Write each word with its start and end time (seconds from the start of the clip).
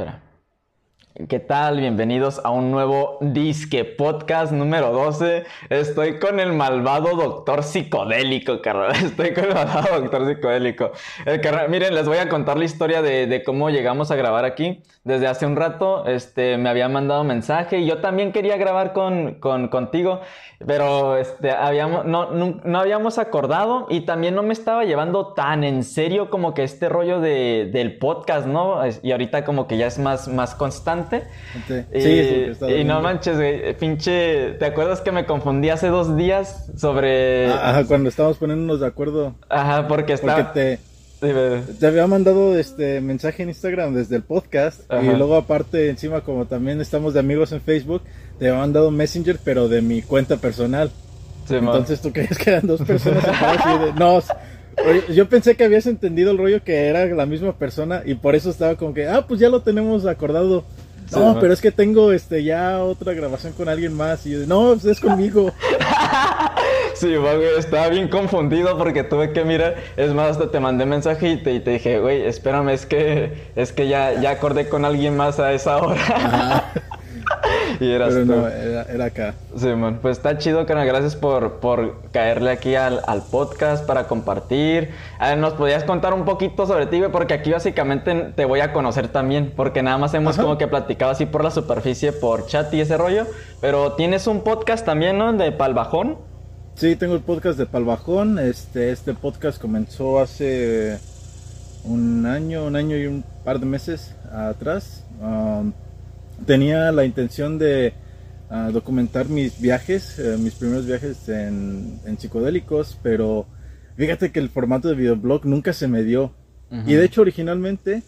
Espera. 0.00 0.29
¿Qué 1.28 1.40
tal? 1.40 1.78
Bienvenidos 1.80 2.40
a 2.44 2.50
un 2.50 2.70
nuevo 2.70 3.18
Disque 3.20 3.84
Podcast 3.84 4.52
número 4.52 4.92
12. 4.92 5.44
Estoy 5.68 6.20
con 6.20 6.38
el 6.38 6.52
malvado 6.52 7.16
doctor 7.16 7.64
psicodélico, 7.64 8.62
carnal. 8.62 8.92
Estoy 8.94 9.34
con 9.34 9.46
el 9.46 9.54
malvado 9.54 10.00
doctor 10.02 10.26
psicodélico. 10.28 10.92
Carnal- 11.42 11.68
miren, 11.68 11.96
les 11.96 12.06
voy 12.06 12.18
a 12.18 12.28
contar 12.28 12.56
la 12.58 12.64
historia 12.64 13.02
de, 13.02 13.42
cómo 13.44 13.70
llegamos 13.70 14.12
a 14.12 14.16
grabar 14.16 14.44
aquí. 14.44 14.82
Desde 15.02 15.26
hace 15.26 15.46
un 15.46 15.56
rato 15.56 16.06
este, 16.06 16.56
me 16.58 16.68
había 16.70 16.88
mandado 16.88 17.24
mensaje 17.24 17.78
y 17.80 17.86
yo 17.86 17.98
también 17.98 18.30
quería 18.32 18.56
grabar 18.56 18.92
con, 18.92 19.34
con- 19.40 19.66
contigo, 19.68 20.20
pero 20.64 21.16
este, 21.16 21.50
habíamos, 21.50 22.04
no, 22.04 22.30
no, 22.30 22.60
no 22.62 22.78
habíamos 22.78 23.18
acordado 23.18 23.86
y 23.90 24.02
también 24.02 24.36
no 24.36 24.42
me 24.44 24.52
estaba 24.52 24.84
llevando 24.84 25.32
tan 25.34 25.64
en 25.64 25.82
serio 25.82 26.30
como 26.30 26.54
que 26.54 26.62
este 26.62 26.88
rollo 26.88 27.18
de, 27.20 27.68
del 27.72 27.98
podcast, 27.98 28.46
¿no? 28.46 28.80
Y 29.02 29.10
ahorita 29.10 29.44
como 29.44 29.66
que 29.66 29.76
ya 29.76 29.86
es 29.88 29.98
más, 29.98 30.28
más 30.28 30.54
constante. 30.54 30.99
Sí, 31.92 32.70
Y, 32.80 32.84
no 32.84 33.00
manches, 33.00 33.36
güey, 33.36 33.74
pinche, 33.76 34.52
¿te 34.58 34.64
acuerdas 34.66 35.00
que 35.00 35.12
me 35.12 35.24
confundí 35.26 35.68
hace 35.70 35.88
dos 35.88 36.16
días 36.16 36.70
sobre... 36.76 37.48
Ah, 37.48 37.70
Ajá, 37.70 37.84
cuando 37.84 38.08
estábamos 38.08 38.38
poniéndonos 38.38 38.80
de 38.80 38.86
acuerdo. 38.86 39.34
Ajá, 39.48 39.88
porque 39.88 40.16
Porque 40.16 40.40
estaba... 40.40 40.52
te, 40.52 40.78
te 41.78 41.86
había 41.86 42.06
mandado 42.06 42.58
este 42.58 43.00
mensaje 43.00 43.42
en 43.42 43.50
Instagram 43.50 43.94
desde 43.94 44.16
el 44.16 44.22
podcast. 44.22 44.80
Ajá. 44.90 45.02
Y 45.02 45.16
luego 45.16 45.36
aparte, 45.36 45.90
encima, 45.90 46.22
como 46.22 46.46
también 46.46 46.80
estamos 46.80 47.14
de 47.14 47.20
amigos 47.20 47.52
en 47.52 47.60
Facebook, 47.60 48.02
te 48.38 48.48
había 48.48 48.60
mandado 48.60 48.90
Messenger, 48.90 49.38
pero 49.44 49.68
de 49.68 49.82
mi 49.82 50.02
cuenta 50.02 50.36
personal. 50.38 50.90
Sí. 51.46 51.56
Entonces 51.56 52.00
tú 52.00 52.12
creías 52.12 52.38
que 52.38 52.50
eran 52.50 52.66
dos 52.66 52.80
personas 52.82 53.24
de- 53.24 53.92
no, 53.94 54.20
yo 55.12 55.28
pensé 55.28 55.56
que 55.56 55.64
habías 55.64 55.86
entendido 55.86 56.30
el 56.30 56.38
rollo 56.38 56.62
que 56.64 56.86
era 56.86 57.04
la 57.06 57.26
misma 57.26 57.52
persona 57.58 58.02
y 58.04 58.14
por 58.14 58.34
eso 58.34 58.50
estaba 58.50 58.76
como 58.76 58.94
que, 58.94 59.06
ah, 59.08 59.26
pues 59.26 59.40
ya 59.40 59.48
lo 59.48 59.60
tenemos 59.62 60.06
acordado. 60.06 60.64
No, 61.12 61.38
pero 61.40 61.52
es 61.52 61.60
que 61.60 61.70
tengo 61.72 62.12
este 62.12 62.44
ya 62.44 62.82
otra 62.82 63.12
grabación 63.12 63.52
con 63.52 63.68
alguien 63.68 63.92
más 63.94 64.24
y 64.26 64.32
yo, 64.32 64.46
no, 64.46 64.72
pues 64.72 64.84
es 64.84 65.00
conmigo. 65.00 65.52
Sí, 67.00 67.16
güey, 67.16 67.44
estaba 67.56 67.88
bien 67.88 68.08
confundido 68.08 68.76
porque 68.76 69.02
tuve 69.02 69.32
que 69.32 69.42
mirar. 69.42 69.76
Es 69.96 70.12
más, 70.12 70.32
hasta 70.32 70.50
te 70.50 70.60
mandé 70.60 70.84
mensaje 70.84 71.30
y 71.30 71.42
te, 71.42 71.54
y 71.54 71.60
te 71.60 71.70
dije, 71.70 71.98
güey, 71.98 72.26
espérame, 72.26 72.68
es 72.70 72.84
que, 72.84 73.50
es 73.56 73.72
que 73.72 73.88
ya, 73.88 74.20
ya 74.20 74.32
acordé 74.32 74.68
con 74.68 74.84
alguien 74.84 75.16
más 75.16 75.40
a 75.40 75.54
esa 75.54 75.78
hora. 75.78 75.98
Ajá, 75.98 76.72
y 77.80 77.90
eras 77.90 78.14
pero 78.14 78.26
tú. 78.26 78.32
no, 78.32 78.48
era, 78.48 78.82
era 78.82 79.04
acá. 79.04 79.34
Sí, 79.56 79.66
man. 79.68 79.98
Pues 80.02 80.16
está 80.16 80.38
chido, 80.38 80.66
carnal. 80.66 80.86
Gracias 80.86 81.16
por, 81.16 81.60
por 81.60 82.02
caerle 82.12 82.50
aquí 82.50 82.74
al, 82.74 83.00
al 83.06 83.22
podcast 83.22 83.86
para 83.86 84.08
compartir. 84.08 84.90
A 85.18 85.30
ver, 85.30 85.38
¿Nos 85.38 85.54
podías 85.54 85.84
contar 85.84 86.14
un 86.14 86.24
poquito 86.24 86.66
sobre 86.66 86.86
ti, 86.86 86.98
güey? 86.98 87.10
Porque 87.10 87.34
aquí 87.34 87.50
básicamente 87.50 88.32
te 88.34 88.44
voy 88.44 88.60
a 88.60 88.72
conocer 88.72 89.08
también. 89.08 89.52
Porque 89.54 89.82
nada 89.82 89.98
más 89.98 90.14
hemos 90.14 90.34
Ajá. 90.34 90.42
como 90.42 90.58
que 90.58 90.66
platicado 90.66 91.12
así 91.12 91.26
por 91.26 91.44
la 91.44 91.50
superficie, 91.50 92.12
por 92.12 92.46
chat 92.46 92.72
y 92.74 92.80
ese 92.80 92.96
rollo. 92.96 93.26
Pero 93.60 93.92
tienes 93.92 94.26
un 94.26 94.42
podcast 94.42 94.84
también, 94.84 95.18
¿no? 95.18 95.32
De 95.32 95.52
Palbajón. 95.52 96.18
Sí, 96.74 96.96
tengo 96.96 97.14
el 97.14 97.20
podcast 97.20 97.58
de 97.58 97.66
Palbajón. 97.66 98.38
Este, 98.38 98.90
este 98.90 99.12
podcast 99.12 99.60
comenzó 99.60 100.18
hace 100.20 100.98
un 101.84 102.26
año, 102.26 102.64
un 102.64 102.76
año 102.76 102.96
y 102.96 103.06
un 103.06 103.24
par 103.44 103.60
de 103.60 103.66
meses 103.66 104.14
atrás. 104.32 105.04
Um, 105.20 105.72
tenía 106.46 106.92
la 106.92 107.04
intención 107.04 107.58
de 107.58 107.94
ah, 108.48 108.70
documentar 108.72 109.28
mis 109.28 109.60
viajes, 109.60 110.18
eh, 110.18 110.36
mis 110.38 110.54
primeros 110.54 110.86
viajes 110.86 111.28
en, 111.28 112.00
en 112.04 112.18
psicodélicos, 112.18 112.98
pero 113.02 113.46
fíjate 113.96 114.32
que 114.32 114.40
el 114.40 114.48
formato 114.48 114.88
de 114.88 114.94
videoblog 114.94 115.44
nunca 115.46 115.72
se 115.72 115.88
me 115.88 116.02
dio. 116.02 116.34
Y 116.86 116.94
de 116.94 117.04
hecho 117.04 117.22
originalmente 117.22 118.04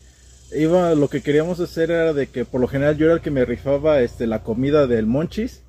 iba, 0.56 0.94
lo 0.94 1.08
que 1.08 1.20
queríamos 1.20 1.58
hacer 1.58 1.90
era 1.90 2.12
de 2.12 2.28
que 2.28 2.44
por 2.44 2.60
lo 2.60 2.68
general 2.68 2.96
yo 2.96 3.06
era 3.06 3.14
el 3.14 3.20
que 3.20 3.32
me 3.32 3.44
rifaba 3.44 4.00
este, 4.00 4.28
la 4.28 4.44
comida 4.44 4.86
del 4.86 5.06
Monchis. 5.06 5.62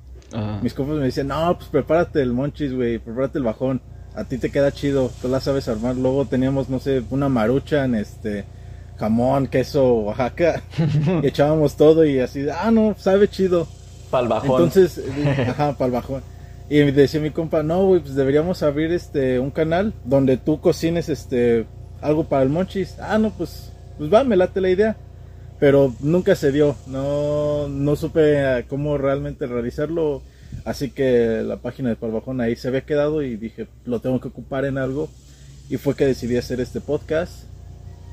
Mis 0.62 0.74
compas 0.74 0.98
me 0.98 1.06
decían, 1.06 1.28
no, 1.28 1.56
pues 1.58 1.70
prepárate 1.70 2.22
el 2.22 2.34
monchis, 2.34 2.74
güey, 2.74 2.98
prepárate 2.98 3.38
el 3.38 3.44
bajón. 3.44 3.82
A 4.16 4.24
ti 4.24 4.40
te 4.40 4.50
queda 4.50 4.72
chido, 4.72 5.12
tú 5.22 5.28
la 5.28 5.40
sabes 5.40 5.68
armar. 5.68 5.96
Luego 5.96 6.26
teníamos, 6.26 6.70
no 6.70 6.80
sé, 6.80 7.04
una 7.12 7.30
maruchan, 7.30 7.94
este, 7.94 8.46
jamón, 8.98 9.48
queso, 9.48 9.94
Oaxaca. 9.94 10.62
y 11.24 11.28
echábamos 11.28 11.76
todo 11.76 12.06
y 12.06 12.20
así, 12.20 12.46
ah, 12.50 12.72
no, 12.72 12.96
sabe 12.98 13.28
chido. 13.28 13.68
Palbajón. 14.10 14.52
Entonces, 14.52 15.00
eh, 15.00 15.48
ajá, 15.50 15.74
para 15.74 15.88
el 15.88 15.92
bajón. 15.92 16.24
Y 16.70 16.84
me 16.84 16.92
decía 16.92 17.20
mi 17.20 17.32
compa, 17.32 17.64
no, 17.64 17.86
güey, 17.86 18.02
pues 18.02 18.16
deberíamos 18.16 18.64
abrir 18.64 18.92
este, 18.92 19.40
un 19.40 19.52
canal 19.52 19.94
donde 20.06 20.38
tú 20.38 20.62
cocines, 20.62 21.10
este, 21.10 21.66
algo 22.02 22.26
para 22.26 22.44
el 22.44 22.50
monchis. 22.50 22.98
Ah, 23.00 23.18
no, 23.18 23.32
pues, 23.32 23.72
pues 23.98 24.14
va, 24.14 24.24
me 24.24 24.38
late 24.38 24.62
la 24.62 24.70
idea. 24.70 24.96
Pero 25.60 25.94
nunca 26.00 26.36
se 26.36 26.52
dio, 26.52 26.76
no, 26.88 27.68
no 27.68 27.96
supe 27.96 28.60
eh, 28.60 28.66
cómo 28.68 28.98
realmente 28.98 29.46
realizarlo. 29.48 30.22
Así 30.66 30.92
que 30.92 31.42
la 31.44 31.58
página 31.58 31.90
de 31.90 31.96
Palbajón 31.96 32.42
ahí 32.42 32.56
se 32.56 32.68
había 32.68 32.82
quedado 32.82 33.22
y 33.22 33.36
dije, 33.36 33.68
lo 33.86 34.00
tengo 34.00 34.20
que 34.20 34.28
ocupar 34.28 34.66
en 34.66 34.78
algo. 34.78 35.10
Y 35.70 35.78
fue 35.78 35.96
que 35.96 36.06
decidí 36.06 36.38
hacer 36.38 36.60
este 36.60 36.82
podcast. 36.82 37.44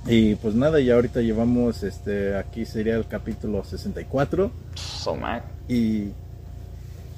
Y 0.06 0.34
pues 0.36 0.54
nada, 0.54 0.80
ya 0.80 0.94
ahorita 0.94 1.20
llevamos, 1.20 1.82
este, 1.82 2.34
aquí 2.36 2.64
sería 2.64 2.96
el 2.96 3.06
capítulo 3.06 3.62
64. 3.64 4.50
So. 4.74 5.16
Y, 5.68 6.08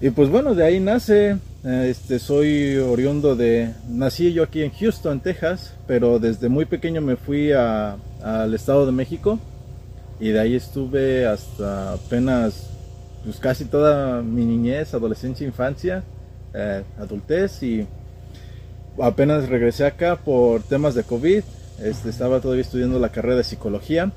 y 0.00 0.10
pues 0.14 0.28
bueno, 0.28 0.54
de 0.54 0.64
ahí 0.64 0.80
nace. 0.80 1.36
Este, 1.64 2.18
soy 2.18 2.76
oriundo 2.76 3.36
de. 3.36 3.70
Nací 3.88 4.32
yo 4.32 4.42
aquí 4.42 4.62
en 4.62 4.72
Houston, 4.72 5.20
Texas, 5.20 5.74
pero 5.86 6.18
desde 6.18 6.48
muy 6.48 6.64
pequeño 6.64 7.00
me 7.00 7.14
fui 7.16 7.52
a- 7.52 7.96
al 8.22 8.52
Estado 8.52 8.84
de 8.84 8.90
México. 8.92 9.38
Y 10.18 10.30
de 10.30 10.40
ahí 10.40 10.56
estuve 10.56 11.26
hasta 11.26 11.92
apenas, 11.92 12.68
pues 13.24 13.36
casi 13.38 13.64
toda 13.64 14.22
mi 14.22 14.44
niñez, 14.44 14.92
adolescencia, 14.92 15.46
infancia, 15.46 16.02
eh, 16.52 16.82
adultez. 16.98 17.62
Y 17.62 17.86
apenas 19.00 19.48
regresé 19.48 19.86
acá 19.86 20.16
por 20.16 20.62
temas 20.64 20.96
de 20.96 21.04
COVID. 21.04 21.42
Este, 21.82 22.10
estaba 22.10 22.40
todavía 22.40 22.62
estudiando 22.62 22.98
la 22.98 23.08
carrera 23.10 23.36
de 23.36 23.44
psicología 23.44 24.12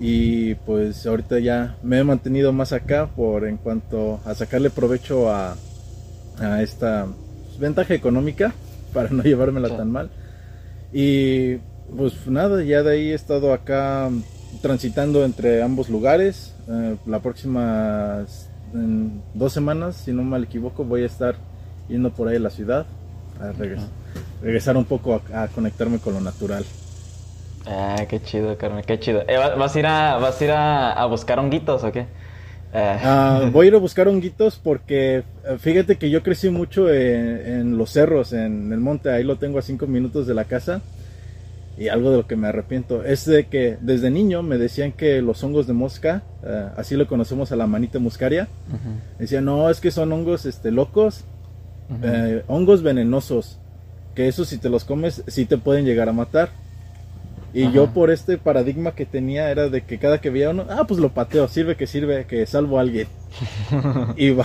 y 0.00 0.54
pues 0.54 1.06
ahorita 1.06 1.38
ya 1.40 1.76
me 1.82 1.98
he 1.98 2.04
mantenido 2.04 2.52
más 2.52 2.72
acá 2.72 3.06
por 3.08 3.46
en 3.46 3.56
cuanto 3.56 4.20
a 4.24 4.34
sacarle 4.34 4.70
provecho 4.70 5.30
a, 5.30 5.56
a 6.38 6.62
esta 6.62 7.06
pues, 7.46 7.58
ventaja 7.58 7.94
económica 7.94 8.52
para 8.94 9.10
no 9.10 9.22
llevármela 9.22 9.68
Sí. 9.68 9.76
tan 9.76 9.90
mal. 9.90 10.10
Y 10.92 11.56
pues 11.96 12.26
nada 12.26 12.62
ya 12.62 12.82
de 12.82 12.92
ahí 12.92 13.10
he 13.10 13.14
estado 13.14 13.52
acá 13.52 14.08
transitando 14.62 15.24
entre 15.24 15.62
ambos 15.62 15.88
lugares. 15.88 16.54
Eh, 16.68 16.96
la 17.06 17.20
próxima 17.20 18.24
en 18.74 19.22
dos 19.34 19.52
semanas 19.54 19.96
si 19.96 20.12
no 20.12 20.22
mal 20.22 20.44
equivoco 20.44 20.84
voy 20.84 21.02
a 21.02 21.06
estar 21.06 21.36
yendo 21.88 22.10
por 22.12 22.28
ahí 22.28 22.36
a 22.36 22.40
la 22.40 22.50
ciudad 22.50 22.84
a 23.40 23.52
regres- 23.52 23.80
regresar 24.42 24.76
un 24.76 24.84
poco 24.84 25.20
a- 25.32 25.42
a 25.44 25.48
conectarme 25.48 25.98
con 25.98 26.14
lo 26.14 26.20
natural 26.20 26.64
Ah, 27.66 28.06
qué 28.08 28.22
chido, 28.22 28.56
carnal, 28.56 28.84
qué 28.86 28.98
chido. 28.98 29.22
Eh, 29.28 29.36
¿va- 29.36 29.54
¿Vas 29.56 29.76
a 29.76 29.78
ir 29.78 29.86
a, 29.86 30.16
vas 30.16 30.40
a, 30.40 30.44
ir 30.44 30.50
a, 30.52 30.92
a 30.92 31.04
buscar 31.06 31.38
honguitos 31.38 31.84
o 31.84 31.92
qué? 31.92 32.06
Eh, 32.72 32.98
Ah, 33.02 33.48
voy 33.52 33.66
a 33.66 33.68
ir 33.68 33.74
a 33.74 33.78
buscar 33.78 34.08
honguitos 34.08 34.58
porque 34.62 35.16
eh, 35.44 35.58
fíjate 35.58 35.96
que 35.96 36.08
yo 36.08 36.22
crecí 36.22 36.48
mucho 36.48 36.90
en, 36.90 37.46
en 37.46 37.76
los 37.76 37.90
cerros, 37.90 38.32
en 38.32 38.72
el 38.72 38.78
monte, 38.80 39.10
ahí 39.10 39.22
lo 39.22 39.36
tengo 39.36 39.58
a 39.58 39.62
cinco 39.62 39.86
minutos 39.86 40.26
de 40.26 40.32
la 40.34 40.44
casa. 40.44 40.80
Y 41.76 41.88
algo 41.88 42.10
de 42.10 42.16
lo 42.16 42.26
que 42.26 42.36
me 42.36 42.48
arrepiento 42.48 43.04
es 43.04 43.24
de 43.26 43.46
que 43.46 43.76
desde 43.80 44.10
niño 44.10 44.42
me 44.42 44.56
decían 44.58 44.90
que 44.92 45.20
los 45.22 45.44
hongos 45.44 45.66
de 45.66 45.74
mosca, 45.74 46.22
eh, 46.44 46.68
así 46.76 46.96
lo 46.96 47.06
conocemos 47.06 47.52
a 47.52 47.56
la 47.56 47.66
manita 47.68 47.98
muscaria, 48.00 48.48
ujú, 48.68 49.18
decían 49.20 49.44
no, 49.44 49.68
es 49.70 49.78
que 49.80 49.90
son 49.92 50.10
hongos 50.10 50.44
este, 50.46 50.70
locos, 50.72 51.24
hongos 52.48 52.82
venenosos, 52.82 53.58
que 54.18 54.26
eso 54.26 54.44
si 54.44 54.58
te 54.58 54.68
los 54.68 54.84
comes 54.84 55.22
sí 55.28 55.46
te 55.46 55.58
pueden 55.58 55.84
llegar 55.84 56.08
a 56.08 56.12
matar. 56.12 56.48
Y 57.54 57.62
Ajá. 57.62 57.72
yo 57.72 57.86
por 57.90 58.10
este 58.10 58.36
paradigma 58.36 58.90
que 58.90 59.06
tenía 59.06 59.48
era 59.48 59.68
de 59.68 59.82
que 59.82 59.98
cada 59.98 60.20
que 60.20 60.28
veía 60.28 60.50
uno, 60.50 60.66
ah, 60.68 60.86
pues 60.88 60.98
lo 60.98 61.10
pateo, 61.10 61.46
sirve 61.46 61.76
que 61.76 61.86
sirve, 61.86 62.26
que 62.26 62.44
salvo 62.44 62.78
a 62.78 62.80
alguien. 62.80 63.06
y, 64.16 64.30
va, 64.30 64.44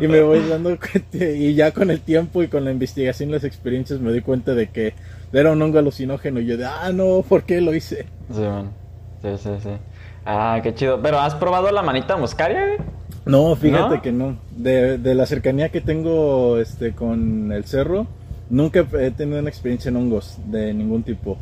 y 0.00 0.08
me 0.08 0.22
voy 0.22 0.40
dando 0.48 0.70
cuenta, 0.78 1.22
y 1.22 1.54
ya 1.54 1.70
con 1.70 1.90
el 1.90 2.00
tiempo 2.00 2.42
y 2.42 2.48
con 2.48 2.64
la 2.64 2.72
investigación 2.72 3.28
y 3.28 3.32
las 3.32 3.44
experiencias 3.44 4.00
me 4.00 4.10
doy 4.10 4.22
cuenta 4.22 4.54
de 4.54 4.68
que 4.70 4.94
era 5.34 5.52
un 5.52 5.60
hongo 5.60 5.78
alucinógeno. 5.78 6.40
Y 6.40 6.46
yo 6.46 6.56
de, 6.56 6.64
ah, 6.64 6.90
no, 6.94 7.22
¿por 7.28 7.42
qué 7.42 7.60
lo 7.60 7.74
hice? 7.74 8.06
Sí, 8.32 8.40
man. 8.40 8.70
Sí, 9.20 9.28
sí, 9.36 9.50
sí. 9.62 9.70
Ah, 10.24 10.60
qué 10.62 10.74
chido. 10.74 11.02
¿Pero 11.02 11.20
has 11.20 11.34
probado 11.34 11.70
la 11.70 11.82
manita 11.82 12.16
muscaria? 12.16 12.78
No, 13.26 13.54
fíjate 13.54 13.96
¿No? 13.96 14.02
que 14.02 14.12
no. 14.12 14.38
De, 14.56 14.96
de 14.96 15.14
la 15.14 15.26
cercanía 15.26 15.68
que 15.68 15.82
tengo 15.82 16.56
este, 16.56 16.92
con 16.92 17.52
el 17.52 17.66
cerro, 17.66 18.06
nunca 18.50 18.86
he 19.00 19.10
tenido 19.12 19.38
una 19.40 19.48
experiencia 19.48 19.88
en 19.88 19.96
hongos 19.96 20.38
de 20.44 20.74
ningún 20.74 21.02
tipo. 21.04 21.38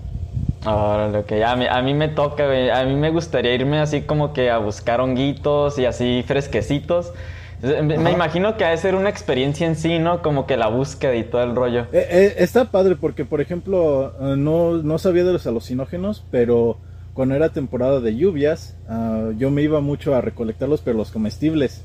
Órale, 0.65 1.19
ok. 1.19 1.33
A 1.47 1.57
mí, 1.57 1.67
a 1.69 1.83
mí 1.83 1.95
me 1.95 2.09
toca, 2.09 2.47
güey. 2.47 2.71
A 2.71 2.85
mí 2.85 2.95
me 2.97 3.11
gustaría 3.11 3.55
irme 3.55 3.81
así 3.81 4.03
como 4.03 4.33
que 4.33 4.51
a 4.51 4.59
buscar 4.59 5.01
honguitos 5.01 5.79
y 5.79 5.87
así 5.87 6.25
fresquecitos. 6.27 7.13
Me, 7.63 7.99
me 7.99 8.11
Ajá. 8.11 8.11
imagino 8.11 8.57
que 8.57 8.65
ha 8.65 8.71
de 8.71 8.77
ser 8.77 8.95
una 8.95 9.09
experiencia 9.11 9.67
en 9.67 9.77
sí, 9.77 9.99
¿no? 9.99 10.23
Como 10.23 10.47
que 10.47 10.57
la 10.57 10.69
búsqueda 10.69 11.17
y 11.17 11.25
todo 11.25 11.43
el 11.43 11.57
rollo. 11.57 11.87
Eh, 11.93 12.07
eh, 12.11 12.35
está 12.39 12.67
padre 12.71 12.97
porque, 12.97 13.25
por 13.25 13.41
ejemplo, 13.41 14.15
eh, 14.21 14.37
no, 14.37 14.75
no 14.83 14.99
sabía 14.99 15.25
de 15.25 15.33
los 15.33 15.47
alucinógenos, 15.47 16.25
pero 16.31 16.79
cuando 17.15 17.35
era 17.35 17.49
temporada 17.51 18.01
de 18.01 18.17
lluvias, 18.17 18.77
ah, 18.89 19.31
yo 19.37 19.51
me 19.51 19.63
iba 19.63 19.81
mucho 19.81 20.15
a 20.15 20.21
recolectarlos, 20.21 20.83
pero 20.83 20.97
los 20.97 21.11
comestibles. 21.11 21.85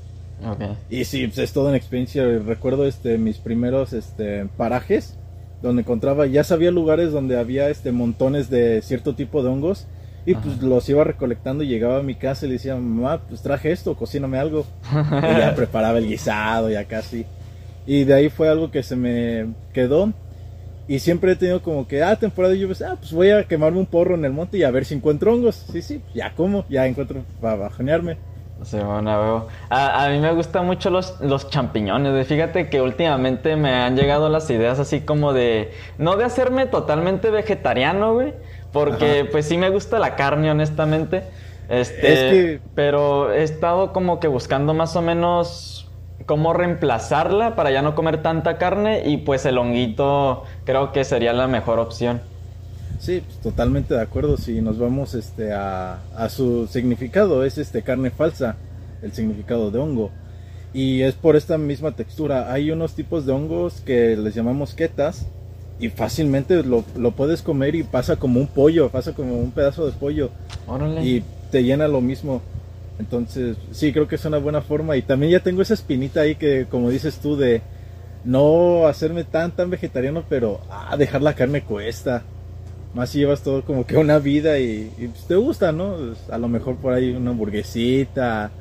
Y 0.90 1.06
sí, 1.06 1.26
pues 1.28 1.38
es 1.40 1.54
toda 1.54 1.70
una 1.70 1.78
experiencia. 1.78 2.26
Recuerdo 2.46 2.86
este, 2.86 3.18
mis 3.18 3.38
primeros 3.38 3.94
este, 3.94 4.46
parajes 4.58 5.18
donde 5.62 5.82
encontraba, 5.82 6.26
ya 6.28 6.44
sabía 6.44 6.72
lugares 6.72 7.12
donde 7.12 7.40
había 7.40 7.70
este, 7.70 7.92
montones 7.92 8.50
de 8.50 8.82
cierto 8.82 9.16
tipo 9.16 9.42
de 9.42 9.50
hongos. 9.50 9.88
Y 10.26 10.36
pues 10.36 10.62
los 10.62 10.88
iba 10.88 11.04
recolectando 11.04 11.66
y 11.66 11.68
llegaba 11.68 11.98
a 12.00 12.04
mi 12.04 12.16
casa 12.16 12.46
y 12.46 12.50
le 12.50 12.54
decía, 12.54 12.76
mamá, 12.76 13.22
pues 13.28 13.42
traje 13.42 13.72
esto, 13.72 13.96
cocíname 13.96 14.38
algo. 14.38 14.66
y 14.92 15.40
ya 15.40 15.54
preparaba 15.56 15.98
el 15.98 16.08
guisado 16.08 16.70
y 16.72 16.76
acá 16.76 17.02
sí. 17.02 17.26
Y 17.86 18.06
de 18.06 18.14
ahí 18.14 18.30
fue 18.30 18.48
algo 18.48 18.72
que 18.72 18.84
se 18.84 18.96
me 18.96 19.48
quedó. 19.74 20.14
Y 20.88 21.00
siempre 21.00 21.34
he 21.34 21.36
tenido 21.36 21.62
como 21.62 21.88
que, 21.88 22.04
ah, 22.04 22.16
temporada 22.18 22.54
de 22.54 22.60
lluvias, 22.60 22.82
ah, 22.82 22.96
pues 22.98 23.12
voy 23.12 23.32
a 23.32 23.44
quemarme 23.44 23.80
un 23.80 23.86
porro 23.86 24.16
en 24.16 24.26
el 24.26 24.32
monte 24.32 24.58
y 24.58 24.64
a 24.64 24.72
ver 24.72 24.86
si 24.86 24.96
encuentro 24.96 25.34
hongos. 25.34 25.66
Sí, 25.72 25.82
sí, 25.82 26.02
ya 26.14 26.34
como, 26.34 26.66
ya 26.70 26.88
encuentro 26.88 27.24
para 27.42 27.56
bajonearme. 27.56 28.18
Sí, 28.62 28.78
bueno, 28.78 29.20
veo. 29.20 29.48
A, 29.70 30.06
a 30.06 30.10
mí 30.10 30.20
me 30.20 30.32
gustan 30.32 30.66
mucho 30.66 30.90
los, 30.90 31.20
los 31.20 31.50
champiñones. 31.50 32.28
Fíjate 32.28 32.70
que 32.70 32.82
últimamente 32.82 33.56
me 33.56 33.74
han 33.74 33.98
llegado 33.98 34.30
las 34.30 34.50
ideas 34.50 34.80
así 34.80 35.02
como 35.02 35.34
de. 35.34 35.74
No 35.98 36.16
de 36.16 36.24
hacerme 36.24 36.66
totalmente 36.68 37.30
vegetariano, 37.30 38.14
güey. 38.14 38.34
Porque 38.72 39.22
Ajá. 39.22 39.30
pues 39.32 39.48
sí 39.48 39.58
me 39.58 39.70
gusta 39.70 40.00
la 40.00 40.16
carne, 40.16 40.50
honestamente. 40.52 41.24
Este, 41.68 42.14
Es 42.14 42.20
que- 42.20 42.62
Pero 42.76 43.32
he 43.34 43.44
estado 43.44 43.92
como 43.92 44.20
que 44.20 44.28
buscando 44.28 44.74
más 44.74 44.96
o 44.96 45.02
menos 45.02 45.92
cómo 46.26 46.54
reemplazarla 46.54 47.56
para 47.56 47.72
ya 47.72 47.82
no 47.82 47.96
comer 47.96 48.22
tanta 48.22 48.58
carne. 48.58 49.02
Y 49.06 49.18
pues 49.18 49.46
el 49.46 49.58
honguito 49.58 50.44
creo 50.64 50.92
que 50.94 51.04
sería 51.04 51.34
la 51.34 51.48
mejor 51.48 51.80
opción. 51.80 52.22
Sí, 53.04 53.22
pues, 53.26 53.38
totalmente 53.40 53.94
de 53.94 54.02
acuerdo. 54.02 54.38
Si 54.38 54.62
nos 54.62 54.80
vamos 54.80 55.14
este, 55.14 55.52
a, 55.52 56.00
a 56.16 56.30
su 56.30 56.68
significado, 56.68 57.44
es 57.44 57.58
este 57.58 57.82
carne 57.82 58.12
falsa, 58.12 58.56
el 59.02 59.12
significado 59.12 59.72
de 59.72 59.80
hongo. 59.80 60.10
Y 60.74 61.02
es 61.02 61.14
por 61.14 61.36
esta 61.36 61.58
misma 61.58 61.92
textura. 61.92 62.54
Hay 62.54 62.72
unos 62.72 62.94
tipos 62.94 63.26
de 63.26 63.34
hongos 63.34 63.82
que 63.82 64.16
les 64.16 64.34
llamamos 64.34 64.74
ketas 64.74 65.28
y 65.82 65.90
fácilmente 65.90 66.64
lo, 66.64 66.86
lo 66.96 67.12
puedes 67.12 67.42
comer 67.42 67.76
y 67.76 67.84
pasa 67.84 68.16
como 68.16 68.40
un 68.40 68.48
pollo, 68.48 68.90
pasa 68.90 69.12
como 69.14 69.38
un 69.38 69.52
pedazo 69.52 69.86
de 69.86 69.92
pollo 69.92 70.30
Órale. 70.66 71.04
y 71.04 71.24
te 71.52 71.62
llena 71.62 71.90
lo 71.90 72.00
mismo. 72.00 72.42
Entonces, 73.00 73.58
sí, 73.72 73.92
creo 73.92 74.08
que 74.08 74.16
es 74.16 74.24
una 74.24 74.38
buena 74.38 74.62
forma. 74.62 74.96
Y 74.96 75.02
también 75.02 75.34
ya 75.34 75.42
tengo 75.42 75.62
esa 75.62 75.74
espinita 75.74 76.22
ahí 76.22 76.36
que, 76.36 76.68
como 76.70 76.90
dices 76.90 77.18
tú, 77.18 77.36
de 77.36 77.62
no 78.24 78.88
hacerme 78.88 79.26
tan, 79.26 79.52
tan 79.52 79.70
vegetariano, 79.70 80.24
pero 80.30 80.62
ah, 80.70 80.96
dejar 80.96 81.22
la 81.22 81.36
carne 81.36 81.64
cuesta. 81.64 82.24
Más 82.94 83.10
si 83.10 83.19
llevas 83.19 83.42
todo 83.42 83.63
como 83.63 83.86
que 83.88 83.98
una 83.98 84.19
vida 84.19 84.60
y, 84.60 84.92
y, 85.00 85.07
pues, 85.07 85.25
te 85.25 85.36
gusta, 85.36 85.72
¿no? 85.72 85.95
Pues, 85.95 86.30
a 86.30 86.38
lo 86.38 86.48
mejor 86.48 86.75
por 86.75 86.94
ahí 86.94 87.12
una 87.12 87.31
hamburguesita, 87.31 88.51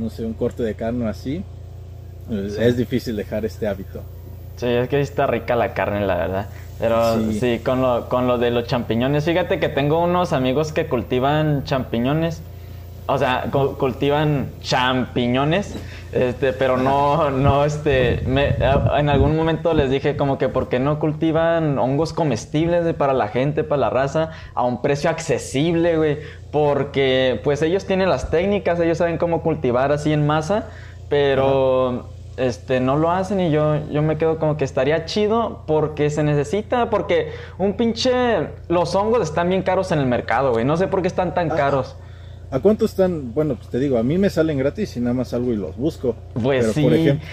no 0.00 0.10
sé, 0.10 0.24
un 0.24 0.32
corte 0.34 0.62
de 0.62 0.74
carne 0.74 1.08
así. 1.08 1.44
Pues, 2.28 2.54
Sí. 2.54 2.62
Es 2.62 2.76
difícil 2.76 3.14
dejar 3.16 3.44
este 3.44 3.68
hábito. 3.68 4.02
Sí, 4.56 4.66
es 4.66 4.88
que 4.88 5.00
está 5.00 5.26
rica 5.26 5.54
la 5.54 5.74
carne, 5.74 6.04
la 6.04 6.16
verdad. 6.16 6.46
Pero 6.80 7.20
sí, 7.30 7.38
Sí. 7.40 7.60
con, 7.64 7.80
lo, 7.82 8.08
con 8.08 8.26
lo 8.26 8.36
de 8.38 8.50
los 8.50 8.66
champiñones, 8.66 9.24
fíjate 9.24 9.60
que 9.60 9.68
tengo 9.68 10.02
unos 10.02 10.32
amigos 10.32 10.72
que 10.72 10.86
cultivan 10.86 11.62
champiñones. 11.64 12.42
O 13.08 13.18
sea, 13.18 13.44
cu- 13.52 13.76
cultivan 13.78 14.50
champiñones, 14.60 15.76
este, 16.10 16.52
pero 16.52 16.76
no, 16.76 17.30
no, 17.30 17.64
este, 17.64 18.22
me- 18.26 18.56
en 18.98 19.08
algún 19.08 19.36
momento 19.36 19.74
les 19.74 19.90
dije 19.90 20.16
como 20.16 20.38
que 20.38 20.48
por 20.48 20.68
qué 20.68 20.80
no 20.80 20.98
cultivan 20.98 21.78
hongos 21.78 22.12
comestibles 22.12 22.92
para 22.94 23.12
la 23.12 23.28
gente, 23.28 23.62
para 23.62 23.80
la 23.82 23.90
raza, 23.90 24.30
a 24.54 24.64
un 24.64 24.82
precio 24.82 25.08
accesible, 25.08 25.96
güey, 25.96 26.18
porque 26.50 27.40
pues 27.44 27.62
ellos 27.62 27.84
tienen 27.86 28.08
las 28.08 28.28
técnicas, 28.30 28.80
ellos 28.80 28.98
saben 28.98 29.18
cómo 29.18 29.40
cultivar 29.42 29.92
así 29.92 30.12
en 30.12 30.26
masa, 30.26 30.66
pero 31.08 32.10
este 32.36 32.80
no 32.80 32.96
lo 32.96 33.10
hacen 33.12 33.40
y 33.40 33.50
yo 33.50 33.76
yo 33.90 34.02
me 34.02 34.18
quedo 34.18 34.38
como 34.38 34.56
que 34.58 34.64
estaría 34.64 35.06
chido 35.06 35.62
porque 35.66 36.10
se 36.10 36.22
necesita 36.22 36.90
porque 36.90 37.32
un 37.56 37.74
pinche 37.74 38.12
los 38.68 38.94
hongos 38.94 39.22
están 39.22 39.48
bien 39.48 39.62
caros 39.62 39.90
en 39.92 40.00
el 40.00 40.06
mercado, 40.06 40.50
güey. 40.52 40.64
No 40.64 40.76
sé 40.76 40.88
por 40.88 41.00
qué 41.02 41.08
están 41.08 41.32
tan 41.34 41.52
Ah, 41.52 41.56
caros. 41.56 41.96
¿A 42.50 42.60
cuánto 42.60 42.84
están? 42.84 43.34
Bueno, 43.34 43.56
pues 43.56 43.68
te 43.70 43.78
digo, 43.78 43.98
a 43.98 44.02
mí 44.04 44.18
me 44.18 44.30
salen 44.30 44.58
gratis 44.58 44.96
y 44.96 45.00
nada 45.00 45.14
más 45.14 45.28
salgo 45.30 45.52
y 45.52 45.56
los 45.56 45.76
busco. 45.76 46.16
Pues 46.34 46.60
pero, 46.60 46.72
sí. 46.72 46.82
por 46.82 46.94
ejemplo, 46.94 47.26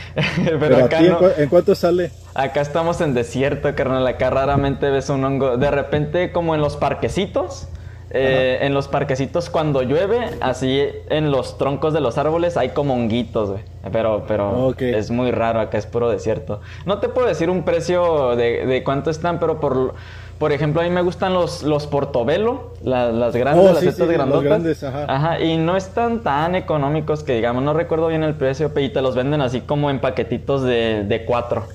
pero, 0.43 0.59
pero, 0.59 0.77
a 0.77 0.85
acá 0.85 0.97
ti, 0.97 1.05
¿en, 1.05 1.17
no. 1.19 1.21
en 1.35 1.49
cuánto 1.49 1.75
sale? 1.75 2.11
Acá 2.33 2.61
estamos 2.61 2.99
en 3.01 3.13
desierto, 3.13 3.73
carnal. 3.75 4.05
Acá 4.07 4.29
raramente 4.31 4.89
ves 4.89 5.09
un 5.09 5.23
hongo. 5.23 5.57
De 5.57 5.69
repente, 5.71 6.31
como 6.31 6.55
en 6.55 6.61
los 6.61 6.77
parquecitos. 6.77 7.69
eh, 8.15 8.59
en 8.61 8.73
los 8.75 8.87
parquecitos 8.89 9.49
cuando 9.49 9.81
llueve, 9.81 10.37
así 10.39 10.83
en 11.09 11.31
los 11.31 11.57
troncos 11.57 11.93
de 11.93 12.01
los 12.01 12.17
árboles 12.19 12.57
hay 12.57 12.69
como 12.69 12.93
honguitos, 12.93 13.49
güey. 13.51 13.63
Pero, 13.91 14.25
pero 14.27 14.75
es 14.79 15.09
muy 15.11 15.31
raro, 15.31 15.59
acá 15.59 15.77
es 15.79 15.87
puro 15.87 16.09
desierto. 16.09 16.61
No 16.85 16.99
te 16.99 17.09
puedo 17.09 17.27
decir 17.27 17.49
un 17.49 17.65
precio 17.65 18.35
de, 18.35 18.65
de 18.67 18.83
cuánto 18.83 19.09
están, 19.09 19.39
pero 19.39 19.59
por, 19.59 19.95
por 20.39 20.51
ejemplo, 20.51 20.81
a 20.81 20.83
mí 20.83 20.89
me 20.89 21.01
gustan 21.01 21.33
los, 21.33 21.63
los 21.63 21.87
portobelo, 21.87 22.73
la- 22.83 23.11
las 23.11 23.35
grandes, 23.35 23.63
Oh, 23.65 23.73
las 23.73 23.79
sí, 23.79 23.87
estas 23.87 23.95
sí, 23.95 24.01
los 24.05 24.13
grandotas. 24.13 24.43
grandes, 24.43 24.83
ajá. 24.83 25.39
y 25.39 25.57
no 25.57 25.77
están 25.77 26.21
tan 26.21 26.55
económicos 26.55 27.23
que 27.23 27.35
digamos, 27.35 27.63
no 27.63 27.73
recuerdo 27.73 28.07
bien 28.07 28.23
el 28.23 28.35
precio, 28.35 28.73
pero 28.73 28.85
y 28.85 28.89
te 28.89 29.01
los 29.01 29.15
venden 29.15 29.41
así 29.41 29.61
como 29.61 29.89
en 29.89 29.99
paquetitos 29.99 30.63
de, 30.63 31.03
de 31.07 31.25
cuatro. 31.25 31.65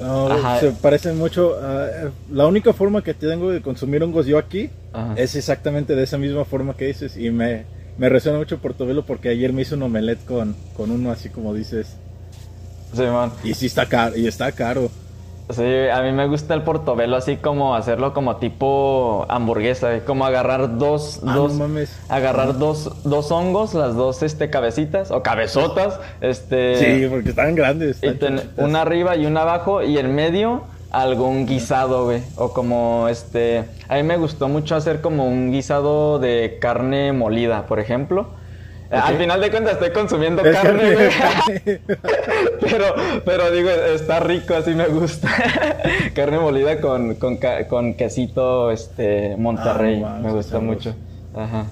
No, 0.00 0.26
Ajá. 0.32 0.58
se 0.58 0.70
parecen 0.72 1.16
mucho. 1.18 1.56
ah, 1.62 1.86
la 2.32 2.46
única 2.46 2.72
forma 2.72 3.02
que 3.02 3.14
tengo 3.14 3.50
de 3.50 3.60
consumir 3.60 4.02
hongos 4.02 4.26
yo 4.26 4.38
aquí 4.38 4.70
Ajá. 4.92 5.14
es 5.16 5.36
exactamente 5.36 5.94
de 5.94 6.02
esa 6.02 6.18
misma 6.18 6.44
forma 6.44 6.74
que 6.74 6.86
dices. 6.86 7.16
Y 7.16 7.30
me, 7.30 7.64
me 7.98 8.08
resuena 8.08 8.38
mucho 8.38 8.58
Portobelo 8.58 9.04
porque 9.04 9.28
ayer 9.28 9.52
me 9.52 9.62
hice 9.62 9.74
un 9.74 9.82
omelette 9.84 10.24
con, 10.24 10.56
con 10.76 10.90
uno 10.90 11.12
así 11.12 11.28
como 11.28 11.54
dices. 11.54 11.96
Simón. 12.94 13.32
Y 13.44 13.54
sí 13.54 13.66
está 13.66 13.86
caro, 13.86 14.16
y 14.16 14.26
está 14.26 14.50
caro. 14.52 14.90
Sí, 15.50 15.88
a 15.92 16.00
mí 16.02 16.12
me 16.12 16.28
gusta 16.28 16.54
el 16.54 16.62
portobelo 16.62 17.16
así 17.16 17.36
como 17.36 17.74
hacerlo 17.74 18.14
como 18.14 18.36
tipo 18.36 19.26
hamburguesa, 19.28 19.94
eh, 19.96 20.02
como 20.06 20.24
agarrar 20.24 20.78
dos, 20.78 21.20
Ah, 21.26 21.34
dos 21.34 21.52
no 21.54 21.68
mames. 21.68 21.98
agarrar 22.08 22.58
dos, 22.58 22.90
dos 23.04 23.30
hongos, 23.32 23.74
las 23.74 23.94
dos 23.94 24.22
este 24.22 24.48
cabecitas 24.48 25.10
o 25.10 25.22
cabezotas, 25.22 26.00
este 26.22 26.76
Sí, 27.02 27.06
porque 27.10 27.30
están 27.30 27.54
grandes. 27.54 28.02
y 28.02 28.06
están 28.06 28.36
ten- 28.36 28.50
una 28.56 28.82
arriba 28.82 29.16
y 29.16 29.26
una 29.26 29.42
abajo 29.42 29.82
y 29.82 29.98
en 29.98 30.14
medio 30.14 30.62
algún 30.90 31.44
guisado, 31.46 32.04
güey, 32.04 32.22
o 32.36 32.52
como 32.54 33.08
este, 33.08 33.64
a 33.88 33.96
mí 33.96 34.02
me 34.04 34.16
gustó 34.16 34.48
mucho 34.48 34.74
hacer 34.76 35.00
como 35.02 35.26
un 35.26 35.50
guisado 35.50 36.18
de 36.18 36.58
carne 36.60 37.12
molida, 37.12 37.66
por 37.66 37.78
ejemplo. 37.80 38.28
Al 38.92 39.16
final 39.16 39.40
de 39.40 39.50
cuentas 39.50 39.72
estoy 39.74 39.90
consumiendo 39.90 40.44
Es 40.44 40.56
carne, 40.56 40.94
güey. 40.94 41.08
Pero, 42.60 42.94
pero 43.24 43.50
digo, 43.50 43.68
está 43.70 44.20
rico, 44.20 44.54
así 44.54 44.70
me 44.70 44.86
gusta. 44.86 45.28
Carne 46.14 46.38
molida 46.38 46.80
con, 46.80 47.16
con, 47.16 47.94
quesito 47.94 48.70
este, 48.70 49.34
Monterrey. 49.36 50.02
Ah, 50.04 50.18
no 50.20 50.28
me 50.28 50.32
gusta 50.34 50.60
mucho. 50.60 50.94
Ajá. 51.34 51.66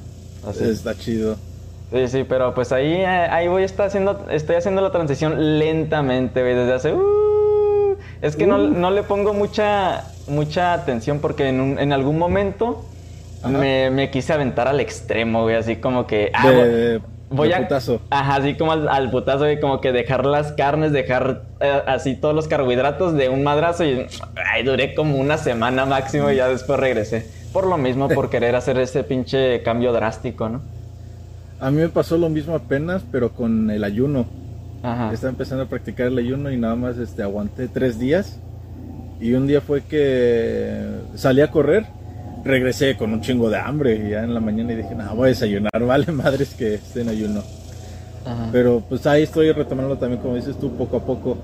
Así. 0.49 0.65
está 0.69 0.95
chido. 0.95 1.37
Sí, 1.93 2.09
sí, 2.09 2.25
pero 2.29 2.55
pues 2.55 2.73
ahí, 2.73 2.93
eh, 2.93 3.07
ahí 3.07 3.49
voy 3.49 3.63
a 3.63 3.67
estar 3.67 3.87
haciendo, 3.87 4.27
estoy 4.31 4.57
haciendo 4.57 4.81
la 4.81 4.91
transición 4.93 5.59
lentamente, 5.59 6.41
güey, 6.41 6.55
desde 6.55 6.73
hace... 6.75 6.93
uh, 6.93 7.97
es 8.23 8.37
que 8.37 8.47
no, 8.47 8.57
Uh. 8.57 8.69
no 8.69 8.91
le 8.93 9.03
pongo 9.03 9.33
mucha, 9.35 10.05
mucha 10.29 10.73
atención 10.73 11.19
porque 11.21 11.49
en, 11.49 11.61
un- 11.61 11.79
en 11.81 11.93
algún 11.93 12.17
momento 12.19 12.85
me, 13.45 13.91
me 13.91 14.11
quise 14.11 14.33
aventar 14.33 14.69
al 14.69 14.79
extremo, 14.81 15.43
güey, 15.43 15.57
así 15.57 15.77
como 15.77 16.07
que... 16.07 16.31
ah, 16.33 16.49
de, 16.49 17.01
voy- 17.31 17.49
de 17.49 17.55
a... 17.55 17.59
putazo. 17.63 18.01
Ajá, 18.11 18.37
así 18.37 18.55
como 18.57 18.73
al, 18.73 18.89
al 18.89 19.11
putazo, 19.11 19.41
güey, 19.41 19.61
como 19.61 19.81
que 19.81 19.93
dejar 19.93 20.27
las 20.27 20.53
carnes, 20.53 20.93
dejar 20.93 21.43
eh, 21.61 21.83
así 21.87 22.15
todos 22.17 22.35
los 22.35 22.49
carbohidratos 22.49 23.15
de 23.15 23.29
un 23.29 23.43
madrazo 23.43 23.85
y 23.85 24.07
ay, 24.53 24.63
duré 24.65 24.95
como 24.95 25.17
una 25.17 25.39
semana 25.39 25.87
máximo 25.87 26.31
y 26.31 26.37
ya 26.37 26.49
después 26.49 26.79
regresé. 26.79 27.27
Por 27.53 27.67
lo 27.67 27.77
mismo, 27.79 28.09
por 28.09 28.31
querer 28.31 28.55
hacer 28.57 28.79
ese 28.79 29.03
pinche 29.05 29.63
cambio 29.63 29.93
drástico, 29.93 30.49
¿no? 30.49 30.61
A 31.61 31.71
mí 31.71 31.79
me 31.79 31.89
pasó 31.89 32.17
lo 32.17 32.29
mismo 32.29 32.55
apenas, 32.55 33.03
pero 33.11 33.31
con 33.31 33.71
el 33.71 33.85
ayuno. 33.85 34.25
Ajá. 34.83 35.13
Estaba 35.13 35.31
empezando 35.31 35.65
a 35.65 35.67
practicar 35.67 36.07
el 36.07 36.17
ayuno 36.17 36.51
y 36.51 36.57
nada 36.57 36.75
más 36.75 36.97
este, 36.97 37.23
aguanté 37.23 37.69
tres 37.69 37.99
días. 37.99 38.39
Y 39.21 39.35
un 39.35 39.47
día 39.47 39.61
fue 39.61 39.83
que 39.83 40.83
salí 41.17 41.43
a 41.43 41.51
correr, 41.51 41.85
regresé 42.45 42.97
con 42.97 43.13
un 43.13 43.21
chingo 43.21 43.51
de 43.51 43.59
hambre 43.59 43.95
y 43.95 44.11
ya 44.11 44.25
en 44.25 44.35
la 44.35 44.41
mañana 44.41 44.73
y 44.73 44.77
dije, 44.77 44.95
no, 44.95 45.15
voy 45.15 45.27
a 45.27 45.29
desayunar, 45.29 45.71
vale 45.87 46.13
madres 46.13 46.55
que 46.55 46.75
esté 46.75 47.03
en 47.03 47.09
ayuno. 47.09 47.43
Ajá. 48.25 48.49
Pero 48.53 48.83
pues 48.89 49.07
ahí 49.07 49.23
estoy 49.23 49.53
retomando 49.53 49.97
también, 49.97 50.21
como 50.21 50.37
dices 50.37 50.59
tú, 50.59 50.77
poco 50.77 50.99
a 50.99 51.05
poco. 51.05 51.39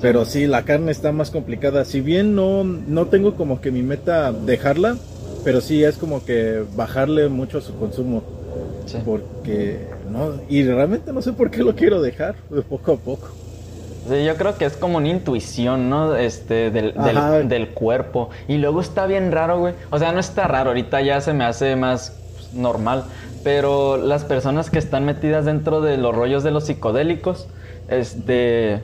Pero 0.00 0.24
sí, 0.24 0.46
la 0.46 0.62
carne 0.64 0.92
está 0.92 1.12
más 1.12 1.30
complicada. 1.30 1.84
Si 1.84 2.00
bien 2.00 2.34
no, 2.34 2.62
no 2.64 3.06
tengo 3.06 3.34
como 3.34 3.60
que 3.60 3.70
mi 3.70 3.82
meta 3.82 4.32
dejarla, 4.32 4.96
pero 5.44 5.60
sí 5.60 5.82
es 5.82 5.96
como 5.96 6.24
que 6.24 6.64
bajarle 6.76 7.28
mucho 7.28 7.58
a 7.58 7.60
su 7.60 7.74
consumo. 7.76 8.22
Sí. 8.86 8.98
Porque, 9.04 9.86
no, 10.10 10.34
y 10.48 10.64
realmente 10.64 11.12
no 11.12 11.20
sé 11.20 11.32
por 11.32 11.50
qué 11.50 11.62
lo 11.62 11.74
quiero 11.74 12.00
dejar, 12.00 12.36
de 12.50 12.62
poco 12.62 12.92
a 12.92 12.96
poco. 12.96 13.37
Sí, 14.08 14.24
yo 14.24 14.36
creo 14.36 14.56
que 14.56 14.64
es 14.64 14.76
como 14.76 14.98
una 14.98 15.08
intuición, 15.08 15.90
¿no? 15.90 16.16
Este, 16.16 16.70
del, 16.70 16.94
del, 16.94 17.48
del, 17.48 17.68
cuerpo. 17.68 18.30
Y 18.46 18.56
luego 18.56 18.80
está 18.80 19.06
bien 19.06 19.32
raro, 19.32 19.58
güey. 19.58 19.74
O 19.90 19.98
sea, 19.98 20.12
no 20.12 20.20
está 20.20 20.46
raro, 20.46 20.70
ahorita 20.70 21.00
ya 21.02 21.20
se 21.20 21.34
me 21.34 21.44
hace 21.44 21.76
más 21.76 22.18
normal. 22.54 23.04
Pero 23.44 23.96
las 23.96 24.24
personas 24.24 24.70
que 24.70 24.78
están 24.78 25.04
metidas 25.04 25.44
dentro 25.44 25.80
de 25.80 25.96
los 25.96 26.14
rollos 26.14 26.42
de 26.42 26.50
los 26.50 26.66
psicodélicos, 26.66 27.48
este, 27.88 28.82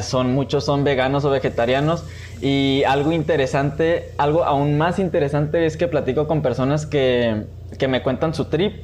son 0.00 0.34
muchos 0.34 0.64
son 0.64 0.84
veganos 0.84 1.24
o 1.24 1.30
vegetarianos. 1.30 2.04
Y 2.40 2.82
algo 2.84 3.12
interesante, 3.12 4.10
algo 4.18 4.44
aún 4.44 4.76
más 4.76 4.98
interesante 4.98 5.66
es 5.66 5.76
que 5.76 5.86
platico 5.86 6.26
con 6.26 6.42
personas 6.42 6.86
que, 6.86 7.44
que 7.78 7.88
me 7.88 8.02
cuentan 8.02 8.34
su 8.34 8.46
trip. 8.46 8.74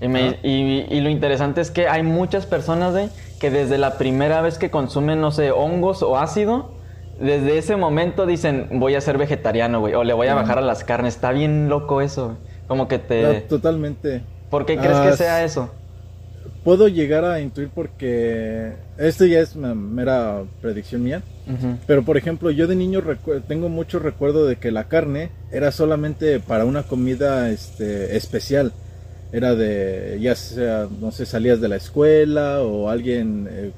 Y, 0.00 0.06
y, 0.48 0.86
y, 0.90 1.00
lo 1.00 1.08
interesante 1.08 1.60
es 1.60 1.72
que 1.72 1.88
hay 1.88 2.04
muchas 2.04 2.46
personas, 2.46 2.92
güey, 2.92 3.08
que 3.38 3.50
desde 3.50 3.78
la 3.78 3.98
primera 3.98 4.40
vez 4.42 4.58
que 4.58 4.70
consumen, 4.70 5.20
no 5.20 5.30
sé, 5.30 5.50
hongos 5.50 6.02
o 6.02 6.18
ácido, 6.18 6.72
desde 7.20 7.58
ese 7.58 7.76
momento 7.76 8.26
dicen, 8.26 8.68
voy 8.72 8.94
a 8.94 9.00
ser 9.00 9.18
vegetariano, 9.18 9.80
güey, 9.80 9.94
o 9.94 10.04
le 10.04 10.12
voy 10.12 10.28
a 10.28 10.34
bajar 10.34 10.58
a 10.58 10.60
las 10.60 10.84
carnes. 10.84 11.14
Está 11.14 11.32
bien 11.32 11.68
loco 11.68 12.00
eso, 12.00 12.36
Como 12.66 12.88
que 12.88 12.98
te... 12.98 13.40
totalmente. 13.42 14.22
¿Por 14.50 14.66
qué 14.66 14.76
crees 14.76 14.98
que 14.98 15.08
ah, 15.08 15.16
sea 15.16 15.44
eso? 15.44 15.70
Puedo 16.64 16.88
llegar 16.88 17.24
a 17.24 17.40
intuir 17.40 17.70
porque 17.74 18.72
esto 18.98 19.24
ya 19.26 19.40
es 19.40 19.56
una 19.56 19.74
mera 19.74 20.42
predicción 20.60 21.02
mía. 21.02 21.22
Pero 21.86 22.02
por 22.02 22.18
ejemplo, 22.18 22.50
yo 22.50 22.66
de 22.66 22.76
niño 22.76 23.02
tengo 23.46 23.70
mucho 23.70 23.98
recuerdo 23.98 24.44
de 24.44 24.56
que 24.56 24.70
la 24.70 24.84
carne 24.84 25.30
era 25.50 25.72
solamente 25.72 26.40
para 26.40 26.66
una 26.66 26.82
comida 26.82 27.48
este, 27.48 28.18
especial 28.18 28.72
era 29.32 29.54
de, 29.54 30.18
ya 30.20 30.34
sea, 30.34 30.88
no 31.00 31.10
sé, 31.10 31.26
salías 31.26 31.60
de 31.60 31.68
la 31.68 31.76
escuela 31.76 32.62
o 32.62 32.88
alguien 32.88 33.48
eh, 33.50 33.72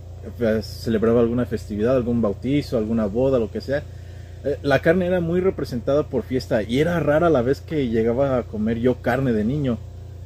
celebraba 0.63 1.21
alguna 1.21 1.47
festividad, 1.47 1.97
algún 1.97 2.23
bautizo, 2.23 2.79
alguna 2.79 3.07
boda, 3.07 3.39
lo 3.39 3.51
que 3.51 3.61
sea. 3.61 3.83
Eh, 4.45 4.59
la 4.63 4.81
carne 4.81 5.07
era 5.07 5.21
muy 5.21 5.41
representada 5.41 6.05
por 6.05 6.23
fiesta 6.23 6.63
y 6.63 6.81
era 6.81 7.01
rara 7.01 7.31
la 7.31 7.43
vez 7.43 7.61
que 7.61 7.89
llegaba 7.89 8.39
a 8.39 8.43
comer 8.45 8.79
yo 8.79 8.97
carne 9.03 9.33
de 9.33 9.45
niño. 9.45 9.79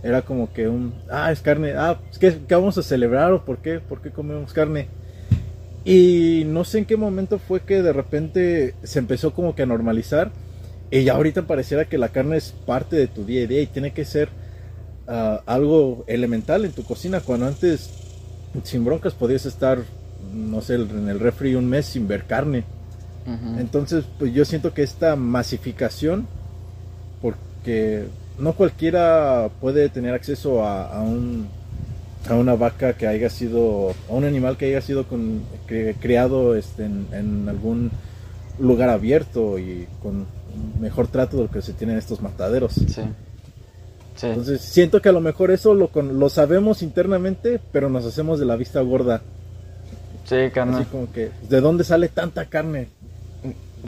Era 0.02 0.22
como 0.22 0.52
que 0.52 0.68
un, 0.68 0.92
ah, 1.10 1.32
es 1.32 1.40
carne, 1.40 1.72
ah, 1.72 1.98
¿qué, 2.20 2.36
qué 2.46 2.54
vamos 2.54 2.76
a 2.76 2.82
celebrar 2.82 3.32
o 3.32 3.44
por 3.44 3.58
qué? 3.58 3.80
¿Por 3.80 4.02
qué 4.02 4.10
comemos 4.10 4.52
carne? 4.52 4.88
Y 5.86 6.44
no 6.46 6.64
sé 6.64 6.78
en 6.78 6.84
qué 6.84 6.96
momento 6.96 7.38
fue 7.38 7.60
que 7.60 7.82
de 7.82 7.92
repente 7.92 8.74
se 8.82 8.98
empezó 8.98 9.32
como 9.32 9.54
que 9.54 9.62
a 9.62 9.66
normalizar 9.66 10.30
y 10.90 11.04
ya 11.04 11.14
ahorita 11.14 11.42
pareciera 11.42 11.86
que 11.86 11.98
la 11.98 12.10
carne 12.10 12.36
es 12.36 12.52
parte 12.52 12.96
de 12.96 13.06
tu 13.06 13.24
día 13.24 13.44
a 13.44 13.46
día 13.46 13.62
y 13.62 13.66
tiene 13.66 13.92
que 13.92 14.04
ser 14.04 14.28
algo 15.06 16.04
elemental 16.06 16.64
en 16.64 16.72
tu 16.72 16.82
cocina 16.84 17.20
cuando 17.20 17.46
antes 17.46 17.90
sin 18.62 18.84
broncas 18.84 19.14
podías 19.14 19.44
estar 19.46 19.78
no 20.32 20.62
sé 20.62 20.76
en 20.76 21.08
el 21.08 21.20
refri 21.20 21.54
un 21.54 21.68
mes 21.68 21.86
sin 21.86 22.08
ver 22.08 22.24
carne. 22.24 22.64
Entonces 23.58 24.04
pues 24.18 24.34
yo 24.34 24.44
siento 24.44 24.74
que 24.74 24.82
esta 24.82 25.16
masificación 25.16 26.26
porque 27.22 28.06
no 28.38 28.52
cualquiera 28.52 29.48
puede 29.60 29.88
tener 29.88 30.12
acceso 30.12 30.64
a, 30.64 31.00
un 31.00 31.48
a 32.28 32.34
una 32.34 32.54
vaca 32.54 32.94
que 32.94 33.06
haya 33.06 33.30
sido 33.30 33.94
a 34.10 34.12
un 34.12 34.24
animal 34.24 34.58
que 34.58 34.66
haya 34.66 34.82
sido 34.82 35.06
con, 35.06 35.42
criado 36.00 36.54
este, 36.54 36.84
en, 36.84 37.06
en, 37.12 37.48
algún 37.48 37.90
lugar 38.58 38.90
abierto 38.90 39.58
y 39.58 39.86
con 40.02 40.26
mejor 40.80 41.08
trato 41.08 41.38
de 41.38 41.44
lo 41.44 41.50
que 41.50 41.62
se 41.62 41.72
tiene 41.72 41.94
en 41.94 41.98
estos 41.98 42.20
mataderos. 42.20 42.74
Sí. 42.74 43.02
Entonces 44.22 44.60
siento 44.60 45.02
que 45.02 45.08
a 45.08 45.12
lo 45.12 45.20
mejor 45.20 45.50
eso 45.50 45.74
lo, 45.74 45.90
lo 46.02 46.28
sabemos 46.28 46.82
internamente, 46.82 47.60
pero 47.72 47.88
nos 47.88 48.06
hacemos 48.06 48.38
de 48.38 48.46
la 48.46 48.56
vista 48.56 48.80
gorda. 48.80 49.22
Sí, 50.24 50.50
carne. 50.52 50.76
Así 50.76 50.84
como 50.86 51.12
que, 51.12 51.30
¿de 51.48 51.60
dónde 51.60 51.84
sale 51.84 52.08
tanta 52.08 52.46
carne? 52.46 52.88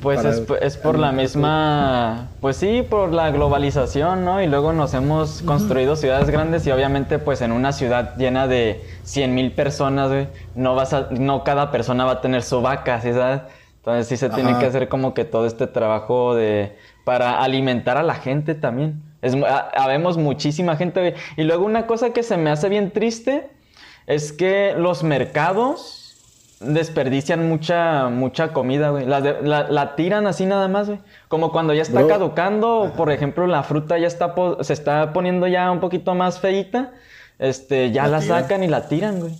Pues 0.02 0.22
es, 0.60 0.76
por 0.76 0.98
la 0.98 1.10
misma, 1.10 2.28
pues 2.42 2.58
sí, 2.58 2.84
por 2.88 3.12
la 3.12 3.30
globalización, 3.30 4.26
¿no? 4.26 4.42
Y 4.42 4.46
luego 4.46 4.74
nos 4.74 4.92
hemos 4.92 5.40
construido 5.40 5.96
ciudades 5.96 6.28
grandes 6.28 6.66
y 6.66 6.70
obviamente 6.70 7.18
pues 7.18 7.40
en 7.40 7.50
una 7.50 7.72
ciudad 7.72 8.14
llena 8.18 8.46
de 8.46 8.84
100 9.04 9.34
mil 9.34 9.52
personas, 9.52 10.28
no 10.54 10.74
vas 10.74 10.92
a, 10.92 11.08
no 11.12 11.44
cada 11.44 11.70
persona 11.70 12.04
va 12.04 12.12
a 12.12 12.20
tener 12.20 12.42
su 12.42 12.60
vaca, 12.60 13.00
¿sí 13.00 13.12
sabes? 13.14 13.40
Entonces 13.78 14.06
sí 14.06 14.16
se 14.18 14.28
tiene 14.28 14.58
que 14.58 14.66
hacer 14.66 14.88
como 14.88 15.14
que 15.14 15.24
todo 15.24 15.46
este 15.46 15.66
trabajo 15.66 16.34
de, 16.34 16.76
para 17.04 17.42
alimentar 17.42 17.96
a 17.96 18.02
la 18.02 18.16
gente 18.16 18.54
también. 18.54 19.02
Es, 19.26 19.36
habemos 19.74 20.16
muchísima 20.16 20.76
gente. 20.76 21.14
Y 21.36 21.42
luego 21.44 21.64
una 21.64 21.86
cosa 21.86 22.10
que 22.10 22.22
se 22.22 22.36
me 22.36 22.50
hace 22.50 22.68
bien 22.68 22.90
triste 22.90 23.48
es 24.06 24.32
que 24.32 24.74
los 24.76 25.02
mercados 25.02 26.06
desperdician 26.60 27.48
mucha, 27.48 28.08
mucha 28.08 28.52
comida, 28.52 28.90
güey. 28.90 29.04
La, 29.06 29.94
tiran 29.96 30.26
así 30.26 30.46
nada 30.46 30.68
más, 30.68 30.86
güey. 30.86 31.00
Como 31.28 31.52
cuando 31.52 31.74
ya 31.74 31.82
está 31.82 32.06
caducando, 32.06 32.92
por 32.96 33.10
ejemplo, 33.10 33.46
la 33.46 33.62
fruta 33.62 33.98
ya 33.98 34.06
está 34.06 34.34
se 34.60 34.72
está 34.72 35.12
poniendo 35.12 35.46
ya 35.46 35.70
un 35.70 35.80
poquito 35.80 36.14
más 36.14 36.40
feita, 36.40 36.92
este, 37.38 37.90
ya 37.90 38.06
la, 38.06 38.22
sacan 38.22 38.62
y 38.62 38.68
la 38.68 38.88
tiran, 38.88 39.20
güey. 39.20 39.34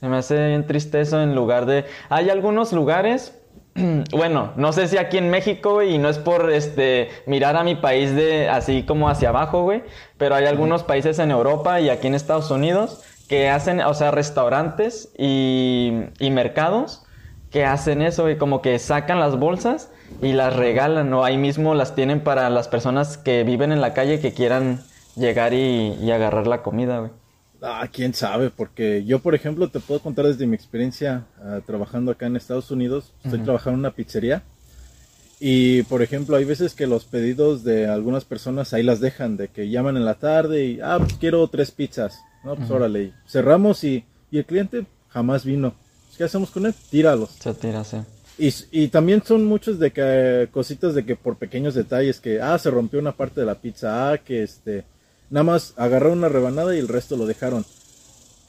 Se 0.00 0.06
me 0.06 0.18
hace 0.18 0.48
bien 0.48 0.66
triste 0.66 1.00
eso 1.00 1.20
en 1.20 1.34
lugar 1.34 1.66
de... 1.66 1.84
Hay 2.08 2.30
algunos 2.30 2.72
lugares 2.72 3.36
bueno, 4.10 4.52
no 4.56 4.72
sé 4.72 4.88
si 4.88 4.98
aquí 4.98 5.18
en 5.18 5.30
México, 5.30 5.74
güey, 5.74 5.94
y 5.94 5.98
no 5.98 6.08
es 6.08 6.18
por 6.18 6.50
este 6.50 7.10
mirar 7.26 7.56
a 7.56 7.64
mi 7.64 7.74
país 7.74 8.14
de 8.14 8.48
así 8.48 8.82
como 8.82 9.08
hacia 9.08 9.28
abajo, 9.30 9.62
güey, 9.62 9.82
pero 10.16 10.34
hay 10.34 10.46
algunos 10.46 10.82
países 10.82 11.18
en 11.18 11.30
Europa 11.30 11.80
y 11.80 11.90
aquí 11.90 12.06
en 12.06 12.14
Estados 12.14 12.50
Unidos 12.50 13.02
que 13.28 13.48
hacen, 13.50 13.80
o 13.80 13.94
sea, 13.94 14.10
restaurantes 14.10 15.10
y, 15.18 15.92
mercados 16.20 17.04
que 17.50 17.64
hacen 17.64 18.02
eso, 18.02 18.24
güey, 18.24 18.36
como 18.36 18.60
que 18.60 18.78
sacan 18.78 19.20
las 19.20 19.38
bolsas 19.38 19.90
y 20.20 20.32
las 20.32 20.54
regalan, 20.54 21.12
o 21.14 21.24
ahí 21.24 21.38
mismo 21.38 21.74
las 21.74 21.94
tienen 21.94 22.22
para 22.22 22.50
las 22.50 22.68
personas 22.68 23.16
que 23.16 23.44
viven 23.44 23.72
en 23.72 23.80
la 23.80 23.94
calle 23.94 24.20
que 24.20 24.34
quieran 24.34 24.80
llegar 25.16 25.54
y, 25.54 25.96
y 26.00 26.10
agarrar 26.10 26.46
la 26.46 26.62
comida, 26.62 26.98
güey. 26.98 27.10
Ah, 27.60 27.88
quién 27.92 28.14
sabe, 28.14 28.50
porque 28.50 29.04
yo, 29.04 29.18
por 29.18 29.34
ejemplo, 29.34 29.68
te 29.68 29.80
puedo 29.80 30.00
contar 30.00 30.26
desde 30.26 30.46
mi 30.46 30.54
experiencia 30.54 31.26
ah, 31.42 31.60
trabajando 31.66 32.12
acá 32.12 32.26
en 32.26 32.36
Estados 32.36 32.70
Unidos. 32.70 33.12
Estoy 33.24 33.40
trabajando 33.40 33.74
en 33.74 33.80
una 33.80 33.94
pizzería. 33.94 34.42
Y, 35.40 35.82
por 35.84 36.02
ejemplo, 36.02 36.36
hay 36.36 36.44
veces 36.44 36.74
que 36.74 36.86
los 36.86 37.04
pedidos 37.04 37.64
de 37.64 37.86
algunas 37.86 38.24
personas 38.24 38.72
ahí 38.72 38.82
las 38.82 39.00
dejan, 39.00 39.36
de 39.36 39.48
que 39.48 39.70
llaman 39.70 39.96
en 39.96 40.04
la 40.04 40.14
tarde 40.14 40.64
y, 40.64 40.80
ah, 40.80 40.98
pues 40.98 41.14
quiero 41.14 41.46
tres 41.48 41.70
pizzas. 41.70 42.20
No, 42.44 42.54
pues 42.56 42.70
órale. 42.70 43.12
Cerramos 43.26 43.82
y, 43.84 44.04
y, 44.30 44.38
el 44.38 44.44
cliente 44.44 44.86
jamás 45.08 45.44
vino. 45.44 45.74
¿Qué 46.16 46.24
hacemos 46.24 46.50
con 46.50 46.66
él? 46.66 46.74
Tíralos. 46.90 47.30
Se 47.40 47.54
tira, 47.54 47.84
sí. 47.84 47.98
Y, 48.38 48.52
y, 48.70 48.88
también 48.88 49.22
son 49.24 49.44
muchos 49.44 49.80
de 49.80 49.92
que 49.92 50.48
cositas 50.52 50.94
de 50.94 51.04
que 51.04 51.16
por 51.16 51.36
pequeños 51.36 51.74
detalles 51.74 52.20
que, 52.20 52.40
ah, 52.40 52.56
se 52.58 52.70
rompió 52.70 53.00
una 53.00 53.12
parte 53.12 53.40
de 53.40 53.46
la 53.46 53.56
pizza, 53.56 54.12
ah, 54.12 54.18
que 54.18 54.44
este 54.44 54.84
Nada 55.30 55.44
más 55.44 55.74
agarraron 55.76 56.18
una 56.18 56.28
rebanada 56.28 56.74
y 56.74 56.78
el 56.78 56.88
resto 56.88 57.16
lo 57.16 57.26
dejaron. 57.26 57.64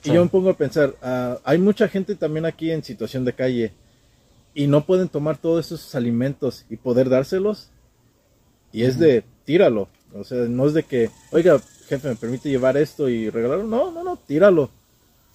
Y 0.03 0.13
yo 0.13 0.23
me 0.23 0.29
pongo 0.29 0.49
a 0.49 0.57
pensar, 0.57 0.95
ah, 1.01 1.39
hay 1.43 1.57
mucha 1.57 1.87
gente 1.89 2.15
también 2.15 2.45
aquí 2.45 2.71
en 2.71 2.83
situación 2.83 3.25
de 3.25 3.33
calle 3.33 3.73
y 4.53 4.67
no 4.67 4.85
pueden 4.85 5.09
tomar 5.09 5.37
todos 5.37 5.65
esos 5.65 5.93
alimentos 5.95 6.65
y 6.69 6.77
poder 6.77 7.09
dárselos. 7.09 7.69
Y 8.71 8.83
es 8.83 8.97
de, 8.97 9.23
tíralo. 9.45 9.89
O 10.13 10.23
sea, 10.23 10.39
no 10.45 10.67
es 10.67 10.73
de 10.73 10.83
que, 10.83 11.09
oiga, 11.31 11.59
jefe, 11.87 12.07
me 12.07 12.15
permite 12.15 12.49
llevar 12.49 12.77
esto 12.77 13.09
y 13.09 13.29
regalarlo. 13.29 13.65
No, 13.65 13.91
no, 13.91 14.03
no, 14.03 14.17
tíralo. 14.17 14.69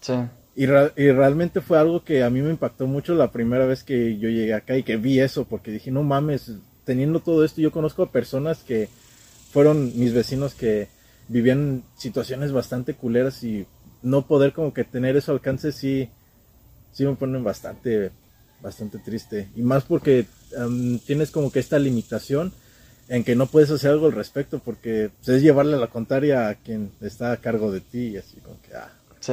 Sí. 0.01 0.15
Y, 0.57 0.65
y, 0.65 1.13
realmente 1.13 1.61
fue 1.61 1.79
algo 1.79 2.05
que 2.05 2.23
a 2.23 2.31
mí 2.31 2.41
me 2.41 2.51
impactó 2.51 2.87
mucho 2.87 3.15
la 3.15 3.33
primera 3.33 3.67
vez 3.67 3.83
que 3.83 4.19
yo 4.19 4.29
llegué 4.29 4.55
acá 4.55 4.77
y 4.77 4.85
que 4.85 4.97
vi 4.97 5.19
eso, 5.19 5.45
porque 5.47 5.73
dije, 5.73 5.91
no 5.91 6.05
mames, 6.05 6.53
teniendo 6.85 7.21
todo 7.21 7.45
esto, 7.45 7.61
yo 7.61 7.73
conozco 7.73 8.05
a 8.05 8.13
personas 8.13 8.59
que 8.59 8.89
fueron 9.51 9.99
mis 9.99 10.15
vecinos 10.15 10.55
que 10.55 10.89
vivían 11.29 11.83
situaciones 11.97 12.53
bastante 12.53 12.95
culeras 12.95 13.43
y 13.45 13.67
no 14.03 14.27
poder 14.27 14.53
como 14.53 14.75
que 14.75 14.85
tener 14.85 15.17
eso 15.17 15.33
alcance 15.33 15.73
sí, 15.73 16.09
sí 16.93 17.05
me 17.05 17.15
ponen 17.15 17.43
bastante, 17.43 18.11
bastante 18.61 18.99
triste. 18.99 19.49
Y 19.57 19.63
más 19.63 19.85
porque 19.85 20.27
tienes 21.07 21.31
como 21.31 21.51
que 21.51 21.59
esta 21.61 21.79
limitación 21.79 22.53
en 23.09 23.25
que 23.25 23.35
no 23.35 23.47
puedes 23.47 23.71
hacer 23.71 23.91
algo 23.91 24.07
al 24.07 24.13
respecto 24.13 24.61
porque 24.61 25.11
pues, 25.19 25.37
es 25.37 25.43
llevarle 25.43 25.77
la 25.77 25.89
contraria 25.89 26.49
a 26.49 26.55
quien 26.55 26.93
está 27.01 27.33
a 27.33 27.37
cargo 27.39 27.71
de 27.73 27.81
ti 27.81 28.09
y 28.09 28.17
así 28.17 28.37
como 28.39 28.57
que, 28.63 28.75
ah. 28.77 28.91
Sí, 29.21 29.33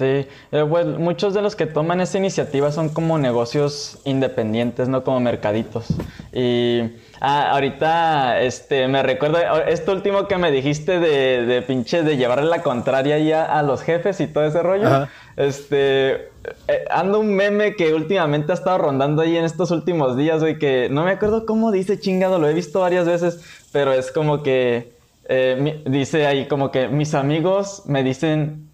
Sí, 0.00 0.26
eh, 0.52 0.62
bueno, 0.62 0.98
muchos 0.98 1.34
de 1.34 1.42
los 1.42 1.54
que 1.54 1.66
toman 1.66 2.00
esta 2.00 2.16
iniciativa 2.16 2.72
son 2.72 2.88
como 2.88 3.18
negocios 3.18 3.98
independientes, 4.04 4.88
no 4.88 5.04
como 5.04 5.20
mercaditos. 5.20 5.88
Y 6.32 6.80
ah, 7.20 7.50
ahorita 7.50 8.40
este, 8.40 8.88
me 8.88 9.02
recuerda 9.02 9.64
esto 9.64 9.92
último 9.92 10.26
que 10.26 10.38
me 10.38 10.50
dijiste 10.50 11.00
de, 11.00 11.44
de 11.44 11.60
pinche 11.60 12.02
de 12.02 12.16
llevarle 12.16 12.48
la 12.48 12.62
contraria 12.62 13.18
ya 13.18 13.44
a 13.44 13.62
los 13.62 13.82
jefes 13.82 14.22
y 14.22 14.26
todo 14.26 14.46
ese 14.46 14.62
rollo. 14.62 15.06
Este, 15.36 16.30
eh, 16.66 16.84
ando 16.90 17.20
un 17.20 17.34
meme 17.34 17.76
que 17.76 17.92
últimamente 17.92 18.52
ha 18.52 18.54
estado 18.54 18.78
rondando 18.78 19.20
ahí 19.20 19.36
en 19.36 19.44
estos 19.44 19.70
últimos 19.70 20.16
días, 20.16 20.40
güey, 20.40 20.58
que 20.58 20.88
no 20.90 21.04
me 21.04 21.10
acuerdo 21.10 21.44
cómo 21.44 21.72
dice 21.72 22.00
chingado, 22.00 22.38
lo 22.38 22.48
he 22.48 22.54
visto 22.54 22.80
varias 22.80 23.04
veces, 23.04 23.44
pero 23.70 23.92
es 23.92 24.10
como 24.10 24.42
que 24.42 24.94
eh, 25.28 25.82
dice 25.84 26.26
ahí 26.26 26.48
como 26.48 26.70
que 26.70 26.88
mis 26.88 27.12
amigos 27.12 27.82
me 27.84 28.02
dicen 28.02 28.69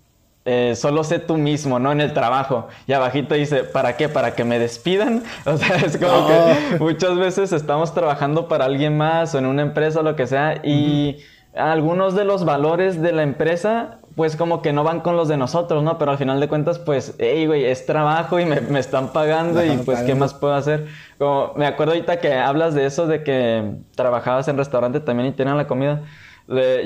eh, 0.49 0.77
solo 0.77 1.03
sé 1.03 1.19
tú 1.19 1.37
mismo, 1.37 1.81
¿no? 1.81 1.91
En 1.91 2.01
el 2.01 2.15
trabajo. 2.15 2.69
Y 2.87 2.93
abajito 2.93 3.35
dice, 3.35 3.65
¿para 3.65 3.97
qué? 3.97 4.09
¿Para 4.09 4.37
que 4.37 4.45
me 4.45 4.61
despidan? 4.61 5.25
O 5.45 5.57
sea, 5.57 5.77
es 5.77 5.97
como 5.97 6.29
que 6.29 6.79
muchas 6.79 7.19
veces 7.19 7.53
estamos 7.53 7.93
trabajando 7.93 8.47
para 8.47 8.65
alguien 8.65 8.97
más 8.97 9.35
o 9.35 9.39
en 9.39 9.47
una 9.47 9.63
empresa 9.63 10.01
o 10.01 10.03
lo 10.05 10.15
que 10.15 10.27
sea 10.27 10.61
y 10.65 11.19
algunos 11.57 12.15
de 12.15 12.25
los 12.25 12.45
valores 12.45 13.03
de 13.03 13.13
la 13.13 13.23
empresa 13.23 13.99
pues 14.15 14.35
como 14.35 14.63
que 14.63 14.73
no 14.73 14.83
van 14.83 15.01
con 15.01 15.15
los 15.17 15.29
de 15.29 15.37
nosotros, 15.37 15.83
¿no? 15.83 15.99
Pero 15.99 16.13
al 16.13 16.17
final 16.17 16.41
de 16.41 16.49
cuentas, 16.49 16.79
pues, 16.79 17.15
hey, 17.19 17.47
güey, 17.47 17.67
es 17.67 17.85
trabajo 17.85 18.41
y 18.41 18.47
me, 18.47 18.79
están 18.79 19.13
pagando 19.13 19.63
y 19.63 19.77
pues, 19.77 20.01
¿qué 20.03 20.15
más 20.15 20.33
puedo 20.33 20.55
hacer? 20.55 20.87
Como, 21.19 21.53
me 21.55 21.67
acuerdo 21.67 21.93
ahorita 21.93 22.19
que 22.19 22.33
hablas 22.33 22.75
de 22.75 22.87
eso, 22.87 23.07
de 23.07 23.23
que 23.23 23.75
trabajabas 23.95 24.49
en 24.49 24.57
restaurante 24.57 25.01
también 25.01 25.29
y 25.29 25.33
tenían 25.33 25.59
la 25.59 25.67
comida. 25.67 26.01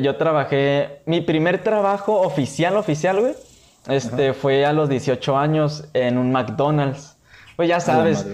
yo 0.01 0.17
trabajé, 0.17 1.03
mi 1.07 1.21
primer 1.21 1.63
trabajo 1.63 2.21
oficial, 2.21 2.77
oficial, 2.77 3.21
güey, 3.21 3.35
este, 3.89 4.33
fue 4.35 4.65
a 4.67 4.73
los 4.73 4.89
18 4.89 5.37
años 5.37 5.85
en 5.95 6.19
un 6.19 6.33
McDonald's. 6.33 7.17
Pues 7.57 7.69
ya 7.69 7.79
sabes, 7.79 8.27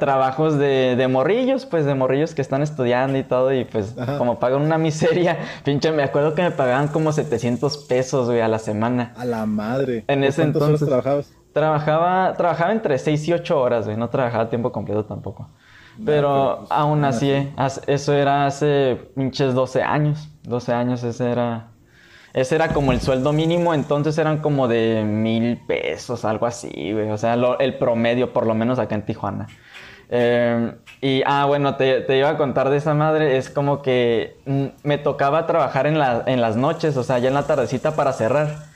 trabajos 0.00 0.56
de, 0.56 1.06
morrillos, 1.10 1.66
pues 1.66 1.84
de 1.84 1.94
morrillos 1.94 2.34
que 2.34 2.40
están 2.40 2.62
estudiando 2.62 3.18
y 3.18 3.22
todo, 3.22 3.52
y 3.52 3.66
pues 3.66 3.94
como 4.16 4.38
pagan 4.38 4.62
una 4.62 4.78
miseria, 4.78 5.36
pinche, 5.64 5.92
me 5.92 6.02
acuerdo 6.02 6.34
que 6.34 6.40
me 6.40 6.50
pagaban 6.50 6.88
como 6.88 7.12
700 7.12 7.76
pesos, 7.84 8.28
güey, 8.28 8.40
a 8.40 8.48
la 8.48 8.58
semana. 8.58 9.12
A 9.18 9.26
la 9.26 9.44
madre. 9.44 10.04
En 10.08 10.24
ese 10.24 10.42
entonces. 10.42 10.88
trabajabas? 10.88 11.34
Trabajaba, 11.52 12.32
trabajaba 12.34 12.72
entre 12.72 12.98
6 12.98 13.28
y 13.28 13.32
8 13.34 13.60
horas, 13.60 13.84
güey, 13.84 13.98
no 13.98 14.08
trabajaba 14.08 14.44
a 14.44 14.48
tiempo 14.48 14.72
completo 14.72 15.04
tampoco. 15.04 15.50
Pero 16.02 16.60
pues, 16.60 16.70
aún 16.70 17.04
así, 17.04 17.30
eso 17.86 18.12
era 18.14 18.46
hace 18.46 18.98
pinches 19.14 19.52
12 19.52 19.82
años, 19.82 20.30
12 20.44 20.72
años, 20.72 21.02
ese 21.02 21.30
era 21.30 21.68
ese 22.36 22.54
era 22.54 22.68
como 22.68 22.92
el 22.92 23.00
sueldo 23.00 23.32
mínimo, 23.32 23.72
entonces 23.72 24.18
eran 24.18 24.42
como 24.42 24.68
de 24.68 25.02
mil 25.02 25.56
pesos, 25.66 26.26
algo 26.26 26.44
así, 26.44 26.92
güey. 26.92 27.10
O 27.10 27.16
sea, 27.16 27.34
el 27.58 27.78
promedio, 27.78 28.34
por 28.34 28.46
lo 28.46 28.54
menos 28.54 28.78
acá 28.78 28.94
en 28.94 29.06
Tijuana. 29.06 29.46
Em, 30.10 30.74
y, 31.00 31.22
ah, 31.24 31.46
bueno, 31.46 31.76
te, 31.76 32.04
iba 32.14 32.28
a 32.28 32.36
contar 32.36 32.68
de 32.68 32.76
esa 32.76 32.92
madre. 32.92 33.38
Es 33.38 33.48
como 33.48 33.80
que 33.80 34.36
mm, 34.44 34.66
me 34.82 34.98
tocaba 34.98 35.46
trabajar 35.46 35.86
en, 35.86 35.96
en 36.26 36.42
las 36.42 36.56
noches, 36.56 36.98
o 36.98 37.04
sea, 37.04 37.18
ya 37.20 37.28
en 37.28 37.34
la 37.34 37.46
tardecita 37.46 37.96
para 37.96 38.12
cerrar. 38.12 38.66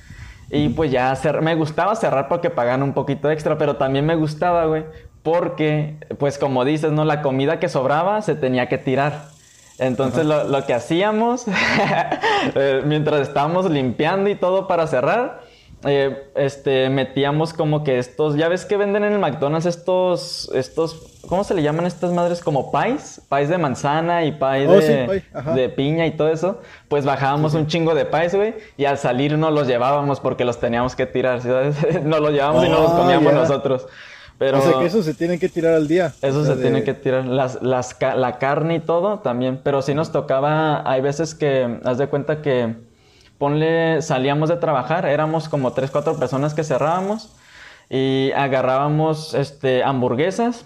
Y 0.51 0.71
pues 0.71 0.91
ya 0.91 1.13
me 1.43 1.55
gustaba 1.55 1.95
cerrar 1.97 2.29
porque 2.29 2.49
pagaban 2.49 2.83
un 2.83 2.95
poquito 2.95 3.31
extra, 3.31 3.59
pero 3.59 3.77
también 3.77 4.07
me 4.07 4.15
gustaba, 4.15 4.65
güey, 4.65 4.85
porque, 5.23 5.99
pues 6.19 6.39
como 6.39 6.65
dices, 6.65 6.93
¿no? 6.93 7.05
La 7.05 7.21
comida 7.21 7.61
que 7.61 7.69
sobraba 7.69 8.23
se 8.23 8.37
tenía 8.37 8.71
que 8.71 8.79
tirar. 8.79 9.29
Entonces 9.81 10.27
lo, 10.27 10.67
que 10.67 10.75
hacíamos, 10.75 11.47
eh, 12.55 12.83
mientras 12.85 13.23
estábamos 13.27 13.69
limpiando 13.71 14.29
y 14.29 14.35
todo 14.35 14.69
para 14.69 14.87
cerrar, 14.87 15.41
eh, 15.87 16.31
este, 16.35 16.91
metíamos 16.91 17.55
como 17.55 17.83
que 17.83 17.99
estos, 17.99 18.37
ya 18.37 18.49
ves 18.49 18.67
que 18.67 18.77
venden 18.77 19.05
en 19.05 19.15
el 19.15 19.19
McDonald's 19.19 19.65
estos, 19.65 20.51
estos, 20.55 21.19
¿cómo 21.27 21.45
se 21.45 21.55
le 21.55 21.63
llaman 21.63 21.87
estas 21.87 22.13
madres? 22.13 22.43
Como 22.43 22.71
pies, 22.71 23.23
pies 23.31 23.49
de 23.49 23.57
manzana 23.57 24.27
y 24.27 24.33
pies 24.33 24.69
oh, 24.69 25.55
de, 25.55 25.69
piña 25.71 26.05
y 26.05 26.11
todo 26.11 26.29
eso. 26.29 26.61
Pues 26.89 27.07
bajábamos 27.07 27.55
un 27.55 27.67
chingo 27.67 27.95
de 27.95 28.05
pies, 28.05 28.35
güey, 28.35 28.57
y 28.77 28.85
al 28.85 28.99
salir 28.99 29.39
no 29.39 29.51
los 29.51 29.67
llevábamos 29.67 30.21
porque 30.21 30.45
los 30.45 30.61
teníamos 30.61 30.95
que 30.95 31.07
tirar, 31.07 31.41
¿sabes? 31.41 31.77
no 32.05 32.21
los 32.21 32.33
llevábamos 32.33 32.67
y 32.67 32.69
no 32.69 32.83
los 32.83 32.91
oh, 32.91 32.99
comíamos 32.99 33.33
nosotros. 33.33 33.87
Pero 34.41 34.59
o 34.59 34.63
sea 34.63 34.79
que 34.79 34.87
eso 34.87 35.03
se 35.03 35.13
tiene 35.13 35.39
que 35.39 35.51
tirar 35.51 35.75
al 35.75 35.87
día. 35.87 36.15
Eso 36.23 36.47
se 36.47 36.57
tiene 36.57 36.83
que 36.83 36.95
tirar. 36.95 37.27
Las, 37.27 37.61
las, 37.61 37.95
la 38.01 38.39
carne 38.39 38.77
y 38.77 38.81
todo 38.81 39.19
también. 39.19 39.61
Pero 39.63 39.83
si 39.83 39.93
nos 39.93 40.13
tocaba, 40.13 40.83
hay 40.91 41.03
veces 41.03 41.35
que, 41.35 41.79
haz 41.85 41.99
de 41.99 42.07
cuenta 42.07 42.41
que, 42.41 42.75
ponle, 43.37 44.01
salíamos 44.01 44.49
de 44.49 44.57
trabajar, 44.57 45.05
éramos 45.05 45.51
como 45.51 45.75
tres, 45.75 45.91
cuatro 45.91 46.19
personas 46.19 46.55
que 46.55 46.65
cerrábamos 46.65 47.37
y 47.91 48.33
agarrábamos 48.35 49.35
este, 49.35 49.85
hamburguesas, 49.85 50.65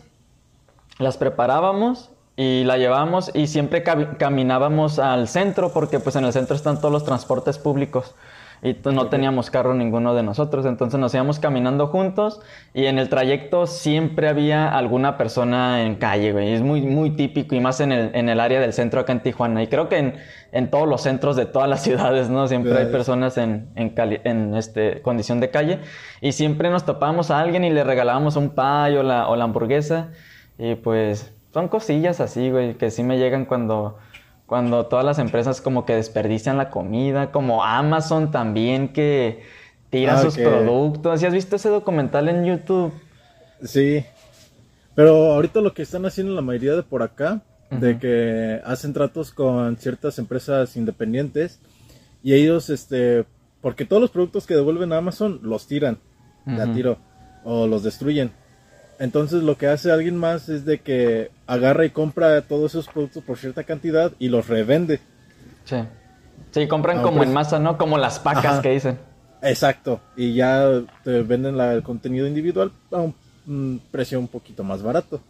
las 1.00 1.16
preparábamos 1.16 2.10
y 2.36 2.62
la 2.62 2.78
llevábamos 2.78 3.32
y 3.34 3.48
siempre 3.48 3.82
caminábamos 3.82 5.00
al 5.00 5.26
centro 5.26 5.72
porque 5.72 5.98
pues 5.98 6.14
en 6.14 6.24
el 6.24 6.32
centro 6.32 6.54
están 6.54 6.78
todos 6.78 6.92
los 6.92 7.04
transportes 7.04 7.58
públicos 7.58 8.14
y 8.62 8.76
no 8.92 9.08
teníamos 9.08 9.50
carro 9.50 9.74
ninguno 9.74 10.14
de 10.14 10.22
nosotros, 10.22 10.64
entonces 10.66 10.98
nos 10.98 11.12
íbamos 11.14 11.38
caminando 11.38 11.88
juntos 11.88 12.40
y 12.72 12.86
en 12.86 12.98
el 12.98 13.08
trayecto 13.08 13.66
siempre 13.66 14.28
había 14.28 14.68
alguna 14.68 15.18
persona 15.18 15.82
en 15.82 15.96
calle, 15.96 16.32
güey, 16.32 16.52
es 16.52 16.62
muy, 16.62 16.82
muy 16.82 17.10
típico 17.10 17.54
y 17.54 17.60
más 17.60 17.80
en 17.80 17.92
el, 17.92 18.10
en 18.14 18.28
el 18.28 18.40
área 18.40 18.60
del 18.60 18.72
centro 18.72 19.00
acá 19.00 19.12
en 19.12 19.22
Tijuana. 19.22 19.62
Y 19.62 19.66
creo 19.66 19.88
que 19.88 19.98
en, 19.98 20.14
en 20.52 20.70
todos 20.70 20.88
los 20.88 21.02
centros 21.02 21.36
de 21.36 21.46
todas 21.46 21.68
las 21.68 21.82
ciudades, 21.84 22.30
¿no? 22.30 22.48
Siempre 22.48 22.76
hay 22.76 22.86
personas 22.86 23.36
en, 23.38 23.68
en, 23.74 23.94
en 24.24 24.54
este, 24.54 25.02
condición 25.02 25.40
de 25.40 25.50
calle. 25.50 25.80
Y 26.20 26.32
siempre 26.32 26.70
nos 26.70 26.84
topábamos 26.84 27.30
a 27.30 27.40
alguien 27.40 27.64
y 27.64 27.70
le 27.70 27.84
regalábamos 27.84 28.36
un 28.36 28.50
pay 28.50 28.96
o 28.96 29.02
la, 29.02 29.28
o 29.28 29.36
la 29.36 29.44
hamburguesa. 29.44 30.10
Y 30.58 30.76
pues 30.76 31.32
son 31.52 31.68
cosillas 31.68 32.20
así, 32.20 32.50
güey, 32.50 32.74
que 32.74 32.90
sí 32.90 33.02
me 33.02 33.18
llegan 33.18 33.44
cuando 33.44 33.98
cuando 34.46 34.86
todas 34.86 35.04
las 35.04 35.18
empresas 35.18 35.60
como 35.60 35.86
que 35.86 35.94
desperdician 35.94 36.56
la 36.56 36.70
comida, 36.70 37.32
como 37.32 37.64
Amazon 37.64 38.30
también 38.30 38.92
que 38.92 39.42
tira 39.90 40.14
ah, 40.14 40.22
sus 40.22 40.36
productos. 40.36 41.20
¿Sí 41.20 41.26
has 41.26 41.32
visto 41.32 41.56
ese 41.56 41.68
documental 41.68 42.28
en 42.28 42.44
YouTube? 42.44 42.92
Sí. 43.62 44.04
Pero 44.94 45.32
ahorita 45.32 45.60
lo 45.60 45.72
que 45.72 45.82
están 45.82 46.06
haciendo 46.06 46.34
la 46.34 46.42
mayoría 46.42 46.76
de 46.76 46.82
por 46.82 47.02
acá, 47.02 47.42
de 47.70 47.98
que 47.98 48.60
hacen 48.64 48.92
tratos 48.92 49.32
con 49.32 49.76
ciertas 49.76 50.18
empresas 50.18 50.76
independientes 50.76 51.60
y 52.22 52.34
ellos, 52.34 52.70
este, 52.70 53.24
porque 53.60 53.84
todos 53.84 54.00
los 54.00 54.10
productos 54.10 54.46
que 54.46 54.54
devuelven 54.54 54.92
a 54.92 54.98
Amazon 54.98 55.40
los 55.42 55.66
tiran, 55.66 55.98
de 56.44 56.66
tiro, 56.68 56.98
o 57.42 57.66
los 57.66 57.82
destruyen. 57.82 58.30
Entonces 58.98 59.42
lo 59.42 59.56
que 59.56 59.66
hace 59.66 59.90
alguien 59.90 60.16
más 60.16 60.48
es 60.48 60.64
de 60.64 60.80
que 60.80 61.30
agarra 61.46 61.84
y 61.84 61.90
compra 61.90 62.42
todos 62.42 62.72
esos 62.72 62.88
productos 62.88 63.22
por 63.24 63.38
cierta 63.38 63.64
cantidad 63.64 64.12
y 64.18 64.28
los 64.28 64.48
revende. 64.48 65.00
Sí. 65.64 65.76
Sí, 66.52 66.68
compran 66.68 67.02
como 67.02 67.22
en 67.22 67.32
masa, 67.32 67.58
¿no? 67.58 67.76
Como 67.78 67.98
las 67.98 68.18
pacas 68.18 68.60
que 68.60 68.70
dicen. 68.70 68.98
Exacto. 69.42 70.00
Y 70.16 70.34
ya 70.34 70.82
te 71.02 71.22
venden 71.22 71.58
el 71.58 71.82
contenido 71.82 72.26
individual 72.26 72.72
a 72.92 73.02
un, 73.46 73.80
precio 73.90 74.18
un 74.18 74.28
poquito 74.28 74.62
más 74.62 74.82
barato. 74.82 75.20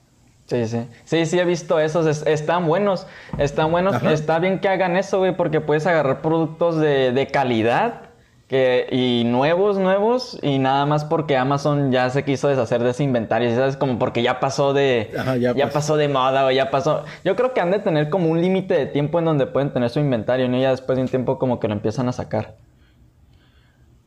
Sí, 0.47 0.67
sí. 0.67 0.87
Sí, 1.05 1.25
sí, 1.25 1.39
he 1.39 1.45
visto 1.45 1.81
esos. 1.81 2.27
están 2.27 2.67
buenos. 2.67 3.07
Están 3.39 3.71
buenos. 3.71 4.03
Está 4.03 4.39
bien 4.39 4.61
que 4.61 4.69
hagan 4.69 4.97
eso, 4.97 5.19
güey, 5.19 5.35
porque 5.35 5.61
puedes 5.61 5.87
agarrar 5.87 6.21
productos 6.21 6.77
de, 6.77 7.13
de 7.13 7.27
calidad 7.29 8.11
que, 8.49 8.87
y 8.91 9.25
nuevos, 9.25 9.79
nuevos, 9.79 10.39
y 10.43 10.59
nada 10.59 10.85
más 10.87 11.05
porque 11.05 11.37
Amazon 11.37 11.91
ya 11.91 12.11
se 12.11 12.25
quiso 12.25 12.49
deshacer 12.49 12.83
de 12.83 12.91
ese 12.91 13.03
inventario, 13.03 13.55
¿sabes? 13.55 13.77
Como 13.77 13.99
porque 13.99 14.23
ya 14.23 14.39
pasó 14.39 14.75
de, 14.75 15.11
ya, 15.41 15.71
pasó 15.71 15.97
de 15.97 16.09
moda 16.09 16.45
o 16.47 16.51
ya 16.51 16.71
pasó. 16.71 17.05
Yo 17.25 17.37
creo 17.37 17.55
que 17.55 17.61
han 17.61 17.71
de 17.71 17.79
tener 17.79 18.11
como 18.11 18.29
un 18.29 18.41
límite 18.41 18.75
de 18.75 18.87
tiempo 18.87 19.19
en 19.19 19.25
donde 19.25 19.47
pueden 19.47 19.73
tener 19.73 19.89
su 19.89 20.01
inventario, 20.01 20.49
¿no? 20.49 20.59
Y 20.59 20.63
ya 20.63 20.71
después 20.71 20.97
de 20.97 21.03
un 21.03 21.09
tiempo 21.09 21.39
como 21.39 21.59
que 21.59 21.69
lo 21.69 21.75
empiezan 21.75 22.09
a 22.09 22.13
sacar. 22.13 22.57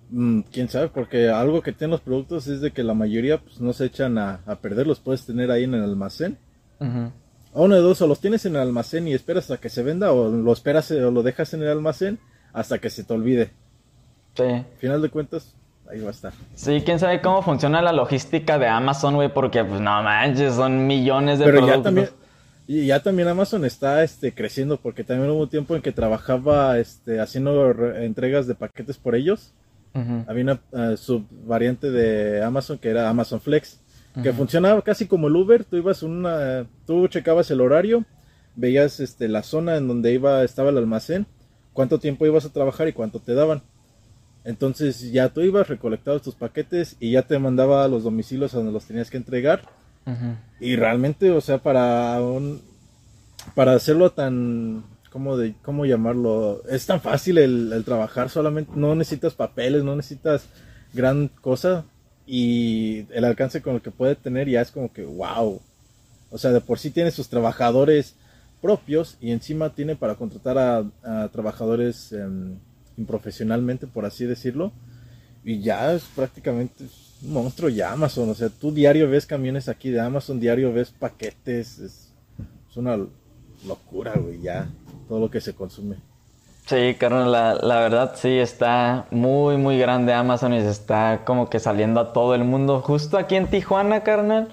Mm, 0.09 0.41
quién 0.51 0.69
sabe, 0.69 0.89
porque 0.89 1.29
algo 1.29 1.61
que 1.61 1.73
tienen 1.73 1.91
los 1.91 2.01
productos 2.01 2.47
es 2.47 2.61
de 2.61 2.71
que 2.71 2.83
la 2.83 2.93
mayoría 2.93 3.39
pues, 3.39 3.59
no 3.59 3.73
se 3.73 3.85
echan 3.85 4.17
a, 4.17 4.39
perder, 4.61 4.87
los 4.87 4.99
puedes 4.99 5.25
tener 5.25 5.51
ahí 5.51 5.63
en 5.63 5.73
el 5.73 5.83
almacén. 5.83 6.37
A 6.79 7.61
uno 7.61 7.73
de 7.73 7.81
dos, 7.81 8.01
o 8.03 8.07
los 8.07 8.19
tienes 8.19 8.45
en 8.45 8.55
el 8.55 8.61
almacén 8.61 9.07
y 9.07 9.13
esperas 9.13 9.49
a 9.49 9.57
que 9.57 9.69
se 9.69 9.81
venda, 9.81 10.11
o 10.11 10.29
lo 10.29 10.53
esperas 10.53 10.91
o 10.91 11.11
lo 11.11 11.23
dejas 11.23 11.55
en 11.55 11.63
el 11.63 11.69
almacén 11.69 12.19
hasta 12.53 12.77
que 12.77 12.91
se 12.91 13.03
te 13.03 13.13
olvide. 13.13 13.51
Sí. 14.37 14.63
Final 14.77 15.01
de 15.01 15.09
cuentas, 15.09 15.55
ahí 15.89 15.99
va 15.99 16.09
a 16.09 16.11
estar. 16.11 16.33
Sí, 16.55 16.81
quién 16.85 16.99
sabe 16.99 17.21
cómo 17.21 17.41
funciona 17.41 17.81
la 17.81 17.91
logística 17.91 18.57
de 18.59 18.67
Amazon, 18.67 19.15
güey, 19.15 19.33
porque 19.33 19.63
pues 19.65 19.81
no 19.81 20.03
manches, 20.03 20.53
son 20.53 20.87
millones 20.87 21.39
de 21.39 21.45
Pero 21.45 21.57
productos. 21.57 21.77
Ya 21.79 21.83
también, 21.83 22.09
y 22.67 22.85
ya 22.85 23.01
también 23.01 23.29
Amazon 23.29 23.63
está 23.63 24.03
este, 24.03 24.33
creciendo, 24.33 24.77
porque 24.77 25.05
también 25.05 25.31
hubo 25.31 25.43
un 25.43 25.49
tiempo 25.49 25.75
en 25.75 25.81
que 25.81 25.93
trabajaba 25.93 26.77
este, 26.77 27.21
haciendo 27.21 27.71
entregas 27.95 28.45
de 28.45 28.55
paquetes 28.55 28.97
por 28.97 29.15
ellos. 29.15 29.53
Había 30.27 30.43
una 30.43 30.59
uh, 30.73 30.95
subvariante 30.95 31.89
de 31.89 32.43
Amazon 32.43 32.77
que 32.77 32.89
era 32.89 33.09
Amazon 33.09 33.41
Flex, 33.41 33.79
que 34.21 34.31
funcionaba 34.31 34.83
casi 34.83 35.07
como 35.07 35.27
el 35.27 35.35
Uber. 35.35 35.63
Tú 35.63 35.75
ibas 35.75 36.03
una, 36.03 36.67
tú 36.85 37.07
checabas 37.07 37.49
el 37.49 37.61
horario, 37.61 38.05
veías 38.55 38.99
este, 38.99 39.27
la 39.27 39.41
zona 39.41 39.75
en 39.77 39.87
donde 39.87 40.13
iba, 40.13 40.43
estaba 40.43 40.69
el 40.69 40.77
almacén, 40.77 41.25
cuánto 41.73 41.97
tiempo 41.99 42.27
ibas 42.27 42.45
a 42.45 42.53
trabajar 42.53 42.87
y 42.87 42.93
cuánto 42.93 43.19
te 43.19 43.33
daban. 43.33 43.63
Entonces 44.47 45.11
ya 45.11 45.27
tú 45.27 45.41
ibas, 45.41 45.67
recolectabas 45.67 46.21
tus 46.21 46.33
paquetes 46.33 46.95
y 47.01 47.11
ya 47.11 47.23
te 47.23 47.37
mandaba 47.37 47.83
a 47.83 47.89
los 47.89 48.05
domicilios 48.05 48.53
a 48.53 48.57
donde 48.57 48.71
los 48.71 48.85
tenías 48.85 49.09
que 49.09 49.17
entregar. 49.17 49.63
Y 50.61 50.77
realmente, 50.77 51.31
o 51.31 51.41
sea, 51.41 51.57
para 51.57 52.21
un, 52.21 52.61
para 53.55 53.73
hacerlo 53.73 54.13
tan, 54.13 54.85
¿cómo, 55.11 55.35
de, 55.35 55.53
cómo 55.61 55.85
llamarlo? 55.85 56.63
Es 56.69 56.85
tan 56.85 57.01
fácil 57.01 57.39
el, 57.39 57.83
trabajar, 57.83 58.29
solamente 58.29 58.71
no 58.73 58.95
necesitas 58.95 59.33
papeles, 59.33 59.83
no 59.83 59.97
necesitas 59.97 60.45
gran 60.93 61.27
cosa 61.27 61.83
y 62.25 63.05
el 63.11 63.25
alcance 63.25 63.61
con 63.61 63.75
el 63.75 63.81
que 63.81 63.91
puede 63.91 64.15
tener 64.15 64.47
ya 64.47 64.61
es 64.61 64.71
como 64.71 64.93
que 64.93 65.03
wow. 65.03 65.61
O 66.31 66.37
sea, 66.37 66.51
de 66.51 66.61
por 66.61 66.79
sí 66.79 66.89
tiene 66.91 67.11
sus 67.11 67.27
trabajadores 67.27 68.15
propios 68.61 69.17
y 69.19 69.31
encima 69.31 69.75
tiene 69.75 69.97
para 69.97 70.15
contratar 70.15 70.57
a, 70.57 71.27
trabajadores... 71.33 72.13
Em, 72.13 72.59
profesionalmente, 73.05 73.87
por 73.87 74.05
así 74.05 74.25
decirlo. 74.25 74.71
y 75.43 75.61
ya 75.61 75.93
es 75.93 76.03
prácticamente 76.15 76.85
un 77.23 77.33
monstruo 77.33 77.69
ya 77.69 77.93
Amazon. 77.93 78.29
O 78.29 78.33
sea, 78.33 78.49
tú 78.49 78.71
diario 78.71 79.09
ves 79.09 79.25
camiones 79.25 79.69
aquí 79.69 79.89
de 79.89 80.01
Amazon, 80.01 80.39
diario 80.39 80.73
ves 80.73 80.91
paquetes. 80.91 81.79
Es, 81.79 82.13
es 82.69 82.77
una 82.77 82.97
locura, 83.65 84.13
güey, 84.15 84.41
ya 84.41 84.67
todo 85.07 85.19
lo 85.19 85.31
que 85.31 85.41
se 85.41 85.53
consume. 85.53 85.97
Sí, 86.65 86.95
carnal, 86.99 87.31
la, 87.31 87.53
la, 87.53 87.79
verdad 87.79 88.11
sí 88.15 88.27
está 88.27 89.07
muy, 89.09 89.55
muy 89.55 89.79
grande 89.79 90.11
Amazon 90.11 90.53
y 90.53 90.59
se 90.59 90.69
está 90.69 91.21
como 91.23 91.49
que 91.49 91.59
saliendo 91.59 92.01
a 92.01 92.11
todo 92.11 92.35
el 92.35 92.43
mundo. 92.43 92.81
Justo 92.81 93.17
aquí 93.17 93.37
en 93.37 93.47
Tijuana, 93.47 94.03
carnal, 94.03 94.49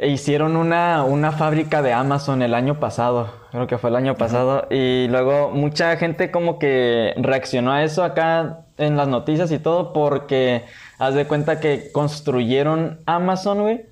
hicieron 0.00 0.56
una, 0.56 1.04
una 1.04 1.32
fábrica 1.32 1.82
de 1.82 1.92
Amazon 1.92 2.42
el 2.42 2.54
año 2.54 2.80
pasado, 2.80 3.30
creo 3.52 3.66
que 3.66 3.78
fue 3.78 3.90
el 3.90 3.96
año 3.96 4.16
pasado, 4.16 4.66
y 4.70 5.06
luego 5.08 5.50
mucha 5.50 5.96
gente 5.96 6.30
como 6.30 6.58
que 6.58 7.14
reaccionó 7.16 7.72
a 7.72 7.84
eso 7.84 8.02
acá 8.02 8.64
en 8.76 8.96
las 8.96 9.08
noticias 9.08 9.52
y 9.52 9.58
todo 9.58 9.92
porque 9.92 10.64
haz 10.98 11.14
de 11.14 11.26
cuenta 11.26 11.60
que 11.60 11.90
construyeron 11.92 13.00
Amazon, 13.06 13.62
güey, 13.62 13.86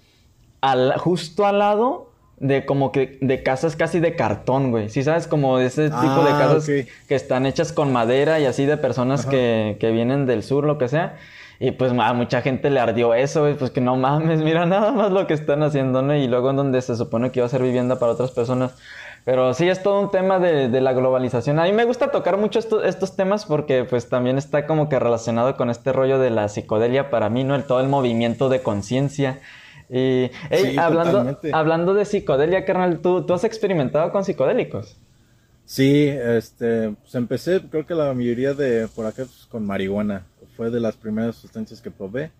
al, 0.60 0.94
justo 0.98 1.46
al 1.46 1.58
lado 1.58 2.12
de 2.38 2.66
como 2.66 2.90
que 2.90 3.18
de 3.20 3.44
casas 3.44 3.76
casi 3.76 4.00
de 4.00 4.16
cartón, 4.16 4.72
güey. 4.72 4.88
Sí, 4.88 5.04
sabes, 5.04 5.28
como 5.28 5.58
de 5.58 5.66
ese 5.66 5.84
tipo 5.90 6.24
de 6.24 6.32
ah, 6.32 6.38
casas 6.38 6.66
que 6.66 7.14
están 7.14 7.46
hechas 7.46 7.72
con 7.72 7.92
madera 7.92 8.40
y 8.40 8.46
así 8.46 8.66
de 8.66 8.76
personas 8.76 9.26
que, 9.26 9.76
que, 9.78 9.92
vienen 9.92 10.26
del 10.26 10.42
sur, 10.42 10.64
lo 10.64 10.76
que 10.76 10.88
sea. 10.88 11.16
Y 11.62 11.70
pues 11.70 11.92
a 11.92 12.12
mucha 12.12 12.42
gente 12.42 12.70
le 12.70 12.81
ardió 12.81 13.14
eso. 13.14 13.48
Pues 13.57 13.70
que 13.70 13.81
no 13.81 13.96
mames, 13.96 14.40
mira 14.40 14.66
nada 14.66 14.90
más 14.90 15.12
lo 15.12 15.29
que 15.29 15.35
están 15.35 15.62
haciendo, 15.62 16.03
¿no? 16.03 16.14
Y 16.16 16.27
luego 16.27 16.51
en 16.51 16.57
donde 16.57 16.83
se 16.83 16.96
supone 16.96 17.31
que 17.31 17.38
iba 17.38 17.46
a 17.46 17.48
ser 17.48 17.62
vivienda 17.62 18.01
para 18.01 18.12
otras 18.12 18.33
personas. 18.33 18.75
Pero 19.25 19.55
sí, 19.55 19.68
es 19.68 19.81
todo 19.81 20.01
un 20.01 20.11
tema 20.11 20.40
de, 20.40 20.68
de 20.68 20.81
la 20.81 20.92
globalización. 20.92 21.61
A 21.61 21.64
mí 21.64 21.72
me 21.72 21.85
gusta 21.85 22.11
tocar 22.11 22.37
mucho 22.37 22.59
estos 22.59 23.14
temas 23.14 23.46
porque 23.46 23.85
pues 23.85 24.09
también 24.09 24.38
está 24.38 24.66
como 24.66 24.88
que 24.88 24.98
relacionado 24.98 25.57
con 25.57 25.70
este 25.70 25.92
rollo 25.92 26.18
de 26.18 26.31
la 26.31 26.48
psicodelia 26.48 27.11
para 27.11 27.31
mí, 27.31 27.44
¿no? 27.44 27.55
El, 27.55 27.62
todo 27.62 27.79
el 27.79 27.88
movimiento 27.88 28.48
de 28.48 28.61
conciencia 28.62 29.38
y 29.88 30.31
hablando, 30.79 31.38
hablando 31.53 31.94
de 31.94 32.07
psicodelia, 32.07 32.64
carnal, 32.64 33.01
¿tú, 33.01 33.27
¿tú 33.27 33.35
has 33.35 33.44
experimentado 33.44 34.11
con 34.11 34.25
psicodélicos? 34.25 34.96
Sí, 35.66 36.09
este, 36.09 36.94
pues 37.03 37.14
empecé, 37.14 37.61
creo 37.70 37.87
que 37.87 37.94
la 37.94 38.12
mayoría 38.14 38.55
de 38.55 38.88
por 38.88 39.05
acá 39.05 39.25
pues, 39.25 39.46
con 39.51 39.66
marihuana. 39.66 40.25
Fue 40.62 40.70
de 40.70 40.79
las 40.79 40.96
primeras 40.96 41.35
sustancias 41.35 41.81
que 41.81 41.90
probé. 41.90 42.31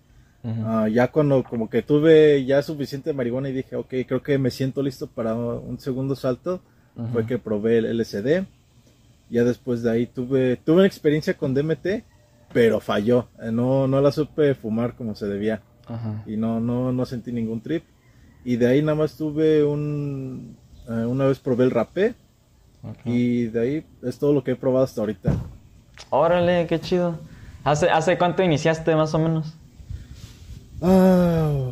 Ah, 0.45 0.87
ya 0.89 1.09
cuando 1.09 1.43
como 1.43 1.69
que 1.69 1.83
tuve 1.83 2.45
ya 2.45 2.63
suficiente 2.63 3.13
marihuana 3.13 3.49
y 3.49 3.53
dije, 3.53 3.75
ok, 3.75 3.89
creo 4.07 4.23
que 4.23 4.39
me 4.39 4.53
siento 4.53 4.81
listo 4.81 5.09
para 5.09 5.35
un 5.35 5.81
segundo 5.81 6.15
salto, 6.15 6.61
fue 7.13 7.27
que 7.27 7.37
probé 7.37 7.79
el 7.79 7.99
LSD. 7.99 8.45
Ya 9.29 9.43
después 9.43 9.83
de 9.83 9.91
ahí 9.91 10.07
tuve, 10.07 10.55
tuve 10.55 10.77
una 10.77 10.87
experiencia 10.87 11.35
con 11.37 11.53
DMT, 11.53 12.05
pero 12.53 12.79
falló. 12.79 13.27
Eh, 13.43 13.51
no, 13.51 13.89
no 13.89 14.01
la 14.01 14.13
supe 14.13 14.55
fumar 14.55 14.95
como 14.95 15.17
se 15.17 15.27
debía. 15.27 15.63
Y 16.25 16.37
no, 16.37 16.61
no, 16.61 16.93
no 16.93 17.05
sentí 17.05 17.33
ningún 17.33 17.61
trip. 17.61 17.83
Y 18.45 18.55
de 18.55 18.69
ahí 18.69 18.83
nada 18.83 18.95
más 18.95 19.17
tuve 19.17 19.65
un... 19.65 20.57
Eh, 20.89 21.07
una 21.07 21.27
vez 21.27 21.41
probé 21.41 21.65
el 21.65 21.73
rapé. 21.73 22.15
Y 23.05 23.47
de 23.47 23.61
ahí 23.61 23.87
es 24.05 24.17
todo 24.17 24.33
lo 24.33 24.45
que 24.45 24.53
he 24.53 24.57
probado 24.57 24.85
hasta 24.85 25.01
ahorita. 25.01 25.35
Órale, 26.11 26.69
qué 26.69 26.79
chido. 26.79 27.19
¿Hace, 27.65 27.91
hace 27.91 28.19
cuánto 28.19 28.43
iniciaste 28.43 28.95
más 28.97 29.15
o 29.15 29.19
menos? 29.19 29.55
Ah, 30.81 31.71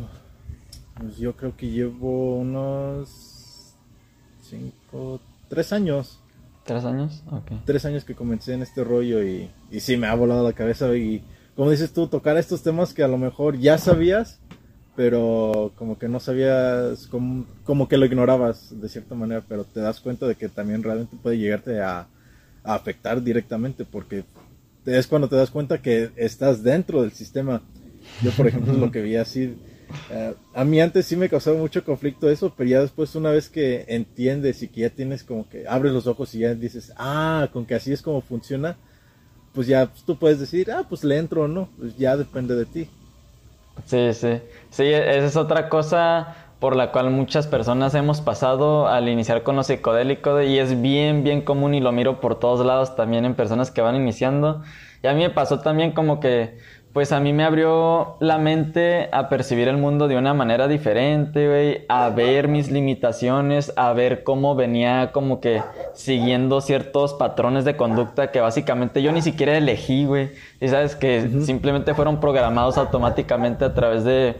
pues 0.97 1.17
yo 1.17 1.35
creo 1.35 1.55
que 1.55 1.69
llevo 1.69 2.37
unos 2.37 3.75
cinco, 4.41 5.19
tres 5.49 5.73
años. 5.73 6.19
¿Tres 6.63 6.85
años? 6.85 7.23
Ok. 7.31 7.51
Tres 7.65 7.85
años 7.85 8.05
que 8.05 8.15
comencé 8.15 8.53
en 8.53 8.61
este 8.61 8.83
rollo 8.83 9.23
y, 9.23 9.49
y 9.69 9.79
sí 9.79 9.97
me 9.97 10.07
ha 10.07 10.15
volado 10.15 10.43
la 10.43 10.53
cabeza 10.53 10.95
y 10.95 11.23
como 11.55 11.69
dices 11.69 11.91
tú, 11.93 12.07
tocar 12.07 12.37
estos 12.37 12.63
temas 12.63 12.93
que 12.93 13.03
a 13.03 13.07
lo 13.07 13.17
mejor 13.17 13.57
ya 13.57 13.77
sabías, 13.77 14.39
pero 14.95 15.71
como 15.75 15.97
que 15.99 16.07
no 16.07 16.19
sabías, 16.19 17.07
como, 17.07 17.87
que 17.87 17.97
lo 17.97 18.05
ignorabas 18.05 18.79
de 18.79 18.89
cierta 18.89 19.15
manera, 19.15 19.43
pero 19.47 19.63
te 19.65 19.79
das 19.81 19.99
cuenta 19.99 20.27
de 20.27 20.35
que 20.35 20.49
también 20.49 20.81
realmente 20.81 21.17
puede 21.21 21.37
llegarte 21.37 21.81
a, 21.81 22.07
afectar 22.63 23.23
directamente, 23.23 23.85
porque 23.85 24.23
es 24.85 25.07
cuando 25.07 25.29
te 25.29 25.35
das 25.35 25.51
cuenta 25.51 25.81
que 25.81 26.11
estás 26.15 26.63
dentro 26.63 27.01
del 27.01 27.11
sistema. 27.11 27.61
Yo, 28.21 28.31
por 28.31 28.47
ejemplo, 28.47 28.73
es 28.73 28.79
lo 28.79 28.91
que 28.91 29.01
vi 29.01 29.15
así. 29.15 29.55
Eh, 30.09 30.33
a 30.53 30.63
mí 30.63 30.79
antes 30.79 31.05
sí 31.05 31.15
me 31.15 31.29
causaba 31.29 31.57
mucho 31.57 31.83
conflicto 31.83 32.29
eso, 32.29 32.53
pero 32.55 32.69
ya 32.69 32.81
después 32.81 33.15
una 33.15 33.31
vez 33.31 33.49
que 33.49 33.85
entiendes 33.87 34.63
y 34.63 34.67
que 34.67 34.81
ya 34.81 34.89
tienes 34.89 35.23
como 35.23 35.47
que 35.49 35.67
abres 35.67 35.91
los 35.91 36.07
ojos 36.07 36.33
y 36.33 36.39
ya 36.39 36.55
dices, 36.55 36.93
ah, 36.97 37.49
con 37.51 37.65
que 37.65 37.75
así 37.75 37.91
es 37.91 38.01
como 38.01 38.21
funciona, 38.21 38.77
pues 39.53 39.67
ya 39.67 39.91
tú 40.05 40.17
puedes 40.17 40.39
decir, 40.39 40.71
ah, 40.71 40.85
pues 40.87 41.03
le 41.03 41.17
entro 41.17 41.43
o 41.43 41.47
no, 41.47 41.69
pues 41.77 41.97
ya 41.97 42.15
depende 42.15 42.55
de 42.55 42.65
ti. 42.65 42.89
Sí, 43.85 44.13
sí. 44.13 44.39
Sí, 44.69 44.83
esa 44.85 45.25
es 45.25 45.35
otra 45.35 45.67
cosa 45.69 46.35
por 46.61 46.75
la 46.75 46.91
cual 46.91 47.09
muchas 47.09 47.47
personas 47.47 47.95
hemos 47.95 48.21
pasado 48.21 48.87
al 48.87 49.09
iniciar 49.09 49.41
con 49.41 49.55
lo 49.55 49.63
psicodélico 49.63 50.43
y 50.43 50.59
es 50.59 50.79
bien, 50.79 51.23
bien 51.23 51.41
común 51.41 51.73
y 51.73 51.79
lo 51.79 51.91
miro 51.91 52.21
por 52.21 52.39
todos 52.39 52.63
lados 52.63 52.95
también 52.95 53.25
en 53.25 53.33
personas 53.33 53.71
que 53.71 53.81
van 53.81 53.95
iniciando. 53.95 54.61
Y 55.01 55.07
a 55.07 55.13
mí 55.13 55.21
me 55.21 55.31
pasó 55.31 55.59
también 55.59 55.91
como 55.91 56.19
que 56.19 56.59
pues 56.93 57.13
a 57.13 57.19
mí 57.19 57.33
me 57.33 57.45
abrió 57.45 58.17
la 58.19 58.37
mente 58.37 59.09
a 59.11 59.27
percibir 59.27 59.69
el 59.69 59.77
mundo 59.77 60.07
de 60.07 60.17
una 60.17 60.35
manera 60.35 60.67
diferente, 60.67 61.47
güey, 61.47 61.85
a 61.89 62.09
ver 62.09 62.47
mis 62.47 62.69
limitaciones, 62.69 63.73
a 63.75 63.91
ver 63.93 64.23
cómo 64.23 64.53
venía 64.53 65.11
como 65.13 65.39
que 65.39 65.63
siguiendo 65.95 66.61
ciertos 66.61 67.15
patrones 67.15 67.65
de 67.65 67.75
conducta 67.75 68.29
que 68.29 68.39
básicamente 68.39 69.01
yo 69.01 69.11
ni 69.11 69.23
siquiera 69.23 69.57
elegí, 69.57 70.05
güey. 70.05 70.29
Y 70.59 70.67
sabes 70.67 70.95
que 70.95 71.27
simplemente 71.43 71.95
fueron 71.95 72.19
programados 72.19 72.77
automáticamente 72.77 73.65
a 73.65 73.73
través 73.73 74.03
de 74.03 74.35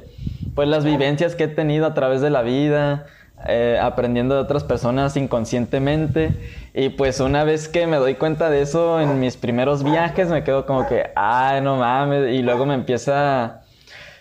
pues 0.55 0.67
las 0.67 0.83
vivencias 0.83 1.35
que 1.35 1.45
he 1.45 1.47
tenido 1.47 1.85
a 1.85 1.93
través 1.93 2.21
de 2.21 2.29
la 2.29 2.41
vida, 2.41 3.05
eh, 3.47 3.79
aprendiendo 3.81 4.35
de 4.35 4.41
otras 4.41 4.63
personas 4.63 5.17
inconscientemente. 5.17 6.35
Y 6.73 6.89
pues 6.89 7.19
una 7.19 7.43
vez 7.43 7.67
que 7.67 7.87
me 7.87 7.97
doy 7.97 8.15
cuenta 8.15 8.49
de 8.49 8.61
eso 8.61 8.99
en 9.01 9.19
mis 9.19 9.37
primeros 9.37 9.83
viajes, 9.83 10.29
me 10.29 10.43
quedo 10.43 10.65
como 10.65 10.87
que, 10.87 11.11
ay, 11.15 11.61
no 11.61 11.77
mames. 11.77 12.33
Y 12.33 12.41
luego 12.41 12.65
me 12.65 12.75
empieza. 12.75 13.61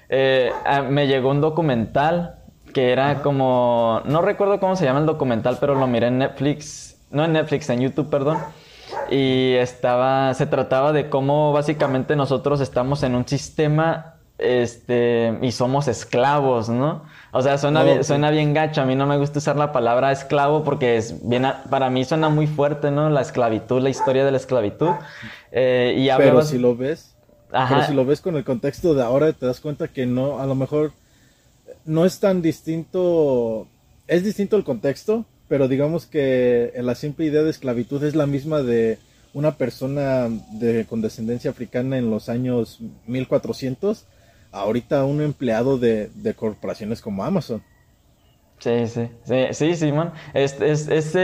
Eh, 0.09 0.51
me 0.89 1.07
llegó 1.07 1.31
un 1.31 1.41
documental 1.41 2.37
que 2.73 2.93
era 2.93 3.23
como. 3.23 4.01
No 4.05 4.23
recuerdo 4.23 4.59
cómo 4.61 4.77
se 4.77 4.85
llama 4.85 5.01
el 5.01 5.07
documental, 5.07 5.59
pero 5.61 5.75
lo 5.75 5.87
miré 5.87 6.07
en 6.07 6.19
Netflix. 6.19 6.97
No 7.11 7.25
en 7.25 7.33
Netflix, 7.33 7.69
en 7.71 7.81
YouTube, 7.81 8.09
perdón. 8.09 8.39
Y 9.11 9.55
estaba. 9.55 10.33
Se 10.35 10.47
trataba 10.47 10.93
de 10.93 11.11
cómo 11.11 11.53
básicamente 11.53 12.17
nosotros 12.17 12.61
estamos 12.61 13.03
en 13.03 13.15
un 13.15 13.27
sistema. 13.27 14.20
Este. 14.41 15.39
Y 15.43 15.53
somos 15.53 15.89
esclavos, 15.89 16.69
¿no? 16.69 17.03
O 17.33 17.43
sea, 17.43 17.59
suena, 17.59 17.85
bien, 17.85 18.03
suena 18.03 18.31
bien 18.31 18.55
gacho. 18.55 18.83
A 18.83 18.85
mí 18.85 18.97
no 18.97 19.07
me 19.07 19.17
gusta 19.17 19.39
usar 19.39 19.57
la 19.57 19.73
palabra 19.73 20.11
esclavo 20.11 20.65
porque 20.65 20.97
es 20.97 21.29
bien, 21.29 21.47
para 21.69 21.89
mí 21.91 22.05
suena 22.05 22.29
muy 22.29 22.47
fuerte, 22.47 22.91
¿no? 22.91 23.09
La 23.11 23.21
esclavitud, 23.21 23.81
la 23.81 23.91
historia 23.91 24.25
de 24.25 24.31
la 24.33 24.37
esclavitud. 24.39 24.91
Eh, 25.53 25.95
y 25.99 26.09
pero 26.17 26.43
si 26.43 26.59
lo 26.59 26.77
ves, 26.77 27.15
pero 27.51 27.85
si 27.85 27.95
lo 27.95 28.05
ves 28.05 28.21
con 28.21 28.37
el 28.37 28.45
contexto 28.45 28.95
de 28.95 29.03
ahora, 29.03 29.33
te 29.33 29.47
das 29.47 29.61
cuenta 29.61 29.89
que 29.89 30.07
no, 30.07 30.41
a 30.41 30.47
lo 30.47 30.55
mejor 30.55 30.93
no 31.85 32.05
es 32.05 32.19
tan 32.19 32.43
distinto, 32.43 33.67
es 34.07 34.25
distinto 34.25 34.57
el 34.57 34.65
contexto, 34.65 35.25
pero 35.49 35.69
digamos 35.69 36.07
que 36.07 36.73
la 36.77 36.95
simple 36.95 37.27
idea 37.27 37.43
de 37.43 37.51
esclavitud 37.51 38.03
es 38.05 38.15
la 38.15 38.27
misma 38.27 38.63
de 38.63 38.99
una 39.35 39.57
persona 39.57 40.29
de, 40.53 40.87
con 40.87 41.01
descendencia 41.01 41.51
africana 41.51 41.99
en 41.99 42.11
los 42.11 42.29
años 42.29 42.81
1400 43.07 44.07
ahorita 44.53 45.05
un 45.05 45.21
empleado 45.21 45.79
de, 45.79 46.11
corporaciones 46.37 47.01
como 47.01 47.25
Amazon. 47.25 47.63
Sí, 48.59 48.87
sí, 48.87 49.09
sí, 49.25 49.47
sí, 49.53 49.77
Simón. 49.77 50.13
Es, 50.35 50.61
es, 50.61 51.17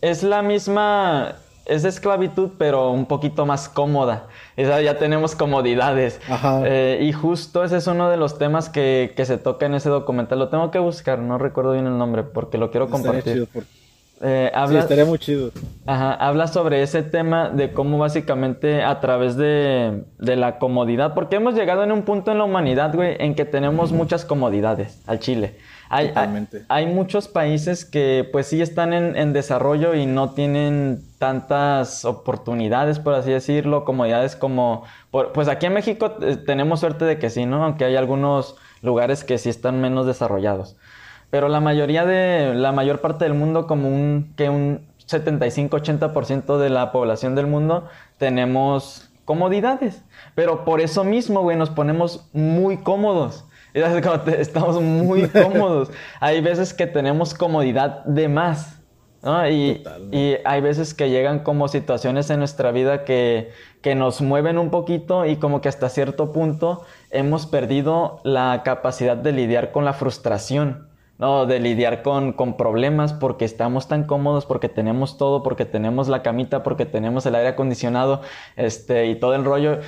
es, 0.00 0.22
la 0.22 0.42
misma, 0.42 1.36
es 1.66 1.84
esclavitud, 1.84 2.52
pero 2.56 2.90
un 2.90 3.04
poquito 3.04 3.44
más 3.44 3.68
cómoda. 3.68 4.28
ya 4.56 4.98
tenemos 4.98 5.34
comodidades. 5.34 6.18
Ajá. 6.28 6.62
Eh, 6.64 7.00
y 7.02 7.12
justo 7.12 7.62
ese 7.62 7.76
es 7.76 7.86
uno 7.86 8.08
de 8.08 8.16
los 8.16 8.38
temas 8.38 8.70
que, 8.70 9.12
que, 9.14 9.26
se 9.26 9.36
toca 9.36 9.66
en 9.66 9.74
ese 9.74 9.90
documental. 9.90 10.38
Lo 10.38 10.48
tengo 10.48 10.70
que 10.70 10.78
buscar, 10.78 11.18
no 11.18 11.36
recuerdo 11.36 11.72
bien 11.72 11.86
el 11.86 11.98
nombre, 11.98 12.22
porque 12.22 12.56
lo 12.56 12.70
quiero 12.70 12.88
compartir. 12.88 13.48
Eh, 14.20 14.50
habla, 14.54 14.80
sí, 14.80 14.82
estaría 14.82 15.04
muy 15.04 15.18
chido. 15.18 15.52
Ajá, 15.86 16.12
habla 16.14 16.48
sobre 16.48 16.82
ese 16.82 17.02
tema 17.02 17.50
de 17.50 17.72
cómo 17.72 17.98
básicamente 17.98 18.82
a 18.82 19.00
través 19.00 19.36
de, 19.36 20.04
de, 20.18 20.36
la 20.36 20.58
comodidad, 20.58 21.14
porque 21.14 21.36
hemos 21.36 21.54
llegado 21.54 21.84
en 21.84 21.92
un 21.92 22.02
punto 22.02 22.32
en 22.32 22.38
la 22.38 22.44
humanidad, 22.44 22.94
güey, 22.94 23.16
en 23.20 23.34
que 23.34 23.44
tenemos 23.44 23.92
muchas 23.92 24.24
comodidades 24.24 25.00
al 25.06 25.20
Chile. 25.20 25.56
Hay, 25.90 26.12
hay, 26.68 26.86
muchos 26.86 27.28
países 27.28 27.86
que 27.86 28.28
pues 28.30 28.46
sí 28.48 28.60
están 28.60 28.92
en, 28.92 29.16
en, 29.16 29.32
desarrollo 29.32 29.94
y 29.94 30.04
no 30.04 30.32
tienen 30.32 31.02
tantas 31.18 32.04
oportunidades, 32.04 32.98
por 32.98 33.14
así 33.14 33.30
decirlo, 33.30 33.86
comodidades 33.86 34.36
como... 34.36 34.84
pues 35.10 35.48
aquí 35.48 35.64
en 35.64 35.72
México 35.72 36.16
eh, 36.20 36.36
tenemos 36.36 36.80
suerte 36.80 37.06
de 37.06 37.18
que 37.18 37.30
sí, 37.30 37.46
¿no? 37.46 37.64
Aunque 37.64 37.86
hay 37.86 37.96
algunos 37.96 38.56
lugares 38.82 39.24
que 39.24 39.38
sí 39.38 39.48
están 39.48 39.80
menos 39.80 40.06
desarrollados. 40.06 40.76
Pero 41.30 41.48
la 41.48 41.60
mayoría 41.60 42.04
de, 42.06 42.54
la 42.54 42.72
mayor 42.72 43.00
parte 43.00 43.24
del 43.24 43.34
mundo, 43.34 43.66
como 43.66 43.88
un, 43.88 44.32
que 44.36 44.48
un 44.48 44.86
75-80% 45.06 46.58
de 46.58 46.70
la 46.70 46.92
población 46.92 47.34
del 47.34 47.46
mundo, 47.46 47.86
tenemos 48.16 49.10
comodidades. 49.24 50.02
Pero 50.34 50.64
por 50.64 50.80
eso 50.80 51.04
mismo, 51.04 51.42
güey, 51.42 51.56
nos 51.56 51.70
ponemos 51.70 52.28
muy 52.32 52.78
cómodos. 52.78 53.44
Estamos 53.74 54.80
muy 54.80 55.28
cómodos. 55.28 55.90
Hay 56.20 56.40
veces 56.40 56.72
que 56.72 56.86
tenemos 56.86 57.34
comodidad 57.34 58.04
de 58.04 58.28
más. 58.28 58.74
Y, 59.50 59.82
y, 60.12 60.36
hay 60.44 60.60
veces 60.60 60.94
que 60.94 61.10
llegan 61.10 61.40
como 61.40 61.66
situaciones 61.66 62.30
en 62.30 62.38
nuestra 62.38 62.70
vida 62.70 63.04
que, 63.04 63.50
que, 63.82 63.96
nos 63.96 64.20
mueven 64.20 64.58
un 64.58 64.70
poquito 64.70 65.26
y 65.26 65.36
como 65.36 65.60
que 65.60 65.68
hasta 65.68 65.88
cierto 65.88 66.32
punto 66.32 66.84
hemos 67.10 67.46
perdido 67.46 68.20
la 68.22 68.62
capacidad 68.64 69.16
de 69.16 69.32
lidiar 69.32 69.72
con 69.72 69.84
la 69.84 69.92
frustración. 69.92 70.87
No, 71.18 71.46
de 71.46 71.58
lidiar 71.58 72.02
con, 72.02 72.32
con, 72.32 72.56
problemas 72.56 73.12
porque 73.12 73.44
estamos 73.44 73.88
tan 73.88 74.04
cómodos, 74.04 74.46
porque 74.46 74.68
tenemos 74.68 75.18
todo, 75.18 75.42
porque 75.42 75.64
tenemos 75.64 76.06
la 76.06 76.22
camita, 76.22 76.62
porque 76.62 76.86
tenemos 76.86 77.26
el 77.26 77.34
aire 77.34 77.48
acondicionado, 77.48 78.22
este, 78.54 79.06
y 79.06 79.16
todo 79.16 79.34
el 79.34 79.44
rollo. 79.44 79.80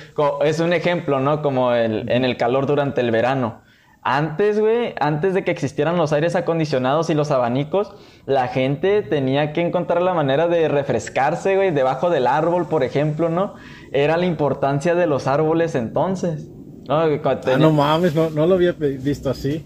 Es 0.43 0.59
un 0.59 0.73
ejemplo, 0.73 1.21
¿no? 1.21 1.41
Como 1.41 1.71
el, 1.71 2.09
en 2.11 2.25
el 2.25 2.35
calor 2.35 2.65
durante 2.65 2.99
el 2.99 3.11
verano. 3.11 3.61
Antes, 4.03 4.59
güey, 4.59 4.95
antes 4.99 5.35
de 5.35 5.43
que 5.43 5.51
existieran 5.51 5.95
los 5.95 6.11
aires 6.11 6.35
acondicionados 6.35 7.09
y 7.11 7.13
los 7.13 7.29
abanicos, 7.29 7.93
la 8.25 8.47
gente 8.47 9.03
tenía 9.03 9.53
que 9.53 9.61
encontrar 9.61 10.01
la 10.01 10.15
manera 10.15 10.47
de 10.47 10.67
refrescarse, 10.67 11.55
güey, 11.55 11.69
debajo 11.69 12.09
del 12.09 12.25
árbol, 12.25 12.67
por 12.67 12.83
ejemplo, 12.83 13.29
¿no? 13.29 13.53
Era 13.91 14.17
la 14.17 14.25
importancia 14.25 14.95
de 14.95 15.05
los 15.05 15.27
árboles 15.27 15.75
entonces. 15.75 16.49
No, 16.89 16.95
ah, 16.99 17.57
no 17.59 17.71
mames, 17.71 18.15
no, 18.15 18.31
no 18.31 18.47
lo 18.47 18.55
había 18.55 18.71
visto 18.73 19.29
así. 19.29 19.63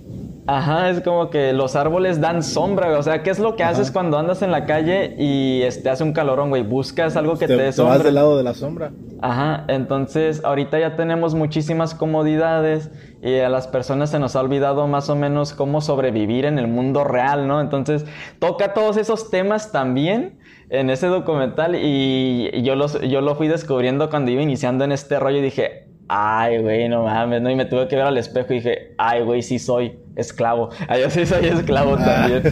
Ajá, 0.47 0.91
es 0.91 1.01
como 1.01 1.31
que 1.31 1.53
los 1.53 1.75
árboles 1.75 2.21
dan 2.21 2.43
sombra, 2.43 2.95
O 2.99 3.01
sea, 3.01 3.23
¿qué 3.23 3.31
es 3.31 3.39
lo 3.39 3.55
que 3.55 3.63
haces 3.63 3.89
cuando 3.89 4.19
andas 4.19 4.43
en 4.43 4.51
la 4.51 4.67
calle 4.67 5.15
y 5.17 5.61
te 5.61 5.67
este, 5.67 5.89
hace 5.89 6.03
un 6.03 6.13
calorón, 6.13 6.49
güey? 6.49 6.61
Buscas 6.61 7.15
algo 7.15 7.35
que 7.39 7.47
te, 7.47 7.57
dé 7.57 7.71
sombra. 7.71 7.93
Te 7.93 7.97
vas 7.97 8.05
del 8.05 8.15
lado 8.15 8.37
de 8.37 8.43
la 8.43 8.53
sombra. 8.53 8.91
Ajá, 9.21 9.65
entonces 9.67 10.43
ahorita 10.45 10.77
ya 10.77 10.95
tenemos 10.95 11.33
muchísimas 11.33 11.95
comodidades 11.95 12.91
y 13.23 13.39
a 13.39 13.49
las 13.49 13.67
personas 13.67 14.11
se 14.11 14.19
nos 14.19 14.35
ha 14.35 14.41
olvidado 14.41 14.87
más 14.87 15.09
o 15.09 15.15
menos 15.15 15.53
cómo 15.53 15.81
sobrevivir 15.81 16.45
en 16.45 16.59
el 16.59 16.67
mundo 16.67 17.03
real, 17.03 17.47
¿no? 17.47 17.59
Entonces 17.59 18.05
toca 18.37 18.75
todos 18.75 18.97
esos 18.97 19.31
temas 19.31 19.71
también 19.71 20.37
en 20.69 20.91
ese 20.91 21.07
documental 21.07 21.75
y 21.75 22.61
yo, 22.61 22.75
los, 22.75 23.01
yo 23.01 23.21
lo 23.21 23.35
fui 23.35 23.47
descubriendo 23.47 24.11
cuando 24.11 24.29
iba 24.29 24.43
iniciando 24.43 24.83
en 24.83 24.91
este 24.91 25.19
rollo 25.19 25.39
y 25.39 25.41
dije, 25.41 25.87
ay, 26.07 26.59
güey, 26.59 26.87
no 26.87 27.03
mames, 27.03 27.41
¿no? 27.41 27.49
Y 27.49 27.55
me 27.55 27.65
tuve 27.65 27.87
que 27.87 27.95
ver 27.95 28.05
al 28.05 28.17
espejo 28.19 28.53
y 28.53 28.57
dije, 28.57 28.93
ay, 28.99 29.23
güey, 29.23 29.41
sí 29.41 29.57
soy 29.57 30.04
esclavo. 30.15 30.69
Ay, 30.87 31.01
yo 31.03 31.09
sí 31.09 31.25
soy 31.25 31.45
esclavo 31.45 31.97
también. 31.97 32.43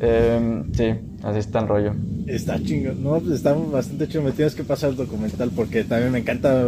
Em, 0.00 0.72
sí, 0.72 0.94
así 1.22 1.38
está 1.38 1.60
el 1.60 1.68
rollo. 1.68 1.94
Está 2.26 2.62
chingón. 2.62 3.02
No, 3.02 3.18
pues 3.20 3.34
está 3.34 3.52
bastante 3.52 4.08
chido. 4.08 4.22
Me 4.22 4.32
tienes 4.32 4.54
que 4.54 4.64
pasar 4.64 4.90
el 4.90 4.96
documental 4.96 5.50
porque 5.54 5.84
también 5.84 6.12
me 6.12 6.18
encanta. 6.18 6.64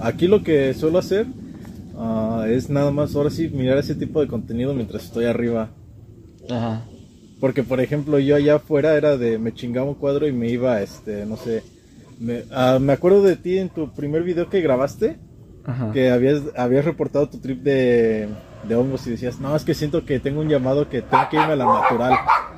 Aquí 0.00 0.26
lo 0.26 0.42
que 0.42 0.74
suelo 0.74 0.98
hacer 0.98 1.26
uh, 1.94 2.42
es 2.42 2.68
nada 2.70 2.90
más, 2.90 3.14
ahora 3.14 3.30
sí, 3.30 3.48
mirar 3.48 3.78
ese 3.78 3.94
tipo 3.94 4.20
de 4.20 4.28
contenido 4.28 4.74
mientras 4.74 5.04
estoy 5.04 5.24
arriba. 5.24 5.70
Ajá. 6.50 6.82
Porque, 7.40 7.62
por 7.62 7.80
ejemplo, 7.80 8.18
yo 8.18 8.36
allá 8.36 8.56
afuera 8.56 8.96
era 8.96 9.16
de 9.16 9.38
me 9.38 9.52
chingaba 9.52 9.88
un 9.88 9.94
cuadro 9.94 10.26
y 10.26 10.32
me 10.32 10.48
iba, 10.48 10.80
este, 10.80 11.26
no 11.26 11.36
sé. 11.36 11.62
Me, 12.18 12.44
uh, 12.44 12.80
me 12.80 12.94
acuerdo 12.94 13.22
de 13.22 13.36
ti 13.36 13.58
en 13.58 13.68
tu 13.68 13.92
primer 13.92 14.22
video 14.22 14.48
que 14.48 14.60
grabaste 14.60 15.18
que 15.92 16.10
habías, 16.10 16.42
habías 16.56 16.84
reportado 16.84 17.28
tu 17.28 17.38
trip 17.38 17.62
de, 17.62 18.28
de 18.64 18.74
hongos 18.74 19.06
y 19.06 19.10
decías, 19.10 19.40
no, 19.40 19.54
es 19.54 19.64
que 19.64 19.74
siento 19.74 20.04
que 20.04 20.20
tengo 20.20 20.40
un 20.40 20.48
llamado 20.48 20.88
que 20.88 21.02
tengo 21.02 21.28
que 21.30 21.36
irme 21.36 21.52
a 21.52 21.56
la 21.56 21.66
natural. 21.66 22.12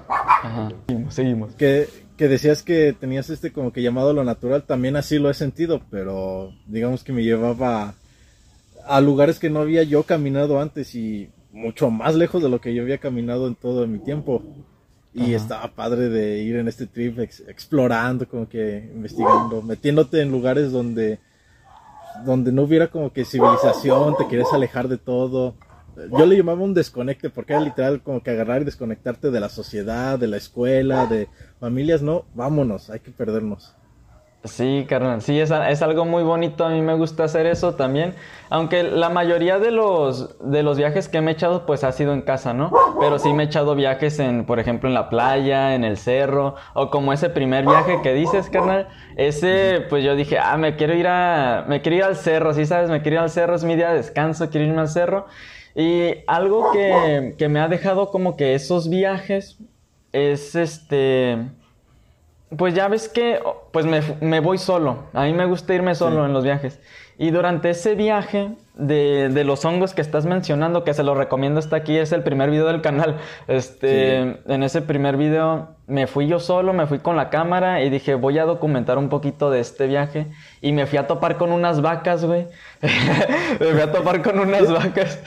Ajá, 0.08 0.68
seguimos, 0.86 1.14
seguimos. 1.14 1.54
Que, 1.54 1.88
que 2.16 2.28
decías 2.28 2.62
que 2.62 2.94
tenías 2.98 3.30
este 3.30 3.52
como 3.52 3.72
que 3.72 3.82
llamado 3.82 4.10
a 4.10 4.14
lo 4.14 4.24
natural, 4.24 4.64
también 4.64 4.96
así 4.96 5.18
lo 5.18 5.30
he 5.30 5.34
sentido, 5.34 5.82
pero 5.90 6.52
digamos 6.66 7.04
que 7.04 7.12
me 7.12 7.22
llevaba 7.22 7.94
a 8.86 9.00
lugares 9.00 9.38
que 9.38 9.50
no 9.50 9.60
había 9.60 9.82
yo 9.82 10.04
caminado 10.04 10.60
antes 10.60 10.94
y 10.94 11.30
mucho 11.52 11.90
más 11.90 12.14
lejos 12.14 12.42
de 12.42 12.48
lo 12.48 12.60
que 12.60 12.74
yo 12.74 12.82
había 12.82 12.98
caminado 12.98 13.46
en 13.46 13.54
todo 13.54 13.86
mi 13.86 13.98
tiempo. 13.98 14.42
Y 15.14 15.34
estaba 15.34 15.68
padre 15.74 16.10
de 16.10 16.38
ir 16.42 16.56
en 16.56 16.68
este 16.68 16.86
trip 16.86 17.18
explorando, 17.18 18.28
como 18.28 18.48
que 18.48 18.90
investigando, 18.94 19.62
metiéndote 19.62 20.20
en 20.20 20.30
lugares 20.30 20.70
donde 20.70 21.18
donde 22.24 22.52
no 22.52 22.62
hubiera 22.62 22.88
como 22.88 23.12
que 23.12 23.24
civilización, 23.24 24.16
te 24.16 24.26
quieres 24.26 24.48
alejar 24.52 24.88
de 24.88 24.98
todo. 24.98 25.54
Yo 26.16 26.26
le 26.26 26.36
llamaba 26.36 26.62
un 26.62 26.74
desconecte 26.74 27.30
porque 27.30 27.52
era 27.54 27.62
literal 27.62 28.02
como 28.02 28.22
que 28.22 28.30
agarrar 28.30 28.62
y 28.62 28.64
desconectarte 28.64 29.30
de 29.30 29.40
la 29.40 29.48
sociedad, 29.48 30.18
de 30.18 30.28
la 30.28 30.36
escuela, 30.36 31.06
de 31.06 31.28
familias, 31.60 32.02
no, 32.02 32.24
vámonos, 32.34 32.90
hay 32.90 33.00
que 33.00 33.10
perdernos. 33.10 33.74
Sí, 34.44 34.86
carnal, 34.88 35.20
sí, 35.20 35.38
es, 35.40 35.50
es, 35.50 35.82
algo 35.82 36.04
muy 36.04 36.22
bonito, 36.22 36.64
a 36.64 36.68
mí 36.68 36.80
me 36.80 36.94
gusta 36.94 37.24
hacer 37.24 37.44
eso 37.46 37.74
también, 37.74 38.14
aunque 38.50 38.84
la 38.84 39.08
mayoría 39.08 39.58
de 39.58 39.72
los, 39.72 40.38
de 40.38 40.62
los 40.62 40.78
viajes 40.78 41.08
que 41.08 41.20
me 41.20 41.32
he 41.32 41.34
echado 41.34 41.66
pues 41.66 41.82
ha 41.82 41.90
sido 41.90 42.12
en 42.12 42.22
casa, 42.22 42.54
¿no? 42.54 42.70
Pero 43.00 43.18
sí 43.18 43.32
me 43.32 43.42
he 43.42 43.46
echado 43.46 43.74
viajes 43.74 44.20
en, 44.20 44.46
por 44.46 44.60
ejemplo, 44.60 44.88
en 44.88 44.94
la 44.94 45.10
playa, 45.10 45.74
en 45.74 45.82
el 45.82 45.96
cerro, 45.96 46.54
o 46.74 46.88
como 46.88 47.12
ese 47.12 47.30
primer 47.30 47.66
viaje 47.66 48.00
que 48.00 48.14
dices, 48.14 48.48
carnal, 48.48 48.86
ese 49.16 49.84
pues 49.90 50.04
yo 50.04 50.14
dije, 50.14 50.38
ah, 50.38 50.56
me 50.56 50.76
quiero 50.76 50.94
ir 50.94 51.08
a, 51.08 51.64
me 51.66 51.82
quiero 51.82 51.96
ir 51.96 52.04
al 52.04 52.14
cerro, 52.14 52.54
¿sí 52.54 52.64
sabes? 52.64 52.90
Me 52.90 53.02
quiero 53.02 53.16
ir 53.16 53.22
al 53.22 53.30
cerro, 53.30 53.56
es 53.56 53.64
mi 53.64 53.74
día 53.74 53.90
de 53.90 53.96
descanso, 53.96 54.50
quiero 54.50 54.68
irme 54.68 54.80
al 54.80 54.88
cerro. 54.88 55.26
Y 55.78 56.16
algo 56.26 56.72
que, 56.72 57.36
que 57.38 57.48
me 57.48 57.60
ha 57.60 57.68
dejado 57.68 58.10
como 58.10 58.36
que 58.36 58.54
esos 58.54 58.90
viajes 58.90 59.58
es 60.12 60.56
este 60.56 61.38
pues 62.56 62.74
ya 62.74 62.88
ves 62.88 63.08
que 63.08 63.40
pues 63.72 63.86
me, 64.20 64.40
voy 64.40 64.58
solo. 64.58 65.04
A 65.12 65.24
mí 65.24 65.32
me 65.32 65.44
gusta 65.44 65.74
irme 65.74 65.94
solo 65.94 66.24
en 66.24 66.32
los 66.32 66.44
viajes. 66.44 66.80
Y 67.18 67.30
durante 67.30 67.70
ese 67.70 67.94
viaje 67.94 68.52
de, 68.78 69.28
de, 69.28 69.44
los 69.44 69.64
hongos 69.64 69.92
que 69.92 70.00
estás 70.00 70.24
mencionando, 70.24 70.84
que 70.84 70.94
se 70.94 71.02
lo 71.02 71.14
recomiendo, 71.14 71.58
está 71.58 71.76
aquí, 71.76 71.96
es 71.96 72.12
el 72.12 72.22
primer 72.22 72.50
video 72.50 72.66
del 72.68 72.80
canal. 72.80 73.16
Este, 73.48 74.18
En 74.46 74.62
ese 74.62 74.82
primer 74.82 75.16
video 75.16 75.70
me 75.88 76.06
fui 76.06 76.28
yo 76.28 76.38
solo, 76.38 76.72
me 76.72 76.86
fui 76.86 77.00
con 77.00 77.16
la 77.16 77.28
cámara 77.28 77.82
y 77.82 77.90
dije, 77.90 78.14
voy 78.14 78.38
a 78.38 78.44
documentar 78.44 78.96
un 78.96 79.08
poquito 79.08 79.50
de 79.50 79.58
este 79.60 79.88
viaje. 79.88 80.28
Y 80.60 80.72
me 80.72 80.86
fui 80.86 80.96
a 80.96 81.08
topar 81.08 81.36
con 81.36 81.50
unas 81.50 81.82
vacas, 81.82 82.24
güey. 82.24 82.46
me 83.60 83.66
fui 83.66 83.80
a 83.80 83.90
topar 83.90 84.22
con 84.22 84.38
unas 84.38 84.72
vacas. 84.72 85.18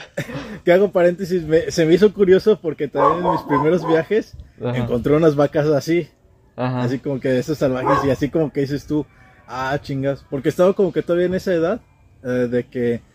que 0.64 0.72
hago 0.72 0.90
paréntesis, 0.90 1.44
se 1.68 1.84
me 1.84 1.92
hizo 1.92 2.12
curioso 2.14 2.58
porque 2.60 2.88
también 2.88 3.24
en 3.24 3.32
mis 3.32 3.42
primeros 3.42 3.86
viajes 3.86 4.34
encontré 4.60 5.14
unas 5.14 5.36
vacas 5.36 5.66
así. 5.66 6.08
Así 6.56 6.98
como 6.98 7.20
que 7.20 7.28
de 7.28 7.40
esos 7.40 7.58
salvajes 7.58 8.04
y 8.04 8.10
así 8.10 8.30
como 8.30 8.50
que 8.50 8.60
dices 8.60 8.86
tú, 8.86 9.04
ah, 9.46 9.76
chingas. 9.80 10.24
Porque 10.30 10.48
estaba 10.48 10.72
como 10.72 10.92
que 10.92 11.02
todavía 11.02 11.26
en 11.26 11.34
esa 11.34 11.52
edad 11.52 11.80
eh, 12.24 12.48
de 12.48 12.64
que 12.64 13.11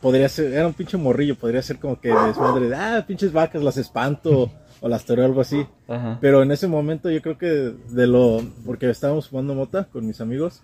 podría 0.00 0.28
ser, 0.28 0.52
era 0.52 0.66
un 0.66 0.74
pinche 0.74 0.96
morrillo, 0.96 1.36
podría 1.36 1.62
ser 1.62 1.78
como 1.78 2.00
que 2.00 2.08
desmadre 2.08 2.68
de, 2.68 2.76
ah, 2.76 3.04
pinches 3.06 3.32
vacas, 3.32 3.62
las 3.62 3.76
espanto 3.76 4.50
o 4.80 4.88
las 4.88 5.04
toreo 5.04 5.24
algo 5.24 5.40
así. 5.40 5.66
Pero 6.20 6.42
en 6.42 6.50
ese 6.50 6.68
momento 6.68 7.10
yo 7.10 7.22
creo 7.22 7.38
que 7.38 7.46
de 7.46 8.06
lo, 8.06 8.42
porque 8.64 8.88
estábamos 8.90 9.28
fumando 9.28 9.54
mota 9.54 9.84
con 9.84 10.06
mis 10.06 10.20
amigos 10.20 10.62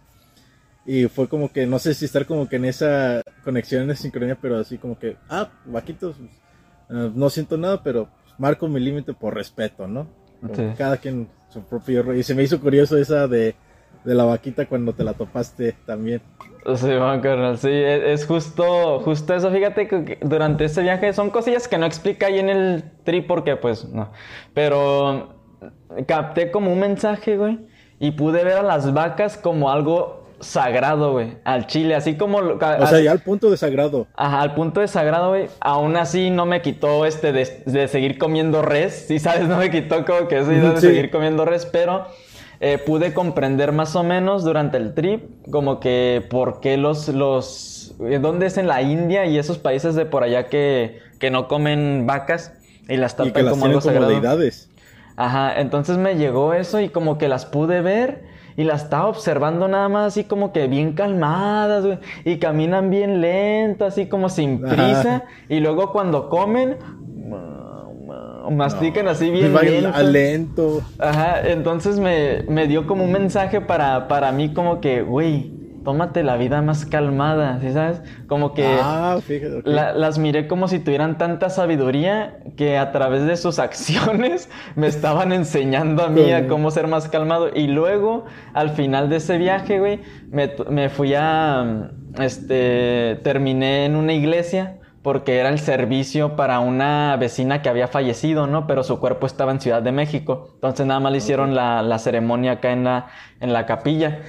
y 0.87 1.07
fue 1.07 1.29
como 1.29 1.51
que, 1.51 1.67
no 1.67 1.79
sé 1.79 1.95
si 1.95 2.05
estar 2.05 2.27
como 2.27 2.49
que 2.49 2.57
en 2.57 2.67
esa 2.67 3.23
conexión, 3.43 3.83
en 3.83 3.91
esa 3.91 4.03
sincronía, 4.03 4.37
pero 4.41 4.59
así 4.59 4.77
como 4.79 4.99
que, 4.99 5.17
ah, 5.29 5.49
vaquitos, 5.65 6.17
eh, 6.91 7.11
no 7.15 7.31
siento 7.31 7.57
nada, 7.57 7.83
pero 7.83 8.09
marco 8.39 8.69
mi 8.69 8.81
límite 8.81 9.15
por 9.15 9.35
respeto, 9.35 9.87
¿no? 9.87 10.07
Cada 10.77 10.99
quien 10.99 11.29
su 11.49 11.63
propio 11.63 12.13
Y 12.15 12.23
se 12.23 12.35
me 12.35 12.43
hizo 12.43 12.61
curioso 12.61 12.99
esa 12.99 13.27
de, 13.27 13.55
la 14.05 14.25
vaquita 14.25 14.67
cuando 14.67 14.93
te 14.93 15.05
la 15.05 15.15
topaste 15.15 15.75
también. 15.87 16.21
Sí, 16.77 16.89
carnal, 17.23 17.59
sí, 17.59 17.69
e, 17.69 18.13
es, 18.13 18.27
justo, 18.27 19.01
justo 19.01 19.35
eso. 19.35 19.51
Fíjate 19.51 19.87
que 19.87 20.19
durante 20.23 20.65
este 20.65 20.83
viaje 20.83 21.13
son 21.13 21.31
cosillas 21.31 21.69
que 21.69 21.77
no 21.77 21.85
explica 21.85 22.27
ahí 22.27 22.39
en 22.39 22.49
el 22.49 22.85
trip 23.05 23.27
porque, 23.27 23.57
pues, 23.57 23.85
no. 23.87 24.11
Pero 24.55 25.35
capté 26.07 26.51
como 26.51 26.73
un 26.73 26.81
mensaje, 26.81 27.37
güey, 27.37 27.59
y 27.99 28.13
pude 28.13 28.45
ver 28.45 28.59
a 28.59 28.63
las 28.63 28.93
vacas 28.93 29.37
como 29.37 29.71
algo 29.71 30.25
sagrado, 30.41 31.13
güey, 31.13 31.37
al 31.45 31.67
chile, 31.67 31.95
así 31.95 32.17
como... 32.17 32.39
O 32.39 32.87
sea, 32.87 33.01
ya 33.01 33.13
al 33.13 33.21
punto 33.21 33.51
de 33.51 33.57
sagrado. 33.57 34.07
Ajá, 34.15 34.41
al 34.41 34.55
punto 34.55 34.81
de 34.81 34.89
sagrado, 34.89 35.31
güey, 35.31 35.49
aún 35.61 35.97
así 35.97 36.31
no 36.31 36.47
me 36.47 36.61
quitó 36.63 37.07
este 37.07 37.33
de, 37.33 37.89
seguir 37.89 38.19
comiendo 38.19 38.63
res, 38.63 39.07
sí, 39.09 39.19
sabes, 39.19 39.49
no 39.49 39.57
me 39.57 39.71
quitó 39.71 40.05
como 40.05 40.29
que 40.29 40.39
eso 40.39 40.51
de 40.51 40.81
seguir 40.81 41.11
comiendo 41.11 41.45
res, 41.45 41.67
pero 41.67 42.07
eh, 42.61 42.79
pude 42.79 43.13
comprender 43.15 43.73
más 43.73 43.97
o 43.97 44.03
menos 44.03 44.45
durante 44.45 44.77
el 44.77 44.95
trip 44.95 45.23
como 45.51 45.81
que 45.81 46.25
por 46.31 46.61
qué 46.61 46.77
los... 46.77 47.09
los 47.09 47.95
eh, 48.01 48.19
¿Dónde 48.21 48.47
es 48.47 48.59
en 48.59 48.67
la 48.67 48.83
India 48.83 49.27
y 49.27 49.39
esos 49.39 49.59
países 49.59 49.95
de 49.95 50.07
por 50.07 50.23
allá 50.23 50.47
que, 50.47 50.99
que 51.19 51.31
no 51.31 51.49
comen 51.49 52.07
vacas 52.07 52.53
y 52.89 52.97
las 52.97 53.17
tapan 53.17 53.49
como 53.49 53.67
algo 53.67 53.81
sagrado? 53.81 54.13
Ajá, 55.17 55.61
entonces 55.61 55.97
me 55.97 56.17
llegó 56.17 56.55
eso 56.55 56.81
y 56.81 56.89
como 56.89 57.19
que 57.19 57.29
las 57.29 57.47
pude 57.47 57.81
ver 57.81 58.35
y 58.57 58.65
la 58.65 58.75
estaba 58.75 59.07
observando 59.07 59.67
nada 59.69 59.89
más 59.89 60.07
así 60.09 60.25
como 60.25 60.53
que 60.53 60.67
bien 60.69 60.93
calmadas. 60.93 61.99
Y 62.25 62.39
caminan 62.39 62.91
bien 62.91 63.21
lento, 63.21 63.85
así 63.85 64.07
como 64.07 64.29
sin 64.29 64.61
prisa. 64.61 65.25
Y 65.49 65.61
luego 65.61 65.93
cuando 65.93 66.29
comen, 66.29 66.77
mastican 68.51 69.09
así 69.09 69.31
bien 69.31 69.53
lento. 69.55 70.03
lento. 70.03 70.83
Ajá, 70.99 71.41
entonces 71.49 71.99
me, 71.99 72.43
me, 72.49 72.67
dio 72.67 72.87
como 72.87 73.05
un 73.05 73.13
mensaje 73.13 73.61
para, 73.61 74.09
para 74.09 74.33
mí 74.33 74.53
como 74.53 74.81
que, 74.81 75.03
güey, 75.03 75.53
tómate 75.85 76.23
la 76.23 76.37
vida 76.39 76.63
más 76.63 76.87
calmada, 76.87 77.59
¿sí 77.61 77.71
sabes? 77.73 78.01
Como 78.27 78.55
que 78.55 78.65
Ah, 78.81 79.19
fíjate. 79.23 79.61
la- 79.65 79.93
las 79.93 80.19
miré 80.19 80.47
como 80.49 80.67
si 80.67 80.79
tuvieran 80.79 81.19
tanta 81.19 81.51
sabiduría 81.51 82.39
que 82.57 82.79
a 82.79 82.91
través 82.91 83.27
de 83.27 83.37
sus 83.37 83.59
acciones 83.59 84.49
me 84.77 84.87
estaban 84.87 85.33
enseñando 85.33 86.03
a 86.03 86.09
mí 86.09 86.33
a 86.33 86.49
cómo 86.49 86.71
ser 86.71 86.87
más 86.87 87.09
calmado. 87.09 87.51
Y 87.55 87.67
luego, 87.67 88.25
al 88.55 88.71
final 88.71 89.11
de 89.11 89.17
ese 89.17 89.37
viaje, 89.37 89.79
güey, 89.79 90.01
me, 90.31 90.51
me 90.71 90.89
fui 90.89 91.13
a, 91.15 91.91
este, 92.19 93.21
terminé 93.23 93.85
en 93.85 93.97
una 93.97 94.15
iglesia 94.15 94.79
porque 95.05 95.39
era 95.39 95.51
el 95.51 95.59
servicio 95.59 96.35
para 96.35 96.61
una 96.61 97.15
vecina 97.19 97.61
que 97.61 97.69
había 97.69 97.89
fallecido, 97.89 98.47
¿no? 98.47 98.67
Pero 98.67 98.83
su 98.83 98.99
cuerpo 99.01 99.27
estaba 99.27 99.53
en 99.53 99.61
Ciudad 99.61 99.83
de 99.83 99.93
México. 99.93 100.49
Entonces 100.55 100.87
nada 100.87 100.99
más 100.99 101.13
le 101.13 101.19
hicieron 101.19 101.55
la, 101.55 101.83
la 101.83 101.99
ceremonia 101.99 102.53
acá 102.53 102.73
en 102.73 102.85
la, 102.85 103.09
en 103.39 103.53
la 103.53 103.67
capilla. 103.67 104.23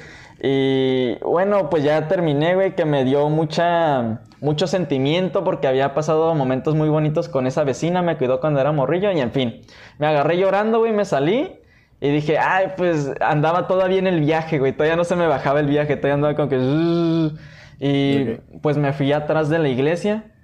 Y 0.44 1.16
bueno, 1.24 1.70
pues 1.70 1.86
ya 1.86 2.10
terminé, 2.10 2.56
güey, 2.56 2.76
que 2.76 2.84
me 2.84 3.06
dio 3.06 3.30
mucha, 3.30 4.20
mucho 4.42 4.68
sentimiento 4.68 5.46
porque 5.46 5.68
había 5.68 5.94
pasado 5.94 6.36
momentos 6.36 6.76
muy 6.76 6.90
bonitos 6.90 7.30
con 7.30 7.48
esa 7.48 7.64
vecina, 7.64 8.02
me 8.02 8.18
cuidó 8.18 8.42
cuando 8.42 8.60
era 8.60 8.74
morrillo 8.74 9.14
y 9.14 9.22
en 9.22 9.32
fin. 9.32 9.62
Me 9.98 10.08
agarré 10.08 10.38
llorando, 10.38 10.80
güey, 10.80 10.92
me 10.92 11.06
salí 11.06 11.54
y 12.02 12.10
dije, 12.10 12.38
ay, 12.38 12.74
pues 12.76 13.14
andaba 13.22 13.68
todavía 13.68 14.00
en 14.00 14.08
el 14.08 14.20
viaje, 14.20 14.60
güey, 14.60 14.74
todavía 14.74 14.98
no 14.98 15.06
se 15.06 15.16
me 15.16 15.26
bajaba 15.26 15.62
el 15.62 15.68
viaje, 15.68 15.96
todavía 15.96 16.16
andaba 16.16 16.36
como 16.36 16.50
que... 16.50 17.32
Y 17.80 18.58
pues 18.62 18.76
me 18.76 18.92
fui 18.92 19.14
atrás 19.14 19.48
de 19.48 19.60
la 19.60 19.70
iglesia 19.70 20.35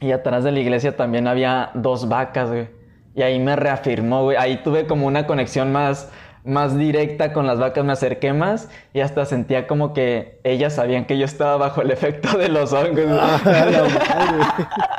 y 0.00 0.12
atrás 0.12 0.44
de 0.44 0.52
la 0.52 0.60
iglesia 0.60 0.96
también 0.96 1.26
había 1.26 1.70
dos 1.74 2.08
vacas, 2.08 2.48
güey. 2.48 2.68
Y 3.14 3.22
ahí 3.22 3.38
me 3.40 3.56
reafirmó, 3.56 4.22
güey. 4.22 4.36
Ahí 4.36 4.62
tuve 4.62 4.86
como 4.86 5.06
una 5.06 5.26
conexión 5.26 5.72
más, 5.72 6.10
más 6.44 6.76
directa 6.76 7.32
con 7.32 7.46
las 7.46 7.58
vacas, 7.58 7.84
me 7.84 7.92
acerqué 7.92 8.32
más 8.32 8.70
y 8.92 9.00
hasta 9.00 9.24
sentía 9.24 9.66
como 9.66 9.92
que 9.92 10.40
ellas 10.44 10.74
sabían 10.74 11.04
que 11.04 11.18
yo 11.18 11.24
estaba 11.24 11.56
bajo 11.56 11.82
el 11.82 11.90
efecto 11.90 12.38
de 12.38 12.48
los 12.48 12.72
hongos. 12.72 13.06
Ah. 13.10 13.38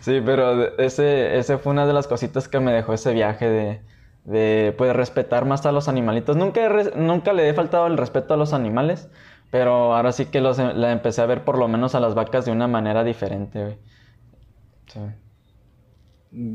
Sí, 0.00 0.22
pero 0.24 0.78
ese, 0.78 1.38
ese 1.38 1.58
fue 1.58 1.72
una 1.72 1.86
de 1.86 1.92
las 1.92 2.06
cositas 2.08 2.48
que 2.48 2.58
me 2.58 2.72
dejó 2.72 2.94
ese 2.94 3.12
viaje 3.12 3.48
de, 3.48 3.80
de 4.24 4.74
pues, 4.76 4.94
respetar 4.94 5.44
más 5.44 5.66
a 5.66 5.72
los 5.72 5.88
animalitos. 5.88 6.36
Nunca, 6.36 6.64
he 6.64 6.96
nunca 6.96 7.32
le 7.32 7.48
he 7.48 7.54
faltado 7.54 7.86
el 7.86 7.98
respeto 7.98 8.34
a 8.34 8.36
los 8.36 8.52
animales, 8.54 9.10
pero 9.50 9.94
ahora 9.94 10.12
sí 10.12 10.26
que 10.26 10.40
los, 10.40 10.58
la 10.58 10.92
empecé 10.92 11.20
a 11.22 11.26
ver 11.26 11.44
por 11.44 11.58
lo 11.58 11.68
menos 11.68 11.94
a 11.94 12.00
las 12.00 12.14
vacas 12.14 12.44
de 12.46 12.52
una 12.52 12.66
manera 12.68 13.04
diferente, 13.04 13.62
güey. 13.62 13.78
Sí. 14.92 15.00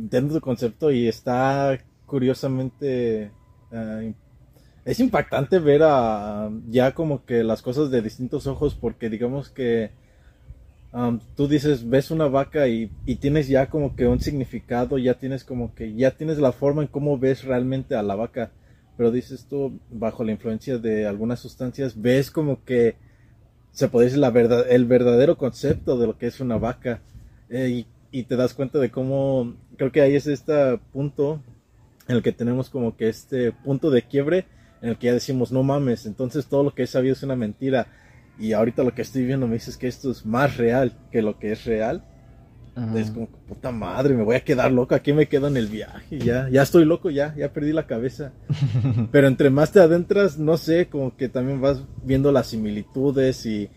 Tu 0.10 0.42
concepto 0.42 0.92
y 0.92 1.08
está 1.08 1.78
curiosamente 2.06 3.32
ah, 3.72 4.02
es 4.86 5.00
impactante 5.00 5.60
ver 5.60 5.82
a 5.84 6.50
ya 6.70 6.94
como 6.94 7.26
que 7.26 7.44
las 7.44 7.62
cosas 7.62 7.90
de 7.90 8.02
distintos 8.02 8.46
ojos 8.48 8.76
porque 8.76 9.10
digamos 9.10 9.50
que 9.50 9.92
am, 10.94 11.20
tú 11.36 11.48
dices 11.48 11.90
ves 11.90 12.12
una 12.12 12.28
vaca 12.28 12.68
y, 12.68 12.92
y 13.06 13.16
tienes 13.16 13.48
ya 13.48 13.70
como 13.70 13.96
que 13.96 14.08
un 14.08 14.20
significado 14.22 14.98
ya 14.98 15.16
tienes 15.16 15.44
como 15.44 15.74
que 15.74 15.94
ya 15.96 16.12
tienes 16.12 16.38
la 16.38 16.52
forma 16.52 16.84
en 16.84 16.88
cómo 16.88 17.18
ves 17.18 17.44
realmente 17.44 17.96
a 17.96 18.04
la 18.04 18.16
vaca 18.16 18.52
pero 18.96 19.12
dices 19.12 19.48
tú 19.50 19.80
bajo 19.90 20.24
la 20.24 20.32
influencia 20.32 20.78
de 20.78 21.08
algunas 21.08 21.40
sustancias 21.40 22.00
ves 22.00 22.30
como 22.30 22.64
que 22.64 22.96
se 23.72 23.90
puede 23.90 24.06
decir 24.06 24.20
la 24.20 24.30
verdad 24.30 24.70
el 24.70 24.86
verdadero 24.86 25.38
concepto 25.38 25.98
de 25.98 26.08
lo 26.08 26.18
que 26.18 26.28
es 26.28 26.40
una 26.40 26.58
vaca 26.58 27.02
eh, 27.50 27.70
y, 27.70 27.88
y 28.16 28.24
te 28.24 28.38
das 28.38 28.54
cuenta 28.54 28.80
de 28.80 28.92
cómo 28.92 29.56
creo 29.76 29.92
que 29.92 30.00
ahí 30.00 30.16
es 30.16 30.26
este 30.26 30.80
punto 30.94 31.42
en 32.08 32.16
el 32.16 32.24
que 32.24 32.32
tenemos 32.32 32.70
como 32.70 32.96
que 32.96 33.10
este 33.10 33.52
punto 33.52 33.92
de 33.92 34.04
quiebre 34.04 34.46
en 34.82 34.88
el 34.88 34.98
que 34.98 35.08
ya 35.08 35.14
decimos 35.14 35.52
no 35.52 35.64
mames 35.64 36.06
entonces 36.06 36.46
todo 36.46 36.64
lo 36.64 36.74
que 36.74 36.84
he 36.84 36.88
sabido 36.88 37.12
es 37.12 37.24
una 37.24 37.36
mentira 37.36 37.88
y 38.40 38.54
ahorita 38.54 38.84
lo 38.84 38.94
que 38.94 39.02
estoy 39.02 39.26
viendo 39.26 39.48
me 39.48 39.56
dices 39.56 39.76
que 39.76 39.88
esto 39.88 40.12
es 40.12 40.26
más 40.26 40.56
real 40.56 40.98
que 41.12 41.22
lo 41.22 41.40
que 41.40 41.52
es 41.52 41.66
real. 41.66 42.04
Es 42.96 43.10
como 43.12 43.28
puta 43.28 43.72
madre 43.72 44.14
me 44.14 44.24
voy 44.24 44.36
a 44.36 44.44
quedar 44.44 44.72
loco 44.72 44.96
aquí 44.96 45.12
me 45.12 45.28
quedo 45.28 45.48
en 45.48 45.58
el 45.58 45.68
viaje 45.68 46.18
ya 46.20 46.48
ya 46.50 46.62
estoy 46.62 46.86
loco 46.86 47.10
ya 47.10 47.36
ya 47.36 47.52
perdí 47.52 47.74
la 47.74 47.88
cabeza 47.88 48.32
pero 49.12 49.28
entre 49.28 49.50
más 49.50 49.74
te 49.74 49.82
adentras 49.82 50.38
no 50.38 50.56
sé 50.56 50.88
como 50.88 51.18
que 51.18 51.28
también 51.28 51.60
vas 51.60 51.84
viendo 52.04 52.32
las 52.32 52.48
similitudes 52.48 53.46
y 53.46 53.70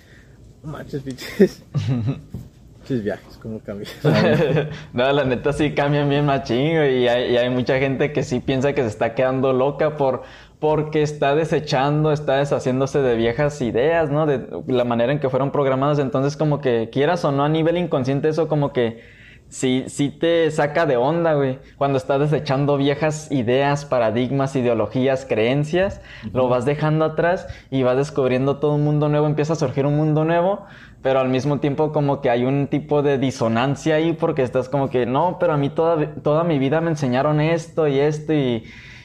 manches 0.62 1.03
pinches 1.03 1.64
viajes 2.96 3.38
como 3.40 3.61
cambian 3.61 3.90
no, 4.92 5.12
la 5.12 5.24
neta 5.24 5.53
sí 5.53 5.74
cambian 5.74 6.09
bien 6.09 6.27
machín, 6.27 6.77
güey, 6.77 7.05
y 7.05 7.09
hay, 7.09 7.33
y 7.33 7.37
hay 7.37 7.51
mucha 7.51 7.79
gente 7.79 8.12
que 8.12 8.22
sí 8.22 8.40
piensa 8.40 8.72
que 8.72 8.83
se 8.83 8.88
está 8.88 9.14
quedando 9.14 9.53
loca 9.53 9.96
por 9.96 10.22
porque 10.59 11.03
está 11.03 11.35
desechando, 11.35 12.12
está 12.12 12.38
deshaciéndose 12.38 13.01
de 13.01 13.14
viejas 13.14 13.61
ideas, 13.61 14.11
¿no? 14.11 14.27
De 14.27 14.44
la 14.66 14.85
manera 14.85 15.12
en 15.12 15.20
que 15.20 15.31
fueron 15.31 15.53
programadas. 15.53 15.98
Entonces, 15.98 16.37
como 16.37 16.61
que 16.61 16.90
quieras 16.90 17.24
o 17.24 17.33
no, 17.33 17.44
a 17.44 17.48
nivel 17.48 17.77
inconsciente, 17.77 18.29
eso 18.29 18.48
como 18.48 18.72
que 18.72 19.01
sí, 19.48 19.85
sí 19.88 20.11
te 20.11 20.51
saca 20.51 20.85
de 20.87 20.96
onda, 20.96 21.35
güey. 21.35 21.59
Cuando 21.77 21.96
estás 21.96 22.18
desechando 22.18 22.77
viejas 22.77 23.31
ideas, 23.31 23.85
paradigmas, 23.85 24.57
ideologías, 24.57 25.24
creencias, 25.24 26.01
lo 26.33 26.48
vas 26.48 26.64
dejando 26.64 27.05
atrás 27.05 27.46
y 27.70 27.85
vas 27.85 27.96
descubriendo 27.96 28.57
todo 28.59 28.74
un 28.74 28.85
mundo 28.85 29.09
nuevo, 29.09 29.27
empieza 29.27 29.53
a 29.53 29.57
surgir 29.57 29.87
un 29.87 29.96
mundo 29.96 30.24
nuevo, 30.24 30.66
pero 31.03 31.21
al 31.21 31.29
mismo 31.29 31.61
tiempo 31.61 31.93
como 31.93 32.21
que 32.21 32.31
hay 32.31 32.45
un 32.45 32.67
tipo 32.67 33.03
de 33.03 33.19
disonancia 33.19 33.97
ahí 33.97 34.13
porque 34.13 34.43
estás 34.43 34.69
como 34.69 34.91
que, 34.91 35.07
no, 35.07 35.39
pero 35.39 35.53
a 35.53 35.57
mí 35.57 35.71
toda, 35.71 36.15
toda 36.23 36.45
mi 36.45 36.59
vida 36.59 36.81
me 36.81 36.91
enseñaron 36.91 37.41
esto 37.41 37.87
y 37.87 38.01
esto 38.01 38.33
y, 38.33 38.65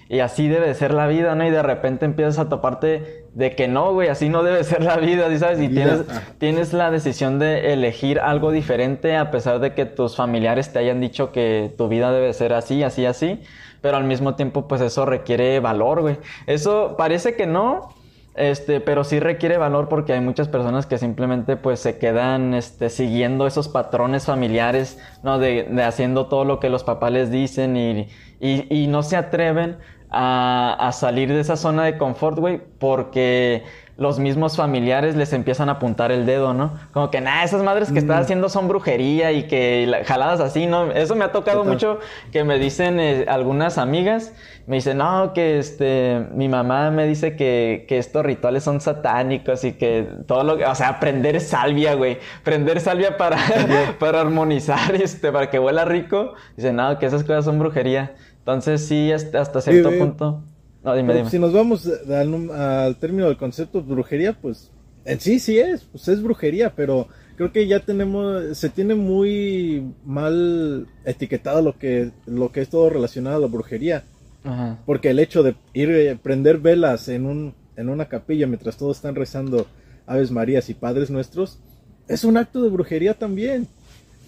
y 0.09 0.19
así 0.19 0.47
debe 0.47 0.67
de 0.67 0.73
ser 0.73 0.93
la 0.93 1.07
vida, 1.07 1.35
¿no? 1.35 1.45
Y 1.45 1.51
de 1.51 1.61
repente 1.61 2.05
empiezas 2.05 2.39
a 2.39 2.49
toparte 2.49 3.25
de 3.33 3.55
que 3.55 3.67
no, 3.67 3.93
güey, 3.93 4.09
así 4.09 4.29
no 4.29 4.43
debe 4.43 4.63
ser 4.63 4.83
la 4.83 4.97
vida, 4.97 5.29
¿sí 5.29 5.37
¿sabes? 5.37 5.59
Y 5.59 5.69
tienes, 5.69 6.01
tienes 6.39 6.73
la 6.73 6.91
decisión 6.91 7.39
de 7.39 7.73
elegir 7.73 8.19
algo 8.19 8.51
diferente 8.51 9.15
a 9.15 9.31
pesar 9.31 9.59
de 9.59 9.73
que 9.73 9.85
tus 9.85 10.15
familiares 10.15 10.73
te 10.73 10.79
hayan 10.79 10.99
dicho 10.99 11.31
que 11.31 11.73
tu 11.77 11.87
vida 11.87 12.11
debe 12.11 12.33
ser 12.33 12.53
así, 12.53 12.83
así, 12.83 13.05
así, 13.05 13.41
pero 13.81 13.97
al 13.97 14.03
mismo 14.03 14.35
tiempo 14.35 14.67
pues 14.67 14.81
eso 14.81 15.05
requiere 15.05 15.59
valor, 15.59 16.01
güey. 16.01 16.17
Eso 16.47 16.95
parece 16.97 17.35
que 17.35 17.45
no, 17.45 17.89
este, 18.35 18.81
pero 18.81 19.03
sí 19.03 19.19
requiere 19.19 19.57
valor 19.57 19.89
porque 19.89 20.13
hay 20.13 20.21
muchas 20.21 20.47
personas 20.47 20.85
que 20.85 20.97
simplemente 20.97 21.55
pues 21.57 21.79
se 21.79 21.97
quedan 21.97 22.53
este, 22.53 22.89
siguiendo 22.89 23.45
esos 23.47 23.67
patrones 23.67 24.25
familiares, 24.25 24.99
¿no? 25.23 25.39
De, 25.39 25.63
de 25.63 25.83
haciendo 25.83 26.27
todo 26.27 26.45
lo 26.45 26.59
que 26.59 26.69
los 26.69 26.83
papás 26.83 27.11
les 27.11 27.29
dicen 27.31 27.77
y, 27.77 28.07
y, 28.39 28.67
y 28.83 28.87
no 28.87 29.03
se 29.03 29.17
atreven 29.17 29.77
a, 30.09 30.75
a 30.79 30.91
salir 30.91 31.29
de 31.29 31.39
esa 31.39 31.57
zona 31.57 31.85
de 31.85 31.97
confort, 31.97 32.37
güey, 32.39 32.61
porque 32.79 33.63
los 33.95 34.17
mismos 34.19 34.55
familiares 34.57 35.15
les 35.15 35.33
empiezan 35.33 35.69
a 35.69 35.73
apuntar 35.73 36.11
el 36.11 36.25
dedo, 36.25 36.53
¿no? 36.53 36.73
Como 36.93 37.11
que, 37.11 37.21
nah, 37.21 37.43
esas 37.43 37.61
madres 37.63 37.91
que 37.91 37.99
estás 37.99 38.21
haciendo 38.21 38.49
son 38.49 38.67
brujería 38.67 39.31
y 39.31 39.43
que 39.47 39.85
la- 39.87 40.03
jaladas 40.03 40.39
así, 40.39 40.65
¿no? 40.65 40.91
Eso 40.91 41.15
me 41.15 41.25
ha 41.25 41.31
tocado 41.31 41.63
mucho 41.63 41.99
que 42.31 42.43
me 42.43 42.57
dicen 42.57 42.99
eh, 42.99 43.25
algunas 43.27 43.77
amigas, 43.77 44.33
me 44.65 44.77
dicen, 44.77 44.97
no, 44.97 45.33
que 45.33 45.59
este, 45.59 46.25
mi 46.33 46.49
mamá 46.49 46.89
me 46.89 47.05
dice 47.05 47.35
que, 47.35 47.85
que 47.87 47.97
estos 47.99 48.25
rituales 48.25 48.63
son 48.63 48.81
satánicos 48.81 49.63
y 49.63 49.73
que 49.73 50.07
todo 50.25 50.43
lo 50.43 50.57
que, 50.57 50.65
o 50.65 50.73
sea, 50.75 50.99
prender 50.99 51.39
salvia, 51.41 51.93
güey, 51.93 52.17
prender 52.43 52.79
salvia 52.79 53.17
para, 53.17 53.37
para 53.99 54.21
armonizar, 54.21 54.95
este, 54.95 55.31
para 55.31 55.49
que 55.49 55.59
huela 55.59 55.85
rico, 55.85 56.33
dicen, 56.57 56.77
no, 56.77 56.97
que 56.97 57.05
esas 57.05 57.23
cosas 57.23 57.45
son 57.45 57.59
brujería. 57.59 58.15
Entonces 58.39 58.87
sí, 58.87 59.11
hasta 59.11 59.39
hasta 59.39 59.61
cierto 59.61 59.91
sí. 59.91 59.97
punto. 59.99 60.41
No, 60.83 60.95
dime, 60.95 61.07
Pero 61.07 61.19
dime. 61.19 61.29
si 61.31 61.39
nos 61.39 61.53
vamos 61.53 61.87
al, 62.09 62.51
al 62.51 62.95
término 62.97 63.27
del 63.27 63.37
concepto 63.37 63.81
de 63.81 63.87
brujería, 63.93 64.33
pues 64.33 64.69
en 65.05 65.19
sí 65.19 65.39
sí 65.39 65.59
es, 65.59 65.83
pues 65.83 66.07
es 66.07 66.21
brujería, 66.21 66.73
pero 66.75 67.07
creo 67.37 67.51
que 67.51 67.67
ya 67.67 67.79
tenemos, 67.79 68.57
se 68.57 68.69
tiene 68.69 68.95
muy 68.95 69.93
mal 70.05 70.87
etiquetado 71.05 71.61
lo 71.61 71.77
que, 71.77 72.11
lo 72.25 72.51
que 72.51 72.61
es 72.61 72.69
todo 72.69 72.89
relacionado 72.89 73.37
a 73.37 73.39
la 73.39 73.47
brujería, 73.47 74.03
Ajá. 74.43 74.79
porque 74.85 75.09
el 75.09 75.19
hecho 75.19 75.41
de 75.43 75.55
ir 75.73 75.89
eh, 75.89 76.17
prender 76.21 76.57
velas 76.59 77.07
en 77.09 77.25
un, 77.25 77.53
en 77.75 77.89
una 77.89 78.05
capilla 78.05 78.45
mientras 78.47 78.77
todos 78.77 78.97
están 78.97 79.15
rezando 79.15 79.67
Aves 80.05 80.31
Marías 80.31 80.69
y 80.69 80.73
Padres 80.73 81.09
Nuestros, 81.09 81.59
es 82.07 82.23
un 82.25 82.35
acto 82.37 82.61
de 82.61 82.69
brujería 82.69 83.13
también, 83.13 83.67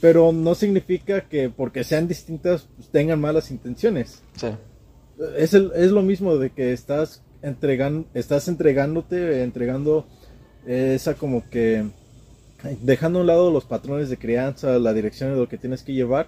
pero 0.01 0.31
no 0.31 0.55
significa 0.55 1.21
que 1.21 1.49
porque 1.49 1.83
sean 1.83 2.07
distintas 2.07 2.67
pues, 2.75 2.89
tengan 2.89 3.19
malas 3.19 3.51
intenciones 3.51 4.21
Sí. 4.35 4.47
Es, 5.38 5.54
el- 5.54 5.71
es 5.75 5.91
lo 5.91 6.01
mismo 6.01 6.38
de 6.38 6.50
que 6.52 6.73
estás 6.73 7.21
entregando, 7.42 8.08
estás 8.13 8.48
entregándote, 8.48 9.44
entregando 9.44 10.06
esa 10.65 11.15
como 11.15 11.48
que 11.50 11.85
dejando 12.81 13.19
a 13.19 13.21
un 13.21 13.27
lado 13.27 13.52
los 13.52 13.65
patrones 13.65 14.10
de 14.10 14.17
crianza, 14.17 14.79
la 14.79 14.94
dirección 14.94 15.31
de 15.31 15.37
lo 15.37 15.48
que 15.50 15.58
tienes 15.58 15.83
que 15.83 15.94
llevar, 15.94 16.27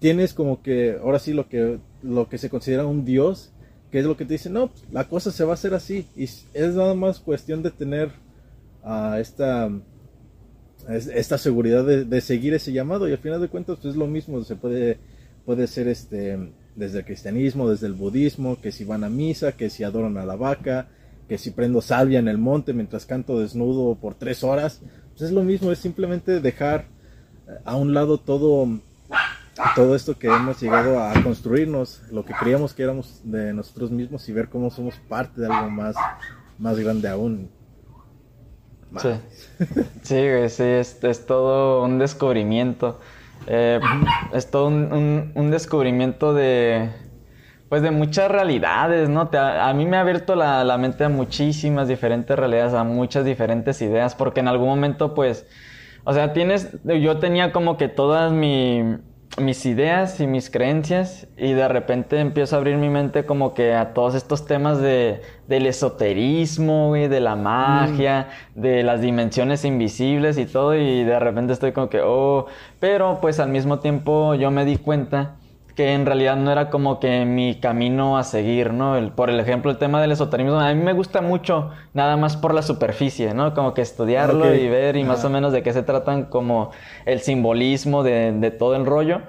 tienes 0.00 0.34
como 0.34 0.62
que 0.62 0.98
ahora 1.02 1.18
sí 1.18 1.32
lo 1.34 1.48
que 1.48 1.78
lo 2.02 2.28
que 2.28 2.38
se 2.38 2.50
considera 2.50 2.86
un 2.86 3.04
dios, 3.04 3.50
que 3.90 4.00
es 4.00 4.06
lo 4.06 4.16
que 4.16 4.24
te 4.26 4.34
dice, 4.34 4.50
no, 4.50 4.70
la 4.92 5.08
cosa 5.08 5.32
se 5.32 5.44
va 5.44 5.52
a 5.52 5.54
hacer 5.54 5.74
así 5.74 6.06
y 6.16 6.24
es 6.24 6.74
nada 6.74 6.94
más 6.94 7.20
cuestión 7.20 7.62
de 7.62 7.70
tener 7.72 8.10
ah, 8.84 9.18
esta 9.20 9.70
es- 10.88 11.08
esta 11.08 11.38
seguridad 11.38 11.84
de, 11.84 12.04
de 12.04 12.20
seguir 12.20 12.54
ese 12.54 12.72
llamado 12.72 13.08
y 13.08 13.12
al 13.12 13.18
final 13.18 13.40
de 13.40 13.48
cuentas 13.48 13.78
pues, 13.80 13.92
es 13.94 13.98
lo 13.98 14.06
mismo, 14.06 14.42
se 14.44 14.56
puede 14.56 14.98
puede 15.44 15.66
ser 15.66 15.88
este 15.88 16.38
desde 16.78 17.00
el 17.00 17.04
cristianismo, 17.04 17.68
desde 17.68 17.86
el 17.86 17.94
budismo, 17.94 18.60
que 18.60 18.72
si 18.72 18.84
van 18.84 19.04
a 19.04 19.08
misa, 19.08 19.52
que 19.52 19.70
si 19.70 19.84
adoran 19.84 20.16
a 20.16 20.24
la 20.24 20.36
vaca 20.36 20.88
que 21.28 21.38
si 21.38 21.50
prendo 21.50 21.82
salvia 21.82 22.18
en 22.18 22.26
el 22.26 22.38
monte 22.38 22.72
mientras 22.72 23.04
canto 23.04 23.38
desnudo 23.38 23.94
por 23.96 24.14
tres 24.14 24.42
horas, 24.42 24.80
pues 25.10 25.22
es 25.22 25.30
lo 25.30 25.42
mismo, 25.42 25.70
es 25.70 25.78
simplemente 25.78 26.40
dejar 26.40 26.86
a 27.64 27.76
un 27.76 27.92
lado 27.92 28.18
todo, 28.18 28.66
todo 29.76 29.94
esto 29.94 30.18
que 30.18 30.28
hemos 30.28 30.60
llegado 30.60 31.00
a 31.00 31.12
construirnos, 31.22 32.02
lo 32.10 32.24
que 32.24 32.32
creíamos 32.32 32.72
que 32.72 32.82
éramos 32.82 33.20
de 33.24 33.52
nosotros 33.52 33.90
mismos 33.90 34.26
y 34.28 34.32
ver 34.32 34.48
cómo 34.48 34.70
somos 34.70 34.94
parte 35.08 35.42
de 35.42 35.52
algo 35.52 35.70
más, 35.70 35.94
más 36.58 36.78
grande 36.78 37.08
aún. 37.08 37.50
Sí, 38.96 39.10
sí 40.02 40.16
es, 40.16 40.60
es, 40.60 41.26
todo 41.26 41.84
un 41.84 41.98
descubrimiento. 41.98 42.98
Eh, 43.50 43.80
es 44.34 44.50
todo 44.50 44.66
un, 44.66 45.32
un, 45.34 45.50
descubrimiento 45.50 46.34
de, 46.34 46.90
pues 47.70 47.80
de 47.80 47.90
muchas 47.90 48.30
realidades, 48.30 49.08
¿no? 49.08 49.30
a, 49.32 49.72
mí 49.72 49.86
me 49.86 49.96
ha 49.96 50.02
abierto 50.02 50.36
la, 50.36 50.64
la, 50.64 50.76
mente 50.76 51.04
a 51.04 51.08
muchísimas 51.08 51.88
diferentes 51.88 52.38
realidades, 52.38 52.74
a 52.74 52.84
muchas 52.84 53.24
diferentes 53.24 53.80
ideas, 53.80 54.14
porque 54.14 54.40
en 54.40 54.48
algún 54.48 54.68
momento, 54.68 55.14
pues, 55.14 55.46
o 56.04 56.12
sea, 56.12 56.34
tienes, 56.34 56.76
yo 56.84 57.16
tenía 57.20 57.50
como 57.50 57.78
que 57.78 57.88
todas 57.88 58.32
mi, 58.32 58.98
mis 59.40 59.64
ideas 59.64 60.20
y 60.20 60.26
mis 60.26 60.50
creencias 60.50 61.26
y 61.38 61.52
de 61.52 61.68
repente 61.68 62.20
empiezo 62.20 62.54
a 62.54 62.58
abrir 62.58 62.76
mi 62.76 62.90
mente 62.90 63.24
como 63.24 63.54
que 63.54 63.74
a 63.74 63.94
todos 63.94 64.14
estos 64.14 64.44
temas 64.44 64.78
de, 64.78 65.22
del 65.48 65.66
esoterismo, 65.66 66.94
y 66.96 67.08
de 67.08 67.20
la 67.20 67.34
magia, 67.34 68.28
mm. 68.54 68.60
de 68.60 68.82
las 68.82 69.00
dimensiones 69.00 69.64
invisibles 69.64 70.38
y 70.38 70.46
todo 70.46 70.74
y 70.74 71.04
de 71.04 71.18
repente 71.18 71.54
estoy 71.54 71.72
como 71.72 71.88
que, 71.88 72.00
oh, 72.04 72.46
pero 72.78 73.18
pues 73.20 73.40
al 73.40 73.48
mismo 73.48 73.78
tiempo 73.78 74.34
yo 74.34 74.50
me 74.50 74.64
di 74.64 74.76
cuenta 74.76 75.36
que 75.74 75.94
en 75.94 76.06
realidad 76.06 76.36
no 76.36 76.50
era 76.50 76.70
como 76.70 76.98
que 76.98 77.24
mi 77.24 77.54
camino 77.60 78.18
a 78.18 78.24
seguir, 78.24 78.72
¿no? 78.72 78.96
El, 78.96 79.12
por 79.12 79.30
el 79.30 79.38
ejemplo, 79.38 79.70
el 79.70 79.78
tema 79.78 80.02
del 80.02 80.10
esoterismo, 80.10 80.58
a 80.58 80.74
mí 80.74 80.82
me 80.82 80.92
gusta 80.92 81.20
mucho 81.20 81.70
nada 81.94 82.16
más 82.16 82.36
por 82.36 82.52
la 82.52 82.62
superficie, 82.62 83.32
¿no? 83.32 83.54
Como 83.54 83.74
que 83.74 83.82
estudiarlo 83.82 84.52
y 84.54 84.68
ver 84.68 84.96
y 84.96 85.04
más 85.04 85.24
o 85.24 85.30
menos 85.30 85.52
de 85.52 85.62
qué 85.62 85.72
se 85.72 85.84
tratan 85.84 86.24
como 86.24 86.72
el 87.06 87.20
simbolismo 87.20 88.02
de, 88.02 88.32
de, 88.32 88.50
todo 88.50 88.74
el 88.74 88.86
rollo, 88.86 89.20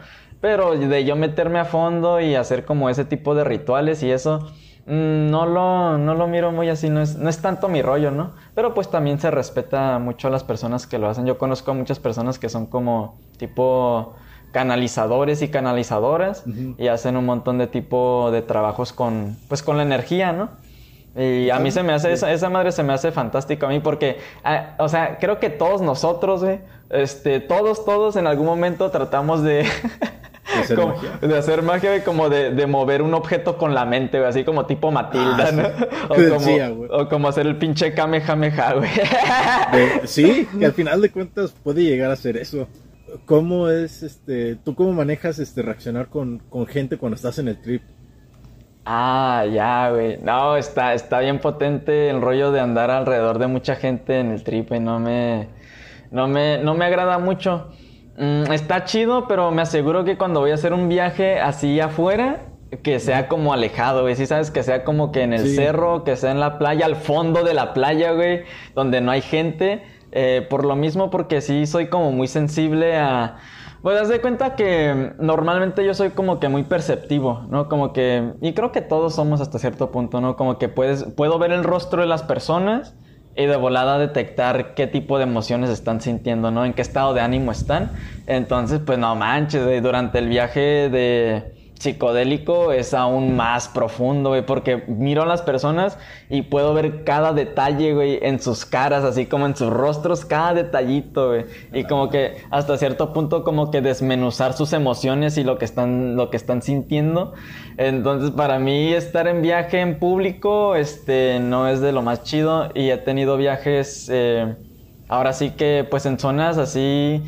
pero 0.41 0.76
de 0.76 1.05
yo 1.05 1.15
meterme 1.15 1.59
a 1.59 1.65
fondo 1.65 2.20
y 2.20 2.34
hacer 2.34 2.65
como 2.65 2.89
ese 2.89 3.05
tipo 3.05 3.36
de 3.36 3.43
rituales 3.43 4.01
y 4.01 4.09
eso, 4.09 4.51
no 4.90 5.46
lo, 5.46 6.00
no 6.00 6.16
lo 6.16 6.28
miro 6.28 6.52
muy 6.52 6.68
así, 6.68 6.90
no 6.90 7.02
es, 7.02 7.16
no 7.16 7.30
es 7.30 7.42
tanto 7.42 7.70
mi 7.70 7.84
rollo, 7.84 8.10
¿no? 8.10 8.32
Pero 8.56 8.74
pues 8.74 8.90
también 8.90 9.20
se 9.20 9.30
respeta 9.30 10.00
mucho 10.00 10.30
a 10.30 10.32
las 10.32 10.44
personas 10.44 10.88
que 10.88 10.98
lo 10.98 11.08
hacen. 11.08 11.28
Yo 11.28 11.38
conozco 11.38 11.72
a 11.72 11.74
muchas 11.76 12.00
personas 12.00 12.40
que 12.40 12.50
son 12.50 12.66
como 12.66 13.20
tipo 13.38 14.16
canalizadores 14.52 15.44
y 15.44 15.50
canalizadoras 15.50 16.44
y 16.80 16.88
hacen 16.88 17.18
un 17.18 17.26
montón 17.26 17.60
de 17.60 17.68
tipo 17.68 18.32
de 18.32 18.42
trabajos 18.42 18.92
con, 18.92 19.38
pues 19.48 19.62
con 19.62 19.78
la 19.78 19.84
energía, 19.84 20.32
¿no? 20.32 20.50
Y 21.16 21.52
a 21.52 21.60
mí 21.60 21.70
se 21.70 21.84
me 21.84 21.94
hace, 21.94 22.12
esa, 22.12 22.32
esa, 22.32 22.50
madre 22.50 22.72
se 22.72 22.82
me 22.82 22.94
hace 22.94 23.12
fantástico 23.12 23.68
a 23.68 23.70
mí 23.70 23.80
porque, 23.80 24.18
ah, 24.44 24.76
o 24.80 24.90
sea, 24.90 25.18
creo 25.20 25.40
que 25.40 25.52
todos 25.52 25.82
nosotros, 25.82 26.44
este, 26.90 27.40
todos, 27.40 27.86
todos 27.86 28.16
en 28.16 28.26
algún 28.26 28.48
momento 28.48 28.90
tratamos 28.90 29.44
de... 29.44 29.68
De 30.54 30.62
hacer 30.62 30.78
magia. 30.78 31.18
De 31.22 31.38
hacer 31.38 31.62
magia, 31.62 31.97
y 31.97 32.02
como 32.02 32.30
de, 32.30 32.52
de, 32.52 32.68
mover 32.68 33.02
un 33.02 33.14
objeto 33.14 33.58
con 33.58 33.74
la 33.74 33.86
mente, 33.86 34.18
güey, 34.18 34.30
así 34.30 34.43
como 34.43 34.66
tipo 34.66 34.91
Matilda, 34.91 35.50
ah, 35.50 35.52
¿no? 35.52 35.64
O 36.10 36.16
como, 36.16 36.86
o 36.89 37.10
como, 37.10 37.28
hacer 37.28 37.45
el 37.45 37.58
pinche 37.58 37.93
Kamehameha, 37.93 38.74
güey. 38.74 38.89
sí, 40.06 40.47
que 40.58 40.66
al 40.66 40.74
final 40.74 41.02
de 41.02 41.12
cuentas 41.12 41.54
puede 41.64 41.84
llegar 41.84 42.12
a 42.12 42.16
ser 42.16 42.38
eso. 42.38 42.68
¿Cómo 43.26 43.70
es, 43.70 44.04
este, 44.04 44.56
tú 44.56 44.76
cómo 44.76 44.93
manejas, 44.93 45.39
este, 45.39 45.62
reaccionar 45.62 46.10
con, 46.10 46.39
con 46.50 46.66
gente 46.68 46.97
cuando 46.97 47.16
estás 47.16 47.39
en 47.39 47.47
el 47.47 47.62
trip? 47.62 47.82
Ah, 48.86 49.45
ya, 49.52 49.91
güey. 49.91 50.18
No, 50.18 50.58
está, 50.58 50.93
está 50.93 51.20
bien 51.20 51.39
potente 51.39 52.10
el 52.10 52.22
rollo 52.22 52.52
de 52.52 52.60
andar 52.60 52.89
alrededor 52.89 53.38
de 53.38 53.47
mucha 53.47 53.76
gente 53.76 54.20
en 54.20 54.32
el 54.32 54.43
trip, 54.43 54.72
y 54.74 54.80
no 54.80 55.00
me, 55.00 55.47
no 56.12 56.28
me, 56.28 56.58
no 56.58 56.74
me 56.74 56.86
agrada 56.86 57.20
mucho. 57.20 57.70
Mm, 58.20 58.51
está 58.51 58.84
chido, 58.84 59.30
pero 59.30 59.49
me 59.51 59.61
aseguro 59.61 60.03
que 60.03 60.17
cuando 60.17 60.41
voy 60.41 60.51
a 60.51 60.55
hacer 60.55 60.74
un 60.74 60.89
viaje 60.89 61.39
así 61.39 61.80
afuera, 61.80 62.41
que 62.84 62.99
sea 62.99 63.30
como 63.30 63.53
alejado, 63.53 64.01
güey. 64.01 64.15
Sí, 64.17 64.26
sabes, 64.26 64.51
que 64.51 64.61
sea 64.61 64.84
como 64.84 65.13
que 65.13 65.22
en 65.24 65.32
el 65.32 65.55
cerro, 65.55 66.03
que 66.03 66.17
sea 66.17 66.32
en 66.32 66.41
la 66.41 66.59
playa, 66.59 66.86
al 66.86 66.97
fondo 66.97 67.43
de 67.45 67.53
la 67.53 67.74
playa, 67.74 68.11
güey, 68.11 68.43
donde 68.76 68.99
no 68.99 69.11
hay 69.11 69.22
gente 69.22 69.84
eh, 70.11 70.45
por 70.49 70.65
lo 70.65 70.76
mismo, 70.76 71.09
porque 71.09 71.39
sí 71.39 71.65
soy 71.65 71.88
como 71.88 72.11
muy 72.11 72.28
sensible 72.28 72.97
a... 72.97 73.38
Pues 73.82 73.95
das 73.95 74.09
de 74.09 74.20
cuenta 74.20 74.55
que 74.55 75.13
normalmente 75.20 75.86
yo 75.86 75.93
soy 75.93 76.09
como 76.09 76.41
que 76.41 76.49
muy 76.49 76.63
perceptivo, 76.63 77.45
¿no? 77.49 77.70
Como 77.70 77.93
que... 77.93 78.34
Y 78.41 78.51
creo 78.51 78.74
que 78.74 78.82
todos 78.82 79.15
somos 79.15 79.39
hasta 79.39 79.59
cierto 79.59 79.91
punto, 79.91 80.20
¿no? 80.20 80.36
Como 80.36 80.57
que 80.57 80.67
puedes, 80.67 81.05
puedo 81.05 81.39
ver 81.39 81.53
el 81.53 81.63
rostro 81.63 82.01
de 82.01 82.07
las 82.07 82.24
personas 82.24 82.95
y 83.40 83.46
de 83.46 83.56
volada 83.56 83.98
detectar 83.98 84.74
qué 84.76 84.86
tipo 84.86 85.18
de 85.18 85.24
emociones 85.24 85.70
están 85.70 86.02
sintiendo, 86.02 86.52
¿no? 86.52 86.66
En 86.66 86.74
qué 86.74 86.82
estado 86.82 87.14
de 87.14 87.22
ánimo 87.22 87.52
están. 87.52 87.94
Entonces, 88.26 88.82
pues 88.86 89.00
no 89.00 89.16
manches, 89.16 89.82
durante 89.82 90.20
el 90.20 90.28
viaje 90.28 90.90
de 90.90 91.59
psicodélico 91.80 92.73
es 92.73 92.93
aún 92.93 93.38
más 93.38 93.69
profundo, 93.69 94.30
güey, 94.32 94.45
porque 94.45 94.84
miro 94.88 95.23
a 95.23 95.25
las 95.25 95.41
personas 95.41 95.97
y 96.30 96.41
puedo 96.41 96.73
ver 96.73 97.05
cada 97.05 97.32
detalle, 97.32 97.93
güey, 97.93 98.19
en 98.21 98.41
sus 98.41 98.65
caras, 98.65 99.05
así 99.05 99.25
como 99.27 99.45
en 99.45 99.55
sus 99.55 99.69
rostros, 99.69 100.25
cada 100.25 100.53
detallito, 100.53 101.30
güey. 101.30 101.45
Y 101.73 101.86
como 101.86 102.09
que 102.09 102.43
hasta 102.51 102.77
cierto 102.77 103.13
punto 103.13 103.45
como 103.45 103.71
que 103.71 103.80
desmenuzar 103.82 104.53
sus 104.53 104.73
emociones 104.73 105.38
y 105.38 105.45
lo 105.45 105.57
que 105.57 105.63
están, 105.63 106.17
lo 106.17 106.30
que 106.30 106.36
están 106.36 106.61
sintiendo. 106.61 107.34
Entonces, 107.77 108.32
para 108.32 108.59
mí 108.59 108.93
estar 108.93 109.27
en 109.30 109.41
viaje 109.41 109.80
en 109.80 109.99
público, 109.99 110.75
este, 110.75 111.39
no 111.39 111.69
es 111.69 111.80
de 111.80 111.93
lo 111.93 112.01
más 112.01 112.23
chido 112.23 112.71
y 112.75 112.89
he 112.89 112.97
tenido 112.97 113.38
viajes, 113.38 114.09
eh, 114.11 114.53
ahora 115.07 115.32
sí 115.32 115.51
que, 115.51 115.88
pues 115.89 116.05
en 116.05 116.19
zonas 116.19 116.57
así, 116.57 117.23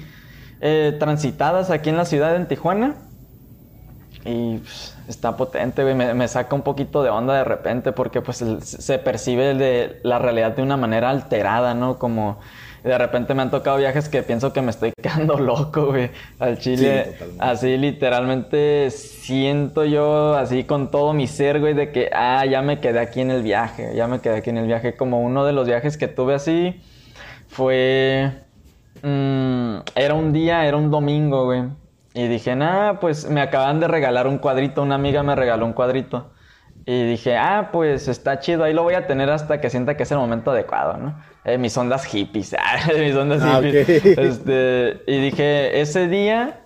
eh, 0.60 0.94
transitadas 1.00 1.70
aquí 1.70 1.90
en 1.90 1.96
la 1.96 2.04
ciudad, 2.04 2.36
en 2.36 2.50
Tijuana 2.50 3.08
y 4.26 4.58
pues, 4.58 4.96
está 5.08 5.36
potente, 5.36 5.84
güey. 5.84 5.96
Me, 5.96 6.28
saca 6.28 6.56
un 6.56 6.62
poquito 6.62 7.04
de 7.04 7.10
onda 7.10 7.36
de 7.36 7.44
repente 7.44 7.92
porque 7.92 8.22
pues 8.22 8.44
se 8.60 9.00
percibe 9.00 9.54
de 9.54 10.00
la 10.04 10.20
realidad 10.20 10.56
de 10.56 10.62
una 10.62 10.78
manera 10.78 11.10
alterada, 11.10 11.74
¿no? 11.74 11.98
Como 11.98 12.40
de 12.84 12.98
repente 12.98 13.36
me 13.36 13.44
han 13.44 13.52
tocado 13.52 13.78
viajes 13.78 14.10
que 14.10 14.24
pienso 14.24 14.54
que 14.54 14.62
me 14.62 14.72
estoy 14.72 14.92
quedando 15.02 15.38
loco, 15.38 15.88
güey. 15.88 16.10
Al 16.40 16.58
Chile, 16.60 17.16
así 17.40 17.78
literalmente 17.78 18.90
siento 18.92 19.86
yo 19.86 20.36
así 20.36 20.64
con 20.64 20.92
todo 20.92 21.14
mi 21.14 21.28
ser, 21.28 21.60
güey, 21.60 21.74
de 21.74 21.92
que, 21.92 22.10
ah, 22.14 22.46
ya 22.46 22.62
me 22.62 22.80
quedé 22.80 23.00
aquí 23.00 23.22
en 23.22 23.32
el 23.32 23.44
viaje, 23.44 23.96
ya 23.96 24.08
me 24.08 24.20
quedé 24.20 24.38
aquí 24.38 24.50
en 24.50 24.58
el 24.58 24.68
viaje. 24.68 24.96
Como 24.96 25.22
uno 25.22 25.46
de 25.46 25.54
los 25.54 25.68
viajes 25.68 25.98
que 25.98 26.08
tuve 26.08 26.36
así 26.36 26.82
fue... 27.48 28.32
Mm, 29.04 29.78
era 29.96 30.14
un 30.14 30.32
día, 30.32 30.66
era 30.66 30.78
un 30.78 30.92
domingo, 30.92 31.46
güey 31.46 31.64
y 32.14 32.28
dije, 32.28 32.56
nah, 32.56 33.00
pues 33.00 33.30
me 33.30 33.42
acaban 33.42 33.80
de 33.80 33.88
regalar 33.88 34.28
un 34.28 34.38
cuadrito, 34.38 34.82
una 34.82 34.96
amiga 34.96 35.24
me 35.24 35.36
regaló 35.36 35.66
un 35.66 35.74
cuadrito. 35.74 36.32
Y 36.86 37.04
dije, 37.04 37.38
ah, 37.38 37.70
pues 37.72 38.08
está 38.08 38.40
chido, 38.40 38.64
ahí 38.64 38.74
lo 38.74 38.84
voy 38.84 38.96
a 38.96 39.06
tener 39.06 39.30
hasta 39.30 39.62
que 39.62 39.70
sienta 39.70 39.96
que 39.96 40.04
es 40.04 40.12
el 40.12 40.18
momento 40.18 40.52
adecuado, 40.52 40.98
¿no? 40.98 41.16
Eh, 41.46 41.58
mis 41.58 41.78
ondas 41.78 42.06
hippies, 42.06 42.56
mis 43.00 43.16
ondas 43.16 43.42
ah, 43.44 43.62
hippies. 43.62 44.06
Este, 44.06 45.02
y 45.08 45.22
dije, 45.22 45.80
ese 45.80 46.08
día 46.08 46.62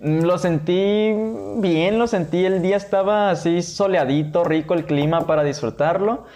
mm, 0.00 0.20
lo 0.20 0.38
sentí 0.38 1.14
bien, 1.58 1.98
lo 1.98 2.06
sentí, 2.06 2.44
el 2.44 2.62
día 2.62 2.76
estaba 2.76 3.30
así 3.30 3.62
soleadito, 3.62 4.44
rico 4.44 4.74
el 4.74 4.84
clima 4.84 5.26
para 5.26 5.42
disfrutarlo. 5.42 6.26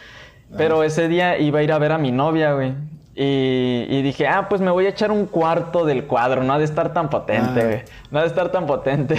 Pero 0.56 0.82
ese 0.82 1.08
día 1.08 1.36
iba 1.36 1.58
a 1.58 1.62
ir 1.62 1.72
a 1.72 1.78
ver 1.78 1.92
a 1.92 1.98
mi 1.98 2.10
novia, 2.10 2.54
güey. 2.54 2.72
Y, 3.20 4.02
dije, 4.02 4.28
ah, 4.28 4.48
pues 4.48 4.60
me 4.60 4.70
voy 4.70 4.86
a 4.86 4.90
echar 4.90 5.10
un 5.10 5.26
cuarto 5.26 5.84
del 5.84 6.04
cuadro, 6.04 6.44
no 6.44 6.52
ha 6.52 6.58
de 6.58 6.64
estar 6.64 6.92
tan 6.92 7.10
potente, 7.10 7.60
ah. 7.60 7.64
güey. 7.64 7.82
No 8.12 8.20
ha 8.20 8.22
de 8.22 8.28
estar 8.28 8.52
tan 8.52 8.64
potente. 8.64 9.16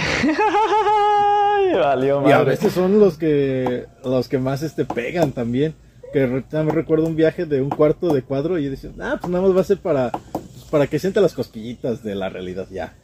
Valió, 1.74 2.26
y 2.26 2.32
a 2.32 2.42
veces 2.42 2.72
son 2.72 2.98
los 2.98 3.18
que 3.18 3.84
los 4.02 4.26
que 4.26 4.38
más 4.38 4.62
este 4.62 4.86
pegan 4.86 5.32
también. 5.32 5.74
Que 6.14 6.26
me 6.26 6.72
recuerdo 6.72 7.06
un 7.06 7.14
viaje 7.14 7.44
de 7.44 7.60
un 7.60 7.68
cuarto 7.68 8.14
de 8.14 8.22
cuadro 8.22 8.58
y 8.58 8.64
yo 8.64 8.70
decía, 8.70 8.90
ah, 9.00 9.18
pues 9.20 9.30
nada 9.30 9.46
más 9.46 9.54
va 9.54 9.60
a 9.60 9.64
ser 9.64 9.78
para, 9.78 10.10
pues, 10.10 10.64
para 10.70 10.86
que 10.86 10.98
sienta 10.98 11.20
las 11.20 11.34
cosquillitas 11.34 12.02
de 12.02 12.14
la 12.14 12.30
realidad 12.30 12.66
ya. 12.70 12.94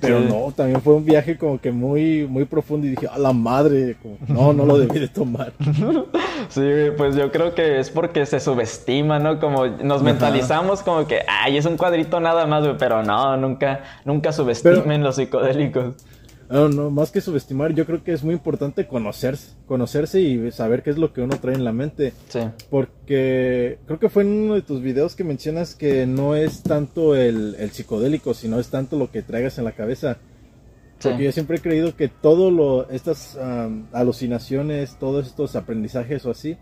Pero 0.00 0.20
no, 0.20 0.52
también 0.52 0.80
fue 0.80 0.94
un 0.94 1.04
viaje 1.04 1.36
como 1.36 1.60
que 1.60 1.70
muy, 1.70 2.26
muy 2.26 2.44
profundo 2.44 2.86
y 2.86 2.90
dije, 2.90 3.06
a 3.06 3.18
la 3.18 3.32
madre, 3.32 3.96
no, 4.28 4.52
no 4.52 4.64
lo 4.64 4.78
debí 4.78 4.98
de 4.98 5.08
tomar. 5.08 5.52
sí, 6.48 6.70
pues 6.96 7.16
yo 7.16 7.30
creo 7.30 7.54
que 7.54 7.78
es 7.78 7.90
porque 7.90 8.24
se 8.26 8.40
subestima, 8.40 9.18
¿no? 9.18 9.38
Como 9.38 9.66
nos 9.66 10.02
mentalizamos 10.02 10.82
como 10.82 11.06
que, 11.06 11.20
ay, 11.28 11.56
es 11.56 11.66
un 11.66 11.76
cuadrito 11.76 12.20
nada 12.20 12.46
más, 12.46 12.66
pero 12.78 13.02
no, 13.02 13.36
nunca, 13.36 13.80
nunca 14.04 14.32
subestimen 14.32 15.02
los 15.02 15.16
psicodélicos. 15.16 15.94
No, 16.54 16.68
no, 16.68 16.88
más 16.88 17.10
que 17.10 17.20
subestimar, 17.20 17.74
yo 17.74 17.84
creo 17.84 18.04
que 18.04 18.12
es 18.12 18.22
muy 18.22 18.32
importante 18.32 18.86
conocerse, 18.86 19.56
conocerse 19.66 20.20
y 20.20 20.52
saber 20.52 20.84
qué 20.84 20.90
es 20.90 20.98
lo 20.98 21.12
que 21.12 21.20
uno 21.20 21.36
trae 21.40 21.56
en 21.56 21.64
la 21.64 21.72
mente. 21.72 22.12
Sí. 22.28 22.38
Porque 22.70 23.80
creo 23.86 23.98
que 23.98 24.08
fue 24.08 24.22
en 24.22 24.28
uno 24.28 24.54
de 24.54 24.62
tus 24.62 24.80
videos 24.80 25.16
que 25.16 25.24
mencionas 25.24 25.74
que 25.74 26.06
no 26.06 26.36
es 26.36 26.62
tanto 26.62 27.16
el, 27.16 27.56
psicodélico, 27.72 28.34
sino 28.34 28.60
es 28.60 28.68
tanto 28.68 28.96
lo 28.96 29.10
que 29.10 29.22
traigas 29.22 29.58
en 29.58 29.64
la 29.64 29.72
cabeza. 29.72 30.18
Porque 31.02 31.24
yo 31.24 31.32
siempre 31.32 31.56
he 31.56 31.60
creído 31.60 31.96
que 31.96 32.06
todo 32.06 32.52
lo, 32.52 32.88
estas 32.88 33.36
alucinaciones, 33.92 34.96
todos 35.00 35.26
estos 35.26 35.56
aprendizajes 35.56 36.24
o 36.24 36.30
así, 36.30 36.56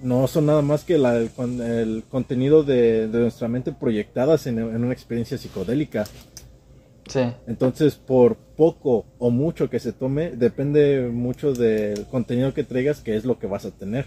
no 0.00 0.26
son 0.26 0.46
nada 0.46 0.60
más 0.60 0.82
que 0.82 0.98
la, 0.98 1.16
el, 1.16 1.30
el, 1.60 2.04
contenido 2.10 2.64
de, 2.64 3.06
de, 3.06 3.18
nuestra 3.20 3.46
mente 3.46 3.70
proyectadas 3.70 4.48
en, 4.48 4.58
en, 4.58 4.84
una 4.84 4.92
experiencia 4.92 5.38
psicodélica. 5.38 6.04
Sí. 7.08 7.32
Entonces, 7.46 7.96
por 7.96 8.36
poco 8.36 9.04
o 9.18 9.30
mucho 9.30 9.68
que 9.68 9.78
se 9.78 9.92
tome, 9.92 10.30
depende 10.30 11.08
mucho 11.12 11.52
del 11.52 12.06
contenido 12.06 12.54
que 12.54 12.64
traigas, 12.64 13.00
que 13.00 13.16
es 13.16 13.24
lo 13.24 13.38
que 13.38 13.46
vas 13.46 13.64
a 13.64 13.70
tener. 13.70 14.06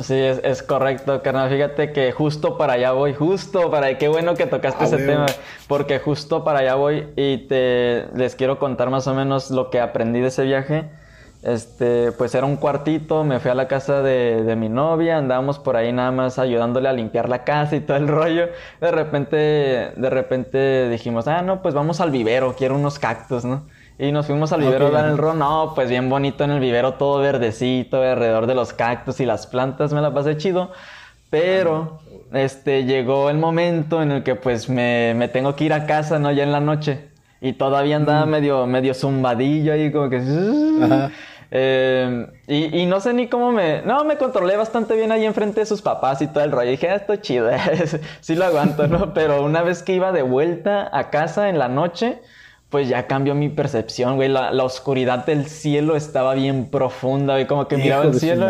Sí, 0.00 0.14
es, 0.14 0.40
es, 0.44 0.62
correcto, 0.62 1.22
carnal. 1.22 1.50
Fíjate 1.50 1.92
que 1.92 2.12
justo 2.12 2.56
para 2.56 2.74
allá 2.74 2.92
voy, 2.92 3.14
justo 3.14 3.70
para 3.70 3.88
allá. 3.88 3.98
Qué 3.98 4.06
bueno 4.06 4.34
que 4.34 4.46
tocaste 4.46 4.84
ah, 4.84 4.86
ese 4.86 4.98
tema, 4.98 5.26
porque 5.66 5.98
justo 5.98 6.44
para 6.44 6.60
allá 6.60 6.76
voy 6.76 7.08
y 7.16 7.38
te 7.48 8.06
les 8.14 8.36
quiero 8.36 8.60
contar 8.60 8.90
más 8.90 9.08
o 9.08 9.14
menos 9.14 9.50
lo 9.50 9.70
que 9.70 9.80
aprendí 9.80 10.20
de 10.20 10.28
ese 10.28 10.44
viaje. 10.44 10.88
Este, 11.42 12.10
pues 12.12 12.34
era 12.34 12.46
un 12.46 12.56
cuartito, 12.56 13.22
me 13.22 13.38
fui 13.38 13.50
a 13.50 13.54
la 13.54 13.68
casa 13.68 14.02
de, 14.02 14.42
de, 14.42 14.56
mi 14.56 14.68
novia, 14.68 15.18
andábamos 15.18 15.60
por 15.60 15.76
ahí 15.76 15.92
nada 15.92 16.10
más 16.10 16.36
ayudándole 16.38 16.88
a 16.88 16.92
limpiar 16.92 17.28
la 17.28 17.44
casa 17.44 17.76
y 17.76 17.80
todo 17.80 17.96
el 17.96 18.08
rollo. 18.08 18.48
De 18.80 18.90
repente, 18.90 19.36
de 19.36 20.10
repente 20.10 20.88
dijimos, 20.88 21.28
ah, 21.28 21.42
no, 21.42 21.62
pues 21.62 21.74
vamos 21.74 22.00
al 22.00 22.10
vivero, 22.10 22.56
quiero 22.56 22.74
unos 22.74 22.98
cactus, 22.98 23.44
¿no? 23.44 23.62
Y 24.00 24.12
nos 24.12 24.26
fuimos 24.26 24.52
al 24.52 24.60
vivero 24.60 24.86
okay. 24.86 24.96
a 24.96 25.02
dar 25.02 25.10
el 25.10 25.18
ron. 25.18 25.38
No, 25.38 25.72
pues 25.74 25.88
bien 25.88 26.08
bonito 26.08 26.44
en 26.44 26.52
el 26.52 26.60
vivero, 26.60 26.94
todo 26.94 27.20
verdecito, 27.20 28.02
alrededor 28.02 28.46
de 28.46 28.54
los 28.54 28.72
cactus 28.72 29.20
y 29.20 29.26
las 29.26 29.46
plantas. 29.46 29.92
Me 29.92 30.00
la 30.00 30.14
pasé 30.14 30.36
chido. 30.36 30.70
Pero, 31.30 31.98
este, 32.32 32.84
llegó 32.84 33.28
el 33.28 33.38
momento 33.38 34.02
en 34.02 34.12
el 34.12 34.22
que 34.22 34.34
pues 34.34 34.68
me, 34.68 35.14
me 35.14 35.28
tengo 35.28 35.56
que 35.56 35.64
ir 35.64 35.72
a 35.72 35.86
casa, 35.86 36.18
¿no? 36.18 36.30
Ya 36.30 36.44
en 36.44 36.52
la 36.52 36.60
noche. 36.60 37.08
Y 37.40 37.52
todavía 37.52 37.96
andaba 37.96 38.26
mm. 38.26 38.30
medio, 38.30 38.66
medio 38.66 38.94
zumbadillo 38.94 39.72
ahí, 39.72 39.92
como 39.92 40.10
que... 40.10 40.16
Ajá. 40.82 41.10
Eh, 41.50 42.26
y, 42.46 42.80
y, 42.80 42.86
no 42.86 43.00
sé 43.00 43.14
ni 43.14 43.28
cómo 43.28 43.52
me... 43.52 43.80
No, 43.82 44.04
me 44.04 44.18
controlé 44.18 44.56
bastante 44.56 44.94
bien 44.96 45.12
ahí 45.12 45.24
enfrente 45.24 45.60
de 45.60 45.66
sus 45.66 45.80
papás 45.80 46.20
y 46.20 46.26
todo 46.26 46.44
el 46.44 46.52
rollo. 46.52 46.68
Y 46.68 46.72
dije, 46.72 46.90
ah, 46.90 46.96
esto 46.96 47.14
es 47.14 47.22
chido, 47.22 47.48
sí 48.20 48.34
lo 48.34 48.44
aguanto, 48.44 48.86
¿no? 48.86 49.14
Pero 49.14 49.42
una 49.42 49.62
vez 49.62 49.82
que 49.82 49.94
iba 49.94 50.12
de 50.12 50.22
vuelta 50.22 50.90
a 50.92 51.10
casa 51.10 51.48
en 51.48 51.58
la 51.58 51.68
noche 51.68 52.20
pues 52.70 52.88
ya 52.88 53.06
cambió 53.06 53.34
mi 53.34 53.48
percepción, 53.48 54.16
güey. 54.16 54.28
La, 54.28 54.50
la, 54.50 54.64
oscuridad 54.64 55.24
del 55.24 55.46
cielo 55.46 55.96
estaba 55.96 56.34
bien 56.34 56.66
profunda, 56.66 57.34
güey. 57.34 57.46
Como 57.46 57.66
que 57.66 57.76
Hijo 57.76 57.84
miraba 57.84 58.04
el 58.04 58.14
cielo. 58.14 58.46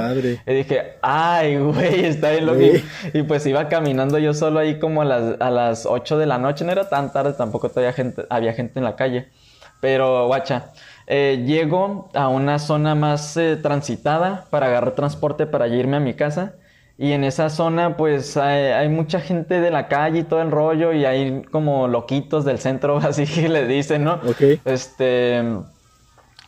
Y 0.46 0.52
dije, 0.52 0.94
ay, 1.02 1.56
güey, 1.58 2.04
está 2.04 2.30
bien 2.30 2.46
loco. 2.46 2.60
Y, 3.14 3.22
pues 3.22 3.46
iba 3.46 3.68
caminando 3.68 4.18
yo 4.18 4.34
solo 4.34 4.58
ahí 4.58 4.80
como 4.80 5.02
a 5.02 5.04
las, 5.04 5.40
a 5.40 5.50
las 5.50 5.86
8 5.86 6.18
de 6.18 6.26
la 6.26 6.38
noche. 6.38 6.64
No 6.64 6.72
era 6.72 6.88
tan 6.88 7.12
tarde, 7.12 7.32
tampoco 7.34 7.68
todavía 7.68 7.92
gente, 7.92 8.26
había 8.28 8.52
gente 8.54 8.80
en 8.80 8.84
la 8.84 8.96
calle. 8.96 9.28
Pero, 9.80 10.26
guacha, 10.26 10.72
eh, 11.06 11.44
llego 11.46 12.10
a 12.12 12.26
una 12.26 12.58
zona 12.58 12.96
más 12.96 13.36
eh, 13.36 13.56
transitada 13.56 14.46
para 14.50 14.66
agarrar 14.66 14.96
transporte 14.96 15.46
para 15.46 15.68
irme 15.68 15.96
a 15.96 16.00
mi 16.00 16.14
casa. 16.14 16.54
Y 17.00 17.12
en 17.12 17.22
esa 17.22 17.48
zona, 17.48 17.96
pues 17.96 18.36
hay, 18.36 18.72
hay, 18.72 18.88
mucha 18.88 19.20
gente 19.20 19.60
de 19.60 19.70
la 19.70 19.86
calle 19.86 20.18
y 20.18 20.22
todo 20.24 20.42
el 20.42 20.50
rollo, 20.50 20.92
y 20.92 21.04
hay 21.04 21.42
como 21.42 21.86
loquitos 21.86 22.44
del 22.44 22.58
centro, 22.58 22.96
así 23.02 23.24
que 23.24 23.48
le 23.48 23.68
dicen, 23.68 24.02
¿no? 24.02 24.14
Ok. 24.14 24.60
Este. 24.64 25.42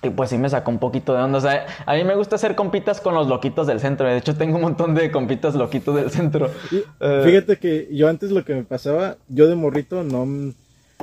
Y 0.03 0.11
pues 0.11 0.31
sí 0.31 0.39
me 0.39 0.49
sacó 0.49 0.71
un 0.71 0.79
poquito 0.79 1.15
de 1.15 1.23
onda. 1.23 1.39
O 1.39 1.41
sea, 1.43 1.67
a 1.85 1.95
mí 1.95 2.05
me 2.05 2.15
gusta 2.15 2.37
hacer 2.37 2.55
compitas 2.55 3.01
con 3.01 3.15
los 3.15 3.29
loquitos 3.29 3.67
del 3.67 3.81
centro. 3.81 4.09
De 4.09 4.17
hecho, 4.17 4.35
tengo 4.35 4.57
un 4.57 4.63
montón 4.63 4.95
de 4.95 5.11
compitas 5.11 5.55
loquitos 5.55 5.95
del 5.95 6.11
centro. 6.11 6.51
Uh, 6.73 7.23
Fíjate 7.25 7.59
que 7.59 7.87
yo 7.93 8.09
antes 8.09 8.31
lo 8.31 8.45
que 8.45 8.55
me 8.55 8.65
pasaba, 8.65 9.19
yo 9.29 9.47
de 9.47 9.57
morrito 9.57 10.03
no, 10.03 10.27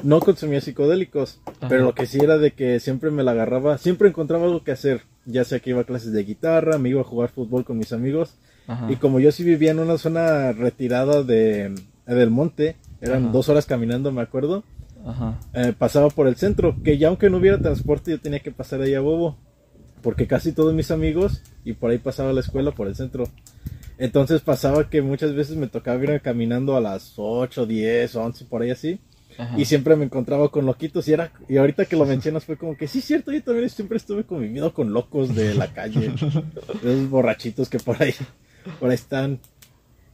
no 0.02 0.20
consumía 0.20 0.62
psicodélicos. 0.62 1.40
Ajá. 1.46 1.68
Pero 1.70 1.84
lo 1.84 1.94
que 1.94 2.08
sí 2.08 2.18
era 2.20 2.40
de 2.40 2.52
que 2.52 2.80
siempre 2.80 3.12
me 3.12 3.24
la 3.24 3.32
agarraba, 3.32 3.78
siempre 3.78 4.10
encontraba 4.10 4.46
algo 4.46 4.64
que 4.64 4.72
hacer. 4.72 5.04
Ya 5.26 5.44
sea 5.44 5.60
que 5.60 5.70
iba 5.70 5.82
a 5.82 5.86
clases 5.86 6.12
de 6.12 6.24
guitarra, 6.24 6.80
me 6.80 6.90
iba 6.90 7.02
a 7.02 7.06
jugar 7.06 7.30
fútbol 7.30 7.66
con 7.66 7.78
mis 7.78 7.94
amigos. 7.94 8.34
Ajá. 8.68 8.92
Y 8.92 8.98
como 8.98 9.20
yo 9.20 9.32
sí 9.32 9.44
vivía 9.44 9.72
en 9.72 9.80
una 9.80 9.98
zona 9.98 10.52
retirada 10.52 11.24
de, 11.24 11.74
del 12.06 12.30
monte, 12.30 12.76
eran 13.02 13.24
Ajá. 13.24 13.32
dos 13.32 13.50
horas 13.50 13.66
caminando, 13.66 14.12
me 14.12 14.22
acuerdo. 14.22 14.64
Eh, 15.54 15.74
pasaba 15.78 16.10
por 16.10 16.28
el 16.28 16.36
centro, 16.36 16.76
que 16.84 16.98
ya 16.98 17.08
aunque 17.08 17.30
no 17.30 17.38
hubiera 17.38 17.60
transporte, 17.60 18.12
yo 18.12 18.20
tenía 18.20 18.40
que 18.40 18.52
pasar 18.52 18.82
ahí 18.82 18.94
a 18.94 19.00
Bobo. 19.00 19.38
Porque 20.02 20.28
casi 20.28 20.52
todos 20.52 20.74
mis 20.74 20.92
amigos, 20.92 21.42
y 21.64 21.74
por 21.74 21.92
ahí 21.92 21.98
pasaba 21.98 22.34
la 22.34 22.42
escuela 22.42 22.72
por 22.72 22.88
el 22.88 22.96
centro. 22.96 23.24
Entonces 23.98 24.42
pasaba 24.42 24.90
que 24.90 25.02
muchas 25.02 25.34
veces 25.34 25.56
me 25.56 25.68
tocaba 25.68 26.04
ir 26.04 26.22
caminando 26.22 26.76
a 26.76 26.82
las 26.82 27.14
8, 27.16 27.66
10, 27.66 28.16
11, 28.16 28.46
por 28.46 28.62
ahí 28.62 28.70
así. 28.70 29.00
Ajá. 29.38 29.60
Y 29.60 29.66
siempre 29.66 29.96
me 29.96 30.06
encontraba 30.06 30.50
con 30.50 30.66
loquitos 30.66 31.08
y 31.08 31.14
era 31.14 31.32
y 31.48 31.58
ahorita 31.58 31.86
que 31.86 31.96
lo 31.96 32.06
mencionas 32.08 32.44
fue 32.46 32.58
como 32.58 32.76
que 32.76 32.88
sí 32.88 33.02
cierto, 33.02 33.32
yo 33.32 33.42
también 33.44 33.70
siempre 33.70 33.98
estuve 33.98 34.24
conviviendo 34.24 34.74
con 34.74 34.94
locos 34.94 35.36
de 35.36 35.54
la 35.54 35.74
calle, 35.74 36.12
esos 36.84 37.10
borrachitos 37.10 37.70
que 37.70 37.78
por 37.78 38.02
ahí 38.02 38.14
por 38.80 38.90
ahí 38.90 38.96
están. 38.96 39.40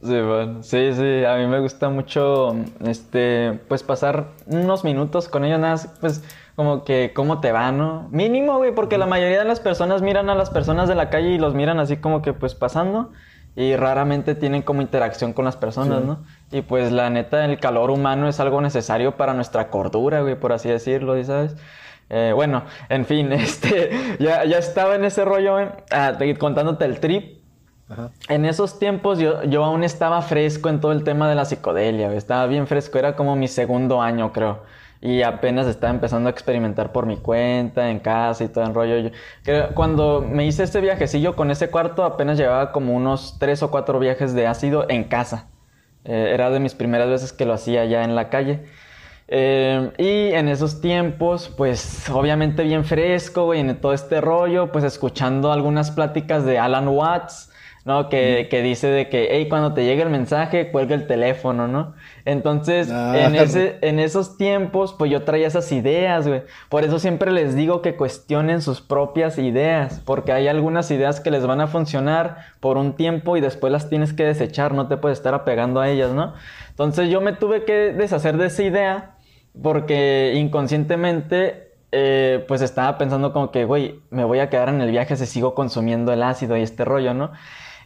Sí, 0.02 0.20
bueno, 0.20 0.62
sí, 0.62 0.92
sí, 0.92 1.24
a 1.24 1.36
mí 1.36 1.46
me 1.46 1.60
gusta 1.60 1.88
mucho, 1.88 2.54
este, 2.84 3.58
pues 3.68 3.82
pasar 3.82 4.26
unos 4.46 4.84
minutos 4.84 5.28
con 5.28 5.46
ellos, 5.46 5.58
nada, 5.58 5.80
pues 6.00 6.22
como 6.56 6.84
que 6.84 7.12
cómo 7.14 7.40
te 7.40 7.52
va, 7.52 7.72
¿no? 7.72 8.08
Mínimo, 8.10 8.58
güey, 8.58 8.74
porque 8.74 8.98
la 8.98 9.06
mayoría 9.06 9.38
de 9.38 9.46
las 9.46 9.60
personas 9.60 10.02
miran 10.02 10.28
a 10.28 10.34
las 10.34 10.50
personas 10.50 10.88
de 10.90 10.94
la 10.94 11.08
calle 11.08 11.30
y 11.30 11.38
los 11.38 11.54
miran 11.54 11.78
así 11.78 11.96
como 11.96 12.20
que 12.20 12.34
pues 12.34 12.54
pasando 12.54 13.12
y 13.56 13.76
raramente 13.76 14.34
tienen 14.34 14.62
como 14.62 14.82
interacción 14.82 15.32
con 15.32 15.44
las 15.44 15.56
personas, 15.56 16.00
sí. 16.00 16.06
¿no? 16.06 16.18
Y 16.52 16.62
pues 16.62 16.92
la 16.92 17.08
neta, 17.08 17.44
el 17.44 17.58
calor 17.58 17.90
humano 17.90 18.28
es 18.28 18.40
algo 18.40 18.60
necesario 18.60 19.16
para 19.16 19.32
nuestra 19.32 19.68
cordura, 19.68 20.20
güey, 20.20 20.38
por 20.38 20.52
así 20.52 20.68
decirlo, 20.68 21.22
¿sabes? 21.24 21.56
Eh, 22.10 22.32
bueno, 22.34 22.64
en 22.88 23.06
fin, 23.06 23.32
este, 23.32 24.16
ya, 24.18 24.44
ya 24.44 24.58
estaba 24.58 24.96
en 24.96 25.04
ese 25.04 25.24
rollo, 25.24 25.54
güey, 25.54 25.68
ah, 25.90 26.12
contándote 26.38 26.84
el 26.84 27.00
trip. 27.00 27.43
En 28.28 28.44
esos 28.44 28.78
tiempos 28.78 29.18
yo, 29.18 29.42
yo 29.44 29.64
aún 29.64 29.84
estaba 29.84 30.22
fresco 30.22 30.68
en 30.68 30.80
todo 30.80 30.92
el 30.92 31.04
tema 31.04 31.28
de 31.28 31.34
la 31.34 31.44
psicodelia, 31.44 32.12
estaba 32.14 32.46
bien 32.46 32.66
fresco, 32.66 32.98
era 32.98 33.16
como 33.16 33.36
mi 33.36 33.48
segundo 33.48 34.02
año 34.02 34.32
creo. 34.32 34.62
Y 35.00 35.22
apenas 35.22 35.66
estaba 35.66 35.92
empezando 35.92 36.28
a 36.28 36.32
experimentar 36.32 36.90
por 36.92 37.04
mi 37.04 37.18
cuenta, 37.18 37.90
en 37.90 37.98
casa 37.98 38.44
y 38.44 38.48
todo 38.48 38.64
el 38.64 38.72
rollo. 38.72 39.10
Yo, 39.44 39.74
cuando 39.74 40.22
me 40.26 40.46
hice 40.46 40.62
este 40.62 40.80
viajecillo 40.80 41.36
con 41.36 41.50
ese 41.50 41.68
cuarto, 41.68 42.04
apenas 42.04 42.38
llevaba 42.38 42.72
como 42.72 42.94
unos 42.94 43.36
tres 43.38 43.62
o 43.62 43.70
cuatro 43.70 43.98
viajes 43.98 44.32
de 44.32 44.46
ácido 44.46 44.86
en 44.88 45.04
casa. 45.04 45.48
Eh, 46.04 46.30
era 46.32 46.50
de 46.50 46.60
mis 46.60 46.74
primeras 46.74 47.08
veces 47.08 47.32
que 47.32 47.44
lo 47.44 47.52
hacía 47.52 47.84
ya 47.84 48.04
en 48.04 48.14
la 48.14 48.30
calle. 48.30 48.64
Eh, 49.28 49.90
y 49.98 50.34
en 50.34 50.48
esos 50.48 50.80
tiempos, 50.80 51.50
pues 51.56 52.08
obviamente 52.10 52.62
bien 52.62 52.84
fresco, 52.84 53.46
güey, 53.46 53.60
en 53.60 53.80
todo 53.80 53.92
este 53.94 54.20
rollo, 54.20 54.70
pues 54.70 54.84
escuchando 54.84 55.52
algunas 55.52 55.90
pláticas 55.90 56.44
de 56.44 56.58
Alan 56.58 56.88
Watts, 56.88 57.50
¿no? 57.84 58.08
Que, 58.08 58.48
que, 58.50 58.62
dice 58.62 58.86
de 58.86 59.08
que, 59.08 59.28
hey, 59.30 59.46
cuando 59.48 59.74
te 59.74 59.84
llegue 59.84 60.02
el 60.02 60.08
mensaje, 60.08 60.70
cuelga 60.70 60.94
el 60.94 61.06
teléfono, 61.06 61.68
¿no? 61.68 61.94
Entonces, 62.24 62.90
ah. 62.90 63.14
en, 63.16 63.34
ese, 63.34 63.78
en 63.82 63.98
esos 63.98 64.38
tiempos, 64.38 64.94
pues 64.98 65.10
yo 65.10 65.22
traía 65.22 65.46
esas 65.46 65.70
ideas, 65.70 66.26
güey. 66.26 66.42
Por 66.70 66.84
eso 66.84 66.98
siempre 66.98 67.30
les 67.30 67.54
digo 67.54 67.82
que 67.82 67.94
cuestionen 67.94 68.62
sus 68.62 68.80
propias 68.80 69.38
ideas, 69.38 70.00
porque 70.04 70.32
hay 70.32 70.48
algunas 70.48 70.90
ideas 70.90 71.20
que 71.20 71.30
les 71.30 71.46
van 71.46 71.60
a 71.60 71.66
funcionar 71.66 72.38
por 72.60 72.78
un 72.78 72.94
tiempo 72.94 73.36
y 73.36 73.40
después 73.40 73.72
las 73.72 73.90
tienes 73.90 74.14
que 74.14 74.24
desechar, 74.24 74.72
no 74.72 74.88
te 74.88 74.96
puedes 74.96 75.18
estar 75.18 75.34
apegando 75.34 75.80
a 75.80 75.90
ellas, 75.90 76.12
¿no? 76.12 76.32
Entonces 76.70 77.10
yo 77.10 77.20
me 77.20 77.32
tuve 77.32 77.64
que 77.64 77.92
deshacer 77.92 78.36
de 78.38 78.46
esa 78.46 78.62
idea 78.62 79.10
porque 79.60 80.32
inconscientemente 80.36 81.72
eh, 81.92 82.44
pues 82.48 82.60
estaba 82.60 82.98
pensando 82.98 83.32
como 83.32 83.52
que, 83.52 83.64
güey, 83.64 84.00
me 84.10 84.24
voy 84.24 84.40
a 84.40 84.50
quedar 84.50 84.68
en 84.68 84.80
el 84.80 84.90
viaje 84.90 85.14
si 85.14 85.26
sigo 85.26 85.54
consumiendo 85.54 86.12
el 86.12 86.24
ácido 86.24 86.56
y 86.56 86.62
este 86.62 86.84
rollo, 86.84 87.14
¿no? 87.14 87.30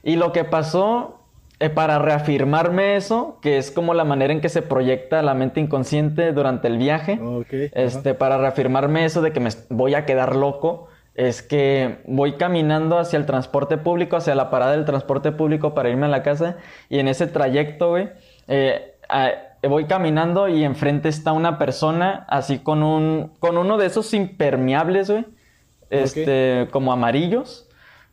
Y 0.09 0.16
lo 0.16 0.32
que 0.32 0.42
pasó 0.42 1.20
eh, 1.61 1.68
para 1.68 1.98
reafirmarme 1.98 2.96
eso, 2.96 3.36
que 3.42 3.59
es 3.59 3.70
como 3.70 3.92
la 3.92 4.04
manera 4.04 4.32
en 4.32 4.40
que 4.40 4.48
se 4.48 4.62
proyecta 4.62 5.20
la 5.20 5.34
mente 5.34 5.61
inconsciente 5.61 6.32
durante 6.32 6.66
el 6.66 6.78
viaje, 6.78 7.20
okay. 7.22 7.70
este, 7.74 8.14
para 8.14 8.38
reafirmarme 8.38 9.04
eso 9.04 9.20
de 9.20 9.32
que 9.34 9.40
me 9.40 9.50
voy 9.68 9.94
a 9.94 10.06
quedar 10.06 10.34
loco, 10.34 10.88
es 11.14 11.42
que 11.42 11.98
voy 12.06 12.38
caminando 12.38 12.96
hacia 12.96 13.18
el 13.18 13.26
transporte 13.26 13.76
público, 13.76 14.16
hacia 14.16 14.34
la 14.34 14.48
parada 14.48 14.72
del 14.72 14.86
transporte 14.86 15.30
público 15.30 15.74
para 15.74 15.90
irme 15.90 16.06
a 16.06 16.09
la 16.09 16.22
casa, 16.22 16.56
y 16.88 17.00
en 17.00 17.09
ese 17.09 17.26
trayecto, 17.26 17.90
güey, 17.90 18.09
eh, 18.46 18.94
voy 19.62 19.84
caminando 19.84 20.48
y 20.48 20.64
enfrente 20.64 21.11
está 21.11 21.32
una 21.32 21.59
persona 21.59 22.24
así 22.30 22.61
con 22.61 22.82
un, 22.82 23.34
con 23.40 23.59
uno 23.59 23.76
de 23.76 23.84
esos 23.84 24.14
impermeables, 24.14 25.11
güey, 25.11 25.26
este, 25.90 26.66
como 26.70 26.94
amarillos. 26.94 27.67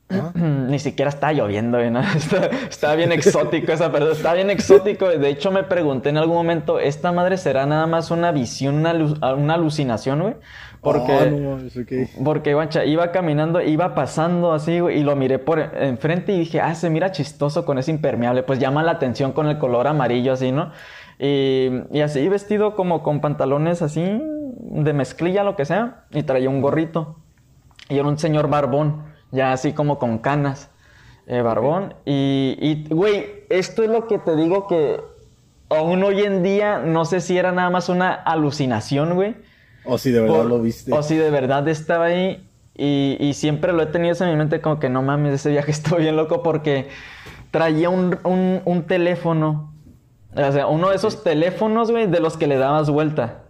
¿Ah? 0.10 0.32
Ni 0.36 0.80
siquiera 0.80 1.10
está 1.10 1.34
lloviendo, 1.34 1.80
¿no? 1.90 2.00
está, 2.16 2.50
está, 2.70 2.96
bien 2.96 3.12
exótico 3.12 3.72
esa 3.72 3.92
persona, 3.92 4.14
está 4.14 4.34
bien 4.34 4.50
exótico. 4.50 5.08
De 5.08 5.30
hecho, 5.30 5.52
me 5.52 5.64
pregunté 5.64 6.10
en 6.10 6.18
algún 6.18 6.36
momento, 6.36 6.80
¿esta 6.80 7.12
madre 7.12 7.38
será 7.38 7.66
nada 7.66 7.88
más 7.88 8.12
una 8.12 8.32
visión, 8.32 8.76
una, 8.76 8.94
una 9.34 9.54
alucinación, 9.56 10.22
güey? 10.22 10.36
Porque, 10.82 11.14
oh, 11.14 11.32
no, 11.32 11.82
okay. 11.82 12.08
porque, 12.24 12.54
guacha, 12.54 12.86
iba 12.86 13.12
caminando, 13.12 13.60
iba 13.62 13.96
pasando 13.96 14.54
así, 14.54 14.80
güey, 14.80 15.00
y 15.00 15.04
lo 15.04 15.16
miré 15.16 15.40
por 15.40 15.60
enfrente 15.60 16.32
y 16.34 16.40
dije, 16.40 16.62
ah, 16.62 16.76
se 16.76 16.92
mira 16.92 17.12
chistoso 17.12 17.66
con 17.66 17.80
ese 17.80 17.90
impermeable, 17.90 18.44
pues 18.44 18.60
llama 18.60 18.84
la 18.84 18.92
atención 18.92 19.32
con 19.32 19.48
el 19.48 19.58
color 19.58 19.88
amarillo 19.88 20.34
así, 20.34 20.52
¿no? 20.52 20.72
Y, 21.18 21.72
y 21.92 22.02
así 22.02 22.28
vestido 22.30 22.76
como 22.76 23.02
con 23.02 23.20
pantalones 23.20 23.82
así, 23.82 24.22
de 24.60 24.94
mezclilla, 24.94 25.44
lo 25.44 25.56
que 25.56 25.66
sea, 25.66 26.04
y 26.12 26.22
traía 26.22 26.50
un 26.50 26.62
gorrito. 26.62 27.16
Y 27.90 27.98
era 27.98 28.08
un 28.08 28.20
señor 28.20 28.48
barbón 28.50 29.15
ya 29.36 29.52
así 29.52 29.74
como 29.74 30.00
con 30.00 30.18
canas. 30.18 30.70
eh, 31.28 31.42
barbón. 31.42 31.94
Y, 32.06 32.58
y, 32.60 32.88
güey, 32.94 33.46
esto 33.50 33.84
es 33.84 33.90
lo 33.90 34.08
que 34.08 34.20
te 34.20 34.36
digo 34.36 34.68
que 34.68 35.02
aún 35.70 36.04
hoy 36.04 36.22
en 36.22 36.44
día 36.44 36.80
no 36.80 37.06
sé 37.06 37.22
si 37.22 37.38
era 37.38 37.52
nada 37.52 37.70
más 37.70 37.90
una 37.90 38.14
alucinación, 38.14 39.16
güey. 39.16 39.36
O 39.86 39.98
si 39.98 40.12
de 40.12 40.22
verdad 40.22 40.46
lo 40.46 40.62
viste. 40.62 40.94
O 40.94 41.04
si 41.04 41.16
de 41.16 41.30
verdad 41.30 41.68
estaba 41.68 42.06
ahí. 42.06 42.48
Y, 42.78 43.18
y, 43.20 43.34
siempre 43.34 43.72
lo 43.72 43.82
he 43.84 43.86
tenido 43.86 44.12
eso 44.12 44.26
en 44.26 44.32
mi 44.32 44.36
mente 44.36 44.60
como 44.60 44.80
que 44.80 44.90
no 44.90 45.02
mames, 45.02 45.34
ese 45.34 45.50
viaje 45.50 45.72
estuvo 45.78 45.98
bien 45.98 46.18
loco 46.18 46.44
porque 46.44 46.90
traía 47.52 47.90
un, 47.90 48.18
un, 48.24 48.62
un 48.66 48.84
teléfono. 48.84 49.74
O 50.36 50.52
sea, 50.52 50.68
uno 50.68 50.90
de 50.90 50.98
esos 50.98 51.24
teléfonos, 51.24 51.90
güey, 51.90 52.08
de 52.08 52.20
los 52.20 52.36
que 52.36 52.48
le 52.48 52.58
dabas 52.58 52.90
vuelta. 52.90 53.45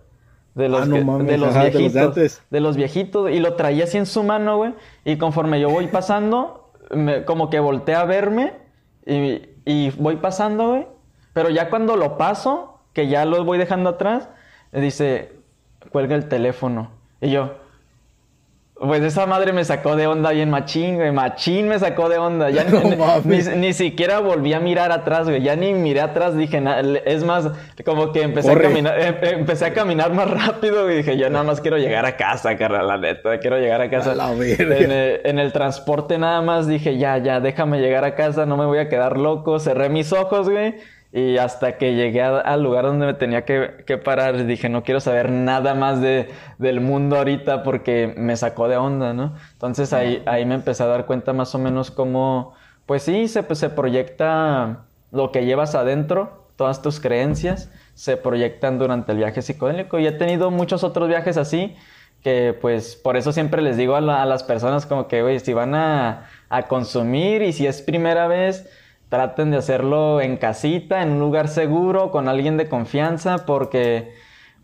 De 0.56 0.70
los, 0.70 0.82
Ah, 0.82 0.86
no 0.86 0.96
que- 0.96 1.04
mames, 1.04 1.28
de 1.28 1.38
los 1.38 1.50
ajá, 1.50 1.66
de 1.66 1.72
los 1.72 1.74
de 1.94 2.00
viejitos. 2.02 2.42
de 2.50 2.60
los 2.62 2.76
viejitos. 2.78 3.30
Y 3.32 3.40
lo 3.40 3.54
traía 3.56 3.84
así 3.84 3.98
en 3.98 4.06
su 4.06 4.24
mano, 4.24 4.58
güey. 4.58 4.74
Y 5.04 5.18
conforme 5.18 5.60
yo 5.60 5.70
voy 5.70 5.88
pasando, 5.88 6.72
me- 6.92 7.24
como 7.26 7.50
que 7.50 7.60
voltea 7.60 8.02
a 8.02 8.06
verme. 8.06 8.54
Y, 9.06 9.42
y 9.66 9.92
voy 9.98 10.16
pasando, 10.16 10.70
güey. 10.70 10.88
Pero 11.34 11.50
ya 11.50 11.70
cuando 11.70 11.96
lo 11.98 12.18
paso, 12.18 12.80
que 12.94 13.08
ya 13.10 13.26
lo 13.26 13.44
voy 13.44 13.58
dejando 13.58 13.90
atrás, 13.92 14.30
dice, 14.72 15.34
cuelga 15.92 16.16
el 16.16 16.28
teléfono. 16.30 16.92
Y 17.22 17.30
yo, 17.32 17.56
pues 18.78 19.02
esa 19.04 19.26
madre 19.26 19.54
me 19.54 19.64
sacó 19.64 19.96
de 19.96 20.06
onda 20.06 20.32
bien 20.32 20.50
machín, 20.50 20.96
güey. 20.96 21.12
Machín 21.12 21.68
me 21.70 21.80
sacó 21.80 22.10
de 22.10 22.18
onda. 22.18 22.50
Ya 22.50 22.64
No 22.70 22.82
ni, 22.82 23.38
ni- 23.38 23.42
ni- 23.44 23.56
ni 23.58 23.74
siquiera 23.74 24.20
volví 24.20 24.54
a 24.54 24.60
mirar 24.60 24.92
atrás, 24.92 25.30
güey. 25.30 25.42
Ya 25.42 25.56
ni 25.56 25.74
miré 25.74 26.02
atrás. 26.02 26.36
Dije, 26.36 26.60
na- 26.60 26.82
es 26.82 27.24
más, 27.24 27.50
como 27.86 28.12
que 28.12 28.22
empecé 28.24 28.50
Corre. 28.50 28.66
a 28.66 28.70
caminar, 28.70 29.00
em- 29.00 29.16
em- 29.22 29.40
empecé 29.40 29.66
a 29.66 29.74
caminar 29.74 30.12
más 30.14 30.30
rápido 30.30 30.92
y 30.92 30.96
dije, 30.98 31.18
yo 31.18 31.30
nada 31.30 31.46
más 31.46 31.62
quiero 31.62 31.78
llegar 31.78 32.06
a 32.06 32.18
casa, 32.18 32.58
carnal, 32.58 32.88
la 32.88 32.98
neta. 32.98 33.40
Quiero 33.40 33.58
llegar 33.60 33.80
a 33.82 33.90
casa. 33.90 34.12
A 34.12 34.16
la. 34.16 34.32
En 34.34 34.92
el, 34.92 35.22
en 35.24 35.40
el 35.40 35.54
transporte 35.54 36.18
nada 36.18 36.42
más 36.42 36.68
dije, 36.68 36.98
ya, 36.98 37.18
ya, 37.18 37.40
déjame 37.40 37.80
llegar 37.80 38.04
a 38.04 38.14
casa, 38.16 38.46
no 38.46 38.58
me 38.58 38.66
voy 38.66 38.80
a 38.80 38.90
quedar 38.90 39.18
loco. 39.18 39.58
Cerré 39.60 39.88
mis 39.90 40.12
ojos, 40.12 40.50
güey. 40.50 40.76
Y 41.18 41.38
hasta 41.38 41.78
que 41.78 41.94
llegué 41.96 42.22
a- 42.22 42.40
al 42.40 42.62
lugar 42.62 42.84
donde 42.86 43.06
me 43.06 43.14
tenía 43.14 43.46
que, 43.46 43.84
que 43.88 43.98
parar, 43.98 44.46
dije, 44.46 44.68
no 44.68 44.84
quiero 44.84 45.00
saber 45.00 45.32
nada 45.32 45.74
más 45.74 46.02
de, 46.02 46.30
del 46.58 46.82
mundo 46.82 47.16
ahorita 47.18 47.64
porque 47.64 48.14
me 48.18 48.36
sacó 48.36 48.68
de 48.68 48.76
onda, 48.78 49.14
¿no? 49.14 49.34
Entonces 49.54 49.94
ahí, 49.94 50.22
ahí 50.26 50.46
me 50.46 50.56
empecé 50.56 50.84
a 50.84 50.88
dar 50.88 51.06
cuenta 51.06 51.32
más 51.32 51.56
o 51.56 51.60
menos 51.60 51.90
cómo, 51.90 52.54
pues 52.86 53.04
sí, 53.04 53.30
se, 53.30 53.44
se 53.56 53.70
proyecta 53.70 54.88
lo 55.12 55.32
que 55.32 55.46
llevas 55.46 55.74
adentro, 55.76 56.50
todas 56.58 56.82
tus 56.82 57.00
creencias, 57.00 57.72
se 57.94 58.18
proyectan 58.18 58.78
durante 58.78 59.14
el 59.14 59.18
viaje 59.20 59.42
psicodélico. 59.42 60.00
Y 60.00 60.08
he 60.08 60.12
tenido 60.12 60.52
muchos 60.52 60.84
otros 60.84 61.08
viajes 61.08 61.38
así 61.38 61.76
que 62.22 62.58
pues 62.60 62.96
por 62.96 63.18
eso 63.18 63.32
siempre 63.32 63.62
les 63.62 63.78
digo 63.78 63.96
a, 63.96 64.02
la- 64.02 64.22
a 64.24 64.26
las 64.26 64.44
personas 64.44 64.86
como 64.86 65.08
que, 65.08 65.22
güey, 65.22 65.40
si 65.40 65.54
van 65.54 65.76
a, 65.76 66.30
a 66.50 66.64
consumir 66.68 67.42
y 67.42 67.54
si 67.54 67.68
es 67.68 67.82
primera 67.82 68.28
vez, 68.28 68.68
traten 69.10 69.52
de 69.52 69.58
hacerlo 69.58 70.22
en 70.22 70.38
casita, 70.38 71.02
en 71.02 71.12
un 71.14 71.20
lugar 71.20 71.48
seguro, 71.48 72.12
con 72.12 72.28
alguien 72.28 72.58
de 72.58 72.68
confianza, 72.68 73.46
porque 73.46 74.14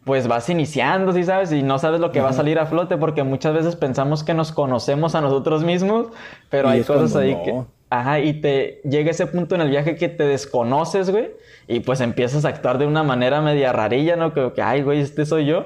pues 0.04 0.28
vas 0.28 0.50
iniciando, 0.50 1.14
¿sí 1.14 1.24
sabes? 1.24 1.52
Y 1.52 1.62
no 1.64 1.78
sabes 1.80 2.00
lo 2.00 2.12
que 2.12 2.22
va 2.22 2.30
a 2.30 2.34
salir 2.34 2.60
a 2.60 2.66
flote, 2.66 2.98
porque 2.98 3.24
muchas 3.24 3.54
veces 3.54 3.76
pensamos 3.76 4.24
que 4.24 4.34
nos 4.34 4.52
conocemos 4.52 5.14
a 5.16 5.22
nosotros 5.22 5.64
mismos, 5.64 6.08
pero 6.50 6.70
Y 6.70 6.72
hay 6.72 6.84
cosas 6.84 7.16
ahí 7.16 7.36
no. 7.36 7.44
que... 7.44 7.64
Ajá, 7.90 8.20
y 8.22 8.40
te 8.40 8.82
llega 8.86 9.12
ese 9.12 9.28
punto 9.28 9.54
en 9.56 9.62
el 9.62 9.70
viaje 9.70 9.98
que 9.98 10.08
te 10.08 10.24
desconoces, 10.24 11.10
güey, 11.10 11.32
y 11.68 11.82
pues 11.82 12.00
empiezas 12.02 12.46
a 12.46 12.50
actuar 12.50 12.78
de 12.78 12.88
una 12.88 13.04
manera 13.04 13.42
media 13.42 13.74
rarilla, 13.74 14.16
¿no? 14.16 14.34
Que, 14.34 14.54
que 14.54 14.62
ay, 14.62 14.82
güey, 14.82 15.02
este 15.02 15.26
soy 15.26 15.46
yo. 15.46 15.66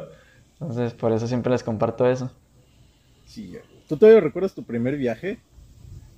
Entonces, 0.59 0.93
por 0.93 1.11
eso 1.11 1.27
siempre 1.27 1.51
les 1.51 1.63
comparto 1.63 2.09
eso. 2.09 2.31
Sí. 3.25 3.57
¿Tú 3.87 3.97
todavía 3.97 4.21
recuerdas 4.21 4.53
tu 4.53 4.63
primer 4.63 4.97
viaje? 4.97 5.39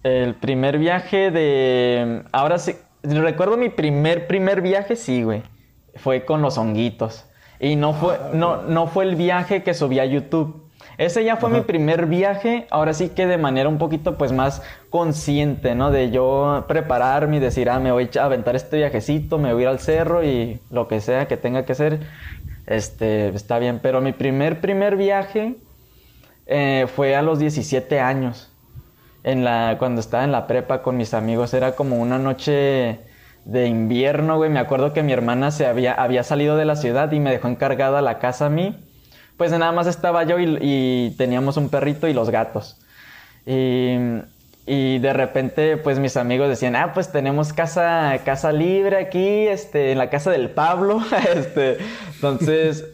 El 0.08 0.36
primer 0.36 0.78
viaje 0.78 1.32
de... 1.32 2.24
Ahora 2.32 2.60
sí, 2.60 2.78
recuerdo 3.04 3.58
mi 3.58 3.68
primer, 3.68 4.26
primer 4.26 4.62
viaje, 4.62 4.96
sí, 4.96 5.22
güey. 5.22 5.44
Fue 5.96 6.24
con 6.24 6.42
los 6.42 6.58
honguitos. 6.58 7.26
Y 7.60 7.76
no 7.76 7.94
fue, 7.94 8.18
no, 8.32 8.62
no 8.62 8.88
fue 8.88 9.04
el 9.04 9.18
viaje 9.18 9.64
que 9.64 9.74
subí 9.74 10.00
a 10.00 10.06
YouTube. 10.06 10.64
Ese 10.98 11.26
ya 11.26 11.36
fue 11.36 11.50
mi 11.50 11.60
primer 11.60 12.06
viaje, 12.06 12.68
ahora 12.70 12.94
sí 12.94 13.10
que 13.10 13.28
de 13.28 13.38
manera 13.38 13.68
un 13.68 13.78
poquito 13.78 14.18
pues 14.18 14.32
más 14.32 14.64
consciente, 14.90 15.76
¿no? 15.76 15.92
De 15.92 16.10
yo 16.10 16.64
prepararme 16.70 17.38
y 17.38 17.40
decir, 17.40 17.70
ah, 17.70 17.80
me 17.80 17.92
voy 17.92 18.10
a 18.18 18.24
aventar 18.24 18.56
este 18.56 18.78
viajecito, 18.78 19.38
me 19.38 19.54
voy 19.54 19.64
a 19.64 19.66
ir 19.66 19.68
al 19.68 19.80
cerro 19.80 20.24
y 20.24 20.62
lo 20.72 20.88
que 20.88 21.02
sea 21.02 21.28
que 21.28 21.36
tenga 21.36 21.66
que 21.66 21.76
ser, 21.76 22.00
este, 22.66 23.28
está 23.30 23.60
bien. 23.60 23.80
Pero 23.84 24.00
mi 24.00 24.14
primer, 24.14 24.62
primer 24.62 24.96
viaje 24.96 25.58
eh, 26.46 26.88
fue 26.96 27.16
a 27.16 27.22
los 27.22 27.40
17 27.40 28.00
años 28.00 28.50
en 29.24 29.44
la, 29.44 29.76
cuando 29.80 30.02
estaba 30.02 30.24
en 30.24 30.32
la 30.32 30.48
prepa 30.48 30.82
con 30.82 30.98
mis 30.98 31.14
amigos, 31.14 31.54
era 31.54 31.74
como 31.74 31.98
una 31.98 32.18
noche 32.18 33.00
de 33.46 33.68
invierno, 33.68 34.38
güey. 34.38 34.50
Me 34.50 34.60
acuerdo 34.60 34.94
que 34.94 35.04
mi 35.04 35.14
hermana 35.14 35.52
se 35.52 35.66
había, 35.66 35.94
había 35.94 36.24
salido 36.24 36.58
de 36.58 36.66
la 36.66 36.76
ciudad 36.76 37.12
y 37.12 37.20
me 37.20 37.32
dejó 37.32 37.48
encargada 37.48 38.02
la 38.02 38.20
casa 38.20 38.48
a 38.48 38.50
mí. 38.50 38.76
Pues 39.38 39.52
nada 39.52 39.72
más 39.72 39.88
estaba 39.88 40.24
yo 40.24 40.38
y, 40.40 41.14
teníamos 41.18 41.58
un 41.58 41.70
perrito 41.70 42.08
y 42.08 42.14
los 42.14 42.30
gatos. 42.30 42.80
Y, 43.46 43.96
y 44.66 45.00
de 45.00 45.14
repente, 45.14 45.78
pues 45.78 46.00
mis 46.00 46.18
amigos 46.18 46.50
decían, 46.50 46.76
ah, 46.76 46.92
pues 46.94 47.12
tenemos 47.12 47.54
casa, 47.54 48.20
casa 48.26 48.52
libre 48.52 48.98
aquí, 48.98 49.48
este, 49.48 49.94
en 49.94 49.98
la 49.98 50.10
casa 50.10 50.32
del 50.32 50.50
Pablo. 50.50 51.02
este, 51.36 51.78
entonces, 52.16 52.86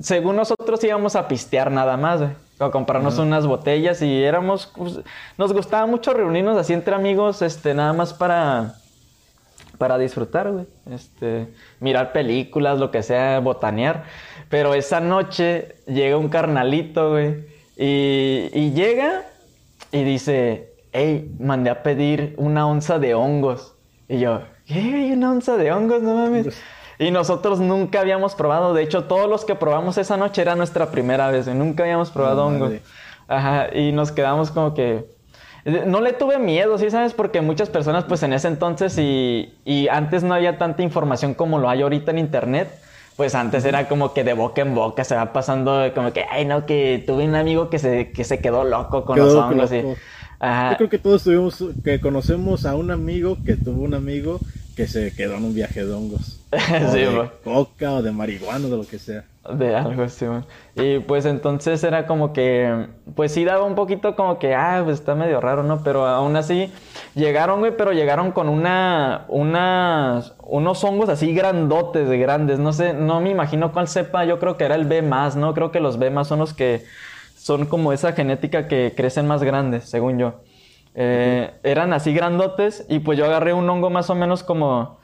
según 0.00 0.36
nosotros 0.36 0.82
íbamos 0.84 1.16
a 1.16 1.26
pistear 1.26 1.72
nada 1.72 1.96
más, 1.96 2.20
güey. 2.20 2.47
A 2.60 2.70
comprarnos 2.70 3.18
unas 3.18 3.46
botellas 3.46 4.02
y 4.02 4.24
éramos, 4.24 4.72
pues, 4.76 5.00
nos 5.36 5.52
gustaba 5.52 5.86
mucho 5.86 6.12
reunirnos 6.12 6.56
así 6.56 6.72
entre 6.72 6.94
amigos, 6.94 7.40
este, 7.40 7.72
nada 7.72 7.92
más 7.92 8.12
para, 8.12 8.74
para 9.78 9.96
disfrutar, 9.96 10.50
güey. 10.50 10.66
Este, 10.90 11.48
mirar 11.78 12.12
películas, 12.12 12.78
lo 12.78 12.90
que 12.90 13.02
sea, 13.02 13.38
botanear. 13.38 14.04
Pero 14.48 14.74
esa 14.74 14.98
noche 15.00 15.76
llega 15.86 16.16
un 16.16 16.28
carnalito, 16.28 17.10
güey. 17.10 17.46
Y, 17.76 18.50
y 18.52 18.72
llega 18.72 19.22
y 19.92 20.02
dice, 20.02 20.72
hey, 20.92 21.30
mandé 21.38 21.70
a 21.70 21.82
pedir 21.82 22.34
una 22.38 22.66
onza 22.66 22.98
de 22.98 23.14
hongos. 23.14 23.74
Y 24.08 24.18
yo, 24.18 24.42
¿qué? 24.66 25.10
¿Una 25.12 25.30
onza 25.30 25.56
de 25.56 25.70
hongos? 25.70 26.02
No 26.02 26.14
mames. 26.14 26.60
Y 26.98 27.10
nosotros 27.10 27.60
nunca 27.60 28.00
habíamos 28.00 28.34
probado. 28.34 28.74
De 28.74 28.82
hecho, 28.82 29.04
todos 29.04 29.28
los 29.28 29.44
que 29.44 29.54
probamos 29.54 29.98
esa 29.98 30.16
noche 30.16 30.42
era 30.42 30.56
nuestra 30.56 30.90
primera 30.90 31.30
vez. 31.30 31.46
Nunca 31.48 31.84
habíamos 31.84 32.10
probado 32.10 32.36
No, 32.42 32.46
hongos. 32.48 32.60
madre. 32.70 32.82
Ajá. 33.28 33.68
Y 33.76 33.92
nos 33.92 34.10
quedamos 34.10 34.50
como 34.50 34.74
que... 34.74 35.06
No 35.86 36.00
le 36.00 36.12
tuve 36.14 36.38
miedo, 36.38 36.78
¿sí 36.78 36.90
sabes? 36.90 37.12
Porque 37.12 37.40
muchas 37.40 37.68
personas, 37.68 38.04
pues 38.04 38.22
en 38.22 38.32
ese 38.32 38.48
entonces 38.48 38.96
y, 38.98 39.52
y 39.64 39.88
antes 39.88 40.22
no 40.22 40.32
había 40.34 40.56
tanta 40.56 40.82
información 40.82 41.34
como 41.34 41.58
lo 41.58 41.68
hay 41.68 41.82
ahorita 41.82 42.10
en 42.10 42.18
internet. 42.18 42.68
Pues 43.16 43.34
antes 43.34 43.64
era 43.64 43.86
como 43.88 44.14
que 44.14 44.22
de 44.24 44.32
boca 44.32 44.62
en 44.62 44.74
boca 44.74 45.02
se 45.04 45.14
va 45.16 45.32
pasando 45.32 45.92
como 45.94 46.12
que, 46.12 46.24
ay 46.30 46.44
no, 46.44 46.64
que 46.66 47.02
tuve 47.06 47.24
un 47.24 47.34
amigo 47.34 47.68
que 47.68 47.78
se, 47.80 48.12
que 48.12 48.22
se 48.24 48.40
quedó 48.40 48.62
loco 48.64 49.04
con 49.04 49.16
Quedó 49.16 49.26
los 49.26 49.34
hongos. 49.34 49.72
y- 49.72 49.84
Ajá. 50.40 50.70
Yo 50.70 50.76
creo 50.78 50.88
que 50.88 50.98
todos 51.00 51.24
tuvimos, 51.24 51.62
que 51.84 52.00
conocemos 52.00 52.64
a 52.64 52.76
un 52.76 52.92
amigo 52.92 53.36
que 53.44 53.56
tuvo 53.56 53.82
un 53.82 53.94
amigo 53.94 54.40
que 54.78 54.86
se 54.86 55.12
quedó 55.12 55.34
en 55.34 55.44
un 55.44 55.54
viaje 55.56 55.84
de 55.84 55.92
hongos. 55.92 56.38
O 56.52 56.92
Sí, 56.92 57.00
de 57.00 57.30
coca 57.42 57.94
o 57.94 58.00
de 58.00 58.12
marihuana 58.12 58.68
o 58.68 58.70
de 58.70 58.76
lo 58.76 58.86
que 58.86 59.00
sea. 59.00 59.24
De 59.52 59.74
algo 59.74 60.04
así, 60.04 60.24
man. 60.24 60.46
Y 60.76 61.00
pues 61.00 61.26
entonces 61.26 61.82
era 61.82 62.06
como 62.06 62.32
que, 62.32 62.86
pues 63.16 63.32
sí 63.32 63.44
daba 63.44 63.64
un 63.64 63.74
poquito 63.74 64.14
como 64.14 64.38
que, 64.38 64.54
ah, 64.54 64.80
pues 64.84 65.00
está 65.00 65.16
medio 65.16 65.40
raro, 65.40 65.64
¿no? 65.64 65.82
Pero 65.82 66.06
aún 66.06 66.36
así 66.36 66.72
llegaron, 67.16 67.58
güey, 67.58 67.76
pero 67.76 67.92
llegaron 67.92 68.30
con 68.30 68.48
una, 68.48 69.24
unas, 69.26 70.34
unos 70.44 70.84
hongos 70.84 71.08
así 71.08 71.34
grandotes, 71.34 72.08
de 72.08 72.18
grandes. 72.18 72.60
No 72.60 72.72
sé, 72.72 72.94
no 72.94 73.20
me 73.20 73.30
imagino 73.30 73.72
cuál 73.72 73.88
sepa, 73.88 74.24
yo 74.26 74.38
creo 74.38 74.56
que 74.56 74.64
era 74.64 74.76
el 74.76 74.84
B 74.84 75.02
más, 75.02 75.34
¿no? 75.34 75.54
Creo 75.54 75.72
que 75.72 75.80
los 75.80 75.98
B 75.98 76.10
más 76.10 76.28
son 76.28 76.38
los 76.38 76.54
que 76.54 76.84
son 77.36 77.66
como 77.66 77.92
esa 77.92 78.12
genética 78.12 78.68
que 78.68 78.92
crecen 78.96 79.26
más 79.26 79.42
grandes, 79.42 79.88
según 79.88 80.18
yo. 80.18 80.34
Eh, 81.00 81.52
Eran 81.62 81.92
así 81.92 82.12
grandotes 82.12 82.84
y 82.88 82.98
pues 82.98 83.16
yo 83.16 83.24
agarré 83.24 83.52
un 83.52 83.70
hongo 83.70 83.88
más 83.88 84.10
o 84.10 84.16
menos 84.16 84.42
como, 84.42 84.98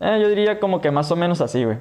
eh, 0.00 0.18
yo 0.20 0.28
diría 0.28 0.58
como 0.58 0.80
que 0.80 0.90
más 0.90 1.12
o 1.12 1.16
menos 1.16 1.40
así, 1.40 1.64
güey. 1.64 1.78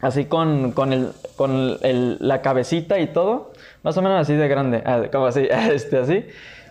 Así 0.00 0.26
con, 0.26 0.70
con, 0.72 0.92
el, 0.92 1.10
con 1.36 1.78
el- 1.82 2.18
la 2.20 2.42
cabecita 2.42 3.00
y 3.00 3.08
todo. 3.08 3.52
Más 3.82 3.96
o 3.96 4.02
menos 4.02 4.20
así 4.20 4.34
de 4.34 4.46
grande. 4.46 4.82
Ah, 4.86 5.02
como 5.10 5.26
así, 5.26 5.48
este, 5.72 5.98
así. 5.98 6.24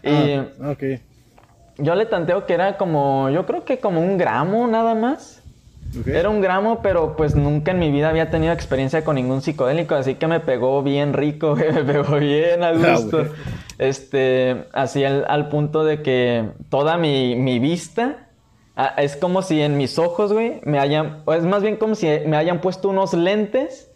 Y 0.04 0.34
Ah, 0.34 0.46
yo 1.78 1.96
le 1.96 2.06
tanteo 2.06 2.46
que 2.46 2.54
era 2.54 2.78
como, 2.78 3.30
yo 3.32 3.46
creo 3.46 3.66
que 3.66 3.80
como 3.80 4.00
un 4.00 4.18
gramo 4.18 4.68
nada 4.68 4.96
más. 4.96 5.35
Era 6.06 6.30
un 6.30 6.42
gramo, 6.42 6.82
pero 6.82 7.16
pues 7.16 7.36
nunca 7.36 7.72
en 7.72 7.80
mi 7.80 7.92
vida 7.92 8.10
había 8.10 8.30
tenido 8.30 8.54
experiencia 8.54 9.04
con 9.04 9.16
ningún 9.16 9.42
psicodélico, 9.42 9.96
así 9.96 10.16
que 10.16 10.28
me 10.28 10.40
pegó 10.40 10.82
bien 10.84 11.14
rico, 11.14 11.56
me 11.56 11.84
pegó 11.84 12.18
bien 12.18 12.64
a 12.64 12.70
Ah, 12.70 12.74
gusto. 12.96 13.26
este, 13.78 14.66
así 14.74 15.04
al, 15.04 15.26
al 15.28 15.50
punto 15.50 15.84
de 15.84 16.02
que 16.02 16.50
toda 16.70 16.98
mi, 16.98 17.36
mi 17.36 17.60
vista 17.60 18.30
es 18.98 19.16
como 19.16 19.42
si 19.42 19.62
en 19.62 19.78
mis 19.78 19.98
ojos, 20.00 20.34
güey, 20.34 20.60
me 20.64 20.80
hayan, 20.80 21.22
o 21.26 21.34
es 21.34 21.44
más 21.44 21.62
bien 21.62 21.78
como 21.78 21.96
si 21.96 22.08
me 22.26 22.36
hayan 22.36 22.60
puesto 22.60 22.90
unos 22.90 23.14
lentes 23.14 23.90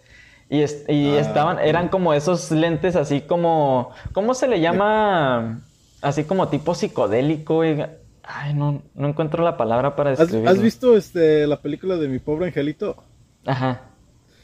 y, 0.50 0.62
es- 0.62 0.86
y 0.88 1.16
Ah, 1.16 1.20
estaban, 1.20 1.60
eran 1.60 1.89
como 1.89 2.14
esos 2.14 2.50
lentes 2.52 2.95
así 2.95 3.22
como, 3.22 3.89
¿cómo 4.14 4.34
se 4.34 4.47
le 4.47 4.60
llama? 4.62 5.62
Así 6.02 6.24
como 6.24 6.47
tipo 6.47 6.76
psicodélico, 6.76 7.56
güey. 7.56 7.86
Ay, 8.32 8.53
no, 8.53 8.84
no 8.93 9.07
encuentro 9.07 9.43
la 9.43 9.57
palabra 9.57 9.95
para 9.95 10.11
¿Has, 10.11 10.19
describirlo. 10.19 10.51
has 10.51 10.61
visto 10.61 10.95
este, 10.95 11.47
la 11.47 11.61
película 11.61 11.97
de 11.97 12.07
Mi 12.07 12.19
Pobre 12.19 12.45
Angelito? 12.45 13.03
Ajá. 13.43 13.82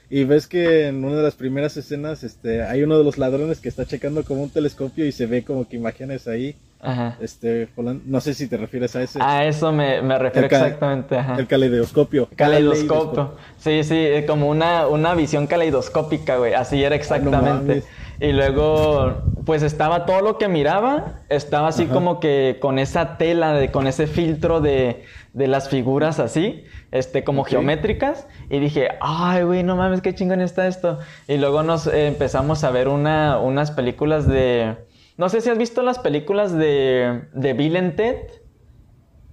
Y 0.09 0.23
ves 0.23 0.47
que 0.47 0.88
en 0.88 1.03
una 1.05 1.17
de 1.17 1.21
las 1.23 1.36
primeras 1.36 1.77
escenas 1.77 2.23
este, 2.23 2.63
hay 2.63 2.81
uno 2.81 2.97
de 2.97 3.03
los 3.03 3.19
ladrones 3.19 3.59
que 3.59 3.69
está 3.69 3.86
checando 3.86 4.23
como 4.23 4.41
un 4.41 4.49
telescopio 4.49 5.05
y 5.05 5.11
se 5.11 5.27
ve 5.27 5.43
como 5.43 5.67
que 5.67 5.75
imágenes 5.77 6.27
ahí. 6.27 6.55
Ajá. 6.86 7.17
Este, 7.19 7.69
no 8.05 8.21
sé 8.21 8.33
si 8.33 8.47
te 8.47 8.57
refieres 8.57 8.95
a 8.95 9.01
ese. 9.01 9.19
A 9.21 9.45
eso 9.45 9.71
me, 9.71 10.01
me 10.01 10.17
refiero 10.17 10.47
exactamente. 10.47 11.17
Ajá. 11.17 11.36
El 11.38 11.47
caleidoscopio. 11.47 12.29
Caleidoscopio. 12.36 13.36
Sí, 13.57 13.83
sí, 13.83 14.07
como 14.27 14.49
una, 14.49 14.88
una 14.88 15.15
visión 15.15 15.47
caleidoscópica, 15.47 16.38
güey. 16.38 16.53
Así 16.53 16.83
era 16.83 16.95
exactamente. 16.95 17.67
mames. 17.75 17.88
y 18.19 18.31
luego, 18.31 19.21
pues 19.45 19.63
estaba 19.63 20.05
todo 20.05 20.21
lo 20.21 20.38
que 20.38 20.47
miraba, 20.47 21.21
estaba 21.29 21.69
así 21.69 21.83
Ajá. 21.83 21.93
como 21.93 22.19
que 22.19 22.57
con 22.61 22.79
esa 22.79 23.17
tela, 23.17 23.53
de, 23.53 23.71
con 23.71 23.88
ese 23.88 24.07
filtro 24.07 24.61
de, 24.61 25.03
de 25.33 25.47
las 25.47 25.67
figuras 25.69 26.19
así, 26.19 26.63
este, 26.91 27.23
como 27.23 27.43
geométricas. 27.43 28.27
Y 28.49 28.59
dije, 28.59 28.89
ay, 29.01 29.43
güey, 29.43 29.63
no 29.63 29.75
mames, 29.75 30.01
qué 30.01 30.15
chingón 30.15 30.41
está 30.41 30.67
esto. 30.67 30.99
Y 31.27 31.38
luego 31.38 31.61
nos 31.63 31.88
eh, 31.88 32.07
empezamos 32.07 32.63
a 32.63 32.71
ver 32.71 32.88
una, 32.88 33.39
unas 33.39 33.71
películas 33.71 34.27
de... 34.27 34.75
No 35.18 35.30
sé 35.30 35.41
si 35.41 35.49
has 35.49 35.57
visto 35.57 35.82
las 35.82 35.99
películas 35.99 36.51
de, 36.53 37.24
de 37.34 37.53
Bill 37.53 37.78
and 37.78 37.95
Ted. 37.95 38.18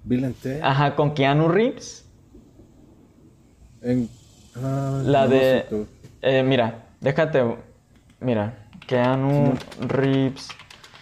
Bill 0.04 0.24
and 0.24 0.36
Ted. 0.36 0.60
Ajá, 0.62 0.94
con 0.94 1.14
Keanu 1.14 1.48
Reeves. 1.48 2.08
En- 3.82 4.08
ah, 4.56 5.00
La 5.04 5.26
de. 5.26 5.64
eh, 6.22 6.42
mira, 6.42 6.84
déjate. 7.00 7.42
Mira, 8.20 8.68
Keanu 8.86 9.54
Reeves. 9.80 10.48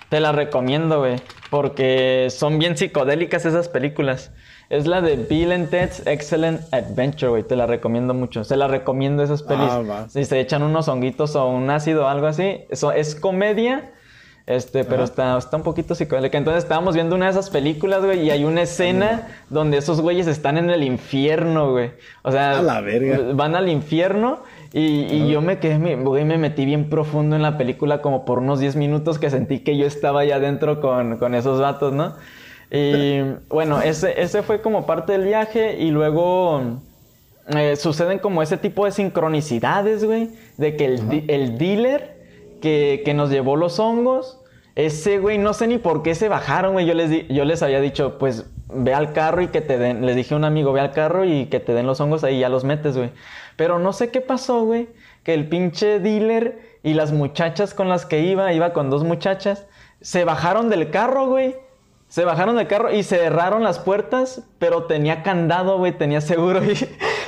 Te 0.08 0.18
la 0.20 0.32
recomiendo, 0.32 1.00
güey. 1.00 1.16
Porque 1.50 2.28
son 2.30 2.58
bien 2.58 2.76
psicodélicas 2.76 3.44
esas 3.44 3.68
películas. 3.68 4.32
Es 4.70 4.86
la 4.86 5.00
de 5.02 5.16
Bill 5.16 5.52
and 5.52 5.68
Ted's 5.68 6.06
Excellent 6.06 6.62
Adventure, 6.72 7.30
güey. 7.30 7.42
Te 7.42 7.54
la 7.56 7.66
recomiendo 7.66 8.14
mucho. 8.14 8.44
Se 8.44 8.56
la 8.56 8.66
recomiendo 8.68 9.22
esas 9.22 9.42
pelis. 9.42 9.68
Ah. 9.68 10.06
Si 10.08 10.24
se 10.24 10.40
echan 10.40 10.62
unos 10.62 10.88
honguitos 10.88 11.36
o 11.36 11.48
un 11.48 11.68
ácido 11.70 12.04
o 12.04 12.08
algo 12.08 12.26
así. 12.28 12.62
Eso 12.70 12.92
es 12.92 13.14
comedia. 13.14 13.92
Este, 14.50 14.84
pero 14.84 15.04
está, 15.04 15.38
está 15.38 15.56
un 15.56 15.62
poquito 15.62 15.94
psicodélica. 15.94 16.36
Entonces 16.36 16.64
estábamos 16.64 16.96
viendo 16.96 17.14
una 17.14 17.26
de 17.26 17.30
esas 17.30 17.50
películas, 17.50 18.04
güey, 18.04 18.22
y 18.26 18.30
hay 18.30 18.42
una 18.42 18.62
escena 18.62 19.28
donde 19.48 19.78
esos 19.78 20.00
güeyes 20.00 20.26
están 20.26 20.58
en 20.58 20.70
el 20.70 20.82
infierno, 20.82 21.70
güey. 21.70 21.92
O 22.24 22.32
sea, 22.32 22.58
A 22.58 22.62
la 22.62 22.80
verga. 22.80 23.32
van 23.32 23.54
al 23.54 23.68
infierno 23.68 24.40
y, 24.72 25.02
y 25.04 25.30
yo 25.30 25.40
me 25.40 25.60
quedé, 25.60 25.78
me, 25.78 25.94
güey, 25.94 26.24
me 26.24 26.36
metí 26.36 26.64
bien 26.64 26.88
profundo 26.90 27.36
en 27.36 27.42
la 27.42 27.56
película 27.58 28.02
como 28.02 28.24
por 28.24 28.40
unos 28.40 28.58
10 28.58 28.74
minutos 28.74 29.20
que 29.20 29.30
sentí 29.30 29.60
que 29.60 29.76
yo 29.76 29.86
estaba 29.86 30.22
allá 30.22 30.36
adentro 30.36 30.80
con, 30.80 31.18
con 31.18 31.36
esos 31.36 31.60
vatos, 31.60 31.92
¿no? 31.92 32.16
Y 32.72 33.20
bueno, 33.48 33.80
ese, 33.80 34.20
ese 34.20 34.42
fue 34.42 34.62
como 34.62 34.84
parte 34.84 35.12
del 35.12 35.26
viaje 35.26 35.76
y 35.78 35.92
luego 35.92 36.80
eh, 37.46 37.76
suceden 37.76 38.18
como 38.18 38.42
ese 38.42 38.56
tipo 38.56 38.84
de 38.84 38.90
sincronicidades, 38.90 40.04
güey, 40.04 40.30
de 40.56 40.74
que 40.74 40.86
el, 40.86 41.24
el 41.28 41.56
dealer 41.56 42.18
que, 42.60 43.02
que 43.04 43.14
nos 43.14 43.30
llevó 43.30 43.54
los 43.54 43.78
hongos, 43.78 44.39
ese 44.76 45.18
güey, 45.18 45.38
no 45.38 45.52
sé 45.52 45.66
ni 45.66 45.78
por 45.78 46.02
qué 46.02 46.14
se 46.14 46.28
bajaron, 46.28 46.72
güey. 46.72 46.86
Yo 46.86 46.94
les, 46.94 47.10
di- 47.10 47.26
yo 47.28 47.44
les 47.44 47.62
había 47.62 47.80
dicho, 47.80 48.18
pues 48.18 48.46
ve 48.72 48.94
al 48.94 49.12
carro 49.12 49.42
y 49.42 49.48
que 49.48 49.60
te 49.60 49.78
den, 49.78 50.06
les 50.06 50.16
dije 50.16 50.34
a 50.34 50.36
un 50.36 50.44
amigo, 50.44 50.72
ve 50.72 50.80
al 50.80 50.92
carro 50.92 51.24
y 51.24 51.46
que 51.46 51.60
te 51.60 51.72
den 51.74 51.86
los 51.86 52.00
hongos 52.00 52.24
ahí, 52.24 52.38
ya 52.40 52.48
los 52.48 52.64
metes, 52.64 52.96
güey. 52.96 53.10
Pero 53.56 53.78
no 53.78 53.92
sé 53.92 54.10
qué 54.10 54.20
pasó, 54.20 54.62
güey, 54.64 54.88
que 55.24 55.34
el 55.34 55.48
pinche 55.48 55.98
dealer 56.00 56.78
y 56.82 56.94
las 56.94 57.12
muchachas 57.12 57.74
con 57.74 57.88
las 57.88 58.06
que 58.06 58.20
iba, 58.20 58.52
iba 58.52 58.72
con 58.72 58.88
dos 58.90 59.04
muchachas, 59.04 59.66
se 60.00 60.24
bajaron 60.24 60.70
del 60.70 60.90
carro, 60.90 61.26
güey. 61.26 61.56
Se 62.08 62.24
bajaron 62.24 62.56
del 62.56 62.66
carro 62.66 62.92
y 62.92 63.04
cerraron 63.04 63.62
las 63.62 63.78
puertas, 63.78 64.42
pero 64.58 64.84
tenía 64.86 65.22
candado, 65.22 65.78
güey, 65.78 65.92
tenía 65.92 66.20
seguro 66.20 66.60
y 66.68 66.74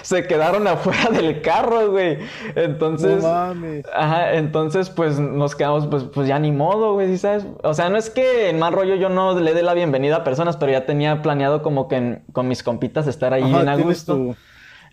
se 0.02 0.26
quedaron 0.26 0.66
afuera 0.68 1.08
del 1.10 1.40
carro, 1.42 1.90
güey. 1.90 2.18
Entonces, 2.54 3.22
No 3.22 3.28
mames. 3.30 3.84
ajá, 3.94 4.34
entonces 4.34 4.90
pues 4.90 5.18
nos 5.18 5.54
quedamos 5.56 5.86
pues 5.86 6.04
pues 6.04 6.28
ya 6.28 6.38
ni 6.38 6.52
modo, 6.52 6.92
güey, 6.94 7.08
¿sí 7.08 7.18
¿sabes? 7.18 7.46
O 7.62 7.72
sea, 7.74 7.88
no 7.88 7.96
es 7.96 8.10
que 8.10 8.50
en 8.50 8.58
mal 8.58 8.72
rollo 8.72 8.94
yo 8.96 9.08
no 9.08 9.38
le 9.38 9.54
dé 9.54 9.62
la 9.62 9.74
bienvenida 9.74 10.16
a 10.16 10.24
personas, 10.24 10.56
pero 10.56 10.72
ya 10.72 10.84
tenía 10.86 11.22
planeado 11.22 11.62
como 11.62 11.88
que 11.88 11.96
en- 11.96 12.24
con 12.32 12.48
mis 12.48 12.62
compitas 12.62 13.06
estar 13.06 13.32
ahí 13.32 13.42
Ajá, 13.42 13.62
en 13.62 13.68
a 13.68 13.76
gusto. 13.76 14.14
tu- 14.16 14.36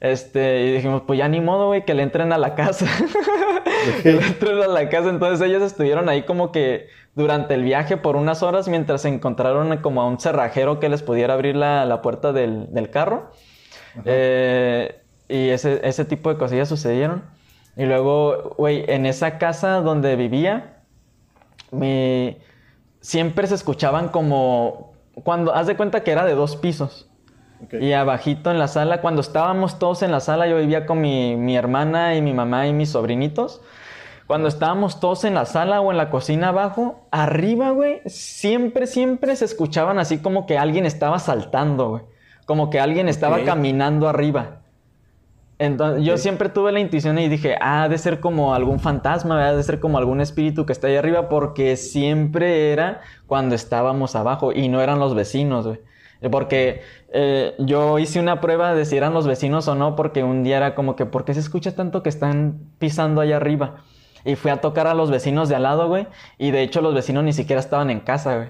Este, 0.02 0.62
y 0.66 0.72
dijimos, 0.76 1.02
pues 1.06 1.20
ya 1.20 1.28
ni 1.28 1.42
modo, 1.42 1.68
güey, 1.68 1.84
que 1.84 1.94
le 1.94 2.04
entren 2.04 2.32
a 2.32 2.38
la 2.38 2.56
casa. 2.56 2.86
que 4.04 4.14
le 4.14 4.26
entren 4.26 4.64
a 4.64 4.68
la 4.68 4.88
casa. 4.88 5.10
Entonces 5.10 5.46
ellos 5.46 5.62
estuvieron 5.62 6.08
ahí 6.08 6.24
como 6.24 6.54
que 6.54 6.88
durante 7.16 7.54
el 7.54 7.64
viaje 7.64 7.98
por 7.98 8.16
unas 8.16 8.42
horas 8.42 8.70
mientras 8.70 9.04
encontraron 9.04 9.76
como 9.80 10.02
a 10.02 10.08
un 10.08 10.18
cerrajero 10.18 10.80
que 10.80 10.88
les 10.88 11.04
pudiera 11.04 11.34
abrir 11.34 11.58
la, 11.58 11.84
la 11.86 12.02
puerta 12.02 12.32
del, 12.32 12.72
del 12.74 12.90
carro. 12.92 13.32
Eh, 14.06 14.99
y 15.30 15.50
ese, 15.50 15.80
ese 15.88 16.04
tipo 16.06 16.30
de 16.30 16.38
cosillas 16.38 16.68
sucedieron. 16.68 17.24
Y 17.78 17.86
luego, 17.86 18.56
güey, 18.58 18.84
en 18.88 19.06
esa 19.06 19.38
casa 19.38 19.80
donde 19.82 20.16
vivía, 20.16 20.82
me... 21.72 22.40
siempre 23.00 23.48
se 23.48 23.56
escuchaban 23.56 24.10
como... 24.10 24.94
Cuando, 25.24 25.54
haz 25.54 25.68
de 25.68 25.78
cuenta 25.78 26.04
que 26.04 26.12
era 26.12 26.26
de 26.26 26.34
dos 26.34 26.56
pisos. 26.56 27.10
Y 27.72 27.92
abajito 27.92 28.52
en 28.52 28.58
la 28.58 28.68
sala, 28.68 29.02
cuando 29.02 29.22
estábamos 29.22 29.80
todos 29.80 30.02
en 30.02 30.12
la 30.12 30.22
sala, 30.22 30.48
yo 30.48 30.58
vivía 30.58 30.86
con 30.86 31.02
mi, 31.02 31.36
mi 31.36 31.58
hermana 31.58 32.16
y 32.16 32.22
mi 32.22 32.34
mamá 32.34 32.68
y 32.68 32.74
mis 32.74 32.90
sobrinitos. 32.90 33.62
Cuando 34.28 34.48
estábamos 34.48 35.00
todos 35.00 35.26
en 35.26 35.34
la 35.34 35.46
sala 35.46 35.82
o 35.82 35.92
en 35.92 35.98
la 35.98 36.10
cocina 36.10 36.50
abajo, 36.50 37.08
arriba, 37.12 37.72
güey, 37.72 38.02
siempre, 38.06 38.88
siempre 38.88 39.36
se 39.36 39.46
escuchaban 39.46 40.00
así 40.00 40.20
como 40.20 40.46
que 40.46 40.58
alguien 40.58 40.86
estaba 40.86 41.20
saltando, 41.20 41.90
güey. 41.90 42.04
Como 42.46 42.70
que 42.70 42.80
alguien 42.80 43.10
estaba 43.10 43.44
caminando 43.44 44.08
arriba. 44.08 44.59
Entonces, 45.60 46.06
yo 46.06 46.18
siempre 46.18 46.48
tuve 46.48 46.72
la 46.72 46.80
intuición 46.80 47.20
y 47.20 47.28
dije, 47.28 47.56
ah, 47.60 47.84
ha 47.84 47.90
de 47.90 47.98
ser 47.98 48.22
como 48.22 48.56
algún 48.56 48.80
fantasma, 48.80 49.46
ha 49.46 49.54
de 49.54 49.62
ser 49.62 49.82
como 49.82 49.98
algún 49.98 50.22
espíritu 50.22 50.66
que 50.66 50.72
está 50.72 50.88
ahí 50.88 50.96
arriba, 50.96 51.28
porque 51.28 51.76
siempre 51.76 52.72
era 52.72 53.02
cuando 53.28 53.56
estábamos 53.56 54.16
abajo 54.16 54.54
y 54.54 54.70
no 54.70 54.82
eran 54.82 55.00
los 55.00 55.14
vecinos, 55.16 55.68
güey. 55.68 55.80
Porque 56.32 56.82
eh, 57.12 57.56
yo 57.60 58.00
hice 58.00 58.22
una 58.22 58.40
prueba 58.40 58.74
de 58.74 58.86
si 58.86 58.96
eran 58.96 59.14
los 59.14 59.28
vecinos 59.28 59.68
o 59.68 59.76
no, 59.76 59.98
porque 59.98 60.24
un 60.24 60.44
día 60.44 60.58
era 60.58 60.76
como 60.76 60.96
que, 60.96 61.06
¿por 61.06 61.26
qué 61.26 61.34
se 61.34 61.42
escucha 61.42 61.76
tanto 61.76 62.04
que 62.04 62.10
están 62.10 62.60
pisando 62.80 63.20
allá 63.20 63.36
arriba? 63.36 63.84
Y 64.24 64.36
fui 64.36 64.52
a 64.52 64.62
tocar 64.62 64.88
a 64.88 64.94
los 64.94 65.12
vecinos 65.12 65.50
de 65.50 65.56
al 65.56 65.64
lado, 65.64 65.90
güey, 65.90 66.08
y 66.38 66.52
de 66.52 66.62
hecho 66.62 66.82
los 66.82 66.94
vecinos 66.94 67.24
ni 67.26 67.34
siquiera 67.34 67.60
estaban 67.60 67.90
en 67.90 68.00
casa, 68.00 68.36
güey. 68.38 68.50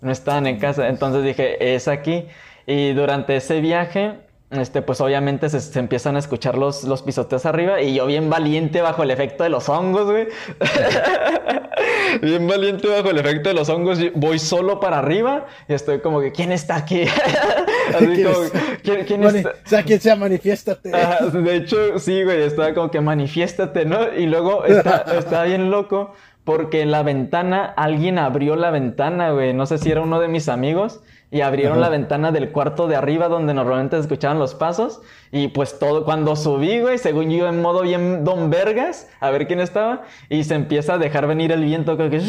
No 0.00 0.10
estaban 0.10 0.46
en 0.46 0.58
casa. 0.58 0.88
Entonces 0.88 1.24
dije, 1.24 1.74
es 1.74 1.88
aquí. 1.88 2.26
Y 2.66 2.92
durante 2.92 3.36
ese 3.36 3.60
viaje, 3.60 4.18
este, 4.52 4.82
pues 4.82 5.00
obviamente 5.00 5.48
se, 5.48 5.60
se 5.60 5.78
empiezan 5.78 6.16
a 6.16 6.18
escuchar 6.18 6.56
los, 6.58 6.84
los 6.84 7.02
pisoteos 7.02 7.46
arriba. 7.46 7.80
Y 7.80 7.94
yo 7.94 8.06
bien 8.06 8.30
valiente 8.30 8.80
bajo 8.82 9.02
el 9.02 9.10
efecto 9.10 9.42
de 9.44 9.50
los 9.50 9.68
hongos, 9.68 10.06
güey. 10.10 10.28
bien 12.22 12.46
valiente 12.46 12.88
bajo 12.88 13.10
el 13.10 13.18
efecto 13.18 13.48
de 13.48 13.54
los 13.54 13.68
hongos. 13.68 13.98
Voy 14.14 14.38
solo 14.38 14.80
para 14.80 14.98
arriba 14.98 15.46
y 15.68 15.74
estoy 15.74 16.00
como 16.00 16.20
que, 16.20 16.32
¿quién 16.32 16.52
está 16.52 16.76
aquí? 16.76 17.02
Así 17.94 18.06
¿Quién 18.06 18.24
como, 18.32 18.44
está? 18.44 18.60
¿quién, 18.82 19.04
quién 19.04 19.20
Mani- 19.22 19.38
está? 19.38 19.52
sea 19.64 19.82
quien 19.82 20.00
sea, 20.00 20.16
manifiéstate. 20.16 20.94
Ajá, 20.94 21.26
de 21.26 21.56
hecho, 21.56 21.98
sí, 21.98 22.22
güey, 22.22 22.42
estaba 22.42 22.72
como 22.74 22.90
que 22.90 23.00
manifiéstate, 23.00 23.84
¿no? 23.84 24.12
Y 24.14 24.26
luego 24.26 24.64
está- 24.64 25.04
estaba 25.18 25.44
bien 25.44 25.70
loco 25.70 26.14
porque 26.44 26.80
en 26.82 26.90
la 26.90 27.02
ventana, 27.02 27.64
alguien 27.76 28.18
abrió 28.18 28.56
la 28.56 28.70
ventana, 28.70 29.30
güey. 29.30 29.54
No 29.54 29.66
sé 29.66 29.78
si 29.78 29.90
era 29.90 30.00
uno 30.00 30.18
de 30.20 30.28
mis 30.28 30.48
amigos. 30.48 31.00
Y 31.32 31.40
abrieron 31.40 31.78
Ajá. 31.78 31.80
la 31.80 31.88
ventana 31.88 32.30
del 32.30 32.52
cuarto 32.52 32.86
de 32.86 32.94
arriba 32.94 33.26
donde 33.28 33.54
normalmente 33.54 33.98
escuchaban 33.98 34.38
los 34.38 34.54
pasos. 34.54 35.00
Y 35.32 35.48
pues 35.48 35.78
todo, 35.78 36.04
cuando 36.04 36.36
subí, 36.36 36.78
güey, 36.80 36.98
según 36.98 37.30
yo 37.30 37.48
en 37.48 37.60
modo 37.62 37.80
bien 37.82 38.22
Don 38.22 38.50
Vergas, 38.50 39.08
a 39.18 39.30
ver 39.30 39.46
quién 39.48 39.58
estaba. 39.58 40.02
Y 40.28 40.44
se 40.44 40.54
empieza 40.54 40.94
a 40.94 40.98
dejar 40.98 41.26
venir 41.26 41.50
el 41.50 41.64
viento, 41.64 41.96
como 41.96 42.10
que... 42.10 42.20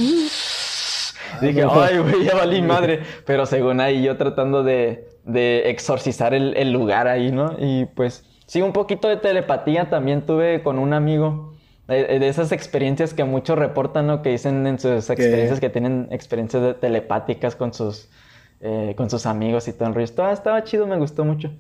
Dije, 1.42 1.62
no. 1.64 1.82
ay, 1.82 1.98
güey, 1.98 2.24
ya 2.24 2.36
valí 2.36 2.62
madre. 2.76 3.02
Pero 3.26 3.46
según 3.46 3.82
ahí 3.82 4.04
yo 4.04 4.18
tratando 4.18 4.64
de, 4.64 5.10
de 5.26 5.70
exorcizar 5.70 6.34
el, 6.34 6.56
el 6.56 6.72
lugar 6.72 7.08
ahí, 7.08 7.32
¿no? 7.32 7.56
Y 7.60 7.86
pues 7.96 8.24
sí, 8.46 8.62
un 8.62 8.72
poquito 8.74 9.08
de 9.08 9.18
telepatía 9.18 9.90
también 9.90 10.26
tuve 10.26 10.64
con 10.64 10.80
un 10.80 10.94
amigo. 10.94 11.52
De, 11.88 12.18
de 12.20 12.28
esas 12.30 12.54
experiencias 12.54 13.14
que 13.14 13.26
muchos 13.26 13.60
reportan, 13.60 14.08
¿no? 14.08 14.22
Que 14.22 14.30
dicen 14.30 14.66
en 14.66 14.80
sus 14.80 15.10
experiencias 15.10 15.60
que 15.60 15.70
tienen 15.70 16.08
experiencias 16.12 16.64
de- 16.64 16.74
telepáticas 16.74 17.58
con 17.58 17.74
sus, 17.74 18.10
eh, 18.66 18.94
con 18.96 19.10
sus 19.10 19.26
amigos 19.26 19.68
y 19.68 19.74
todo 19.74 19.90
el 19.90 19.94
rollo. 19.94 20.06
Estaba, 20.06 20.32
estaba 20.32 20.64
chido, 20.64 20.88
me 20.88 20.98
gustó 20.98 21.26
mucho. 21.26 21.52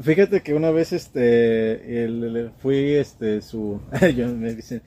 Fíjate 0.00 0.42
que 0.42 0.54
una 0.54 0.70
vez 0.72 0.92
este 0.92 2.04
el- 2.04 2.36
el- 2.36 2.50
fui 2.58 2.94
este 2.94 3.40
su 3.42 3.80
yo 4.16 4.26
me 4.28 4.54
dicen 4.54 4.82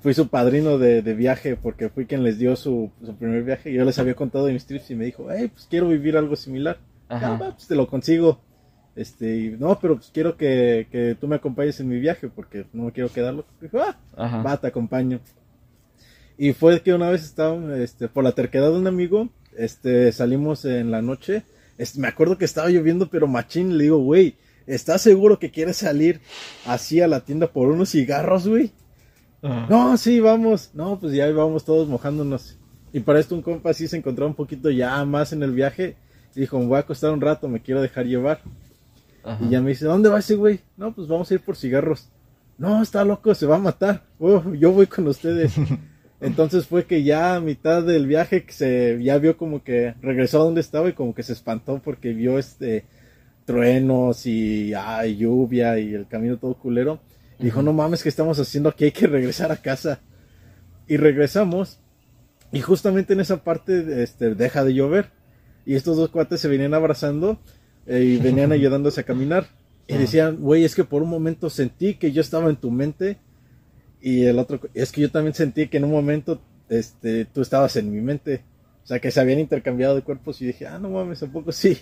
fui 0.00 0.12
su 0.14 0.28
padrino 0.28 0.76
de, 0.78 1.00
de 1.02 1.14
viaje 1.14 1.56
porque 1.56 1.88
fui 1.88 2.04
quien 2.06 2.22
les 2.22 2.38
dio 2.38 2.54
su, 2.56 2.90
su 3.04 3.16
primer 3.16 3.42
viaje 3.42 3.70
y 3.70 3.74
yo 3.74 3.84
les 3.84 3.98
había 3.98 4.14
contado 4.14 4.44
de 4.46 4.52
mis 4.52 4.66
trips 4.66 4.90
y 4.90 4.94
me 4.94 5.06
dijo, 5.06 5.26
hey, 5.30 5.48
pues 5.52 5.66
quiero 5.68 5.88
vivir 5.88 6.16
algo 6.16 6.36
similar. 6.36 6.76
Ajá. 7.08 7.38
"Ah, 7.42 7.52
pues 7.56 7.66
te 7.66 7.74
lo 7.74 7.88
consigo. 7.88 8.38
Este, 8.94 9.36
y, 9.36 9.50
no, 9.58 9.78
pero 9.80 9.94
pues 9.96 10.10
quiero 10.12 10.36
que, 10.36 10.88
que 10.92 11.16
tú 11.18 11.26
me 11.26 11.36
acompañes 11.36 11.80
en 11.80 11.88
mi 11.88 11.98
viaje 12.00 12.28
porque 12.28 12.66
no 12.72 12.84
me 12.84 12.92
quiero 12.92 13.08
quedarlo. 13.10 13.44
Dijo, 13.62 13.78
ah, 13.80 13.96
Ajá. 14.16 14.42
va, 14.42 14.56
te 14.60 14.66
acompaño. 14.66 15.20
Y 16.36 16.52
fue 16.52 16.80
que 16.82 16.92
una 16.92 17.08
vez 17.10 17.24
estábamos, 17.24 17.70
este, 17.78 18.08
por 18.08 18.22
la 18.24 18.32
terquedad 18.32 18.70
de 18.70 18.78
un 18.78 18.86
amigo, 18.86 19.28
este, 19.58 20.12
salimos 20.12 20.64
en 20.64 20.90
la 20.90 21.02
noche 21.02 21.44
me 21.96 22.08
acuerdo 22.08 22.38
que 22.38 22.44
estaba 22.44 22.68
lloviendo, 22.68 23.08
pero 23.08 23.26
machín, 23.26 23.76
le 23.78 23.84
digo, 23.84 23.98
güey, 23.98 24.34
¿estás 24.66 25.02
seguro 25.02 25.38
que 25.38 25.50
quieres 25.50 25.76
salir 25.76 26.20
así 26.66 27.00
a 27.00 27.08
la 27.08 27.20
tienda 27.20 27.46
por 27.46 27.68
unos 27.68 27.90
cigarros, 27.90 28.48
güey? 28.48 28.72
No, 29.40 29.96
sí, 29.96 30.18
vamos. 30.18 30.70
No, 30.74 30.98
pues 30.98 31.12
ya 31.12 31.30
vamos 31.30 31.64
todos 31.64 31.88
mojándonos. 31.88 32.56
Y 32.92 33.00
para 33.00 33.20
esto 33.20 33.36
un 33.36 33.42
compa 33.42 33.72
sí 33.72 33.86
se 33.86 33.96
encontraba 33.96 34.28
un 34.28 34.34
poquito 34.34 34.70
ya 34.70 35.04
más 35.04 35.32
en 35.32 35.42
el 35.44 35.52
viaje. 35.52 35.96
Y 36.34 36.40
dijo, 36.40 36.58
me 36.58 36.66
voy 36.66 36.76
a 36.76 36.80
acostar 36.80 37.12
un 37.12 37.20
rato, 37.20 37.48
me 37.48 37.62
quiero 37.62 37.80
dejar 37.80 38.06
llevar. 38.06 38.40
Y 39.40 39.50
ya 39.50 39.60
me 39.60 39.70
dice, 39.70 39.84
¿dónde 39.84 40.08
va 40.08 40.18
ese 40.18 40.34
güey? 40.34 40.60
No, 40.76 40.92
pues 40.92 41.06
vamos 41.06 41.30
a 41.30 41.34
ir 41.34 41.40
por 41.40 41.54
cigarros. 41.54 42.08
No, 42.56 42.82
está 42.82 43.04
loco, 43.04 43.34
se 43.34 43.46
va 43.46 43.56
a 43.56 43.60
matar. 43.60 44.02
yo 44.18 44.72
voy 44.72 44.86
con 44.86 45.06
ustedes. 45.06 45.52
Entonces 46.20 46.66
fue 46.66 46.84
que 46.84 47.04
ya 47.04 47.36
a 47.36 47.40
mitad 47.40 47.82
del 47.82 48.06
viaje 48.06 48.44
se 48.48 48.98
ya 49.02 49.18
vio 49.18 49.36
como 49.36 49.62
que 49.62 49.94
regresó 50.00 50.40
a 50.40 50.44
donde 50.44 50.60
estaba 50.60 50.88
y 50.88 50.92
como 50.92 51.14
que 51.14 51.22
se 51.22 51.32
espantó 51.32 51.80
porque 51.84 52.12
vio 52.12 52.38
este 52.38 52.84
truenos 53.44 54.26
y 54.26 54.72
lluvia 55.16 55.78
y 55.78 55.94
el 55.94 56.06
camino 56.06 56.36
todo 56.36 56.54
culero. 56.54 57.00
Y 57.38 57.44
dijo, 57.44 57.62
no 57.62 57.72
mames, 57.72 58.02
¿qué 58.02 58.10
estamos 58.10 58.38
haciendo 58.38 58.68
aquí? 58.68 58.84
Hay 58.84 58.92
que 58.92 59.06
regresar 59.06 59.50
a 59.52 59.56
casa. 59.56 60.00
Y 60.86 60.98
regresamos. 60.98 61.78
Y 62.52 62.60
justamente 62.60 63.14
en 63.14 63.20
esa 63.20 63.42
parte 63.44 64.02
este, 64.02 64.34
deja 64.34 64.64
de 64.64 64.74
llover. 64.74 65.10
Y 65.64 65.76
estos 65.76 65.96
dos 65.96 66.10
cuates 66.10 66.40
se 66.40 66.48
venían 66.48 66.74
abrazando 66.74 67.38
eh, 67.86 68.02
y 68.02 68.16
venían 68.18 68.52
ayudándose 68.52 69.00
a 69.00 69.04
caminar. 69.04 69.46
Y 69.86 69.94
decían, 69.94 70.36
güey, 70.36 70.64
es 70.64 70.74
que 70.74 70.84
por 70.84 71.02
un 71.02 71.08
momento 71.08 71.48
sentí 71.48 71.94
que 71.94 72.12
yo 72.12 72.20
estaba 72.20 72.50
en 72.50 72.56
tu 72.56 72.70
mente 72.70 73.16
y 74.00 74.24
el 74.24 74.38
otro, 74.38 74.60
es 74.74 74.92
que 74.92 75.00
yo 75.02 75.10
también 75.10 75.34
sentí 75.34 75.68
que 75.68 75.78
en 75.78 75.84
un 75.84 75.90
momento 75.90 76.40
este, 76.68 77.24
tú 77.24 77.42
estabas 77.42 77.76
en 77.76 77.90
mi 77.90 78.00
mente. 78.00 78.42
O 78.84 78.86
sea, 78.88 79.00
que 79.00 79.10
se 79.10 79.20
habían 79.20 79.38
intercambiado 79.38 79.94
de 79.94 80.02
cuerpos 80.02 80.40
y 80.40 80.46
dije, 80.46 80.66
ah, 80.66 80.78
no 80.78 80.88
mames, 80.88 81.22
¿a 81.22 81.26
poco 81.26 81.52
sí? 81.52 81.78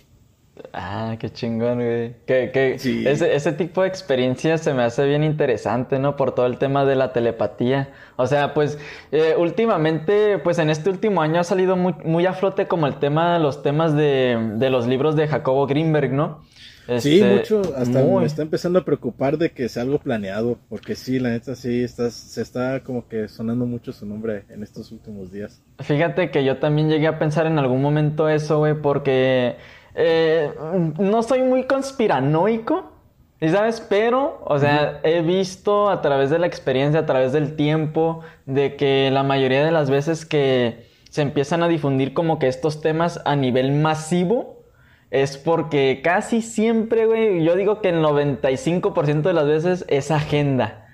Ah, 0.73 1.17
qué 1.21 1.31
chingón, 1.31 1.77
güey. 1.77 2.17
Que, 2.27 2.51
que 2.51 2.75
ese, 2.75 3.35
ese, 3.35 3.53
tipo 3.53 3.83
de 3.83 3.89
experiencias 3.89 4.63
se 4.63 4.73
me 4.73 4.83
hace 4.83 5.05
bien 5.05 5.23
interesante, 5.23 5.99
¿no? 5.99 6.17
Por 6.17 6.35
todo 6.35 6.47
el 6.47 6.59
tema 6.59 6.85
de 6.87 6.97
la 6.97 7.13
telepatía. 7.13 7.93
O 8.17 8.27
sea, 8.27 8.55
pues 8.55 8.79
eh, 9.13 9.35
últimamente, 9.37 10.39
pues 10.39 10.59
en 10.59 10.71
este 10.71 10.89
último 10.89 11.21
año 11.21 11.41
ha 11.41 11.45
salido 11.45 11.77
muy, 11.77 11.95
muy 12.05 12.25
a 12.25 12.33
flote 12.33 12.67
como 12.67 12.87
el 12.87 12.99
tema, 12.99 13.39
los 13.39 13.63
temas 13.63 13.95
de, 13.95 14.55
de 14.55 14.71
los 14.71 14.87
libros 14.87 15.15
de 15.15 15.29
Jacobo 15.29 15.67
Greenberg, 15.67 16.13
¿no? 16.13 16.43
Sí, 16.99 17.21
este, 17.21 17.35
mucho, 17.35 17.63
hasta 17.77 18.03
me 18.03 18.25
está 18.25 18.43
empezando 18.43 18.79
a 18.79 18.85
preocupar 18.85 19.39
de 19.39 19.51
que 19.51 19.69
sea 19.69 19.83
algo 19.83 19.99
planeado, 19.99 20.59
porque 20.69 20.95
sí, 20.95 21.19
la 21.19 21.31
neta 21.31 21.55
sí, 21.55 21.83
está, 21.83 22.11
se 22.11 22.43
está 22.43 22.83
como 22.83 23.09
que 23.09 23.29
sonando 23.29 23.67
mucho 23.67 23.93
su 23.93 24.07
nombre 24.07 24.45
en 24.49 24.63
estos 24.63 24.93
últimos 24.93 25.33
días. 25.33 25.63
Fíjate 25.81 26.31
que 26.31 26.45
yo 26.45 26.59
también 26.59 26.89
llegué 26.89 27.07
a 27.07 27.19
pensar 27.19 27.47
en 27.47 27.59
algún 27.59 27.83
momento 27.83 28.29
eso, 28.29 28.59
güey, 28.59 28.75
porque 28.81 29.57
eh, 29.95 30.51
no 30.99 31.23
soy 31.23 31.43
muy 31.43 31.65
conspiranoico, 31.65 32.93
¿sabes? 33.41 33.81
Pero, 33.81 34.43
o 34.45 34.59
sea, 34.59 35.01
he 35.03 35.23
visto 35.23 35.91
a 35.91 36.01
través 36.03 36.31
de 36.31 36.39
la 36.39 36.47
experiencia, 36.47 37.01
a 37.01 37.07
través 37.07 37.33
del 37.33 37.57
tiempo, 37.57 38.21
de 38.45 38.77
que 38.77 39.11
la 39.11 39.23
mayoría 39.23 39.65
de 39.65 39.73
las 39.73 39.91
veces 39.91 40.25
que 40.27 40.87
se 41.11 41.23
empiezan 41.23 41.63
a 41.63 41.69
difundir 41.69 42.13
como 42.13 42.39
que 42.39 42.47
estos 42.47 42.83
temas 42.83 43.21
a 43.25 43.37
nivel 43.37 43.73
masivo, 43.73 44.56
es 45.11 45.39
porque 45.39 46.01
casi 46.03 46.43
siempre, 46.43 47.07
güey, 47.07 47.45
yo 47.45 47.57
digo 47.57 47.81
que 47.81 47.91
el 47.91 48.03
95% 48.03 49.23
de 49.23 49.33
las 49.33 49.47
veces 49.47 49.85
es 49.89 50.11
agenda. 50.11 50.87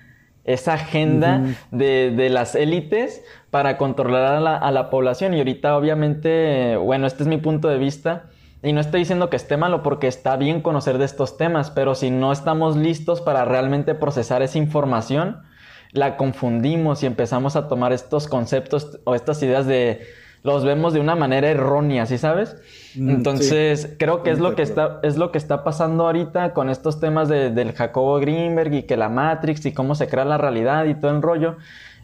Es 0.45 0.67
agenda 0.67 1.41
de, 1.71 2.29
las 2.29 2.55
élites 2.55 3.23
para 3.49 3.77
controlar 3.77 4.33
a 4.33 4.39
la, 4.41 4.57
a 4.57 4.71
la, 4.71 4.89
población. 4.89 5.33
Y 5.33 5.37
ahorita, 5.37 5.77
obviamente, 5.77 6.75
bueno, 6.75 7.07
este 7.07 7.23
es 7.23 7.29
mi 7.29 7.37
punto 7.37 7.69
de 7.69 7.77
vista. 7.77 8.25
Y 8.61 8.73
no 8.73 8.81
estoy 8.81 8.99
diciendo 9.01 9.29
que 9.29 9.37
esté 9.37 9.57
malo 9.57 9.83
porque 9.83 10.07
está 10.07 10.35
bien 10.35 10.61
conocer 10.61 10.97
de 10.97 11.05
estos 11.05 11.37
temas, 11.37 11.71
pero 11.71 11.95
si 11.95 12.11
no 12.11 12.31
estamos 12.31 12.75
listos 12.75 13.21
para 13.21 13.45
realmente 13.45 13.95
procesar 13.95 14.41
esa 14.41 14.57
información, 14.57 15.43
la 15.91 16.17
confundimos 16.17 17.03
y 17.03 17.05
empezamos 17.05 17.55
a 17.55 17.67
tomar 17.67 17.93
estos 17.93 18.27
conceptos 18.27 18.99
o 19.03 19.15
estas 19.15 19.41
ideas 19.43 19.65
de 19.65 20.01
los 20.43 20.65
vemos 20.65 20.93
de 20.93 20.99
una 20.99 21.15
manera 21.15 21.49
errónea, 21.49 22.05
¿sí 22.05 22.17
sabes? 22.17 22.57
Mm, 22.95 23.09
Entonces, 23.09 23.95
creo 23.97 24.23
que 24.23 24.31
es 24.31 24.39
lo 24.39 24.55
que, 24.55 24.61
está, 24.61 24.99
es 25.01 25.17
lo 25.17 25.31
que 25.31 25.37
está 25.37 25.63
pasando 25.63 26.05
ahorita 26.05 26.53
con 26.53 26.69
estos 26.69 26.99
temas 26.99 27.29
de, 27.29 27.49
del 27.49 27.71
Jacobo 27.71 28.19
Greenberg 28.19 28.73
y 28.73 28.83
que 28.83 28.97
la 28.97 29.07
Matrix 29.09 29.65
y 29.65 29.73
cómo 29.73 29.95
se 29.95 30.07
crea 30.07 30.25
la 30.25 30.37
realidad 30.37 30.85
y 30.85 30.95
todo 30.95 31.11
el 31.11 31.21
rollo. 31.21 31.55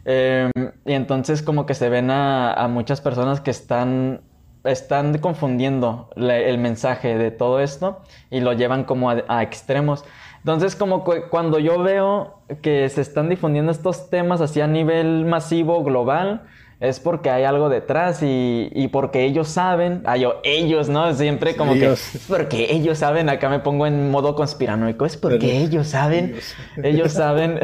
Em, 0.06 0.50
y 0.86 0.92
entonces 0.94 1.42
como 1.42 1.66
que 1.66 1.74
se 1.74 1.90
ven 1.90 2.10
a, 2.10 2.66
muchas 2.70 3.02
personas 3.02 3.42
que 3.42 3.50
están, 3.50 4.22
están 4.64 5.18
confundiendo 5.18 6.08
el 6.16 6.56
mensaje 6.56 7.18
de 7.18 7.30
todo 7.30 7.60
esto 7.60 8.00
y 8.30 8.40
lo 8.40 8.54
llevan 8.54 8.84
como 8.84 9.10
a, 9.10 9.42
extremos. 9.42 10.04
Entonces, 10.38 10.74
como 10.74 11.04
cuando 11.28 11.58
yo 11.58 11.82
veo 11.82 12.38
que 12.62 12.88
se 12.88 13.02
están 13.02 13.28
difundiendo 13.28 13.70
estos 13.70 14.08
temas 14.08 14.40
así 14.40 14.62
a 14.62 14.66
nivel 14.66 15.26
masivo, 15.26 15.84
global, 15.84 16.44
es 16.80 16.98
porque 16.98 17.28
hay 17.28 17.44
algo 17.44 17.68
detrás 17.68 18.22
y, 18.22 18.70
y 18.72 18.88
porque 18.88 19.26
ellos 19.26 19.48
saben, 19.48 20.02
ah, 20.06 20.16
yo, 20.16 20.40
ellos, 20.44 20.88
¿no? 20.88 21.12
Siempre 21.12 21.54
como 21.54 21.74
que, 21.74 21.94
porque 22.26 22.72
ellos 22.72 22.96
saben, 22.96 23.28
acá 23.28 23.50
me 23.50 23.58
pongo 23.58 23.86
en 23.86 24.10
modo 24.10 24.34
conspiranoico, 24.34 25.04
es 25.04 25.18
porque 25.18 25.58
ellos 25.58 25.88
saben, 25.88 26.36
ellos, 26.82 27.12
saben, 27.12 27.60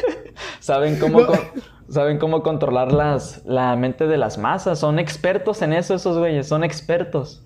saben 0.60 0.96
cómo, 1.00 1.26
saben 1.88 2.18
cómo 2.18 2.44
controlar 2.44 2.92
las, 2.92 3.44
la 3.44 3.74
mente 3.74 4.06
de 4.06 4.16
las 4.16 4.38
masas, 4.38 4.78
son 4.78 5.00
expertos 5.00 5.60
en 5.62 5.72
eso 5.72 5.94
esos 5.94 6.16
güeyes, 6.16 6.46
son 6.46 6.62
expertos. 6.62 7.44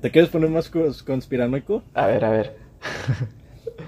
¿Te 0.00 0.10
quieres 0.10 0.30
poner 0.30 0.50
más 0.50 0.70
conspiranoico? 1.04 1.84
A 1.94 2.06
ver, 2.06 2.24
a 2.24 2.30
ver. 2.30 2.56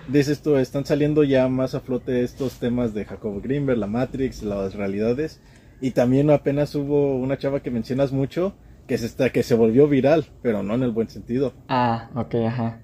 dices 0.09 0.43
tú, 0.43 0.57
están 0.57 0.85
saliendo 0.85 1.25
ya 1.25 1.49
más 1.49 1.75
a 1.75 1.81
flote 1.81 2.23
estos 2.23 2.55
temas 2.55 2.95
de 2.95 3.05
Jacob 3.05 3.41
Greenberg, 3.43 3.79
la 3.79 3.87
Matrix, 3.87 4.43
las 4.43 4.75
realidades. 4.75 5.41
Y 5.81 5.91
también 5.91 6.31
apenas 6.31 6.75
hubo 6.75 7.17
una 7.17 7.39
chava 7.39 7.61
que 7.61 7.71
mencionas 7.71 8.13
mucho 8.13 8.55
que 8.87 8.99
se, 8.99 9.07
está, 9.07 9.31
que 9.31 9.43
se 9.43 9.55
volvió 9.55 9.89
viral, 9.89 10.27
pero 10.43 10.63
no 10.63 10.75
en 10.75 10.83
el 10.83 10.91
buen 10.91 11.09
sentido. 11.09 11.53
Ah, 11.69 12.11
ok, 12.15 12.35
ajá. 12.47 12.81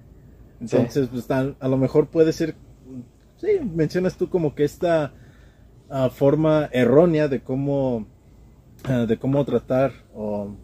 Entonces, 0.59 1.09
pues, 1.11 1.29
a 1.29 1.67
lo 1.67 1.77
mejor 1.77 2.07
puede 2.07 2.33
ser, 2.33 2.55
sí, 3.37 3.47
mencionas 3.63 4.17
tú 4.17 4.29
como 4.29 4.53
que 4.53 4.63
esta 4.63 5.13
ah, 5.89 6.09
forma 6.09 6.69
errónea 6.71 7.27
de 7.27 7.41
cómo, 7.41 8.07
ah, 8.83 9.05
de 9.07 9.17
cómo 9.17 9.43
tratar 9.45 9.91
o 10.13 10.55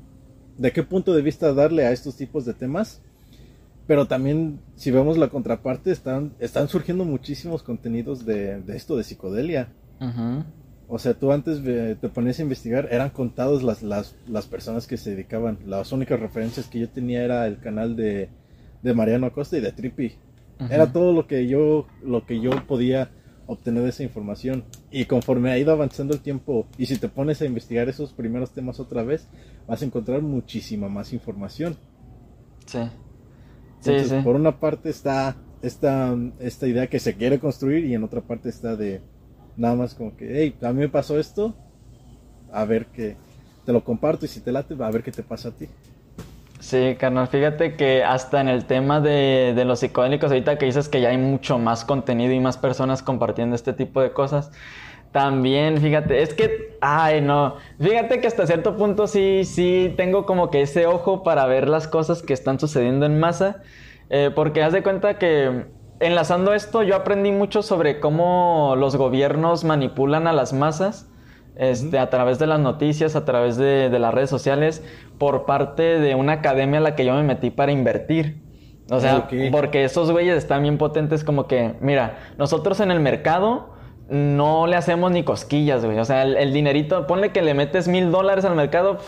de 0.58 0.72
qué 0.72 0.84
punto 0.84 1.14
de 1.14 1.22
vista 1.22 1.54
darle 1.54 1.86
a 1.86 1.92
estos 1.92 2.16
tipos 2.16 2.46
de 2.46 2.54
temas 2.54 3.02
pero 3.88 4.06
también, 4.06 4.60
si 4.76 4.92
vemos 4.92 5.18
la 5.18 5.30
contraparte, 5.30 5.92
están, 5.92 6.34
están 6.40 6.68
surgiendo 6.68 7.06
muchísimos 7.06 7.64
contenidos 7.64 8.26
de, 8.26 8.62
esto 8.68 8.98
de 8.98 9.04
psicodelia. 9.04 9.70
O 10.90 11.00
sea, 11.00 11.14
tú 11.14 11.32
antes 11.32 11.64
te 11.64 12.10
ponías 12.10 12.40
a 12.40 12.44
investigar, 12.44 12.90
eran 12.92 13.10
contados 13.10 13.64
las, 13.64 13.84
las, 13.84 14.16
las, 14.28 14.46
personas 14.46 14.88
que 14.88 14.98
se 14.98 15.12
dedicaban. 15.12 15.60
Las 15.66 15.94
únicas 15.94 16.20
referencias 16.20 16.68
que 16.68 16.80
yo 16.80 16.90
tenía 16.90 17.24
era 17.24 17.48
el 17.48 17.60
canal 17.60 17.96
de, 17.96 18.30
de 18.84 18.94
Mariano 18.94 19.28
Acosta 19.28 19.58
y 19.58 19.62
de 19.62 19.72
Trippy. 19.72 20.16
Era 20.70 20.92
todo 20.92 21.14
lo 21.14 21.28
que 21.28 21.48
yo, 21.48 21.88
lo 22.04 22.26
que 22.26 22.42
yo 22.42 22.52
podía 22.68 23.12
obtener 23.46 23.84
de 23.84 23.90
esa 23.90 24.04
información. 24.04 24.66
Y 24.92 25.06
conforme 25.06 25.52
ha 25.52 25.58
ido 25.58 25.72
avanzando 25.72 26.14
el 26.14 26.20
tiempo, 26.20 26.68
y 26.78 26.88
si 26.88 26.98
te 26.98 27.08
pones 27.08 27.42
a 27.42 27.46
investigar 27.46 27.88
esos 27.88 28.12
primeros 28.12 28.52
temas 28.52 28.80
otra 28.82 29.04
vez, 29.04 29.28
vas 29.66 29.82
a 29.82 29.86
encontrar 29.86 30.22
muchísima 30.22 30.90
más 30.90 31.14
información. 31.14 31.78
Sí. 32.66 32.80
Por 34.24 34.36
una 34.36 34.60
parte 34.60 34.90
está 34.90 35.36
esta, 35.62 36.16
esta 36.40 36.68
idea 36.68 36.88
que 36.88 37.00
se 37.00 37.16
quiere 37.16 37.40
construir 37.40 37.86
y 37.86 37.94
en 37.94 38.04
otra 38.04 38.22
parte 38.22 38.50
está 38.50 38.76
de 38.76 39.02
nada 39.56 39.76
más 39.76 39.94
como 39.94 40.16
que, 40.16 40.42
hey, 40.42 40.56
a 40.62 40.72
mí 40.72 40.80
me 40.80 40.90
pasó 40.90 41.20
esto, 41.20 41.56
a 42.52 42.66
ver 42.66 42.88
qué, 42.88 43.16
te 43.66 43.74
lo 43.74 43.84
comparto 43.84 44.26
y 44.26 44.30
si 44.30 44.40
te 44.40 44.52
late, 44.52 44.76
a 44.80 44.92
ver 44.92 45.04
qué 45.04 45.12
te 45.12 45.24
pasa 45.24 45.50
a 45.50 45.52
ti. 45.52 45.68
Sí, 46.60 46.96
carnal, 47.00 47.28
fíjate 47.28 47.76
que 47.76 48.04
hasta 48.04 48.42
en 48.42 48.48
el 48.48 48.66
tema 48.66 49.00
de, 49.00 49.54
de 49.56 49.66
los 49.66 49.80
psicodélicos, 49.80 50.32
ahorita 50.32 50.58
que 50.58 50.66
dices 50.66 50.90
que 50.90 51.02
ya 51.02 51.10
hay 51.10 51.18
mucho 51.18 51.60
más 51.60 51.86
contenido 51.86 52.34
y 52.34 52.40
más 52.40 52.58
personas 52.58 53.04
compartiendo 53.04 53.56
este 53.56 53.74
tipo 53.74 54.02
de 54.02 54.12
cosas, 54.12 54.52
también, 55.12 55.78
fíjate, 55.80 56.22
es 56.22 56.34
que, 56.34 56.78
ay, 56.82 57.22
no, 57.22 57.55
fíjate 57.80 58.20
que 58.20 58.28
hasta 58.28 58.45
cierto 58.45 58.76
punto 58.76 59.08
sí, 59.08 59.43
sí 59.45 59.93
tengo 59.97 60.26
como 60.26 60.49
que 60.49 60.62
ese 60.62 60.86
ojo 60.86 61.24
para 61.24 61.45
ver 61.45 61.70
las 61.70 61.88
cosas 61.88 62.22
que 62.22 62.34
están 62.34 62.60
sucediendo 62.60 63.05
en 63.05 63.20
masa, 63.20 63.64
eh, 64.10 64.32
porque 64.34 64.64
haz 64.64 64.74
de 64.74 64.84
cuenta 64.84 65.18
que 65.18 65.66
enlazando 65.99 66.53
esto 66.53 66.84
yo 66.84 66.95
aprendí 66.95 67.32
mucho 67.32 67.64
sobre 67.64 67.99
cómo 67.99 68.76
los 68.78 68.95
gobiernos 68.95 69.64
manipulan 69.64 70.28
a 70.28 70.34
las 70.34 70.53
masas. 70.53 71.10
Este, 71.55 71.97
a 71.97 72.12
través 72.12 72.38
de 72.38 72.45
las 72.45 72.60
noticias, 72.60 73.16
a 73.16 73.26
través 73.26 73.58
de, 73.58 73.89
las 73.89 74.14
redes 74.14 74.30
sociales, 74.30 74.84
por 75.18 75.47
parte 75.47 75.99
de 75.99 76.14
una 76.14 76.34
academia 76.34 76.78
a 76.78 76.84
la 76.84 76.95
que 76.95 77.03
yo 77.03 77.16
me 77.16 77.24
metí 77.24 77.49
para 77.49 77.72
invertir. 77.72 78.43
O 78.91 78.99
sea, 78.99 79.28
porque 79.51 79.84
esos 79.84 80.12
güeyes 80.12 80.38
están 80.38 80.62
bien 80.62 80.78
potentes 80.78 81.24
como 81.24 81.47
que, 81.47 81.74
mira, 81.82 82.20
nosotros 82.38 82.80
en 82.80 82.91
el 82.91 82.99
mercado 82.99 83.74
no 84.10 84.68
le 84.68 84.76
hacemos 84.76 85.12
ni 85.12 85.24
cosquillas, 85.24 85.84
güey. 85.84 85.99
O 85.99 86.05
sea, 86.05 86.24
el, 86.24 86.53
dinerito, 86.53 87.08
ponle 87.08 87.32
que 87.32 87.41
le 87.41 87.53
metes 87.53 87.88
mil 87.88 88.12
dólares 88.12 88.45
al 88.45 88.55
mercado, 88.55 88.99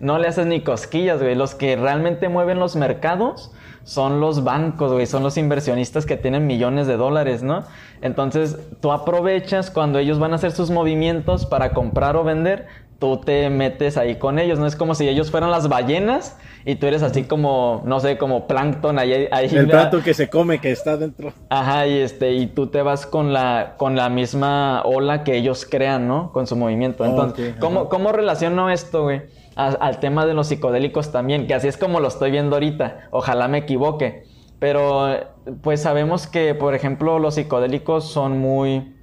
no 0.00 0.18
le 0.18 0.28
haces 0.28 0.46
ni 0.46 0.62
cosquillas, 0.62 1.22
güey. 1.22 1.34
Los 1.34 1.54
que 1.54 1.76
realmente 1.76 2.28
mueven 2.28 2.58
los 2.58 2.74
mercados 2.76 3.52
son 3.84 4.20
los 4.20 4.44
bancos, 4.44 4.92
güey, 4.92 5.06
son 5.06 5.22
los 5.22 5.38
inversionistas 5.38 6.04
que 6.04 6.16
tienen 6.16 6.46
millones 6.46 6.86
de 6.86 6.96
dólares, 6.96 7.42
¿no? 7.42 7.64
Entonces, 8.02 8.58
tú 8.80 8.92
aprovechas 8.92 9.70
cuando 9.70 9.98
ellos 9.98 10.18
van 10.18 10.32
a 10.32 10.34
hacer 10.34 10.52
sus 10.52 10.70
movimientos 10.70 11.46
para 11.46 11.72
comprar 11.72 12.16
o 12.16 12.24
vender, 12.24 12.66
tú 12.98 13.18
te 13.18 13.48
metes 13.48 13.96
ahí 13.96 14.16
con 14.16 14.38
ellos, 14.38 14.58
¿no? 14.58 14.66
Es 14.66 14.74
como 14.74 14.94
si 14.94 15.08
ellos 15.08 15.30
fueran 15.30 15.50
las 15.50 15.68
ballenas 15.68 16.36
y 16.64 16.74
tú 16.76 16.86
eres 16.86 17.02
así 17.02 17.24
como, 17.24 17.82
no 17.84 18.00
sé, 18.00 18.18
como 18.18 18.46
plancton 18.46 18.98
ahí. 18.98 19.28
ahí 19.30 19.48
el 19.52 19.68
plato 19.68 20.02
que 20.02 20.14
se 20.14 20.28
come, 20.28 20.60
que 20.60 20.72
está 20.72 20.96
dentro. 20.96 21.32
Ajá, 21.48 21.86
y 21.86 21.98
este, 21.98 22.32
y 22.32 22.46
tú 22.48 22.66
te 22.66 22.82
vas 22.82 23.06
con 23.06 23.32
la, 23.32 23.74
con 23.76 23.94
la 23.94 24.08
misma 24.08 24.82
ola 24.82 25.22
que 25.22 25.36
ellos 25.36 25.66
crean, 25.68 26.08
¿no? 26.08 26.32
Con 26.32 26.46
su 26.46 26.56
movimiento. 26.56 27.04
Entonces, 27.04 27.54
¿cómo, 27.60 27.88
¿cómo 27.88 28.12
relaciono 28.12 28.70
esto, 28.70 29.04
güey? 29.04 29.22
al 29.58 29.98
tema 29.98 30.24
de 30.24 30.34
los 30.34 30.46
psicodélicos 30.46 31.10
también, 31.10 31.48
que 31.48 31.54
así 31.54 31.66
es 31.66 31.76
como 31.76 31.98
lo 31.98 32.06
estoy 32.06 32.30
viendo 32.30 32.54
ahorita. 32.54 33.08
Ojalá 33.10 33.48
me 33.48 33.58
equivoque. 33.58 34.22
Pero, 34.60 35.16
pues 35.62 35.82
sabemos 35.82 36.28
que, 36.28 36.54
por 36.54 36.76
ejemplo, 36.76 37.18
los 37.18 37.34
psicodélicos 37.34 38.04
son 38.04 38.38
muy 38.38 38.94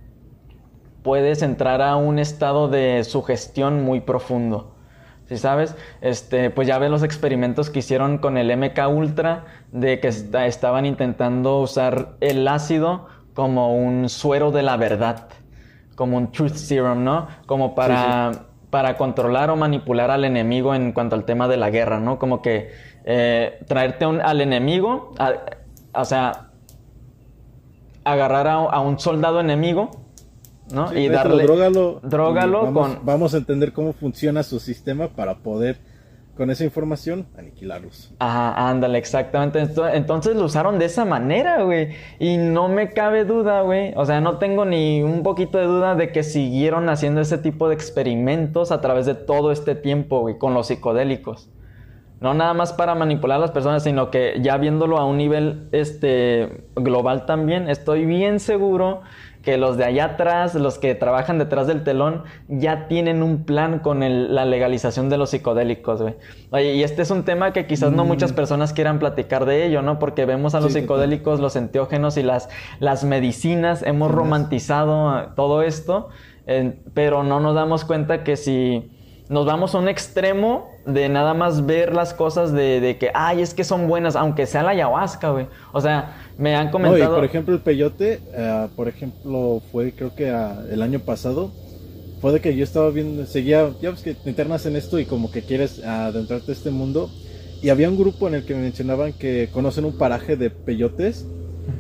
puedes 1.05 1.43
entrar 1.43 1.83
a 1.83 1.95
un 1.97 2.17
estado 2.17 2.67
de 2.67 3.03
sugestión 3.03 3.83
muy 3.83 4.01
profundo. 4.01 4.73
Si 5.27 5.37
sabes, 5.37 5.75
este, 6.01 6.49
pues 6.49 6.67
ya 6.67 6.79
ves 6.79 6.89
los 6.89 7.03
experimentos 7.03 7.69
que 7.69 7.79
hicieron 7.79 8.17
con 8.17 8.37
el 8.37 8.55
MK 8.57 8.89
Ultra 8.89 9.45
de 9.71 9.99
que 9.99 10.07
estaban 10.07 10.87
intentando 10.87 11.59
usar 11.59 12.15
el 12.21 12.47
ácido 12.47 13.05
como 13.35 13.75
un 13.75 14.09
suero 14.09 14.49
de 14.51 14.63
la 14.63 14.77
verdad, 14.77 15.27
como 15.95 16.17
un 16.17 16.31
truth 16.31 16.55
serum, 16.55 17.03
¿no? 17.03 17.27
Como 17.45 17.75
para, 17.75 18.31
para 18.71 18.97
controlar 18.97 19.51
o 19.51 19.55
manipular 19.55 20.09
al 20.09 20.25
enemigo 20.25 20.73
en 20.73 20.91
cuanto 20.91 21.15
al 21.15 21.25
tema 21.25 21.47
de 21.47 21.57
la 21.57 21.69
guerra, 21.69 21.99
¿no? 21.99 22.17
Como 22.17 22.41
que 22.41 22.71
eh, 23.03 23.63
traerte 23.67 24.05
al 24.05 24.41
enemigo, 24.41 25.13
o 25.93 26.05
sea, 26.05 26.49
agarrar 28.03 28.47
a 28.47 28.79
un 28.79 28.99
soldado 28.99 29.39
enemigo 29.39 30.04
¿no? 30.73 30.97
y 30.97 31.07
darle 31.09 31.43
drógalo, 31.43 32.01
vamos, 32.01 32.95
con 32.95 33.05
vamos 33.05 33.33
a 33.33 33.37
entender 33.37 33.73
cómo 33.73 33.93
funciona 33.93 34.43
su 34.43 34.59
sistema 34.59 35.09
para 35.09 35.39
poder 35.39 35.77
con 36.35 36.49
esa 36.49 36.65
información 36.65 37.27
aniquilarlos. 37.37 38.13
Ajá, 38.19 38.69
ándale, 38.69 38.97
exactamente. 38.97 39.67
Entonces 39.93 40.35
lo 40.35 40.45
usaron 40.45 40.79
de 40.79 40.85
esa 40.85 41.05
manera, 41.05 41.63
güey. 41.63 41.89
Y 42.19 42.37
no 42.37 42.67
me 42.67 42.91
cabe 42.91 43.23
duda, 43.23 43.61
güey. 43.61 43.93
O 43.95 44.05
sea, 44.05 44.19
no 44.19 44.37
tengo 44.37 44.65
ni 44.65 45.01
un 45.01 45.23
poquito 45.23 45.57
de 45.57 45.65
duda 45.65 45.95
de 45.95 46.11
que 46.11 46.23
siguieron 46.23 46.89
haciendo 46.89 47.21
ese 47.21 47.37
tipo 47.37 47.69
de 47.69 47.75
experimentos 47.75 48.71
a 48.71 48.81
través 48.81 49.05
de 49.05 49.15
todo 49.15 49.51
este 49.51 49.75
tiempo, 49.75 50.19
güey, 50.19 50.37
con 50.37 50.53
los 50.53 50.67
psicodélicos. 50.67 51.49
No 52.19 52.33
nada 52.33 52.53
más 52.53 52.73
para 52.73 52.95
manipular 52.95 53.37
a 53.37 53.41
las 53.41 53.51
personas, 53.51 53.83
sino 53.83 54.09
que 54.09 54.39
ya 54.41 54.57
viéndolo 54.57 54.97
a 54.97 55.05
un 55.05 55.17
nivel 55.17 55.67
este, 55.71 56.65
global 56.75 57.25
también, 57.25 57.69
estoy 57.69 58.05
bien 58.05 58.39
seguro 58.39 59.01
que 59.45 59.57
los 59.57 59.77
de 59.77 59.85
allá 59.85 60.05
atrás, 60.05 60.55
los 60.55 60.79
que 60.79 60.95
trabajan 60.95 61.37
detrás 61.37 61.67
del 61.67 61.83
telón, 61.83 62.23
ya 62.49 62.87
tienen 62.87 63.21
un 63.21 63.45
plan 63.45 63.79
con 63.79 63.99
la 63.99 64.43
legalización 64.43 65.07
de 65.07 65.17
los 65.17 65.29
psicodélicos, 65.29 66.01
güey. 66.01 66.15
Oye, 66.49 66.73
y 66.73 66.83
este 66.83 67.03
es 67.03 67.11
un 67.11 67.23
tema 67.23 67.53
que 67.53 67.67
quizás 67.67 67.91
no 67.91 68.03
muchas 68.05 68.31
mm. 68.31 68.35
personas 68.35 68.73
quieran 68.73 68.97
platicar 68.97 69.45
de 69.45 69.65
ello, 69.65 69.83
¿no? 69.83 69.99
Porque 69.99 70.25
vemos 70.25 70.55
a 70.55 70.61
los 70.61 70.73
psicodélicos, 70.73 71.39
los 71.39 71.55
enteógenos 71.55 72.17
y 72.17 72.23
las, 72.23 72.49
las 72.79 73.03
medicinas, 73.03 73.83
hemos 73.83 74.11
romantizado 74.11 75.33
todo 75.35 75.61
esto, 75.61 76.09
pero 76.95 77.23
no 77.23 77.39
nos 77.39 77.53
damos 77.53 77.85
cuenta 77.85 78.23
que 78.23 78.37
si 78.37 78.89
nos 79.29 79.45
vamos 79.45 79.73
a 79.75 79.79
un 79.79 79.87
extremo 79.87 80.69
de 80.85 81.09
nada 81.09 81.33
más 81.33 81.65
ver 81.65 81.93
las 81.93 82.13
cosas 82.13 82.51
de, 82.51 82.79
de 82.79 82.97
que, 82.97 83.11
ay, 83.13 83.41
es 83.41 83.53
que 83.53 83.63
son 83.63 83.87
buenas, 83.87 84.15
aunque 84.15 84.45
sea 84.45 84.63
la 84.63 84.71
ayahuasca, 84.71 85.29
güey. 85.29 85.47
O 85.71 85.81
sea, 85.81 86.24
me 86.37 86.55
han 86.55 86.69
comentado. 86.69 87.15
por 87.15 87.25
ejemplo, 87.25 87.53
el 87.53 87.61
peyote, 87.61 88.19
eh, 88.33 88.67
por 88.75 88.87
ejemplo, 88.87 89.61
fue 89.71 89.91
creo 89.93 90.15
que 90.15 90.29
ah, 90.29 90.63
el 90.69 90.81
año 90.81 90.99
pasado. 90.99 91.51
Fue 92.21 92.31
de 92.31 92.39
que 92.39 92.55
yo 92.55 92.63
estaba 92.63 92.89
viendo, 92.89 93.25
seguía, 93.25 93.69
ya 93.81 93.91
ves 93.91 94.01
que 94.01 94.15
te 94.15 94.29
internas 94.29 94.65
en 94.65 94.75
esto 94.75 94.99
y 94.99 95.05
como 95.05 95.31
que 95.31 95.43
quieres 95.43 95.83
adentrarte 95.83 96.51
a 96.51 96.55
este 96.55 96.71
mundo. 96.71 97.11
Y 97.61 97.69
había 97.69 97.89
un 97.89 97.97
grupo 97.97 98.27
en 98.27 98.35
el 98.35 98.45
que 98.45 98.55
me 98.55 98.61
mencionaban 98.61 99.13
que 99.13 99.49
conocen 99.51 99.85
un 99.85 99.97
paraje 99.97 100.35
de 100.35 100.49
peyotes. 100.49 101.25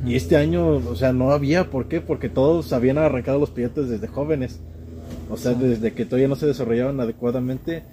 Y 0.05 0.15
este 0.15 0.35
año, 0.35 0.67
o 0.67 0.95
sea, 0.95 1.13
no 1.13 1.31
había. 1.31 1.69
¿Por 1.69 1.87
qué? 1.87 2.01
Porque 2.01 2.29
todos 2.29 2.73
habían 2.73 2.97
arrancado 2.97 3.39
los 3.39 3.49
peyotes 3.49 3.89
desde 3.89 4.07
jóvenes. 4.07 4.59
O 5.29 5.37
sea, 5.37 5.53
desde 5.53 5.93
que 5.93 6.05
todavía 6.05 6.27
no 6.27 6.35
se 6.35 6.47
desarrollaban 6.47 6.99
adecuadamente. 6.99 7.83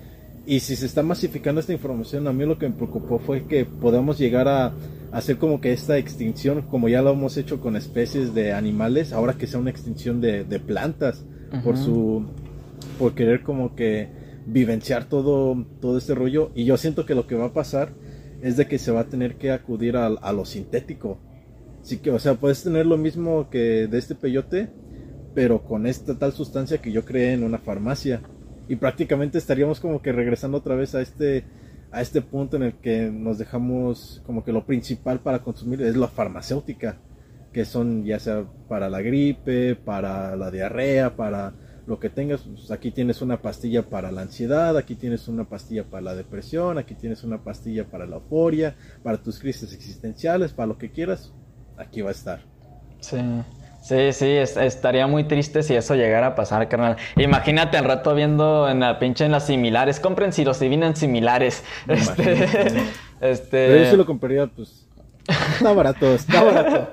Y 0.45 0.61
si 0.61 0.74
se 0.74 0.86
está 0.86 1.03
masificando 1.03 1.61
esta 1.61 1.72
información, 1.72 2.26
a 2.26 2.32
mí 2.32 2.45
lo 2.45 2.59
que 2.59 2.68
me 2.68 2.74
preocupó 2.74 3.18
fue 3.20 3.45
que 3.45 3.64
podamos 3.64 4.18
llegar 4.18 4.49
a 4.49 4.72
hacer 5.12 5.36
como 5.36 5.61
que 5.61 5.72
esta 5.72 5.99
extinción, 5.99 6.62
como 6.62 6.88
ya 6.88 7.03
lo 7.03 7.12
hemos 7.12 7.36
hecho 7.36 7.61
con 7.61 7.76
especies 7.76 8.34
de 8.34 8.53
animales, 8.53 9.12
ahora 9.12 9.34
que 9.34 9.47
sea 9.47 9.61
una 9.61 9.70
extinción 9.70 10.20
de, 10.20 10.45
plantas, 10.66 11.24
por 11.62 11.76
su, 11.76 12.24
por 12.99 13.14
querer 13.14 13.43
como 13.43 13.76
que 13.76 14.09
vivenciar 14.47 15.05
todo, 15.05 15.64
todo 15.80 15.99
este 15.99 16.14
rollo. 16.14 16.51
Y 16.55 16.64
yo 16.64 16.76
siento 16.76 17.07
que 17.07 17.14
lo 17.14 17.26
que 17.26 17.36
va 17.36 17.47
a 17.47 17.53
pasar 17.53 17.93
es 18.43 18.57
de 18.57 18.66
que 18.66 18.78
se 18.78 18.90
va 18.90 19.01
a 19.01 19.09
tener 19.09 19.36
que 19.36 19.53
acudir 19.53 19.97
a, 19.97 20.07
a 20.07 20.32
lo 20.32 20.45
sintético. 20.45 21.18
Así 21.82 21.99
que, 21.99 22.11
o 22.11 22.18
sea, 22.18 22.34
puedes 22.34 22.62
tener 22.64 22.86
lo 22.86 22.97
mismo 22.97 23.49
que 23.49 23.86
de 23.86 23.99
este 23.99 24.16
peyote, 24.16 24.70
pero 25.34 25.62
con 25.62 25.86
esta 25.86 26.18
tal 26.18 26.32
sustancia 26.32 26.78
que 26.78 26.90
yo 26.90 27.05
creé 27.05 27.34
en 27.34 27.45
una 27.45 27.59
farmacia. 27.59 28.22
Y 28.69 28.77
prácticamente 28.77 29.39
estaríamos 29.39 29.81
como 29.81 30.01
que 30.03 30.13
regresando 30.13 30.59
otra 30.59 30.77
vez 30.77 30.95
a 30.95 31.01
este 31.01 31.45
a 31.93 32.01
este 32.01 32.23
punto 32.23 32.57
en 32.57 32.63
el 32.63 32.75
que 32.75 33.11
nos 33.11 33.39
dejamos 33.39 34.23
como 34.25 34.43
que 34.43 34.53
lo 34.53 34.65
principal 34.65 35.21
para 35.21 35.43
consumir 35.43 35.83
es 35.83 35.95
la 35.95 36.09
farmacéutica, 36.09 36.97
que 37.53 37.67
son 37.67 38.05
ya 38.05 38.19
sea 38.19 38.47
para 38.67 38.89
la 38.89 39.03
gripe, 39.03 39.77
para 39.77 40.35
la 40.37 40.51
diarrea, 40.51 41.15
para 41.15 41.53
lo 41.87 42.01
que 42.01 42.09
tengas. 42.09 42.43
Pues 42.43 42.71
aquí 42.71 42.91
tienes 42.93 43.21
una 43.21 43.43
pastilla 43.43 43.83
para 43.83 44.11
la 44.11 44.23
ansiedad, 44.23 44.77
aquí 44.79 44.95
tienes 44.95 45.29
una 45.29 45.45
pastilla 45.45 45.85
para 45.85 46.01
la 46.01 46.15
depresión, 46.15 46.79
aquí 46.79 46.95
tienes 46.95 47.25
una 47.25 47.45
pastilla 47.45 47.85
para 47.85 48.07
la 48.07 48.17
euforia, 48.17 48.75
para 49.03 49.23
tus 49.23 49.39
crisis 49.39 49.75
existenciales, 49.75 50.53
para 50.53 50.69
lo 50.69 50.79
que 50.79 50.91
quieras, 50.91 51.35
aquí 51.77 52.01
va 52.01 52.09
a 52.09 52.13
estar. 52.13 52.41
Sí. 53.01 53.19
Sí, 53.83 54.12
sí, 54.12 54.37
estaría 54.37 55.09
muy 55.09 55.24
triste 55.24 55.64
si 55.64 55.74
eso 55.74 55.97
llegara 55.97 56.28
a 56.28 56.35
pasar, 56.37 56.68
carnal. 56.68 56.97
Imagínate 57.16 57.76
al 57.76 57.85
rato 57.85 58.14
viendo 58.14 58.68
en 58.68 58.78
la 58.78 59.01
pinche 59.01 59.24
en 59.24 59.33
las 59.33 59.47
similares. 59.47 59.99
Compren 59.99 60.33
si 60.33 60.45
los 60.45 60.61
divinan 60.61 60.95
similares. 60.95 61.64
Este, 61.89 62.33
este... 63.20 63.49
Pero 63.51 63.85
yo 63.85 63.91
sí 63.91 63.97
lo 63.97 64.07
compraría, 64.07 64.47
pues. 64.47 64.87
Está 65.26 65.72
barato, 65.72 66.14
está 66.14 66.45
barato. 66.45 66.89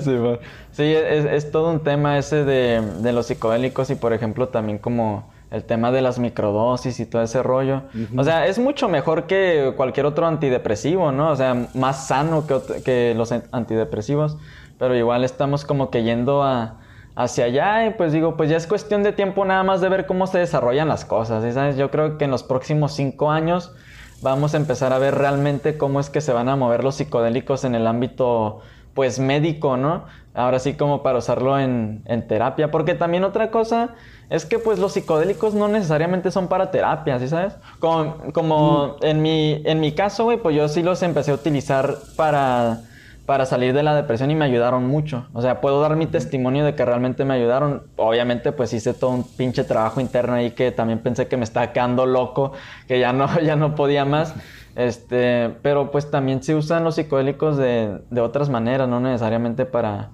sí, 0.70 0.84
es, 0.84 1.50
todo 1.50 1.70
un 1.70 1.82
tema 1.82 2.18
ese 2.18 2.44
de, 2.44 2.80
de, 3.00 3.12
los 3.12 3.26
psicodélicos 3.26 3.90
y, 3.90 3.96
por 3.96 4.12
ejemplo, 4.12 4.48
también 4.48 4.78
como 4.78 5.28
el 5.50 5.64
tema 5.64 5.92
de 5.92 6.02
las 6.02 6.18
microdosis 6.18 6.98
y 7.00 7.06
todo 7.06 7.22
ese 7.22 7.42
rollo. 7.42 7.82
O 8.16 8.24
sea, 8.24 8.46
es 8.46 8.58
mucho 8.58 8.88
mejor 8.88 9.24
que 9.24 9.72
cualquier 9.76 10.06
otro 10.06 10.26
antidepresivo, 10.26 11.12
¿no? 11.12 11.30
O 11.30 11.36
sea, 11.36 11.68
más 11.74 12.06
sano 12.06 12.46
que, 12.46 12.82
que 12.82 13.14
los 13.16 13.32
antidepresivos 13.32 14.36
pero 14.78 14.94
igual 14.94 15.24
estamos 15.24 15.64
como 15.64 15.90
que 15.90 16.02
yendo 16.02 16.42
a, 16.42 16.80
hacia 17.14 17.46
allá 17.46 17.86
y 17.86 17.90
pues 17.90 18.12
digo, 18.12 18.36
pues 18.36 18.50
ya 18.50 18.56
es 18.56 18.66
cuestión 18.66 19.02
de 19.02 19.12
tiempo 19.12 19.44
nada 19.44 19.62
más 19.62 19.80
de 19.80 19.88
ver 19.88 20.06
cómo 20.06 20.26
se 20.26 20.38
desarrollan 20.38 20.88
las 20.88 21.04
cosas, 21.04 21.42
¿sabes? 21.54 21.76
Yo 21.76 21.90
creo 21.90 22.18
que 22.18 22.24
en 22.24 22.30
los 22.30 22.42
próximos 22.42 22.92
cinco 22.92 23.30
años 23.30 23.74
vamos 24.22 24.54
a 24.54 24.58
empezar 24.58 24.92
a 24.92 24.98
ver 24.98 25.14
realmente 25.14 25.78
cómo 25.78 26.00
es 26.00 26.10
que 26.10 26.20
se 26.20 26.32
van 26.32 26.48
a 26.48 26.56
mover 26.56 26.84
los 26.84 26.96
psicodélicos 26.96 27.64
en 27.64 27.74
el 27.74 27.86
ámbito 27.86 28.60
pues 28.94 29.18
médico, 29.18 29.76
¿no? 29.76 30.04
Ahora 30.34 30.58
sí 30.58 30.74
como 30.74 31.02
para 31.02 31.18
usarlo 31.18 31.58
en, 31.58 32.02
en 32.06 32.26
terapia, 32.26 32.70
porque 32.70 32.94
también 32.94 33.24
otra 33.24 33.50
cosa 33.50 33.94
es 34.28 34.44
que 34.44 34.58
pues 34.58 34.78
los 34.78 34.92
psicodélicos 34.92 35.54
no 35.54 35.68
necesariamente 35.68 36.30
son 36.30 36.48
para 36.48 36.70
terapia, 36.70 37.18
¿sí 37.18 37.28
sabes? 37.28 37.54
Como, 37.78 38.16
como 38.32 38.96
mm. 39.00 39.04
en, 39.04 39.22
mi, 39.22 39.62
en 39.64 39.80
mi 39.80 39.92
caso, 39.92 40.24
güey, 40.24 40.38
pues 40.38 40.56
yo 40.56 40.68
sí 40.68 40.82
los 40.82 41.02
empecé 41.02 41.30
a 41.30 41.34
utilizar 41.34 41.94
para 42.16 42.80
para 43.26 43.44
salir 43.44 43.74
de 43.74 43.82
la 43.82 43.94
depresión 43.94 44.30
y 44.30 44.36
me 44.36 44.44
ayudaron 44.44 44.86
mucho. 44.86 45.26
O 45.32 45.42
sea, 45.42 45.60
puedo 45.60 45.80
dar 45.80 45.96
mi 45.96 46.06
testimonio 46.06 46.64
de 46.64 46.74
que 46.74 46.84
realmente 46.84 47.24
me 47.24 47.34
ayudaron. 47.34 47.82
Obviamente, 47.96 48.52
pues 48.52 48.72
hice 48.72 48.94
todo 48.94 49.10
un 49.10 49.24
pinche 49.24 49.64
trabajo 49.64 50.00
interno 50.00 50.34
ahí 50.34 50.52
que 50.52 50.70
también 50.70 51.00
pensé 51.00 51.26
que 51.26 51.36
me 51.36 51.44
estaba 51.44 51.72
quedando 51.72 52.06
loco, 52.06 52.52
que 52.86 53.00
ya 53.00 53.12
no, 53.12 53.28
ya 53.42 53.56
no 53.56 53.74
podía 53.74 54.04
más. 54.04 54.34
Este, 54.76 55.50
pero 55.62 55.90
pues 55.90 56.10
también 56.10 56.42
se 56.42 56.54
usan 56.54 56.84
los 56.84 56.94
psicodélicos 56.94 57.56
de, 57.56 58.00
de 58.10 58.20
otras 58.20 58.48
maneras, 58.48 58.88
no 58.88 59.00
necesariamente 59.00 59.64
para, 59.64 60.10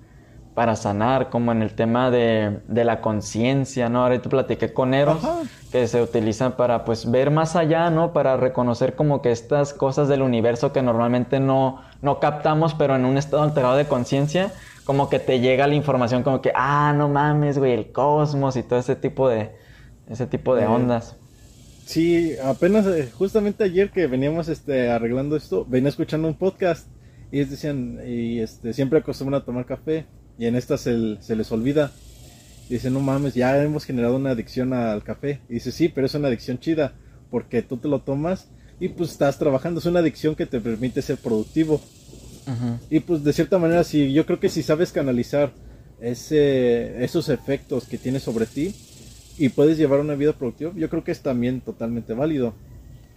para 0.55 0.77
sanar, 0.77 1.31
como 1.31 1.51
en 1.53 1.63
el 1.63 1.73
tema 1.75 2.11
de, 2.11 2.61
de 2.69 2.85
la 2.85 3.01
conciencia, 3.01 3.89
¿no? 3.89 4.03
Ahorita 4.05 4.29
platiqué 4.29 4.73
con 4.75 4.93
Eros, 4.93 5.19
que 5.71 5.87
se 5.87 6.03
utilizan 6.03 6.53
para, 6.57 6.85
pues, 6.85 7.11
ver 7.11 7.31
más 7.31 7.57
allá, 7.57 7.89
¿no? 7.89 8.13
Para 8.13 8.37
reconocer 8.37 8.95
como 8.95 9.23
que 9.23 9.31
estas 9.31 9.73
cosas 9.73 10.09
del 10.09 10.21
universo 10.21 10.73
que 10.73 10.83
normalmente 10.83 11.41
no, 11.41 11.81
no 12.03 12.21
captamos, 12.21 12.75
pero 12.75 12.97
en 12.97 13.07
un 13.07 13.17
estado 13.17 13.43
alterado 13.43 13.77
de 13.77 13.87
conciencia, 13.87 14.53
como 14.85 15.09
que 15.09 15.19
te 15.19 15.41
llega 15.41 15.67
la 15.67 15.75
información 15.75 16.23
como 16.23 16.43
que, 16.43 16.53
ah, 16.55 16.93
no 16.95 17.09
mames, 17.09 17.59
güey, 17.59 17.73
el 17.73 17.91
cosmos 17.93 18.57
y 18.57 18.63
todo 18.63 18.79
ese 18.79 18.97
tipo 18.97 19.29
de, 19.31 19.53
ese 20.09 20.27
tipo 20.27 20.55
de 20.55 20.65
Eh, 20.65 20.67
ondas. 20.67 21.17
Sí, 21.87 22.33
apenas, 22.45 22.87
eh, 22.87 23.11
justamente 23.11 23.65
ayer 23.65 23.91
que 23.91 24.07
veníamos 24.07 24.49
este, 24.49 24.91
arreglando 24.91 25.35
esto, 25.37 25.65
venía 25.67 25.89
escuchando 25.89 26.29
un 26.29 26.35
podcast 26.35 26.89
y 27.31 27.39
ellos 27.39 27.51
decían, 27.51 28.01
y 28.07 28.41
este, 28.41 28.73
siempre 28.75 28.99
acostumbran 28.99 29.41
a 29.41 29.45
tomar 29.45 29.65
café 29.65 30.07
y 30.39 30.47
en 30.47 30.57
esta 30.57 30.79
se, 30.79 31.21
se 31.21 31.37
les 31.37 31.51
olvida. 31.53 31.93
Y 32.69 32.75
dicen, 32.75 32.95
no 32.95 33.01
mames, 33.01 33.35
ya 33.35 33.63
hemos 33.63 33.85
generado 33.85 34.17
una 34.17 34.31
adicción 34.31 34.73
al 34.73 35.03
café. 35.03 35.41
Y 35.49 35.55
dice, 35.55 35.73
sí, 35.73 35.89
pero 35.89 36.07
es 36.07 36.15
una 36.15 36.29
adicción 36.29 36.59
chida, 36.59 36.95
porque 37.31 37.63
tú 37.63 37.77
te 37.77 37.89
lo 37.89 38.01
tomas 38.01 38.49
y 38.83 38.89
pues 38.89 39.13
estás 39.13 39.39
trabajando, 39.39 39.79
es 39.79 39.87
una 39.87 40.01
adicción 40.01 40.35
que 40.35 40.45
te 40.45 40.61
permite 40.61 41.03
ser 41.03 41.17
productivo. 41.17 41.81
Y 42.91 42.99
pues 42.99 43.23
de 43.23 43.33
cierta 43.33 43.57
manera, 43.59 43.85
sí, 43.85 44.13
yo 44.13 44.27
creo 44.27 44.41
que 44.41 44.49
si 44.49 44.65
sabes 44.65 44.91
canalizar 44.91 45.53
ese, 46.01 47.05
esos 47.05 47.29
efectos 47.29 47.87
que 47.87 47.97
tiene 47.97 48.19
sobre 48.19 48.47
ti 48.47 48.75
y 49.39 49.51
puedes 49.51 49.79
llevar 49.79 50.01
una 50.01 50.17
vida 50.17 50.33
productiva, 50.33 50.73
yo 50.75 50.91
creo 50.91 51.05
que 51.05 51.13
es 51.13 51.21
también 51.21 51.61
totalmente 51.61 52.13
válido. 52.13 52.55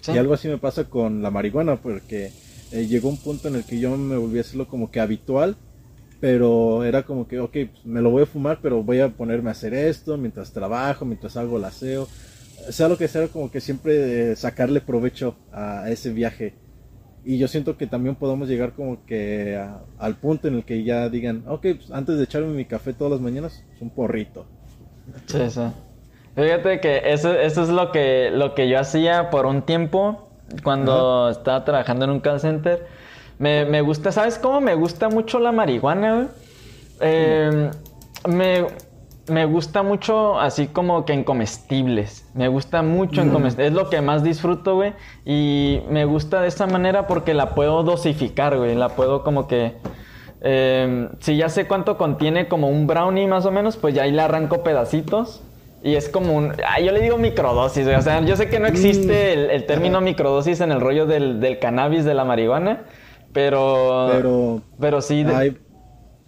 Sí. 0.01 0.11
Y 0.11 0.17
algo 0.19 0.35
así 0.35 0.47
me 0.47 0.59
pasa 0.59 0.83
con 0.83 1.23
la 1.23 1.31
marihuana, 1.31 1.81
porque 1.81 2.31
eh, 2.71 2.85
llegó 2.85 3.09
un 3.09 3.17
punto 3.17 3.47
en 3.47 3.55
el 3.55 3.63
que 3.63 3.79
yo 3.79 3.97
me 3.97 4.17
volví 4.17 4.37
a 4.37 4.41
hacerlo 4.41 4.67
como 4.67 4.91
que 4.91 4.99
habitual, 4.99 5.57
pero 6.25 6.83
era 6.83 7.03
como 7.03 7.27
que, 7.27 7.39
ok, 7.39 7.51
pues, 7.51 7.85
me 7.85 8.01
lo 8.01 8.09
voy 8.09 8.23
a 8.23 8.25
fumar, 8.25 8.57
pero 8.59 8.81
voy 8.81 8.99
a 8.99 9.09
ponerme 9.09 9.49
a 9.49 9.51
hacer 9.51 9.75
esto 9.75 10.17
mientras 10.17 10.51
trabajo, 10.51 11.05
mientras 11.05 11.37
hago 11.37 11.57
el 11.59 11.65
aseo. 11.65 12.07
Sea 12.69 12.87
lo 12.87 12.97
que 12.97 13.07
sea, 13.07 13.27
como 13.27 13.51
que 13.51 13.61
siempre 13.61 14.31
eh, 14.31 14.35
sacarle 14.35 14.81
provecho 14.81 15.35
a 15.51 15.87
ese 15.91 16.09
viaje. 16.11 16.55
Y 17.23 17.37
yo 17.37 17.47
siento 17.47 17.77
que 17.77 17.85
también 17.85 18.15
podemos 18.15 18.49
llegar 18.49 18.71
como 18.73 19.05
que 19.05 19.55
a- 19.55 19.77
al 19.99 20.15
punto 20.15 20.47
en 20.47 20.55
el 20.55 20.63
que 20.63 20.83
ya 20.83 21.09
digan, 21.09 21.43
ok, 21.47 21.61
pues, 21.61 21.91
antes 21.91 22.17
de 22.17 22.23
echarme 22.23 22.47
mi 22.55 22.65
café 22.65 22.91
todas 22.93 23.11
las 23.11 23.21
mañanas, 23.21 23.61
es 23.75 23.79
un 23.83 23.91
porrito. 23.91 24.47
Sí, 25.27 25.47
sí. 25.51 25.61
Fíjate 26.35 26.79
que 26.79 27.01
eso, 27.13 27.35
eso 27.35 27.61
es 27.61 27.69
lo 27.69 27.91
que, 27.91 28.31
lo 28.31 28.55
que 28.55 28.67
yo 28.67 28.79
hacía 28.79 29.29
por 29.29 29.45
un 29.45 29.61
tiempo 29.61 30.27
cuando 30.63 31.29
estaba 31.29 31.63
trabajando 31.63 32.05
en 32.05 32.11
un 32.11 32.19
call 32.19 32.39
center. 32.39 32.87
Me, 33.37 33.65
me 33.65 33.81
gusta, 33.81 34.11
¿sabes 34.11 34.39
cómo 34.39 34.61
me 34.61 34.75
gusta 34.75 35.09
mucho 35.09 35.39
la 35.39 35.51
marihuana, 35.51 36.15
güey? 36.15 36.27
Eh, 37.01 37.69
me, 38.27 38.65
me 39.27 39.45
gusta 39.45 39.83
mucho 39.83 40.39
así 40.39 40.67
como 40.67 41.03
que 41.03 41.13
en 41.13 41.23
comestibles. 41.23 42.25
Me 42.33 42.47
gusta 42.47 42.81
mucho 42.81 43.21
en 43.21 43.31
comestibles. 43.31 43.71
Es 43.71 43.75
lo 43.75 43.89
que 43.89 44.01
más 44.01 44.23
disfruto, 44.23 44.75
güey. 44.75 44.93
Y 45.25 45.81
me 45.89 46.05
gusta 46.05 46.41
de 46.41 46.47
esta 46.47 46.67
manera 46.67 47.07
porque 47.07 47.33
la 47.33 47.55
puedo 47.55 47.83
dosificar, 47.83 48.57
güey. 48.57 48.75
La 48.75 48.89
puedo 48.89 49.23
como 49.23 49.47
que... 49.47 49.73
eh, 50.41 51.09
si 51.19 51.35
ya 51.35 51.49
sé 51.49 51.67
cuánto 51.67 51.97
contiene 51.97 52.47
como 52.47 52.69
un 52.69 52.87
brownie 52.87 53.27
más 53.27 53.45
o 53.45 53.51
menos, 53.51 53.75
pues 53.75 53.93
ya 53.93 54.03
ahí 54.03 54.11
le 54.11 54.21
arranco 54.21 54.63
pedacitos. 54.63 55.41
Y 55.83 55.95
es 55.95 56.07
como 56.07 56.33
un... 56.33 56.53
ah, 56.67 56.79
yo 56.79 56.91
le 56.93 57.01
digo 57.01 57.17
microdosis, 57.17 57.83
güey. 57.83 57.97
O 57.97 58.01
sea, 58.01 58.21
yo 58.21 58.35
sé 58.37 58.47
que 58.49 58.59
no 58.59 58.67
existe 58.67 59.33
el, 59.33 59.51
el 59.51 59.65
término 59.65 60.01
microdosis 60.01 60.61
en 60.61 60.71
el 60.71 60.79
rollo 60.79 61.05
del, 61.05 61.39
del 61.41 61.59
cannabis, 61.59 62.05
de 62.05 62.13
la 62.13 62.23
marihuana. 62.23 62.83
Pero... 63.35 64.07
Pero 64.11 64.61
Pero 64.79 65.01
sí... 65.01 65.23
de- 65.23 65.35
hay, 65.35 65.57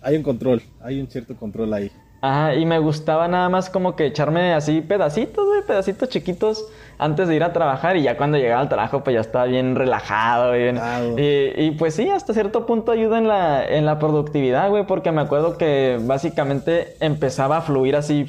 hay 0.02 0.18
un 0.18 0.24
control, 0.24 0.62
hay 0.82 1.00
un 1.00 1.08
cierto 1.08 1.36
control 1.36 1.74
ahí. 1.74 1.90
Ajá, 2.22 2.54
y 2.56 2.66
me 2.66 2.80
gustaba 2.80 3.28
nada 3.28 3.48
más 3.48 3.70
como 3.70 3.96
que 3.96 4.08
echarme 4.08 4.54
así 4.54 4.82
pedacitos, 4.82 5.46
güey, 5.48 5.62
pedacitos 5.66 6.10
chiquitos 6.10 6.66
antes 7.00 7.28
de 7.28 7.36
ir 7.36 7.44
a 7.44 7.54
trabajar 7.54 7.96
y 7.98 8.04
ya 8.04 8.18
cuando 8.18 8.38
llegaba 8.38 8.62
al 8.62 8.70
trabajo 8.70 9.04
pues 9.04 9.14
ya 9.14 9.22
estaba 9.22 9.46
bien 9.46 9.76
relajado, 9.76 10.50
güey, 10.50 10.64
bien- 10.64 10.76
Claro. 10.78 11.16
Y, 11.18 11.54
y 11.56 11.72
pues 11.78 11.94
sí, 11.96 12.10
hasta 12.10 12.34
cierto 12.34 12.66
punto 12.66 12.92
ayuda 12.92 13.18
en 13.18 13.28
la, 13.28 13.64
en 13.66 13.86
la 13.86 14.00
productividad, 14.00 14.70
güey, 14.70 14.86
porque 14.86 15.12
me 15.12 15.22
acuerdo 15.22 15.58
que 15.58 16.00
básicamente 16.02 16.96
empezaba 17.00 17.58
a 17.58 17.62
fluir 17.62 17.96
así 17.96 18.24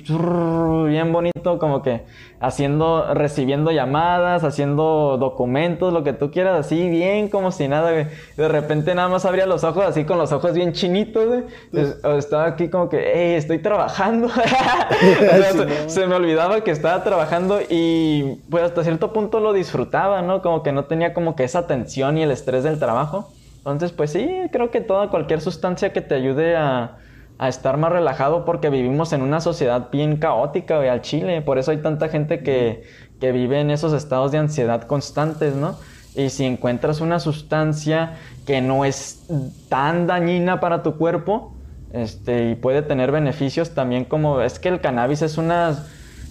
bien 0.88 1.12
bonito, 1.12 1.58
como 1.58 1.82
que 1.82 2.02
haciendo, 2.40 3.14
recibiendo 3.14 3.70
llamadas, 3.72 4.44
haciendo 4.44 5.16
documentos, 5.18 5.92
lo 5.92 6.04
que 6.04 6.12
tú 6.12 6.30
quieras, 6.30 6.60
así 6.66 6.88
bien 6.88 7.28
como 7.28 7.50
si 7.50 7.66
nada, 7.68 7.90
güey. 7.92 8.06
De 8.36 8.48
repente 8.48 8.94
nada 8.94 9.08
más 9.08 9.24
abría 9.24 9.44
los 9.46 9.64
ojos 9.64 9.84
así 9.84 10.04
con 10.04 10.18
los 10.18 10.30
ojos 10.32 10.52
bien 10.54 10.72
chinitos, 10.72 11.26
güey. 11.26 11.42
Estaba 12.16 12.46
aquí 12.46 12.68
como 12.68 12.88
que, 12.88 13.12
hey, 13.14 13.34
estoy 13.34 13.58
trabajando. 13.58 14.28
O 14.38 14.40
sea, 14.40 14.88
Sí, 15.52 15.58
se, 15.58 15.64
no. 15.66 15.72
se 15.90 16.06
me 16.06 16.14
olvidaba 16.14 16.60
que 16.62 16.70
estaba 16.70 17.02
trabajando 17.02 17.60
y 17.68 18.36
pues 18.50 18.57
hasta 18.64 18.84
cierto 18.84 19.12
punto 19.12 19.40
lo 19.40 19.52
disfrutaba, 19.52 20.22
¿no? 20.22 20.42
Como 20.42 20.62
que 20.62 20.72
no 20.72 20.84
tenía 20.84 21.14
como 21.14 21.36
que 21.36 21.44
esa 21.44 21.66
tensión 21.66 22.18
y 22.18 22.22
el 22.22 22.30
estrés 22.30 22.64
del 22.64 22.78
trabajo. 22.78 23.30
Entonces, 23.58 23.92
pues 23.92 24.12
sí, 24.12 24.28
creo 24.52 24.70
que 24.70 24.80
toda 24.80 25.08
cualquier 25.10 25.40
sustancia 25.40 25.92
que 25.92 26.00
te 26.00 26.14
ayude 26.14 26.56
a, 26.56 26.98
a 27.38 27.48
estar 27.48 27.76
más 27.76 27.92
relajado 27.92 28.44
porque 28.44 28.70
vivimos 28.70 29.12
en 29.12 29.22
una 29.22 29.40
sociedad 29.40 29.88
bien 29.90 30.16
caótica, 30.16 30.76
güey, 30.76 30.88
al 30.88 31.02
Chile. 31.02 31.42
Por 31.42 31.58
eso 31.58 31.70
hay 31.70 31.78
tanta 31.78 32.08
gente 32.08 32.42
que, 32.42 32.82
que 33.20 33.32
vive 33.32 33.60
en 33.60 33.70
esos 33.70 33.92
estados 33.92 34.32
de 34.32 34.38
ansiedad 34.38 34.82
constantes, 34.82 35.54
¿no? 35.54 35.76
Y 36.14 36.30
si 36.30 36.44
encuentras 36.44 37.00
una 37.00 37.20
sustancia 37.20 38.16
que 38.46 38.60
no 38.60 38.84
es 38.84 39.26
tan 39.68 40.06
dañina 40.06 40.58
para 40.58 40.82
tu 40.82 40.96
cuerpo, 40.96 41.54
este, 41.92 42.50
y 42.50 42.54
puede 42.54 42.82
tener 42.82 43.12
beneficios 43.12 43.70
también 43.70 44.04
como... 44.04 44.40
Es 44.40 44.58
que 44.58 44.68
el 44.68 44.80
cannabis 44.80 45.22
es 45.22 45.38
una, 45.38 45.86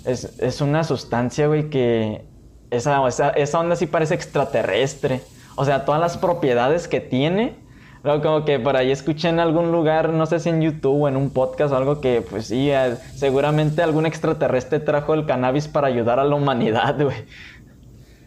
es, 0.07 0.39
es 0.39 0.61
una 0.61 0.83
sustancia, 0.83 1.47
güey, 1.47 1.69
que... 1.69 2.25
Esa, 2.69 3.07
esa, 3.07 3.29
esa 3.29 3.59
onda 3.59 3.77
sí 3.77 3.87
parece 3.87 4.13
extraterrestre. 4.13 5.21
O 5.55 5.63
sea, 5.63 5.85
todas 5.85 6.01
las 6.01 6.17
propiedades 6.17 6.87
que 6.87 6.99
tiene... 6.99 7.55
Luego 8.03 8.21
como 8.21 8.45
que 8.45 8.59
por 8.59 8.77
ahí 8.77 8.91
escuché 8.91 9.27
en 9.27 9.39
algún 9.39 9.71
lugar, 9.71 10.09
no 10.09 10.25
sé 10.27 10.39
si 10.39 10.49
en 10.49 10.61
YouTube 10.61 11.01
o 11.01 11.07
en 11.09 11.17
un 11.17 11.31
podcast 11.31 11.73
o 11.73 11.77
algo 11.77 11.99
que, 11.99 12.21
pues 12.21 12.45
sí, 12.45 12.69
eh, 12.69 12.95
seguramente 13.15 13.81
algún 13.81 14.05
extraterrestre 14.05 14.79
trajo 14.79 15.13
el 15.13 15.25
cannabis 15.25 15.67
para 15.67 15.87
ayudar 15.87 16.19
a 16.19 16.23
la 16.23 16.35
humanidad, 16.35 16.95
güey. 17.03 17.17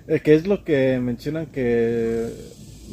Eh, 0.09 0.21
que 0.21 0.35
es 0.35 0.47
lo 0.47 0.65
que 0.65 0.99
mencionan 1.01 1.47
que... 1.47 2.31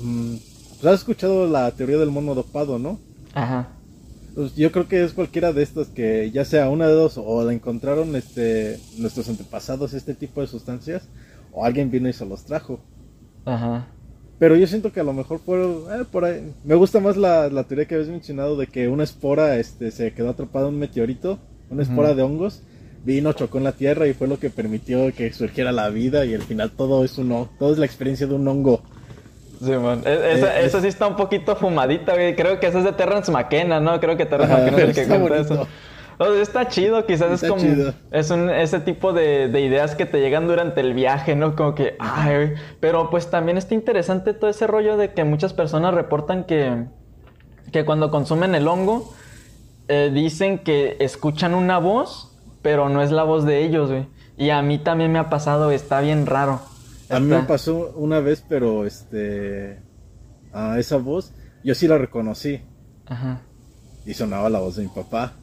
mm, 0.01 0.35
pues 0.79 0.93
has 0.93 0.99
escuchado 0.99 1.47
la 1.47 1.71
teoría 1.71 1.97
del 1.97 2.11
mono 2.11 2.35
dopado, 2.35 2.77
¿no? 2.77 2.99
Ajá. 3.33 3.67
Pues 4.37 4.53
yo 4.53 4.71
creo 4.71 4.87
que 4.87 5.03
es 5.03 5.13
cualquiera 5.13 5.51
de 5.51 5.63
estas 5.63 5.87
que 5.87 6.29
ya 6.29 6.45
sea 6.45 6.69
una 6.69 6.87
de 6.87 6.93
dos 6.93 7.17
o 7.17 7.43
la 7.43 7.53
encontraron 7.53 8.15
este 8.15 8.79
nuestros 8.99 9.27
antepasados 9.29 9.95
este 9.95 10.13
tipo 10.13 10.41
de 10.41 10.45
sustancias 10.45 11.09
o 11.51 11.65
alguien 11.65 11.89
vino 11.89 12.07
y 12.07 12.13
se 12.13 12.23
los 12.23 12.45
trajo. 12.45 12.79
Ajá. 13.45 13.87
Pero 14.37 14.55
yo 14.55 14.67
siento 14.67 14.93
que 14.93 14.99
a 14.99 15.03
lo 15.03 15.13
mejor 15.13 15.39
fueron 15.39 15.85
eh, 15.91 16.05
por 16.11 16.23
ahí. 16.23 16.53
Me 16.63 16.75
gusta 16.75 16.99
más 16.99 17.17
la, 17.17 17.49
la 17.49 17.63
teoría 17.63 17.87
que 17.87 17.95
habías 17.95 18.11
mencionado 18.11 18.55
de 18.57 18.67
que 18.67 18.87
una 18.87 19.05
espora 19.05 19.57
este 19.57 19.89
se 19.89 20.13
quedó 20.13 20.29
atrapada 20.29 20.67
en 20.67 20.75
un 20.75 20.81
meteorito, 20.81 21.39
una 21.71 21.81
espora 21.81 22.13
de 22.13 22.21
hongos, 22.21 22.61
vino, 23.03 23.33
chocó 23.33 23.57
en 23.57 23.63
la 23.63 23.71
tierra 23.71 24.05
y 24.05 24.13
fue 24.13 24.27
lo 24.27 24.37
que 24.37 24.51
permitió 24.51 25.11
que 25.15 25.33
surgiera 25.33 25.71
la 25.71 25.89
vida 25.89 26.25
y 26.25 26.35
al 26.35 26.43
final 26.43 26.69
todo 26.69 27.03
es 27.03 27.17
uno, 27.17 27.49
todo 27.57 27.73
es 27.73 27.79
la 27.79 27.87
experiencia 27.87 28.27
de 28.27 28.35
un 28.35 28.47
hongo. 28.47 28.83
Simón. 29.59 30.01
E- 30.05 30.31
esa, 30.33 30.59
Eh, 30.59 30.65
esa 30.65 30.81
sí 30.81 30.87
está 30.87 31.07
un 31.07 31.15
poquito 31.15 31.55
fumadita, 31.55 32.13
güey. 32.13 32.35
Creo 32.35 32.59
que 32.59 32.67
esa 32.67 32.79
es 32.79 32.83
de 32.83 32.93
Terrence 32.93 33.31
McKenna, 33.31 33.79
¿no? 33.79 33.99
Creo 33.99 34.17
que 34.17 34.25
Terrence 34.25 34.53
McKenna 34.53 34.77
es 34.77 34.83
el 34.83 34.95
que 34.95 35.07
cuenta 35.07 35.29
bonito. 35.35 35.53
eso. 35.53 35.67
Está 36.41 36.67
chido, 36.67 37.05
quizás 37.05 37.43
es 37.43 37.47
como... 37.49 37.61
chido. 37.61 37.93
Es 38.11 38.31
un, 38.31 38.49
ese 38.49 38.79
tipo 38.79 39.13
de, 39.13 39.49
de 39.49 39.61
ideas 39.61 39.93
que 39.95 40.05
te 40.07 40.19
llegan 40.19 40.47
durante 40.47 40.81
el 40.81 40.93
viaje, 40.95 41.35
¿no? 41.35 41.55
Como 41.55 41.75
que... 41.75 41.95
Ay, 41.99 42.35
güey. 42.35 42.53
Pero 42.79 43.09
pues 43.11 43.29
también 43.29 43.57
está 43.57 43.75
interesante 43.75 44.33
todo 44.33 44.49
ese 44.49 44.65
rollo 44.65 44.97
de 44.97 45.13
que 45.13 45.23
muchas 45.23 45.53
personas 45.53 45.93
reportan 45.93 46.43
que... 46.45 46.85
Que 47.71 47.85
cuando 47.85 48.09
consumen 48.09 48.55
el 48.55 48.67
hongo... 48.67 49.13
eh, 49.89 50.09
dicen 50.13 50.59
que 50.59 50.97
escuchan 50.99 51.53
una 51.53 51.77
voz, 51.77 52.35
pero 52.63 52.89
no 52.89 53.01
es 53.03 53.11
la 53.11 53.23
voz 53.23 53.45
de 53.45 53.63
ellos, 53.63 53.89
güey. 53.91 54.07
Y 54.37 54.49
a 54.49 54.61
mí 54.61 54.79
también 54.79 55.11
me 55.11 55.19
ha 55.19 55.29
pasado, 55.29 55.71
está 55.71 56.01
bien 56.01 56.25
raro. 56.25 56.61
A 57.09 57.19
mí 57.19 57.27
me 57.27 57.43
pasó 57.43 57.93
una 57.95 58.19
vez, 58.19 58.43
pero 58.47 58.85
este 58.85 59.79
a 60.53 60.79
esa 60.79 60.97
voz 60.97 61.33
yo 61.63 61.75
sí 61.75 61.87
la 61.87 61.97
reconocí 61.97 62.61
Ajá. 63.05 63.41
y 64.05 64.13
sonaba 64.13 64.49
la 64.49 64.59
voz 64.59 64.75
de 64.77 64.83
mi 64.83 64.89
papá. 64.89 65.33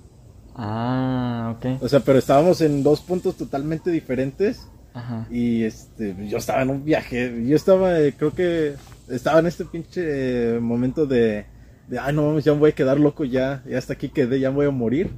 Ah, 0.54 1.54
ok. 1.56 1.82
O 1.82 1.88
sea, 1.88 2.00
pero 2.00 2.18
estábamos 2.18 2.60
en 2.60 2.82
dos 2.82 3.00
puntos 3.00 3.36
totalmente 3.36 3.90
diferentes 3.90 4.68
Ajá. 4.92 5.26
y 5.30 5.64
este 5.64 6.14
yo 6.28 6.38
estaba 6.38 6.62
en 6.62 6.70
un 6.70 6.84
viaje, 6.84 7.44
yo 7.46 7.56
estaba 7.56 7.98
eh, 8.00 8.14
creo 8.16 8.32
que 8.34 8.74
estaba 9.08 9.40
en 9.40 9.46
este 9.46 9.64
pinche 9.64 10.56
eh, 10.56 10.60
momento 10.60 11.06
de 11.06 11.46
de 11.88 11.98
ay 11.98 12.14
no 12.14 12.26
mames, 12.28 12.44
ya 12.44 12.52
me 12.54 12.60
voy 12.60 12.70
a 12.70 12.74
quedar 12.74 12.98
loco 13.00 13.24
ya, 13.24 13.62
ya 13.68 13.78
hasta 13.78 13.94
aquí 13.94 14.08
quedé, 14.08 14.38
ya 14.40 14.50
me 14.50 14.56
voy 14.56 14.66
a 14.66 14.70
morir. 14.70 15.10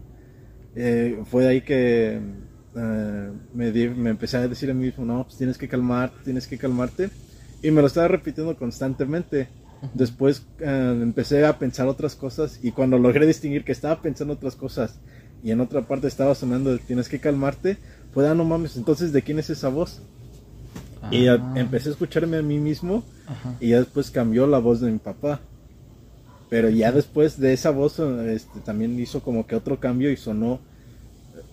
Eh, 0.74 1.22
fue 1.30 1.44
de 1.44 1.48
ahí 1.48 1.60
que 1.62 2.20
eh, 2.76 3.30
me, 3.54 3.72
di- 3.72 3.88
me 3.88 4.10
empecé 4.10 4.36
a 4.36 4.46
decir 4.48 4.70
a 4.70 4.74
mí 4.74 4.84
mismo, 4.86 5.04
no, 5.04 5.24
pues 5.24 5.36
tienes 5.36 5.58
que 5.58 5.68
calmarte, 5.68 6.16
tienes 6.24 6.46
que 6.46 6.58
calmarte. 6.58 7.10
Y 7.62 7.70
me 7.70 7.80
lo 7.80 7.86
estaba 7.86 8.08
repitiendo 8.08 8.56
constantemente. 8.56 9.48
Después 9.94 10.44
eh, 10.60 10.98
empecé 11.02 11.44
a 11.44 11.58
pensar 11.58 11.86
otras 11.86 12.14
cosas 12.14 12.58
y 12.62 12.72
cuando 12.72 12.98
logré 12.98 13.26
distinguir 13.26 13.62
que 13.64 13.72
estaba 13.72 14.00
pensando 14.00 14.32
otras 14.34 14.56
cosas 14.56 14.98
y 15.44 15.50
en 15.50 15.60
otra 15.60 15.82
parte 15.82 16.06
estaba 16.08 16.34
sonando 16.34 16.76
tienes 16.78 17.08
que 17.10 17.20
calmarte, 17.20 17.76
fue, 18.14 18.26
ah, 18.28 18.34
no 18.34 18.44
mames, 18.44 18.76
entonces 18.78 19.12
¿de 19.12 19.20
quién 19.22 19.38
es 19.38 19.50
esa 19.50 19.68
voz? 19.68 20.00
Y 21.10 21.26
a- 21.28 21.34
Ah. 21.34 21.52
empecé 21.56 21.90
a 21.90 21.92
escucharme 21.92 22.38
a 22.38 22.42
mí 22.42 22.58
mismo 22.58 23.04
Ajá. 23.26 23.54
y 23.60 23.68
ya 23.68 23.78
después 23.78 24.10
cambió 24.10 24.46
la 24.46 24.58
voz 24.58 24.80
de 24.80 24.90
mi 24.90 24.98
papá. 24.98 25.40
Pero 26.48 26.68
ya 26.70 26.90
después 26.90 27.38
de 27.38 27.52
esa 27.52 27.70
voz 27.70 27.98
este, 27.98 28.60
también 28.60 28.98
hizo 28.98 29.20
como 29.20 29.46
que 29.46 29.56
otro 29.56 29.78
cambio 29.78 30.10
y 30.10 30.16
sonó, 30.16 30.58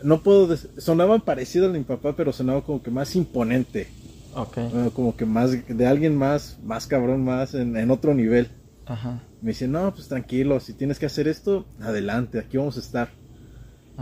no 0.04 0.22
puedo, 0.22 0.56
sonaba 0.78 1.20
parecido 1.20 1.68
a 1.68 1.70
mi 1.70 1.84
papá, 1.84 2.16
pero 2.16 2.32
sonaba 2.34 2.64
como 2.64 2.84
que 2.84 2.92
más 2.92 3.16
imponente. 3.16 3.88
Ok. 4.36 4.58
Ah, 4.58 4.90
como 4.94 5.16
que 5.16 5.26
más, 5.26 5.52
de 5.68 5.88
alguien 5.88 6.16
más, 6.16 6.60
más 6.64 6.88
cabrón, 6.88 7.24
más 7.24 7.54
en, 7.54 7.90
otro 7.92 8.14
nivel. 8.14 8.50
Ajá. 8.86 9.22
Me 9.42 9.52
dice, 9.52 9.68
no, 9.68 9.94
pues 9.94 10.08
tranquilo, 10.08 10.60
si 10.60 10.74
tienes 10.74 11.00
que 11.00 11.06
hacer 11.06 11.28
esto, 11.28 11.66
adelante, 11.82 12.40
aquí 12.40 12.58
vamos 12.58 12.78
a 12.78 12.82
estar. 12.82 13.10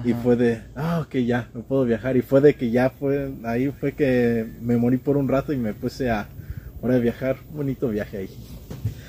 Y 0.06 0.14
fue 0.14 0.38
de, 0.38 0.62
ah, 0.76 1.02
ok, 1.06 1.18
ya, 1.18 1.50
me 1.54 1.62
puedo 1.62 1.84
viajar. 1.84 2.16
Y 2.16 2.22
fue 2.22 2.40
de 2.40 2.56
que 2.56 2.72
ya 2.72 2.90
fue, 2.92 3.34
ahí 3.44 3.72
fue 3.72 3.92
que 3.92 4.48
me 4.62 4.78
morí 4.78 4.98
por 4.98 5.18
un 5.18 5.28
rato 5.28 5.52
y 5.52 5.58
me 5.58 5.74
puse 5.74 6.10
a, 6.10 6.30
hora 6.82 6.96
de 6.96 7.02
viajar, 7.02 7.38
bonito 7.54 7.90
viaje 7.90 8.18
ahí. 8.18 8.30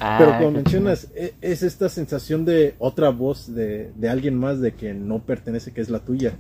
Ah, 0.01 0.17
Pero 0.19 0.39
como 0.39 0.51
mencionas, 0.51 1.09
e, 1.15 1.35
es, 1.41 1.63
esta 1.63 1.89
sensación 1.89 2.45
de 2.45 2.75
otra 2.79 3.11
voz 3.11 3.55
de, 3.55 3.93
de, 3.95 4.09
alguien 4.09 4.35
más 4.37 4.61
de 4.61 4.73
que 4.73 4.93
no 4.93 5.21
pertenece, 5.21 5.73
que 5.73 5.81
es 5.81 5.89
la 5.89 6.01
tuya. 6.01 6.33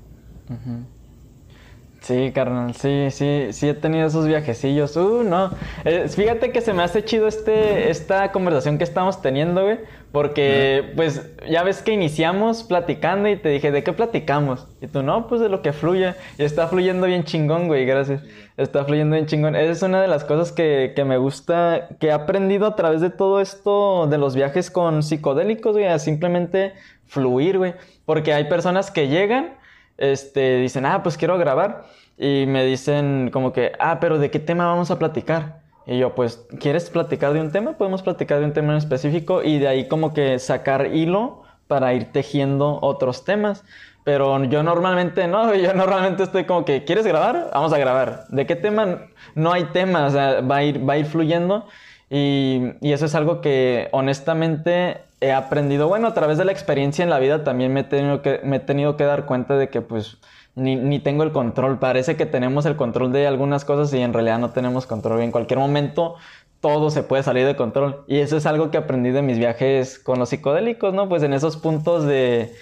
Sí, 2.02 2.32
carnal, 2.34 2.74
sí, 2.74 3.12
sí, 3.12 3.52
sí 3.52 3.68
he 3.68 3.74
tenido 3.74 4.08
esos 4.08 4.26
viajecillos. 4.26 4.96
Uh, 4.96 5.22
no. 5.22 5.52
Eh, 5.84 6.08
fíjate 6.08 6.50
que 6.50 6.60
se 6.60 6.72
me 6.72 6.82
hace 6.82 7.04
chido 7.04 7.28
este, 7.28 7.90
esta 7.90 8.32
conversación 8.32 8.76
que 8.76 8.82
estamos 8.82 9.22
teniendo, 9.22 9.62
güey. 9.62 9.78
Porque, 10.10 10.92
pues, 10.96 11.30
ya 11.48 11.62
ves 11.62 11.80
que 11.80 11.92
iniciamos 11.92 12.64
platicando 12.64 13.28
y 13.28 13.36
te 13.36 13.50
dije, 13.50 13.70
¿de 13.70 13.84
qué 13.84 13.92
platicamos? 13.92 14.66
Y 14.80 14.88
tú, 14.88 15.04
no, 15.04 15.28
pues 15.28 15.40
de 15.40 15.48
lo 15.48 15.62
que 15.62 15.72
fluye. 15.72 16.14
Y 16.38 16.42
está 16.42 16.66
fluyendo 16.66 17.06
bien 17.06 17.22
chingón, 17.22 17.68
güey, 17.68 17.86
gracias. 17.86 18.20
Está 18.56 18.84
fluyendo 18.84 19.14
bien 19.14 19.26
chingón. 19.26 19.54
Esa 19.54 19.70
es 19.70 19.82
una 19.82 20.02
de 20.02 20.08
las 20.08 20.24
cosas 20.24 20.50
que, 20.50 20.94
que 20.96 21.04
me 21.04 21.18
gusta, 21.18 21.86
que 22.00 22.08
he 22.08 22.12
aprendido 22.12 22.66
a 22.66 22.74
través 22.74 23.00
de 23.00 23.10
todo 23.10 23.40
esto, 23.40 24.08
de 24.08 24.18
los 24.18 24.34
viajes 24.34 24.72
con 24.72 25.04
psicodélicos, 25.04 25.74
güey, 25.74 25.86
a 25.86 26.00
simplemente 26.00 26.72
fluir, 27.06 27.58
güey. 27.58 27.74
Porque 28.04 28.34
hay 28.34 28.48
personas 28.48 28.90
que 28.90 29.06
llegan 29.06 29.61
este, 30.02 30.56
dicen, 30.56 30.84
ah, 30.84 31.02
pues 31.02 31.16
quiero 31.16 31.38
grabar. 31.38 31.84
Y 32.18 32.44
me 32.46 32.64
dicen 32.64 33.30
como 33.32 33.52
que, 33.52 33.72
ah, 33.78 33.98
pero 34.00 34.18
¿de 34.18 34.30
qué 34.30 34.38
tema 34.38 34.66
vamos 34.66 34.90
a 34.90 34.98
platicar? 34.98 35.62
Y 35.86 35.98
yo, 35.98 36.14
pues, 36.14 36.44
¿quieres 36.60 36.90
platicar 36.90 37.32
de 37.32 37.40
un 37.40 37.50
tema? 37.50 37.72
Podemos 37.78 38.02
platicar 38.02 38.40
de 38.40 38.44
un 38.44 38.52
tema 38.52 38.72
en 38.72 38.78
específico 38.78 39.42
y 39.42 39.58
de 39.58 39.68
ahí 39.68 39.88
como 39.88 40.12
que 40.12 40.38
sacar 40.38 40.94
hilo 40.94 41.42
para 41.68 41.94
ir 41.94 42.12
tejiendo 42.12 42.78
otros 42.82 43.24
temas. 43.24 43.64
Pero 44.04 44.42
yo 44.44 44.62
normalmente 44.62 45.28
no, 45.28 45.54
yo 45.54 45.72
normalmente 45.74 46.24
estoy 46.24 46.44
como 46.44 46.64
que, 46.64 46.84
¿quieres 46.84 47.06
grabar? 47.06 47.50
Vamos 47.54 47.72
a 47.72 47.78
grabar. 47.78 48.26
¿De 48.28 48.46
qué 48.46 48.56
tema? 48.56 49.06
No 49.34 49.52
hay 49.52 49.64
tema, 49.66 50.06
o 50.06 50.10
sea, 50.10 50.40
va 50.40 50.56
a 50.56 50.64
ir, 50.64 50.88
va 50.88 50.94
a 50.94 50.98
ir 50.98 51.06
fluyendo. 51.06 51.66
Y, 52.10 52.74
y 52.80 52.92
eso 52.92 53.06
es 53.06 53.14
algo 53.14 53.40
que 53.40 53.88
honestamente 53.92 55.00
he 55.22 55.32
aprendido, 55.32 55.88
bueno, 55.88 56.08
a 56.08 56.14
través 56.14 56.36
de 56.36 56.44
la 56.44 56.52
experiencia 56.52 57.02
en 57.02 57.10
la 57.10 57.18
vida 57.18 57.44
también 57.44 57.72
me 57.72 57.80
he 57.80 57.84
tenido 57.84 58.22
que, 58.22 58.40
me 58.44 58.56
he 58.56 58.60
tenido 58.60 58.96
que 58.96 59.04
dar 59.04 59.24
cuenta 59.24 59.56
de 59.56 59.68
que 59.70 59.80
pues 59.80 60.18
ni, 60.54 60.76
ni, 60.76 60.98
tengo 60.98 61.22
el 61.22 61.32
control. 61.32 61.78
Parece 61.78 62.16
que 62.16 62.26
tenemos 62.26 62.66
el 62.66 62.76
control 62.76 63.12
de 63.12 63.26
algunas 63.26 63.64
cosas 63.64 63.92
y 63.94 64.00
en 64.00 64.12
realidad 64.12 64.38
no 64.38 64.50
tenemos 64.50 64.86
control. 64.86 65.22
en 65.22 65.30
cualquier 65.30 65.58
momento 65.58 66.16
todo 66.60 66.90
se 66.90 67.02
puede 67.02 67.22
salir 67.22 67.46
de 67.46 67.56
control. 67.56 68.04
Y 68.06 68.18
eso 68.18 68.36
es 68.36 68.46
algo 68.46 68.70
que 68.70 68.78
aprendí 68.78 69.10
de 69.10 69.22
mis 69.22 69.38
viajes 69.38 69.98
con 69.98 70.18
los 70.18 70.28
psicodélicos, 70.30 70.94
¿no? 70.94 71.08
Pues 71.08 71.22
en 71.22 71.32
esos 71.32 71.56
puntos 71.56 72.04
de, 72.04 72.54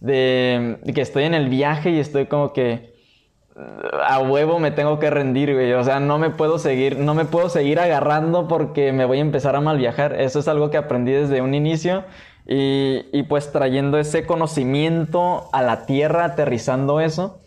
de 0.00 0.78
que 0.94 1.00
estoy 1.00 1.24
en 1.24 1.34
el 1.34 1.48
viaje 1.48 1.90
y 1.90 1.98
estoy 1.98 2.26
como 2.26 2.52
que 2.52 2.95
a 3.56 4.20
huevo 4.20 4.58
me 4.58 4.70
tengo 4.70 4.98
que 4.98 5.10
rendir, 5.10 5.54
güey. 5.54 5.72
O 5.72 5.84
sea, 5.84 6.00
no 6.00 6.18
me 6.18 6.30
puedo 6.30 6.58
seguir, 6.58 6.98
no 6.98 7.14
me 7.14 7.24
puedo 7.24 7.48
seguir 7.48 7.80
agarrando 7.80 8.48
porque 8.48 8.92
me 8.92 9.04
voy 9.04 9.18
a 9.18 9.22
empezar 9.22 9.56
a 9.56 9.60
mal 9.60 9.78
viajar. 9.78 10.20
Eso 10.20 10.40
es 10.40 10.48
algo 10.48 10.70
que 10.70 10.76
aprendí 10.76 11.12
desde 11.12 11.40
un 11.40 11.54
inicio. 11.54 12.04
Y, 12.46 13.06
y 13.12 13.24
pues 13.24 13.50
trayendo 13.50 13.98
ese 13.98 14.24
conocimiento 14.26 15.48
a 15.52 15.62
la 15.62 15.86
tierra, 15.86 16.24
aterrizando 16.24 17.00
eso, 17.00 17.38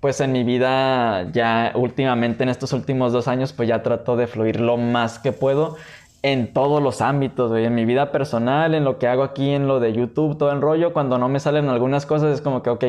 pues 0.00 0.20
en 0.20 0.32
mi 0.32 0.44
vida 0.44 1.30
ya 1.32 1.72
últimamente, 1.74 2.44
en 2.44 2.50
estos 2.50 2.72
últimos 2.72 3.12
dos 3.12 3.26
años, 3.26 3.52
pues 3.52 3.68
ya 3.68 3.82
trato 3.82 4.16
de 4.16 4.26
fluir 4.26 4.60
lo 4.60 4.76
más 4.76 5.18
que 5.18 5.32
puedo 5.32 5.76
en 6.22 6.52
todos 6.52 6.82
los 6.82 7.00
ámbitos, 7.00 7.50
güey. 7.50 7.64
En 7.64 7.74
mi 7.74 7.84
vida 7.84 8.12
personal, 8.12 8.74
en 8.74 8.84
lo 8.84 8.98
que 8.98 9.08
hago 9.08 9.22
aquí, 9.22 9.50
en 9.50 9.66
lo 9.66 9.80
de 9.80 9.92
YouTube, 9.92 10.38
todo 10.38 10.52
el 10.52 10.60
rollo. 10.60 10.92
Cuando 10.92 11.18
no 11.18 11.28
me 11.28 11.40
salen 11.40 11.68
algunas 11.68 12.06
cosas 12.06 12.34
es 12.34 12.40
como 12.40 12.62
que, 12.62 12.70
ok, 12.70 12.84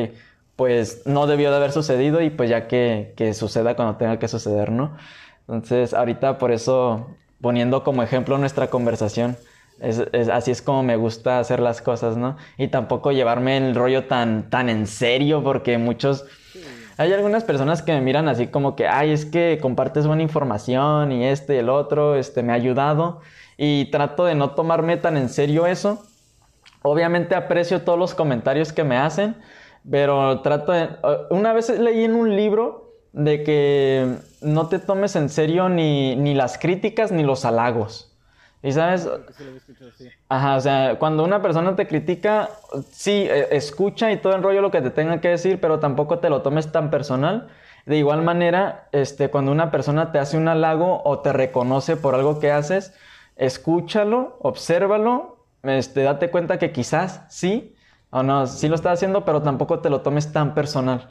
pues 0.56 1.02
no 1.06 1.26
debió 1.26 1.50
de 1.50 1.56
haber 1.56 1.72
sucedido 1.72 2.22
y 2.22 2.30
pues 2.30 2.50
ya 2.50 2.66
que, 2.66 3.12
que 3.16 3.34
suceda 3.34 3.76
cuando 3.76 3.96
tenga 3.96 4.18
que 4.18 4.28
suceder, 4.28 4.72
¿no? 4.72 4.96
Entonces, 5.42 5.94
ahorita 5.94 6.38
por 6.38 6.50
eso, 6.50 7.06
poniendo 7.40 7.84
como 7.84 8.02
ejemplo 8.02 8.38
nuestra 8.38 8.68
conversación, 8.68 9.36
es, 9.80 10.00
así 10.30 10.50
es 10.50 10.62
como 10.62 10.82
me 10.82 10.96
gusta 10.96 11.38
hacer 11.38 11.60
las 11.60 11.82
cosas, 11.82 12.16
¿no? 12.16 12.36
Y 12.56 12.68
tampoco 12.68 13.12
llevarme 13.12 13.58
el 13.58 13.74
rollo 13.74 14.04
tan, 14.06 14.48
tan 14.50 14.68
en 14.68 14.86
serio, 14.86 15.42
porque 15.42 15.78
muchos... 15.78 16.24
Hay 16.98 17.12
algunas 17.12 17.44
personas 17.44 17.82
que 17.82 17.92
me 17.92 18.00
miran 18.00 18.26
así 18.26 18.46
como 18.46 18.74
que, 18.74 18.88
ay, 18.88 19.10
es 19.10 19.26
que 19.26 19.58
compartes 19.60 20.06
buena 20.06 20.22
información 20.22 21.12
y 21.12 21.26
este 21.26 21.56
y 21.56 21.58
el 21.58 21.68
otro, 21.68 22.16
este, 22.16 22.42
me 22.42 22.52
ha 22.52 22.54
ayudado. 22.54 23.20
Y 23.58 23.90
trato 23.90 24.24
de 24.24 24.34
no 24.34 24.50
tomarme 24.52 24.96
tan 24.96 25.18
en 25.18 25.28
serio 25.28 25.66
eso. 25.66 26.02
Obviamente 26.80 27.34
aprecio 27.34 27.82
todos 27.82 27.98
los 27.98 28.14
comentarios 28.14 28.72
que 28.72 28.82
me 28.84 28.96
hacen, 28.96 29.36
pero 29.90 30.40
trato 30.40 30.72
de... 30.72 30.88
Una 31.30 31.52
vez 31.52 31.68
leí 31.78 32.04
en 32.04 32.14
un 32.14 32.34
libro 32.34 32.94
de 33.12 33.42
que 33.42 34.16
no 34.42 34.68
te 34.68 34.78
tomes 34.78 35.16
en 35.16 35.28
serio 35.28 35.68
ni, 35.68 36.16
ni 36.16 36.34
las 36.34 36.58
críticas 36.58 37.12
ni 37.12 37.22
los 37.22 37.44
halagos. 37.44 38.16
Y 38.62 38.72
sabes... 38.72 39.08
Ajá, 40.28 40.56
o 40.56 40.60
sea, 40.60 40.98
cuando 40.98 41.22
una 41.24 41.40
persona 41.40 41.76
te 41.76 41.86
critica, 41.86 42.50
sí, 42.90 43.26
e, 43.28 43.48
escucha 43.56 44.10
y 44.10 44.16
todo 44.16 44.34
el 44.34 44.42
rollo 44.42 44.60
lo 44.60 44.70
que 44.70 44.82
te 44.82 44.90
tenga 44.90 45.20
que 45.20 45.28
decir, 45.28 45.60
pero 45.60 45.78
tampoco 45.78 46.18
te 46.18 46.30
lo 46.30 46.42
tomes 46.42 46.72
tan 46.72 46.90
personal. 46.90 47.48
De 47.84 47.96
igual 47.96 48.22
manera, 48.22 48.88
este, 48.90 49.30
cuando 49.30 49.52
una 49.52 49.70
persona 49.70 50.10
te 50.10 50.18
hace 50.18 50.36
un 50.36 50.48
halago 50.48 51.02
o 51.04 51.20
te 51.20 51.32
reconoce 51.32 51.96
por 51.96 52.16
algo 52.16 52.40
que 52.40 52.50
haces, 52.50 52.92
escúchalo, 53.36 54.36
obsérvalo, 54.40 55.46
este, 55.62 56.02
date 56.02 56.30
cuenta 56.30 56.58
que 56.58 56.72
quizás 56.72 57.22
sí, 57.28 57.75
o 58.16 58.22
no, 58.22 58.46
sí 58.46 58.66
lo 58.66 58.76
estás 58.76 58.94
haciendo, 58.94 59.26
pero 59.26 59.42
tampoco 59.42 59.80
te 59.80 59.90
lo 59.90 60.00
tomes 60.00 60.32
tan 60.32 60.54
personal. 60.54 61.10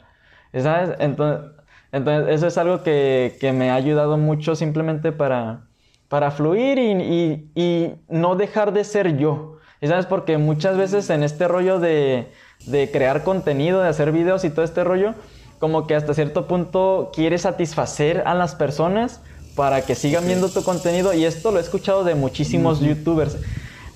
¿Sabes? 0.52 0.96
Entonces, 0.98 1.52
entonces 1.92 2.34
eso 2.34 2.48
es 2.48 2.58
algo 2.58 2.82
que, 2.82 3.36
que, 3.40 3.52
me 3.52 3.70
ha 3.70 3.76
ayudado 3.76 4.18
mucho 4.18 4.56
simplemente 4.56 5.12
para, 5.12 5.68
para 6.08 6.32
fluir 6.32 6.78
y, 6.78 7.48
y, 7.54 7.94
no 8.08 8.34
dejar 8.34 8.72
de 8.72 8.82
ser 8.82 9.18
yo. 9.18 9.58
¿Sabes? 9.80 10.06
Porque 10.06 10.36
muchas 10.36 10.76
veces 10.76 11.08
en 11.10 11.22
este 11.22 11.46
rollo 11.46 11.78
de, 11.78 12.32
de 12.66 12.90
crear 12.90 13.22
contenido, 13.22 13.82
de 13.82 13.88
hacer 13.88 14.10
videos 14.10 14.44
y 14.44 14.50
todo 14.50 14.64
este 14.64 14.82
rollo, 14.82 15.14
como 15.60 15.86
que 15.86 15.94
hasta 15.94 16.12
cierto 16.12 16.48
punto 16.48 17.12
quieres 17.14 17.42
satisfacer 17.42 18.24
a 18.26 18.34
las 18.34 18.56
personas 18.56 19.20
para 19.54 19.82
que 19.82 19.94
sigan 19.94 20.26
viendo 20.26 20.48
tu 20.48 20.64
contenido 20.64 21.14
y 21.14 21.24
esto 21.24 21.52
lo 21.52 21.58
he 21.58 21.62
escuchado 21.62 22.02
de 22.02 22.16
muchísimos 22.16 22.80
youtubers 22.80 23.38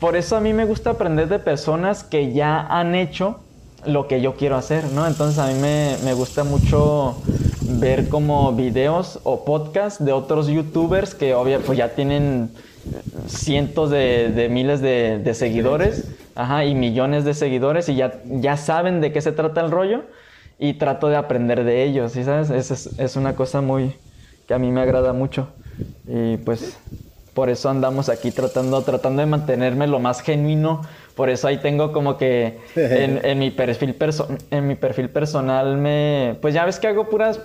por 0.00 0.16
eso 0.16 0.36
a 0.36 0.40
mí 0.40 0.52
me 0.54 0.64
gusta 0.64 0.90
aprender 0.90 1.28
de 1.28 1.38
personas 1.38 2.02
que 2.02 2.32
ya 2.32 2.60
han 2.60 2.94
hecho 2.94 3.40
lo 3.84 4.08
que 4.08 4.20
yo 4.20 4.34
quiero 4.34 4.56
hacer, 4.56 4.84
¿no? 4.92 5.06
Entonces 5.06 5.38
a 5.38 5.46
mí 5.46 5.54
me, 5.54 6.14
gusta 6.14 6.42
mucho 6.42 7.14
ver 7.78 8.08
como 8.08 8.52
videos 8.52 9.20
o 9.24 9.44
podcasts 9.44 10.02
de 10.02 10.12
otros 10.12 10.48
youtubers 10.48 11.14
que 11.14 11.34
obviamente 11.34 11.66
pues 11.66 11.78
ya 11.78 11.94
tienen 11.94 12.50
cientos 13.26 13.90
de, 13.90 14.48
miles 14.50 14.80
de, 14.80 15.34
seguidores 15.34 16.10
ajá, 16.34 16.64
y 16.64 16.74
millones 16.74 17.24
de 17.24 17.34
seguidores 17.34 17.88
y 17.88 17.96
ya, 17.96 18.22
ya 18.24 18.56
saben 18.56 19.00
de 19.00 19.12
qué 19.12 19.20
se 19.20 19.32
trata 19.32 19.60
el 19.60 19.70
rollo 19.70 20.04
y 20.58 20.74
trato 20.74 21.08
de 21.08 21.16
aprender 21.16 21.64
de 21.64 21.84
ellos, 21.84 22.12
¿sí 22.12 22.24
sabes? 22.24 22.50
Es, 22.50 22.98
es 22.98 23.16
una 23.16 23.36
cosa 23.36 23.60
muy 23.60 23.94
que 24.46 24.54
a 24.54 24.58
mí 24.58 24.70
me 24.70 24.80
agrada 24.80 25.12
mucho 25.12 25.48
y 26.06 26.38
pues 26.38 26.78
por 27.34 27.50
eso 27.50 27.68
andamos 27.68 28.08
aquí 28.08 28.30
tratando, 28.30 28.82
tratando 28.82 29.20
de 29.20 29.26
mantenerme 29.26 29.86
lo 29.86 29.98
más 30.00 30.20
genuino. 30.20 30.82
Por 31.14 31.30
eso 31.30 31.48
ahí 31.48 31.58
tengo 31.58 31.92
como 31.92 32.16
que 32.16 32.58
en, 32.76 33.38
mi, 33.38 33.50
perfil 33.50 33.96
en 34.50 34.66
mi 34.66 34.74
perfil 34.74 35.10
personal 35.10 35.76
me... 35.76 36.36
Pues 36.40 36.54
ya 36.54 36.64
ves 36.64 36.78
que 36.78 36.88
hago 36.88 37.08
puras... 37.08 37.40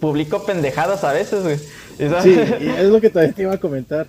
Publico 0.00 0.46
pendejadas 0.46 1.04
a 1.04 1.12
veces, 1.12 1.42
güey. 1.42 1.58
Sí, 1.58 2.30
y 2.60 2.68
es 2.68 2.86
lo 2.86 3.02
que 3.02 3.10
también 3.10 3.34
te 3.34 3.42
iba 3.42 3.52
a 3.52 3.58
comentar. 3.58 4.06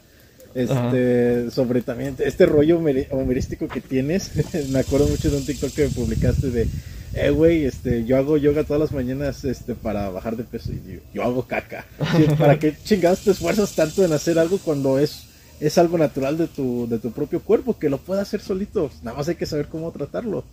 Este, 0.56 1.52
sobre 1.52 1.82
también 1.82 2.16
este 2.20 2.46
rollo 2.46 2.80
humorístico 2.80 3.68
que 3.68 3.82
tienes. 3.82 4.32
me 4.70 4.80
acuerdo 4.80 5.08
mucho 5.10 5.30
de 5.30 5.36
un 5.36 5.46
TikTok 5.46 5.74
que 5.74 5.88
publicaste 5.90 6.50
de 6.50 6.68
eh, 7.16 7.30
güey, 7.30 7.64
este, 7.64 8.04
yo 8.04 8.18
hago 8.18 8.36
yoga 8.36 8.66
todas 8.66 8.82
las 8.82 8.92
mañanas, 8.92 9.46
este, 9.46 9.74
para 9.74 10.10
bajar 10.10 10.36
de 10.36 10.44
peso 10.44 10.72
y 10.74 11.02
yo, 11.14 11.24
hago 11.24 11.44
caca. 11.44 11.86
¿Para 12.38 12.60
qué 12.60 12.76
chingados 12.84 13.22
te 13.22 13.32
esfuerzas 13.32 13.74
tanto 13.74 14.04
en 14.04 14.12
hacer 14.12 14.38
algo 14.38 14.58
cuando 14.58 15.00
es, 15.00 15.28
es 15.62 15.78
algo 15.78 15.98
natural 15.98 16.38
de 16.38 16.48
tu, 16.48 16.88
de 16.90 17.00
tu 17.00 17.12
propio 17.12 17.40
cuerpo, 17.40 17.80
que 17.80 17.90
lo 17.90 18.00
pueda 18.00 18.22
hacer 18.22 18.42
solito? 18.42 18.92
Nada 19.02 19.18
más 19.18 19.30
hay 19.30 19.36
que 19.36 19.46
saber 19.46 19.68
cómo 19.68 19.92
tratarlo. 19.92 20.44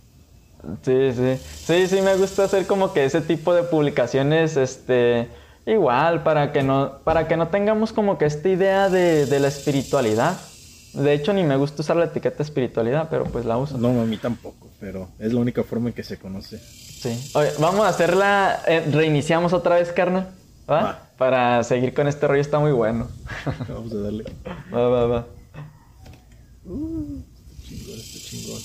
Sí, 0.85 1.11
sí. 1.13 1.37
Sí, 1.65 1.87
sí, 1.87 2.01
me 2.01 2.15
gusta 2.15 2.45
hacer 2.45 2.65
como 2.65 2.93
que 2.93 3.03
ese 3.03 3.19
tipo 3.19 3.53
de 3.53 3.63
publicaciones, 3.63 4.55
este, 4.55 5.27
igual, 5.65 6.23
para 6.23 6.53
que 6.53 6.63
no, 6.63 6.99
para 7.03 7.27
que 7.27 7.35
no 7.35 7.49
tengamos 7.49 7.91
como 7.91 8.17
que 8.17 8.23
esta 8.23 8.47
idea 8.47 8.87
de, 8.87 9.25
de 9.25 9.39
la 9.41 9.49
espiritualidad. 9.49 10.37
De 10.93 11.13
hecho, 11.13 11.33
ni 11.33 11.43
me 11.43 11.55
gusta 11.57 11.81
usar 11.81 11.95
la 11.97 12.05
etiqueta 12.05 12.43
espiritualidad, 12.43 13.07
pero 13.09 13.23
pues 13.25 13.45
la 13.45 13.57
uso. 13.57 13.77
No, 13.77 13.89
a 14.01 14.05
mí 14.05 14.17
tampoco, 14.17 14.67
pero 14.79 15.09
es 15.19 15.33
la 15.33 15.39
única 15.39 15.63
forma 15.63 15.89
en 15.89 15.95
que 15.95 16.03
se 16.03 16.17
conoce. 16.17 16.59
Sí. 16.59 17.31
Oye, 17.33 17.49
vamos 17.59 17.85
a 17.85 17.89
hacerla. 17.89 18.61
eh, 18.67 18.85
reiniciamos 18.91 19.53
otra 19.53 19.75
vez, 19.75 19.91
carnal. 19.91 20.29
¿Va? 20.69 20.81
Va. 20.83 21.09
Para 21.17 21.63
seguir 21.63 21.93
con 21.93 22.07
este 22.07 22.27
rollo, 22.27 22.41
está 22.41 22.59
muy 22.59 22.71
bueno. 22.71 23.07
Vamos 23.69 23.91
a 23.93 23.97
darle. 23.97 24.23
va, 24.73 24.87
va, 24.89 25.07
va. 25.07 25.27
Chingón, 26.65 27.99
este 27.99 28.19
chingón. 28.19 28.61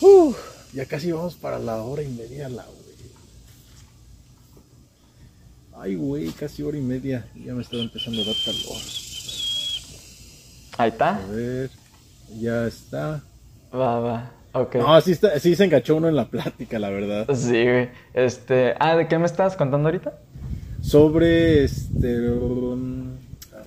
Uf, 0.00 0.36
ya 0.72 0.86
casi 0.86 1.12
vamos 1.12 1.34
para 1.34 1.58
la 1.58 1.82
hora 1.82 2.02
y 2.02 2.08
media, 2.08 2.48
la 2.48 2.64
güey. 2.64 2.82
Ay, 5.74 5.94
güey, 5.96 6.28
casi 6.30 6.62
hora 6.62 6.78
y 6.78 6.82
media. 6.82 7.26
Ya 7.34 7.54
me 7.54 7.62
estaba 7.62 7.82
empezando 7.82 8.22
a 8.22 8.24
dar 8.24 8.36
calor. 8.44 8.78
Ahí 10.78 10.90
está. 10.90 11.16
A 11.16 11.26
ver, 11.26 11.70
ya 12.38 12.66
está. 12.66 13.22
Va, 13.74 13.98
va. 14.00 14.32
Ok. 14.52 14.76
No, 14.76 15.00
sí, 15.00 15.12
está, 15.12 15.38
sí 15.40 15.56
se 15.56 15.64
enganchó 15.64 15.96
uno 15.96 16.08
en 16.08 16.16
la 16.16 16.28
plática, 16.28 16.78
la 16.78 16.90
verdad. 16.90 17.26
Sí, 17.34 17.64
güey. 17.64 17.88
Este. 18.14 18.74
Ah, 18.78 18.96
¿de 18.96 19.08
qué 19.08 19.18
me 19.18 19.26
estabas 19.26 19.56
contando 19.56 19.88
ahorita? 19.88 20.18
Sobre 20.82 21.64
este. 21.64 22.30
um, 22.30 23.16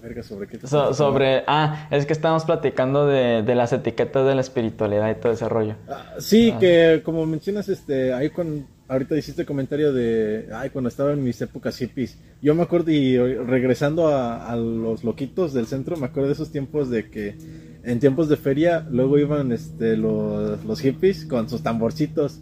verga, 0.05 0.23
sobre 0.23 0.47
qué 0.47 0.57
te 0.57 0.67
So- 0.67 0.93
sobre. 0.93 1.43
Ah, 1.47 1.87
es 1.91 2.05
que 2.05 2.13
estábamos 2.13 2.45
platicando 2.45 3.07
de, 3.07 3.43
de 3.43 3.55
las 3.55 3.73
etiquetas 3.73 4.25
de 4.27 4.35
la 4.35 4.41
espiritualidad 4.41 5.09
y 5.11 5.19
todo 5.19 5.31
ese 5.33 5.47
rollo. 5.49 5.75
Ah, 5.89 6.13
sí, 6.19 6.53
que 6.59 7.01
como 7.03 7.25
mencionas, 7.25 7.67
este, 7.69 8.13
ahí 8.13 8.29
con, 8.29 8.67
ahorita 8.87 9.17
hiciste 9.17 9.45
comentario 9.45 9.91
de, 9.93 10.47
ay, 10.53 10.69
cuando 10.69 10.89
estaba 10.89 11.11
en 11.13 11.23
mis 11.23 11.41
épocas 11.41 11.77
hippies. 11.77 12.17
Yo 12.41 12.53
me 12.55 12.63
acuerdo, 12.63 12.91
y 12.91 13.17
regresando 13.17 14.07
a, 14.07 14.49
a 14.49 14.55
los 14.55 15.03
loquitos 15.03 15.53
del 15.53 15.65
centro, 15.65 15.97
me 15.97 16.05
acuerdo 16.05 16.27
de 16.27 16.33
esos 16.33 16.51
tiempos 16.51 16.89
de 16.89 17.09
que 17.09 17.35
en 17.83 17.99
tiempos 17.99 18.29
de 18.29 18.37
feria 18.37 18.85
luego 18.89 19.17
iban, 19.19 19.51
este, 19.51 19.95
los, 19.97 20.63
los 20.65 20.79
hippies 20.81 21.25
con 21.25 21.49
sus 21.49 21.61
tamborcitos. 21.63 22.39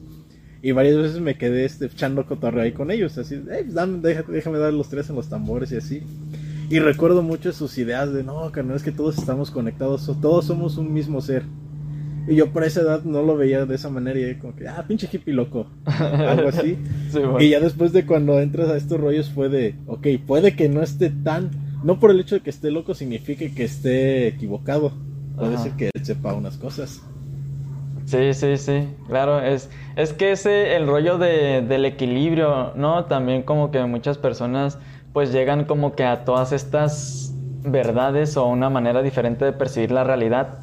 Y 0.66 0.72
varias 0.72 0.96
veces 0.96 1.20
me 1.20 1.38
quedé 1.38 1.66
este, 1.66 1.88
echando 1.88 2.26
cotorreo 2.26 2.64
ahí 2.64 2.72
con 2.72 2.90
ellos, 2.90 3.18
así, 3.18 3.36
"Ey, 3.52 3.66
dame- 3.68 4.00
déjame, 4.02 4.34
déjame 4.34 4.60
dar 4.60 4.72
los 4.74 4.88
tres 4.88 5.10
en 5.10 5.18
los 5.18 5.28
tambores 5.28 5.74
y 5.74 5.76
así. 5.76 6.04
Y 6.74 6.80
recuerdo 6.80 7.22
mucho 7.22 7.54
sus 7.54 7.78
ideas 7.78 8.12
de, 8.12 8.24
no, 8.24 8.52
carnal, 8.52 8.76
es 8.76 8.82
que 8.82 8.92
todos 8.92 9.20
estamos 9.20 9.52
conectados, 9.52 10.10
todos 10.20 10.46
somos 10.46 10.78
un 10.78 10.92
mismo 10.92 11.22
ser. 11.22 11.44
Y 12.28 12.36
yo 12.36 12.52
por 12.52 12.64
esa 12.64 12.82
edad 12.82 13.04
no 13.04 13.22
lo 13.22 13.38
veía 13.38 13.68
de 13.68 13.76
esa 13.76 13.92
manera 13.92 14.20
y 14.20 14.34
como 14.40 14.56
que, 14.56 14.68
ah, 14.68 14.84
pinche 14.88 15.08
hippie 15.12 15.36
loco, 15.36 15.68
algo 15.86 16.50
así. 16.50 16.80
Sí, 17.12 17.20
bueno. 17.20 17.40
Y 17.42 17.50
ya 17.50 17.60
después 17.60 17.94
de 17.94 18.08
cuando 18.08 18.40
entras 18.40 18.70
a 18.70 18.78
estos 18.78 19.00
rollos 19.00 19.30
fue 19.30 19.50
de, 19.50 19.76
ok, 19.86 20.08
puede 20.26 20.56
que 20.56 20.68
no 20.68 20.82
esté 20.82 21.12
tan, 21.12 21.52
no 21.84 22.00
por 22.00 22.10
el 22.10 22.20
hecho 22.20 22.34
de 22.34 22.42
que 22.42 22.50
esté 22.50 22.72
loco 22.72 22.96
signifique 22.96 23.54
que 23.54 23.66
esté 23.66 24.26
equivocado. 24.30 24.94
Puede 25.38 25.54
Ajá. 25.54 25.64
ser 25.66 25.74
que 25.74 25.92
él 25.94 26.04
sepa 26.04 26.34
unas 26.34 26.58
cosas. 26.58 27.04
Sí, 28.06 28.34
sí, 28.34 28.58
sí, 28.58 28.88
claro, 29.08 29.40
es, 29.42 29.70
es 29.96 30.12
que 30.12 30.32
ese, 30.32 30.76
el 30.76 30.88
rollo 30.88 31.20
de, 31.20 31.62
del 31.62 31.86
equilibrio, 31.86 32.74
¿no? 32.76 33.06
También 33.06 33.44
como 33.44 33.70
que 33.70 33.84
muchas 33.86 34.18
personas 34.18 34.80
pues 35.14 35.32
llegan 35.32 35.66
como 35.66 35.96
que 35.96 36.04
a 36.04 36.26
todas 36.26 36.52
estas 36.52 37.34
verdades 37.62 38.36
o 38.36 38.46
una 38.48 38.70
manera 38.70 39.02
diferente 39.02 39.46
de 39.46 39.54
percibir 39.54 39.92
la 39.92 40.04
realidad 40.04 40.60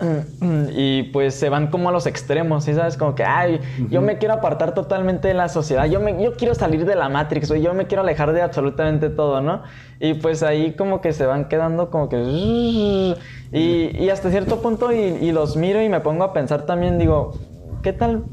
y 0.72 1.04
pues 1.04 1.34
se 1.34 1.48
van 1.50 1.66
como 1.66 1.88
a 1.90 1.92
los 1.92 2.06
extremos, 2.06 2.64
¿sí 2.64 2.74
sabes? 2.74 2.96
Como 2.96 3.14
que, 3.14 3.24
ay, 3.24 3.60
yo 3.90 4.00
me 4.00 4.18
quiero 4.18 4.34
apartar 4.34 4.72
totalmente 4.72 5.28
de 5.28 5.34
la 5.34 5.48
sociedad, 5.48 5.86
yo, 5.86 6.00
me, 6.00 6.22
yo 6.22 6.34
quiero 6.34 6.54
salir 6.54 6.86
de 6.86 6.94
la 6.94 7.08
Matrix, 7.08 7.48
güey, 7.48 7.62
yo 7.62 7.74
me 7.74 7.86
quiero 7.86 8.02
alejar 8.02 8.32
de 8.32 8.42
absolutamente 8.42 9.10
todo, 9.10 9.40
¿no? 9.40 9.62
Y 9.98 10.14
pues 10.14 10.42
ahí 10.42 10.74
como 10.74 11.00
que 11.00 11.12
se 11.12 11.26
van 11.26 11.48
quedando 11.48 11.90
como 11.90 12.08
que... 12.08 12.16
Y, 12.22 13.16
y 13.52 14.08
hasta 14.10 14.30
cierto 14.30 14.62
punto 14.62 14.92
y, 14.92 14.96
y 14.96 15.32
los 15.32 15.56
miro 15.56 15.82
y 15.82 15.88
me 15.88 16.00
pongo 16.00 16.24
a 16.24 16.32
pensar 16.32 16.64
también, 16.64 16.98
digo, 16.98 17.32
¿qué 17.82 17.92
tal? 17.92 18.24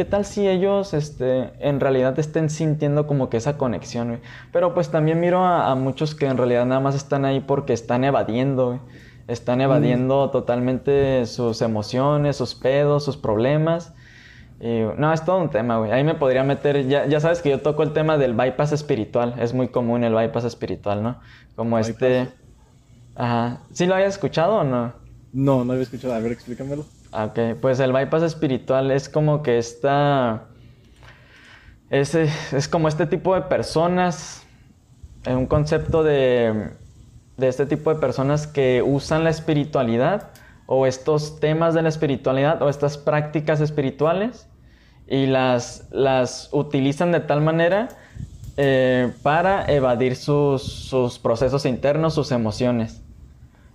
¿Qué 0.00 0.06
tal 0.06 0.24
si 0.24 0.48
ellos 0.48 0.94
este, 0.94 1.50
en 1.58 1.78
realidad 1.78 2.18
estén 2.18 2.48
sintiendo 2.48 3.06
como 3.06 3.28
que 3.28 3.36
esa 3.36 3.58
conexión, 3.58 4.08
güey? 4.08 4.20
Pero 4.50 4.72
pues 4.72 4.90
también 4.90 5.20
miro 5.20 5.44
a, 5.44 5.70
a 5.70 5.74
muchos 5.74 6.14
que 6.14 6.24
en 6.24 6.38
realidad 6.38 6.64
nada 6.64 6.80
más 6.80 6.94
están 6.94 7.26
ahí 7.26 7.40
porque 7.40 7.74
están 7.74 8.04
evadiendo, 8.04 8.68
güey. 8.68 8.78
Están 9.28 9.60
evadiendo 9.60 10.30
totalmente 10.30 11.26
sus 11.26 11.60
emociones, 11.60 12.36
sus 12.36 12.54
pedos, 12.54 13.04
sus 13.04 13.18
problemas. 13.18 13.92
Y, 14.58 14.84
no, 14.96 15.12
es 15.12 15.22
todo 15.22 15.36
un 15.36 15.50
tema, 15.50 15.76
güey. 15.76 15.92
Ahí 15.92 16.02
me 16.02 16.14
podría 16.14 16.44
meter, 16.44 16.88
ya, 16.88 17.04
ya 17.04 17.20
sabes 17.20 17.42
que 17.42 17.50
yo 17.50 17.60
toco 17.60 17.82
el 17.82 17.92
tema 17.92 18.16
del 18.16 18.32
bypass 18.32 18.72
espiritual. 18.72 19.34
Es 19.38 19.52
muy 19.52 19.68
común 19.68 20.02
el 20.02 20.14
bypass 20.14 20.44
espiritual, 20.44 21.02
¿no? 21.02 21.20
Como 21.56 21.76
Bypass. 21.76 21.90
este... 21.90 22.28
Ajá. 23.16 23.58
¿Sí 23.74 23.84
lo 23.84 23.96
habías 23.96 24.14
escuchado 24.14 24.60
o 24.60 24.64
no? 24.64 24.94
No, 25.34 25.62
no 25.62 25.72
había 25.74 25.82
escuchado. 25.82 26.14
A 26.14 26.20
ver, 26.20 26.32
explícamelo. 26.32 26.86
Ok, 27.12 27.38
pues 27.60 27.80
el 27.80 27.92
bypass 27.92 28.22
espiritual 28.22 28.90
es 28.90 29.08
como 29.08 29.42
que 29.42 29.58
esta... 29.58 30.44
Es, 31.90 32.14
es 32.14 32.68
como 32.68 32.86
este 32.86 33.06
tipo 33.06 33.34
de 33.34 33.42
personas, 33.42 34.46
eh, 35.24 35.34
un 35.34 35.46
concepto 35.46 36.04
de, 36.04 36.70
de 37.36 37.48
este 37.48 37.66
tipo 37.66 37.92
de 37.92 38.00
personas 38.00 38.46
que 38.46 38.80
usan 38.86 39.24
la 39.24 39.30
espiritualidad 39.30 40.28
o 40.66 40.86
estos 40.86 41.40
temas 41.40 41.74
de 41.74 41.82
la 41.82 41.88
espiritualidad 41.88 42.62
o 42.62 42.68
estas 42.68 42.96
prácticas 42.96 43.60
espirituales 43.60 44.46
y 45.08 45.26
las, 45.26 45.88
las 45.90 46.48
utilizan 46.52 47.10
de 47.10 47.18
tal 47.18 47.40
manera 47.40 47.88
eh, 48.56 49.12
para 49.22 49.64
evadir 49.66 50.14
sus, 50.14 50.62
sus 50.62 51.18
procesos 51.18 51.66
internos, 51.66 52.14
sus 52.14 52.30
emociones. 52.30 53.02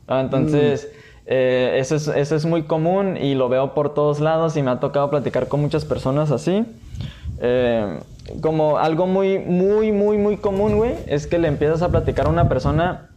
Ah, 0.08 0.22
Entonces, 0.22 0.90
eh, 1.26 1.78
eso, 1.80 1.96
es, 1.96 2.08
eso 2.08 2.36
es 2.36 2.46
muy 2.46 2.64
común 2.64 3.18
y 3.18 3.36
lo 3.36 3.50
veo 3.50 3.74
por 3.74 3.94
todos 3.94 4.20
lados 4.20 4.56
y 4.58 4.62
me 4.62 4.72
ha 4.72 4.80
tocado 4.80 5.10
platicar 5.10 5.48
con 5.48 5.62
muchas 5.62 5.86
personas 5.86 6.32
así. 6.32 6.66
Eh, 7.40 8.00
como 8.42 8.78
algo 8.78 9.08
muy, 9.08 9.40
muy, 9.40 9.92
muy, 9.92 10.18
muy 10.18 10.38
común, 10.38 10.78
güey, 10.78 10.96
es 11.08 11.28
que 11.28 11.38
le 11.38 11.48
empiezas 11.48 11.82
a 11.82 11.90
platicar 11.90 12.28
a 12.28 12.30
una 12.30 12.48
persona, 12.50 13.10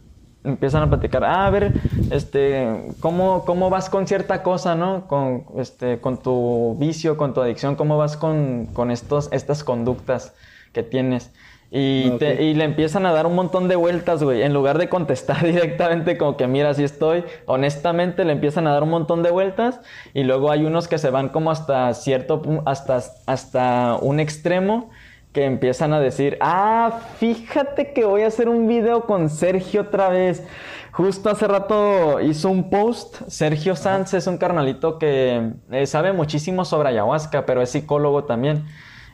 empiezan 0.43 0.83
a 0.83 0.89
platicar, 0.89 1.23
ah, 1.23 1.47
a 1.47 1.49
ver, 1.49 1.73
este, 2.11 2.93
¿cómo, 2.99 3.43
cómo 3.45 3.69
vas 3.69 3.89
con 3.89 4.07
cierta 4.07 4.43
cosa, 4.43 4.75
no? 4.75 5.07
Con, 5.07 5.45
este, 5.57 5.99
con 5.99 6.17
tu 6.17 6.75
vicio, 6.79 7.17
con 7.17 7.33
tu 7.33 7.41
adicción, 7.41 7.75
¿cómo 7.75 7.97
vas 7.97 8.17
con, 8.17 8.67
con 8.73 8.91
estos, 8.91 9.29
estas 9.31 9.63
conductas 9.63 10.33
que 10.73 10.83
tienes? 10.83 11.31
Y, 11.71 12.09
Ah, 12.13 12.17
te- 12.17 12.43
y 12.43 12.53
le 12.55 12.63
empiezan 12.63 13.05
a 13.05 13.11
dar 13.11 13.27
un 13.27 13.35
montón 13.35 13.67
de 13.67 13.75
vueltas, 13.75 14.23
güey. 14.23 14.41
En 14.41 14.53
lugar 14.53 14.77
de 14.79 14.89
contestar 14.89 15.43
directamente 15.45 16.17
como 16.17 16.35
que 16.37 16.47
mira, 16.47 16.69
así 16.71 16.83
estoy. 16.83 17.23
Honestamente 17.45 18.25
le 18.25 18.33
empiezan 18.33 18.65
a 18.67 18.73
dar 18.73 18.83
un 18.83 18.89
montón 18.89 19.21
de 19.23 19.31
vueltas. 19.31 19.79
Y 20.13 20.23
luego 20.23 20.51
hay 20.51 20.65
unos 20.65 20.87
que 20.87 20.97
se 20.97 21.09
van 21.11 21.29
como 21.29 21.51
hasta 21.51 21.93
cierto 21.93 22.41
hasta, 22.65 23.01
hasta 23.27 23.97
un 24.01 24.19
extremo. 24.19 24.89
Que 25.31 25.45
empiezan 25.45 25.93
a 25.93 25.99
decir, 25.99 26.39
ah, 26.41 27.01
fíjate 27.19 27.93
que 27.93 28.03
voy 28.03 28.23
a 28.23 28.27
hacer 28.27 28.49
un 28.49 28.67
video 28.67 29.03
con 29.05 29.29
Sergio 29.29 29.81
otra 29.81 30.09
vez. 30.09 30.43
Justo 30.91 31.29
hace 31.29 31.47
rato 31.47 32.19
hizo 32.19 32.49
un 32.49 32.71
post. 32.71 33.21
Sergio 33.27 33.75
Sanz 33.75 34.15
es 34.15 34.25
un 34.25 34.39
carnalito 34.39 34.97
que 34.97 35.51
eh, 35.69 35.85
sabe 35.85 36.13
muchísimo 36.13 36.65
sobre 36.65 36.89
ayahuasca, 36.89 37.45
pero 37.45 37.61
es 37.61 37.69
psicólogo 37.69 38.23
también. 38.23 38.65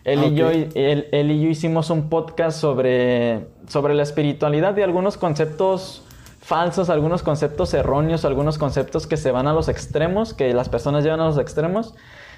Él, 0.06 0.19
Ah, 0.23 0.26
y 0.27 0.36
yo, 0.36 0.49
él, 0.52 1.07
él 1.11 1.32
y 1.32 1.41
yo 1.41 1.49
hicimos 1.49 1.90
un 1.90 2.10
podcast 2.10 2.60
sobre, 2.60 3.48
sobre 3.68 3.94
la 3.95 4.03
espiritualidad 4.03 4.77
y 4.77 4.82
algunos 4.84 5.18
conceptos 5.18 6.03
falsos, 6.40 6.90
algunos 6.91 7.23
conceptos 7.23 7.73
erróneos, 7.73 8.23
algunos 8.23 8.60
conceptos 8.60 9.07
que 9.07 9.18
se 9.18 9.32
van 9.32 9.48
a 9.48 9.53
los 9.53 9.68
extremos, 9.68 10.34
que 10.36 10.53
las 10.53 10.69
personas 10.69 11.03
llevan 11.03 11.19
a 11.22 11.26
los 11.26 11.40
extremos. 11.40 11.95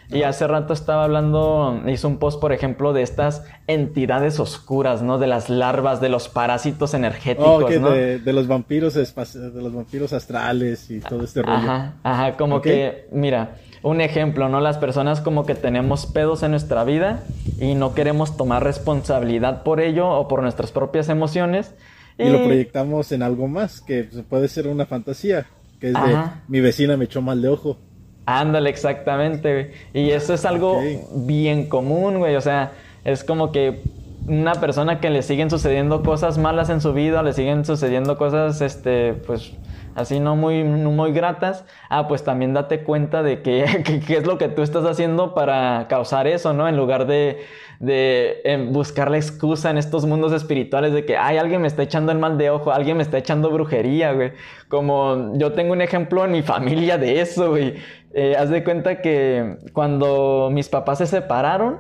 Y 0.09 0.23
hace 0.23 0.47
rato 0.47 0.71
estaba 0.71 1.03
hablando, 1.03 1.81
hizo 1.87 2.07
un 2.07 2.17
post, 2.17 2.39
por 2.39 2.53
ejemplo, 2.53 2.93
de 2.93 3.01
estas 3.01 3.43
entidades 3.67 4.39
oscuras, 4.39 5.01
¿no? 5.01 5.17
De 5.17 5.27
las 5.27 5.49
larvas, 5.49 5.99
de 5.99 6.07
los 6.07 6.29
parásitos 6.29 6.93
energéticos, 6.93 7.65
Oh, 7.65 7.79
¿no? 7.81 7.89
de, 7.89 8.17
de 8.19 8.31
los 8.31 8.47
vampiros 8.47 8.93
de 8.93 9.61
los 9.61 9.73
vampiros 9.73 10.13
astrales 10.13 10.89
y 10.89 11.01
todo 11.01 11.25
este 11.25 11.41
rollo. 11.41 11.57
Ajá, 11.57 11.95
ajá, 12.03 12.37
como 12.37 12.61
que, 12.61 13.09
mira, 13.11 13.57
un 13.83 14.01
ejemplo, 14.01 14.49
¿no? 14.49 14.59
Las 14.59 14.77
personas 14.77 15.21
como 15.21 15.45
que 15.45 15.55
tenemos 15.55 16.05
pedos 16.05 16.43
en 16.43 16.51
nuestra 16.51 16.83
vida 16.83 17.23
y 17.59 17.75
no 17.75 17.93
queremos 17.93 18.37
tomar 18.37 18.63
responsabilidad 18.63 19.63
por 19.63 19.79
ello 19.79 20.09
o 20.09 20.27
por 20.27 20.41
nuestras 20.41 20.71
propias 20.71 21.09
emociones. 21.09 21.73
Y 22.17 22.29
lo 22.29 22.43
proyectamos 22.43 23.11
en 23.11 23.21
algo 23.21 23.47
más, 23.47 23.81
que 23.81 24.03
puede 24.27 24.47
ser 24.47 24.67
una 24.67 24.85
fantasía, 24.87 25.45
que 25.79 25.89
es 25.89 25.93
de 25.93 26.17
mi 26.47 26.61
vecina 26.61 26.97
me 26.97 27.05
echó 27.05 27.21
mal 27.21 27.41
de 27.41 27.49
ojo. 27.49 27.77
Ándale, 28.25 28.69
exactamente, 28.69 29.53
güey. 29.53 29.67
Y 29.93 30.11
eso 30.11 30.33
es 30.33 30.43
algo 30.43 30.81
bien 31.15 31.69
común, 31.69 32.17
güey. 32.17 32.35
O 32.35 32.41
sea, 32.41 32.73
es 33.05 33.23
como 33.23 33.51
que 33.53 33.83
una 34.27 34.55
persona 34.55 34.99
que 34.99 35.09
le 35.09 35.21
siguen 35.21 35.49
sucediendo 35.49 36.03
cosas 36.03 36.37
malas 36.37 36.69
en 36.69 36.81
su 36.81 36.91
vida, 36.91 37.23
le 37.23 37.31
siguen 37.31 37.63
sucediendo 37.63 38.17
cosas, 38.17 38.59
este, 38.61 39.13
pues, 39.13 39.53
así 39.97 40.19
no 40.19 40.35
muy, 40.35 40.63
muy 40.63 41.11
gratas, 41.11 41.65
ah, 41.89 42.07
pues 42.07 42.23
también 42.23 42.53
date 42.53 42.83
cuenta 42.83 43.23
de 43.23 43.41
qué 43.41 43.63
es 44.07 44.27
lo 44.27 44.37
que 44.37 44.47
tú 44.47 44.61
estás 44.61 44.85
haciendo 44.85 45.33
para 45.33 45.87
causar 45.89 46.27
eso, 46.27 46.53
¿no? 46.53 46.67
En 46.67 46.77
lugar 46.77 47.07
de, 47.07 47.39
de 47.79 48.41
em, 48.43 48.71
buscar 48.71 49.09
la 49.09 49.17
excusa 49.17 49.71
en 49.71 49.79
estos 49.79 50.05
mundos 50.05 50.33
espirituales 50.33 50.93
de 50.93 51.03
que, 51.03 51.17
ay, 51.17 51.37
alguien 51.37 51.61
me 51.61 51.67
está 51.67 51.81
echando 51.81 52.11
el 52.11 52.19
mal 52.19 52.37
de 52.37 52.51
ojo, 52.51 52.71
alguien 52.71 52.97
me 52.97 53.03
está 53.03 53.17
echando 53.17 53.49
brujería, 53.49 54.13
güey. 54.13 54.33
Como 54.67 55.35
yo 55.35 55.53
tengo 55.53 55.73
un 55.73 55.81
ejemplo 55.81 56.23
en 56.25 56.31
mi 56.31 56.41
familia 56.43 56.99
de 56.99 57.19
eso, 57.19 57.49
güey. 57.49 57.73
Eh, 58.13 58.35
haz 58.37 58.51
de 58.51 58.63
cuenta 58.63 59.01
que 59.01 59.57
cuando 59.73 60.49
mis 60.51 60.69
papás 60.69 60.99
se 60.99 61.07
separaron, 61.07 61.79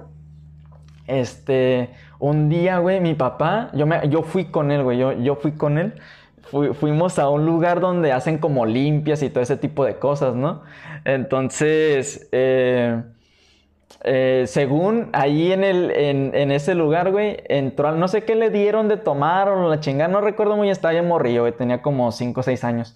este, 1.05 1.91
un 2.17 2.49
día, 2.49 2.79
güey, 2.79 2.99
mi 2.99 3.13
papá, 3.13 3.69
yo, 3.73 3.85
me, 3.85 4.09
yo 4.09 4.23
fui 4.23 4.45
con 4.45 4.71
él, 4.71 4.81
güey, 4.81 4.97
yo, 4.97 5.13
yo 5.13 5.35
fui 5.35 5.51
con 5.51 5.77
él 5.77 5.93
fuimos 6.49 7.19
a 7.19 7.29
un 7.29 7.45
lugar 7.45 7.79
donde 7.79 8.11
hacen 8.11 8.37
como 8.37 8.65
limpias 8.65 9.21
y 9.23 9.29
todo 9.29 9.43
ese 9.43 9.57
tipo 9.57 9.85
de 9.85 9.97
cosas, 9.97 10.35
¿no? 10.35 10.63
Entonces, 11.05 12.29
eh, 12.31 13.01
eh, 14.03 14.43
según 14.47 15.09
ahí 15.13 15.51
en, 15.51 15.63
el, 15.63 15.91
en, 15.91 16.51
ese 16.51 16.75
lugar, 16.75 17.11
güey, 17.11 17.37
entró, 17.49 17.91
no 17.93 18.07
sé 18.07 18.23
qué 18.23 18.35
le 18.35 18.49
dieron 18.49 18.87
de 18.87 18.97
tomar 18.97 19.49
o 19.49 19.69
la 19.69 19.79
chingada, 19.79 20.09
no 20.11 20.21
recuerdo 20.21 20.55
muy, 20.55 20.69
estaba 20.69 20.93
ya 20.93 21.03
morrillo, 21.03 21.41
güey, 21.41 21.53
tenía 21.53 21.81
como 21.81 22.11
5 22.11 22.39
o 22.39 22.43
6 22.43 22.63
años. 22.63 22.95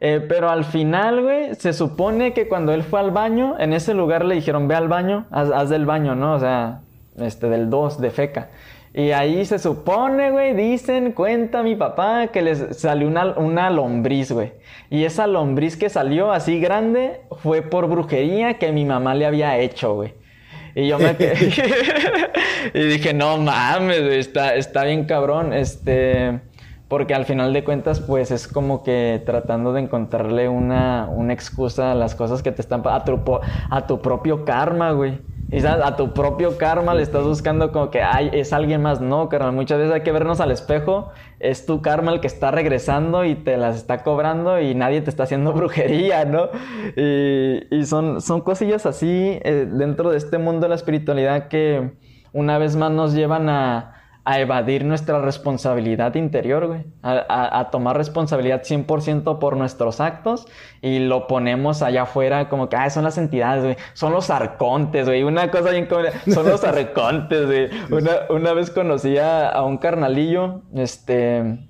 Eh, 0.00 0.24
pero 0.28 0.50
al 0.50 0.64
final, 0.64 1.22
güey, 1.22 1.54
se 1.54 1.72
supone 1.72 2.32
que 2.32 2.48
cuando 2.48 2.72
él 2.72 2.82
fue 2.82 2.98
al 2.98 3.12
baño, 3.12 3.56
en 3.58 3.72
ese 3.72 3.94
lugar 3.94 4.24
le 4.24 4.34
dijeron, 4.34 4.66
ve 4.66 4.74
al 4.74 4.88
baño, 4.88 5.26
haz, 5.30 5.50
haz 5.50 5.70
del 5.70 5.86
baño, 5.86 6.16
¿no? 6.16 6.34
O 6.34 6.40
sea, 6.40 6.80
este, 7.18 7.48
del 7.48 7.70
2, 7.70 8.00
de 8.00 8.10
feca. 8.10 8.50
Y 8.94 9.12
ahí 9.12 9.44
se 9.46 9.58
supone, 9.58 10.30
güey, 10.30 10.54
dicen, 10.54 11.12
cuenta 11.12 11.62
mi 11.62 11.76
papá 11.76 12.26
que 12.26 12.42
les 12.42 12.76
salió 12.76 13.08
una, 13.08 13.32
una 13.38 13.70
lombriz, 13.70 14.32
güey. 14.32 14.52
Y 14.90 15.04
esa 15.04 15.26
lombriz 15.26 15.78
que 15.78 15.88
salió 15.88 16.30
así 16.30 16.60
grande 16.60 17.22
fue 17.42 17.62
por 17.62 17.88
brujería 17.88 18.58
que 18.58 18.70
mi 18.70 18.84
mamá 18.84 19.14
le 19.14 19.24
había 19.24 19.56
hecho, 19.56 19.94
güey. 19.94 20.12
Y 20.74 20.88
yo 20.88 20.98
me 20.98 21.16
quedé. 21.16 21.52
y 22.74 22.80
dije, 22.80 23.14
no 23.14 23.38
mames, 23.38 24.04
güey, 24.04 24.18
está, 24.18 24.54
está 24.54 24.84
bien 24.84 25.04
cabrón. 25.04 25.54
Este. 25.54 26.40
Porque 26.88 27.14
al 27.14 27.24
final 27.24 27.54
de 27.54 27.64
cuentas, 27.64 28.00
pues 28.00 28.30
es 28.30 28.46
como 28.46 28.82
que 28.82 29.22
tratando 29.24 29.72
de 29.72 29.80
encontrarle 29.80 30.50
una, 30.50 31.08
una 31.08 31.32
excusa 31.32 31.92
a 31.92 31.94
las 31.94 32.14
cosas 32.14 32.42
que 32.42 32.52
te 32.52 32.60
están. 32.60 32.82
A 32.84 33.04
tu, 33.04 33.18
a 33.70 33.86
tu 33.86 34.02
propio 34.02 34.44
karma, 34.44 34.92
güey. 34.92 35.18
Y 35.52 35.66
a 35.66 35.96
tu 35.96 36.14
propio 36.14 36.56
karma 36.56 36.94
le 36.94 37.02
estás 37.02 37.24
buscando 37.24 37.72
como 37.72 37.90
que 37.90 38.00
ay, 38.00 38.30
es 38.32 38.54
alguien 38.54 38.80
más. 38.80 39.02
No, 39.02 39.28
carnal. 39.28 39.52
Muchas 39.52 39.76
veces 39.76 39.92
hay 39.92 40.00
que 40.00 40.10
vernos 40.10 40.40
al 40.40 40.50
espejo. 40.50 41.10
Es 41.40 41.66
tu 41.66 41.82
karma 41.82 42.10
el 42.10 42.20
que 42.20 42.26
está 42.26 42.50
regresando 42.50 43.26
y 43.26 43.34
te 43.34 43.58
las 43.58 43.76
está 43.76 44.02
cobrando 44.02 44.58
y 44.58 44.74
nadie 44.74 45.02
te 45.02 45.10
está 45.10 45.24
haciendo 45.24 45.52
brujería, 45.54 46.24
¿no? 46.24 46.48
Y, 46.96 47.84
son, 47.84 48.22
son 48.22 48.40
cosillas 48.40 48.86
así 48.86 49.38
eh, 49.42 49.68
dentro 49.70 50.10
de 50.10 50.16
este 50.16 50.38
mundo 50.38 50.62
de 50.62 50.70
la 50.70 50.74
espiritualidad 50.74 51.48
que 51.48 51.92
una 52.32 52.56
vez 52.56 52.74
más 52.76 52.90
nos 52.90 53.12
llevan 53.12 53.50
a, 53.50 54.01
a 54.24 54.38
evadir 54.38 54.84
nuestra 54.84 55.20
responsabilidad 55.20 56.14
interior, 56.14 56.66
güey. 56.66 56.84
A, 57.02 57.68
tomar 57.72 57.96
responsabilidad 57.96 58.62
100% 58.62 59.38
por 59.38 59.56
nuestros 59.56 60.00
actos 60.00 60.46
y 60.80 61.00
lo 61.00 61.26
ponemos 61.26 61.82
allá 61.82 62.02
afuera 62.02 62.48
como 62.48 62.68
que, 62.68 62.76
ah, 62.76 62.88
son 62.90 63.04
las 63.04 63.18
entidades, 63.18 63.64
güey. 63.64 63.76
Son 63.94 64.12
los 64.12 64.30
arcontes, 64.30 65.06
güey. 65.06 65.24
Una 65.24 65.50
cosa 65.50 65.70
bien 65.70 65.86
como, 65.86 66.02
son 66.32 66.48
los 66.48 66.62
arcontes, 66.64 67.46
güey. 67.46 67.70
Una, 67.90 68.12
una 68.30 68.52
vez 68.52 68.70
conocí 68.70 69.18
a 69.18 69.60
un 69.62 69.78
carnalillo, 69.78 70.62
este, 70.74 71.68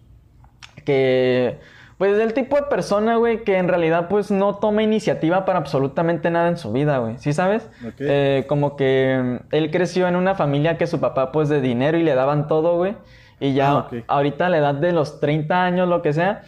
que 0.85 1.59
pues 2.03 2.19
el 2.19 2.35
tipo 2.35 2.57
de 2.57 2.63
persona, 2.63 3.15
güey, 3.15 3.45
que 3.45 3.59
en 3.59 3.69
realidad 3.69 4.09
pues 4.09 4.33
no 4.33 4.57
toma 4.57 4.83
iniciativa 4.83 5.45
para 5.45 5.61
absolutamente 5.61 6.33
nada 6.33 6.49
en 6.49 6.57
su 6.57 6.73
vida, 6.73 6.99
güey. 6.99 7.17
¿Sí 7.19 7.33
sabes? 7.33 7.71
Eh, 8.01 8.45
como 8.49 8.75
que 8.75 9.21
mm, 9.23 9.55
él 9.55 9.71
creció 9.71 10.09
en 10.09 10.17
una 10.17 10.35
familia 10.35 10.77
que 10.77 10.89
su 10.89 10.99
papá 10.99 11.31
pues 11.31 11.49
de 11.49 11.61
dinero 11.61 11.97
y 11.97 12.03
le 12.03 12.17
daban 12.17 12.49
todo, 12.49 12.77
güey. 12.77 12.97
Y 13.39 13.55
ya 13.55 13.71
ah, 13.71 13.91
ahorita 14.09 14.47
a 14.47 14.49
la 14.49 14.59
edad 14.59 14.75
de 14.75 14.91
los 14.91 15.21
30 15.21 15.65
años, 15.65 15.89
lo 15.89 16.03
que 16.03 16.13
sea, 16.13 16.43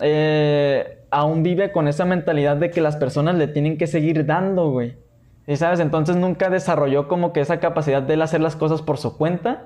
eh, 0.00 1.04
aún 1.10 1.42
vive 1.42 1.70
con 1.70 1.86
esa 1.86 2.06
mentalidad 2.06 2.56
de 2.56 2.70
que 2.70 2.80
las 2.80 2.96
personas 2.96 3.34
le 3.34 3.46
tienen 3.46 3.76
que 3.76 3.86
seguir 3.86 4.24
dando, 4.24 4.70
güey. 4.70 4.96
¿Sí 5.44 5.56
sabes? 5.56 5.80
Entonces 5.80 6.16
nunca 6.16 6.48
desarrolló 6.48 7.08
como 7.08 7.34
que 7.34 7.40
esa 7.40 7.60
capacidad 7.60 8.00
de 8.00 8.14
él 8.14 8.22
hacer 8.22 8.40
las 8.40 8.56
cosas 8.56 8.80
por 8.80 8.96
su 8.96 9.18
cuenta 9.18 9.64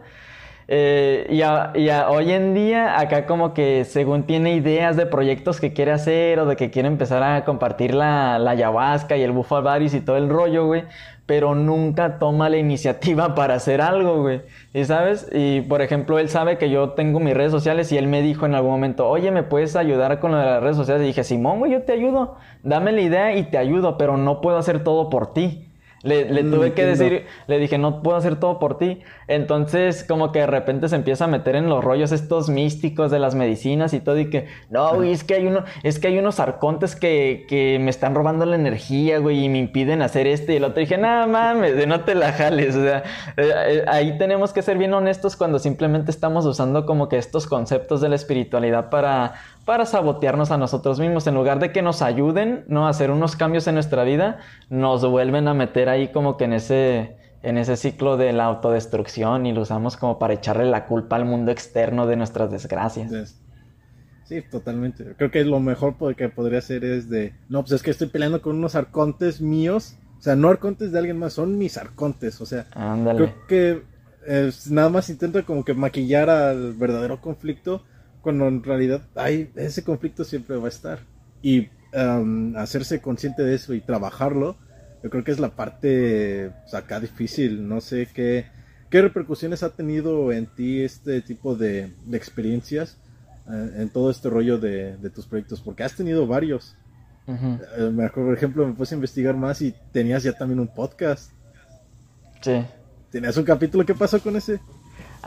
eh, 0.71 1.27
y, 1.31 1.41
hoy 1.43 2.31
en 2.31 2.53
día 2.53 3.01
acá 3.01 3.25
como 3.25 3.55
que 3.55 3.87
según 3.87 4.25
tiene 4.25 4.55
ideas 4.55 4.97
de 4.97 5.07
proyectos 5.07 5.61
que 5.61 5.73
quiere 5.73 5.93
hacer 5.93 6.39
o 6.41 6.45
de 6.47 6.57
que 6.57 6.71
quiere 6.71 6.89
empezar 6.89 7.23
a 7.23 7.43
compartir 7.47 7.95
la, 7.95 8.39
la 8.39 8.51
ayahuasca 8.51 9.17
y 9.17 9.23
el 9.23 9.33
bufalvaris 9.33 9.95
y 9.95 10.03
todo 10.03 10.19
el 10.19 10.29
rollo, 10.29 10.67
güey, 10.67 10.85
pero 11.25 11.55
nunca 11.55 12.19
toma 12.19 12.51
la 12.51 12.59
iniciativa 12.59 13.35
para 13.35 13.55
hacer 13.55 13.81
algo, 13.81 14.21
güey. 14.21 14.43
¿Y 14.75 14.85
sabes? 14.85 15.29
Y 15.33 15.63
por 15.63 15.81
ejemplo, 15.81 16.19
él 16.19 16.29
sabe 16.29 16.59
que 16.59 16.69
yo 16.69 16.91
tengo 16.91 17.19
mis 17.19 17.35
redes 17.35 17.53
sociales 17.53 17.91
y 17.93 17.97
él 17.97 18.07
me 18.07 18.21
dijo 18.21 18.45
en 18.45 18.55
algún 18.55 18.73
momento, 18.73 19.09
oye, 19.09 19.31
¿me 19.31 19.45
puedes 19.45 19.75
ayudar 19.75 20.21
con 20.21 20.33
lo 20.33 20.39
de 20.39 20.45
las 20.45 20.63
redes 20.63 20.77
sociales? 20.77 21.05
Y 21.05 21.09
dije, 21.09 21.25
Simón, 21.25 21.61
güey, 21.61 21.73
yo 21.73 21.83
te 21.83 21.93
ayudo, 21.93 22.37
dame 22.63 22.93
la 22.93 23.01
idea 23.01 23.37
y 23.37 23.45
te 23.45 23.57
ayudo, 23.57 23.97
pero 23.97 24.19
no 24.19 24.43
puedo 24.43 24.59
hacer 24.59 24.85
todo 24.85 25.09
por 25.09 25.33
ti. 25.33 25.68
Le, 26.03 26.43
mm, 26.43 26.51
tuve 26.51 26.73
que 26.73 26.85
decir, 26.85 27.27
le 27.47 27.59
dije, 27.59 27.79
no 27.79 28.03
puedo 28.03 28.17
hacer 28.17 28.39
todo 28.39 28.59
por 28.59 28.79
ti. 28.79 29.01
Entonces, 29.27 30.05
como 30.05 30.33
que 30.33 30.41
de 30.41 30.47
repente 30.47 30.89
se 30.89 30.97
empieza 30.97 31.25
a 31.25 31.29
meter 31.29 31.57
en 31.57 31.69
los 31.69 31.83
rollos 31.85 32.13
estos 32.13 32.49
místicos 32.49 33.11
de 33.11 33.19
las 33.19 33.35
medicinas 33.35 33.93
y 33.95 34.01
todo, 34.01 34.19
y 34.19 34.31
que, 34.31 34.47
no, 34.71 34.95
güey, 34.95 35.13
es 35.13 35.25
que 35.25 35.35
hay 35.35 35.47
uno, 35.47 35.65
es 35.83 35.99
que 35.99 36.09
hay 36.09 36.19
unos 36.19 36.41
arcontes 36.41 36.97
que, 36.97 37.47
que 37.49 37.79
me 37.81 37.91
están 37.91 38.15
robando 38.15 38.47
la 38.47 38.57
energía, 38.57 39.19
güey, 39.19 39.45
y 39.45 39.49
me 39.49 39.59
impiden 39.59 40.03
hacer 40.03 40.27
este 40.27 40.55
y 40.55 40.57
el 40.57 40.65
otro. 40.65 40.81
Y 40.81 40.85
dije, 40.85 40.99
nada 40.99 41.27
mames, 41.27 41.87
no 41.87 42.01
te 42.01 42.15
la 42.15 42.33
jales. 42.33 42.77
O 42.77 42.83
sea, 42.83 42.99
eh, 43.37 43.53
eh, 43.69 43.85
ahí 43.89 44.17
tenemos 44.19 44.53
que 44.53 44.63
ser 44.63 44.79
bien 44.79 44.95
honestos 44.95 45.37
cuando 45.37 45.59
simplemente 45.59 46.11
estamos 46.11 46.47
usando 46.47 46.87
como 46.87 47.09
que 47.09 47.19
estos 47.19 47.47
conceptos 47.47 48.01
de 48.01 48.09
la 48.09 48.17
espiritualidad 48.17 48.91
para 48.91 49.35
para 49.69 49.85
sabotearnos 49.85 50.51
a 50.51 50.57
nosotros 50.57 50.99
mismos. 50.99 51.27
En 51.27 51.35
lugar 51.35 51.59
de 51.59 51.73
que 51.73 51.83
nos 51.83 52.01
ayuden 52.01 52.65
¿no? 52.69 52.87
a 52.87 52.89
hacer 52.89 53.11
unos 53.11 53.37
cambios 53.37 53.67
en 53.67 53.75
nuestra 53.75 54.03
vida, 54.03 54.39
nos 54.71 55.05
vuelven 55.05 55.47
a 55.47 55.53
meter 55.53 55.91
ahí 55.91 56.09
como 56.09 56.39
que 56.39 56.45
en 56.45 56.55
ese, 56.55 57.19
en 57.43 57.59
ese 57.59 57.77
ciclo 57.77 58.17
de 58.17 58.33
la 58.33 58.47
autodestrucción 58.47 59.45
y 59.45 59.53
lo 59.53 59.61
usamos 59.61 59.99
como 59.99 60.19
para 60.19 60.33
echarle 60.33 60.65
la 60.65 60.87
culpa 60.87 61.17
al 61.17 61.27
mundo 61.27 61.53
externo 61.53 62.07
de 62.07 62.17
nuestras 62.17 62.51
desgracias. 62.51 63.37
Sí, 64.25 64.41
totalmente. 64.41 65.05
Creo 65.19 65.31
que 65.31 65.45
lo 65.45 65.61
mejor 65.61 65.97
que 66.17 66.31
podría 66.31 66.61
hacer 66.61 66.83
es 66.83 67.11
de, 67.11 67.35
no, 67.51 67.61
pues 67.61 67.73
es 67.73 67.83
que 67.83 67.91
estoy 67.91 68.09
peleando 68.09 68.41
con 68.41 68.57
unos 68.57 68.75
arcontes 68.75 69.43
míos, 69.43 69.99
o 70.19 70.23
sea, 70.23 70.35
no 70.35 70.49
arcontes 70.49 70.93
de 70.93 70.99
alguien 70.99 71.19
más, 71.19 71.35
son 71.35 71.59
mis 71.59 71.77
arcontes, 71.77 72.41
o 72.41 72.47
sea, 72.47 72.65
creo 72.71 73.35
que 73.47 73.83
nada 74.71 74.89
más 74.89 75.11
intento 75.11 75.45
como 75.45 75.63
que 75.63 75.75
maquillar 75.75 76.31
al 76.31 76.73
verdadero 76.73 77.21
conflicto 77.21 77.83
cuando 78.23 78.49
en 78.49 78.63
realidad 78.63 79.03
hay, 79.15 79.51
ese 79.57 79.85
conflicto 79.85 80.25
siempre 80.25 80.57
va 80.57 80.67
a 80.67 80.69
estar. 80.69 81.01
Y 81.43 81.69
um, 81.95 82.57
hacerse 82.57 83.01
consciente 83.01 83.43
de 83.43 83.55
eso 83.55 83.75
y 83.75 83.81
trabajarlo, 83.81 84.57
yo 85.03 85.11
creo 85.11 85.25
que 85.25 85.31
es 85.31 85.39
la 85.39 85.51
parte 85.51 86.51
pues, 86.63 86.75
acá 86.75 87.01
difícil. 87.01 87.69
No 87.69 87.81
sé 87.81 88.09
qué, 88.13 88.47
qué 88.91 89.03
repercusiones 89.03 89.63
ha 89.63 89.71
tenido 89.71 90.33
en 90.33 90.47
ti 90.47 90.83
este 90.83 91.21
tipo 91.21 91.55
de, 91.55 91.93
experiencias 92.13 92.99
eh, 93.51 93.71
en 93.77 93.91
todo 93.91 94.11
este 94.11 94.29
rollo 94.29 94.59
de, 94.59 94.97
tus 95.15 95.27
proyectos, 95.27 95.61
porque 95.61 95.85
has 95.85 95.95
tenido 95.95 96.27
varios. 96.27 96.77
Eh, 97.29 98.11
por 98.15 98.35
ejemplo, 98.35 98.67
me 98.67 98.73
puse 98.73 98.95
a 98.95 98.97
investigar 98.97 99.37
más 99.37 99.61
y 99.61 99.75
tenías 99.93 100.23
ya 100.23 100.33
también 100.33 100.61
un 100.61 100.69
podcast. 100.69 101.31
Sí. 102.41 102.65
¿Tenías 103.11 103.37
un 103.37 103.45
capítulo? 103.45 103.85
¿Qué 103.85 103.95
pasó 103.95 104.21
con 104.21 104.37
ese? 104.37 104.61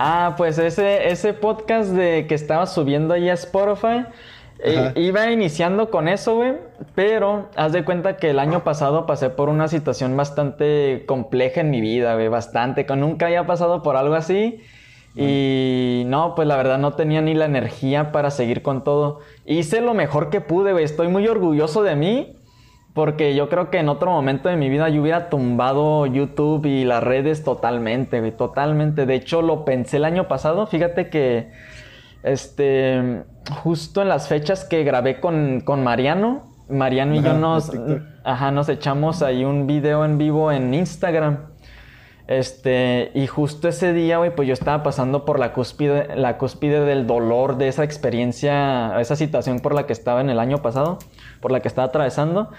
Ah, 0.04 0.34
pues 0.36 0.58
ese, 0.58 1.10
ese 1.10 1.36
podcast 1.36 1.92
de 1.92 2.26
que 2.26 2.34
estaba 2.34 2.66
subiendo 2.66 3.14
ahí 3.14 3.30
a 3.30 3.34
Spotify, 3.34 4.08
eh, 4.58 4.94
iba 4.96 5.30
iniciando 5.30 5.92
con 5.92 6.08
eso, 6.08 6.38
güey, 6.38 6.54
pero 6.96 7.50
haz 7.56 7.72
de 7.72 7.86
cuenta 7.86 8.18
que 8.18 8.32
el 8.32 8.40
año 8.40 8.64
pasado 8.64 9.06
pasé 9.06 9.30
por 9.30 9.48
una 9.48 9.68
situación 9.68 10.18
bastante 10.18 11.04
compleja 11.06 11.62
en 11.62 11.70
mi 11.70 11.82
vida, 11.82 12.16
güey, 12.16 12.30
bastante, 12.30 12.88
que 12.88 12.96
nunca 12.96 13.28
había 13.28 13.46
pasado 13.46 13.84
por 13.84 13.96
algo 13.96 14.16
así. 14.16 14.64
Y 15.16 16.02
no, 16.08 16.34
pues 16.34 16.48
la 16.48 16.56
verdad 16.56 16.80
no 16.80 16.94
tenía 16.94 17.22
ni 17.22 17.36
la 17.36 17.46
energía 17.46 18.12
para 18.12 18.32
seguir 18.32 18.64
con 18.64 18.84
todo. 18.84 19.20
Hice 19.46 19.82
lo 19.82 19.94
mejor 19.94 20.32
que 20.32 20.42
pude, 20.42 20.72
güey. 20.72 20.84
Estoy 20.84 21.10
muy 21.10 21.28
orgulloso 21.28 21.84
de 21.84 21.96
mí 21.96 22.38
porque 22.94 23.36
yo 23.36 23.48
creo 23.48 23.70
que 23.70 23.78
en 23.78 23.90
otro 23.90 24.12
momento 24.12 24.50
de 24.50 24.58
mi 24.58 24.70
vida 24.70 24.90
yo 24.90 25.02
hubiera 25.02 25.30
tumbado 25.30 26.06
YouTube 26.06 26.66
y 26.66 26.84
las 26.84 27.02
redes 27.02 27.44
totalmente, 27.44 28.32
totalmente. 28.32 29.06
De 29.06 29.16
hecho, 29.16 29.42
lo 29.42 29.64
pensé 29.64 29.98
el 29.98 30.06
año 30.06 30.28
pasado. 30.28 30.68
Fíjate 30.68 31.10
que, 31.10 31.52
este, 32.24 33.24
justo 33.64 34.02
en 34.02 34.10
las 34.10 34.28
fechas 34.28 34.66
que 34.66 34.84
grabé 34.84 35.22
con, 35.22 35.64
Mariano, 35.84 36.52
Mariano 36.70 37.16
y 37.16 37.22
yo 37.22 37.34
nos, 37.34 37.72
ajá, 38.24 38.52
nos 38.52 38.68
echamos 38.68 39.22
ahí 39.22 39.46
un 39.46 39.68
video 39.68 40.04
en 40.04 40.18
vivo 40.18 40.52
en 40.52 40.74
Instagram. 40.74 41.52
Este, 42.28 43.12
y 43.14 43.28
justo 43.28 43.68
ese 43.68 43.92
día, 43.94 44.18
güey, 44.18 44.34
pues 44.34 44.48
yo 44.48 44.54
estaba 44.54 44.84
pasando 44.84 45.26
por 45.26 45.40
la 45.40 45.52
cúspide, 45.52 46.16
la 46.16 46.38
cúspide 46.38 46.80
del 46.86 47.06
dolor 47.06 47.58
de 47.58 47.68
esa 47.68 47.84
experiencia, 47.84 49.00
esa 49.02 49.16
situación 49.18 49.60
por 49.60 49.74
la 49.74 49.86
que 49.86 49.92
estaba 49.92 50.22
en 50.22 50.30
el 50.30 50.40
año 50.40 50.60
pasado, 50.60 51.00
por 51.42 51.52
la 51.52 51.60
que 51.60 51.68
estaba 51.68 51.88
atravesando. 51.88 52.50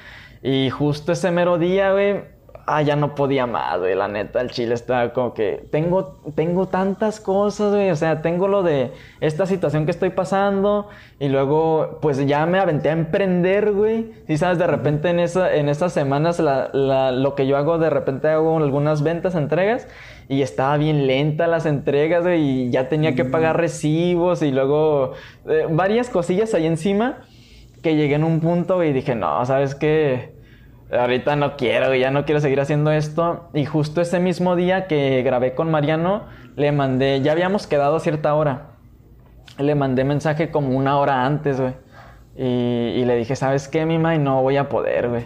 Y 0.43 0.71
justo 0.71 1.13
ese 1.13 1.31
mero 1.31 1.59
día, 1.59 1.93
güey, 1.93 2.23
ah, 2.67 2.83
ya 2.83 2.97
no 2.97 3.15
podía 3.15 3.47
más, 3.47 3.79
güey, 3.79 3.95
la 3.95 4.09
neta, 4.09 4.41
el 4.41 4.51
chile 4.51 4.75
estaba 4.75 5.13
como 5.13 5.35
que, 5.35 5.67
tengo, 5.71 6.21
tengo 6.35 6.67
tantas 6.69 7.21
cosas, 7.21 7.73
güey, 7.73 7.91
o 7.91 7.97
sea, 7.97 8.23
tengo 8.23 8.49
lo 8.49 8.63
de 8.63 8.93
esta 9.21 9.47
situación 9.47 9.85
que 9.85 9.91
estoy 9.91 10.11
pasando 10.11 10.89
y 11.19 11.29
luego, 11.29 11.99
pues 12.01 12.25
ya 12.27 12.47
me 12.47 12.59
aventé 12.59 12.91
a 12.91 12.93
emprender, 12.93 13.73
güey, 13.73 14.13
y 14.29 14.37
sabes, 14.37 14.59
de 14.59 14.67
repente 14.67 15.11
en, 15.11 15.21
esa, 15.21 15.55
en 15.55 15.69
esas 15.69 15.93
semanas 15.93 16.41
lo 16.41 17.35
que 17.35 17.47
yo 17.47 17.57
hago, 17.57 17.79
de 17.79 17.91
repente 17.91 18.29
hago 18.29 18.57
algunas 18.59 19.03
ventas, 19.03 19.35
entregas, 19.35 19.89
y 20.29 20.43
estaba 20.43 20.77
bien 20.77 21.07
lenta 21.07 21.47
las 21.47 21.67
entregas, 21.67 22.23
güey, 22.23 22.43
y 22.43 22.71
ya 22.71 22.89
tenía 22.89 23.15
que 23.15 23.25
pagar 23.25 23.59
recibos 23.59 24.43
y 24.43 24.51
luego 24.51 25.13
eh, 25.47 25.67
varias 25.71 26.09
cosillas 26.09 26.55
ahí 26.55 26.67
encima 26.67 27.19
que 27.83 27.97
llegué 27.97 28.15
en 28.15 28.25
un 28.25 28.41
punto 28.41 28.83
y 28.85 28.93
dije, 28.93 29.15
no, 29.15 29.45
¿sabes 29.45 29.75
qué? 29.75 30.33
ahorita 30.99 31.37
no 31.37 31.57
quiero, 31.57 31.95
ya 31.95 32.11
no 32.11 32.25
quiero 32.25 32.41
seguir 32.41 32.61
haciendo 32.61 32.91
esto. 32.91 33.49
Y 33.55 33.65
justo 33.65 34.01
ese 34.01 34.21
mismo 34.21 34.57
día 34.57 34.87
que 34.87 35.23
grabé 35.23 35.55
con 35.55 35.71
Mariano, 35.71 36.25
le 36.57 36.73
mandé, 36.73 37.21
ya 37.23 37.33
habíamos 37.33 37.67
quedado 37.67 37.97
a 37.97 38.01
cierta 38.01 38.35
hora. 38.35 38.73
Le 39.59 39.75
mandé 39.75 40.05
mensaje 40.05 40.51
como 40.51 40.77
una 40.77 40.99
hora 40.99 41.25
antes, 41.25 41.61
güey. 41.61 41.75
Y, 42.35 43.05
le 43.05 43.17
dije, 43.17 43.37
¿sabes 43.37 43.69
qué, 43.69 43.85
Mima? 43.85 44.15
Y 44.15 44.19
no 44.19 44.43
voy 44.43 44.57
a 44.57 44.69
poder, 44.69 45.09
güey. 45.09 45.25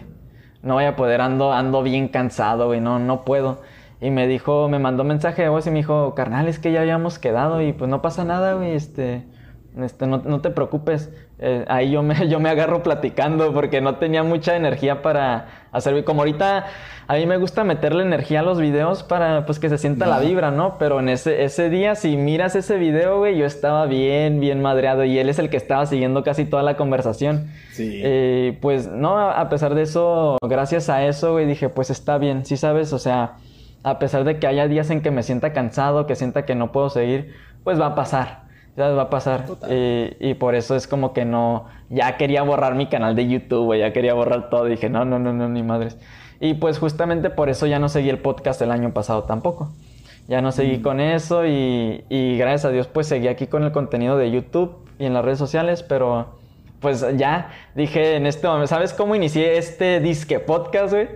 No 0.62 0.74
voy 0.74 0.84
a 0.84 0.96
poder, 0.96 1.20
ando, 1.20 1.52
ando 1.52 1.82
bien 1.82 2.08
cansado, 2.08 2.66
güey, 2.66 2.80
no, 2.80 2.98
no 2.98 3.24
puedo. 3.24 3.62
Y 4.00 4.10
me 4.10 4.26
dijo, 4.26 4.68
me 4.68 4.80
mandó 4.80 5.04
mensaje 5.04 5.42
de 5.42 5.48
voz 5.48 5.66
y 5.66 5.70
me 5.70 5.76
dijo, 5.76 6.14
carnal, 6.14 6.48
es 6.48 6.58
que 6.58 6.72
ya 6.72 6.80
habíamos 6.80 7.18
quedado 7.18 7.62
y 7.62 7.72
pues 7.72 7.88
no 7.88 8.02
pasa 8.02 8.24
nada, 8.24 8.54
güey, 8.54 8.72
este, 8.72 9.24
este, 9.80 10.06
no, 10.08 10.18
no 10.18 10.40
te 10.40 10.50
preocupes. 10.50 11.12
Eh, 11.38 11.64
ahí 11.68 11.90
yo 11.90 12.02
me, 12.02 12.28
yo 12.28 12.40
me 12.40 12.48
agarro 12.48 12.82
platicando 12.82 13.52
porque 13.52 13.80
no 13.80 13.96
tenía 13.96 14.22
mucha 14.22 14.56
energía 14.56 15.02
para 15.02 15.48
hacer. 15.72 16.02
Como 16.04 16.22
ahorita 16.22 16.66
a 17.08 17.14
mí 17.14 17.26
me 17.26 17.36
gusta 17.36 17.62
meterle 17.62 18.02
energía 18.02 18.40
a 18.40 18.42
los 18.42 18.58
videos 18.58 19.02
para 19.02 19.44
pues 19.46 19.58
que 19.58 19.68
se 19.68 19.78
sienta 19.78 20.06
la 20.06 20.18
vibra, 20.18 20.50
¿no? 20.50 20.76
Pero 20.78 20.98
en 21.00 21.08
ese, 21.08 21.44
ese 21.44 21.68
día, 21.68 21.94
si 21.94 22.16
miras 22.16 22.56
ese 22.56 22.78
video, 22.78 23.18
güey, 23.18 23.36
yo 23.36 23.46
estaba 23.46 23.86
bien, 23.86 24.40
bien 24.40 24.62
madreado 24.62 25.04
y 25.04 25.18
él 25.18 25.28
es 25.28 25.38
el 25.38 25.50
que 25.50 25.56
estaba 25.56 25.86
siguiendo 25.86 26.24
casi 26.24 26.46
toda 26.46 26.62
la 26.62 26.76
conversación. 26.76 27.50
Sí. 27.72 28.00
Eh, 28.02 28.58
pues 28.60 28.88
no, 28.88 29.18
a 29.18 29.48
pesar 29.48 29.74
de 29.74 29.82
eso, 29.82 30.38
gracias 30.42 30.88
a 30.88 31.06
eso, 31.06 31.32
güey, 31.32 31.46
dije, 31.46 31.68
pues 31.68 31.90
está 31.90 32.18
bien, 32.18 32.44
sí 32.46 32.56
sabes, 32.56 32.92
o 32.92 32.98
sea, 32.98 33.36
a 33.82 33.98
pesar 33.98 34.24
de 34.24 34.38
que 34.38 34.46
haya 34.46 34.66
días 34.66 34.90
en 34.90 35.00
que 35.02 35.10
me 35.10 35.22
sienta 35.22 35.52
cansado, 35.52 36.06
que 36.06 36.16
sienta 36.16 36.44
que 36.44 36.54
no 36.54 36.72
puedo 36.72 36.88
seguir, 36.90 37.34
pues 37.62 37.80
va 37.80 37.86
a 37.86 37.94
pasar 37.94 38.45
ya 38.76 38.88
va 38.90 39.02
a 39.02 39.10
pasar. 39.10 39.46
Y, 40.20 40.34
por 40.34 40.54
eso 40.54 40.76
es 40.76 40.86
como 40.86 41.12
que 41.12 41.24
no, 41.24 41.66
ya 41.88 42.16
quería 42.16 42.42
borrar 42.42 42.74
mi 42.74 42.86
canal 42.86 43.16
de 43.16 43.28
YouTube, 43.28 43.76
ya 43.78 43.92
quería 43.92 44.14
borrar 44.14 44.50
todo. 44.50 44.64
dije, 44.66 44.90
no, 44.90 45.04
no, 45.04 45.18
no, 45.18 45.32
no, 45.32 45.48
ni 45.48 45.62
madres. 45.62 45.98
Y 46.40 46.54
pues 46.54 46.78
justamente 46.78 47.30
por 47.30 47.48
eso 47.48 47.66
ya 47.66 47.78
no 47.78 47.88
seguí 47.88 48.10
el 48.10 48.18
podcast 48.18 48.60
el 48.60 48.70
año 48.70 48.92
pasado 48.92 49.24
tampoco. 49.24 49.72
Ya 50.28 50.42
no 50.42 50.52
seguí 50.52 50.78
mm. 50.78 50.82
con 50.82 51.00
eso 51.00 51.46
y, 51.46 52.04
y, 52.08 52.36
gracias 52.36 52.66
a 52.66 52.70
Dios 52.70 52.88
pues 52.88 53.06
seguí 53.06 53.28
aquí 53.28 53.46
con 53.46 53.62
el 53.64 53.72
contenido 53.72 54.18
de 54.18 54.30
YouTube 54.30 54.76
y 54.98 55.06
en 55.06 55.14
las 55.14 55.24
redes 55.24 55.38
sociales, 55.38 55.82
pero 55.82 56.36
pues 56.80 57.06
ya 57.16 57.50
dije 57.74 58.16
en 58.16 58.26
este 58.26 58.46
momento, 58.46 58.66
¿sabes 58.66 58.92
cómo 58.92 59.14
inicié 59.14 59.56
este 59.56 60.00
disque 60.00 60.40
podcast, 60.40 60.92
güey? 60.92 61.08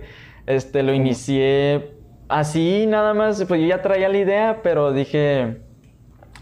Este 0.47 0.81
lo 0.81 0.93
inicié 0.93 1.91
así 2.29 2.85
nada 2.87 3.13
más, 3.13 3.43
pues 3.45 3.61
yo 3.61 3.67
ya 3.67 3.81
traía 3.81 4.09
la 4.09 4.17
idea, 4.17 4.59
pero 4.63 4.91
dije 4.91 5.61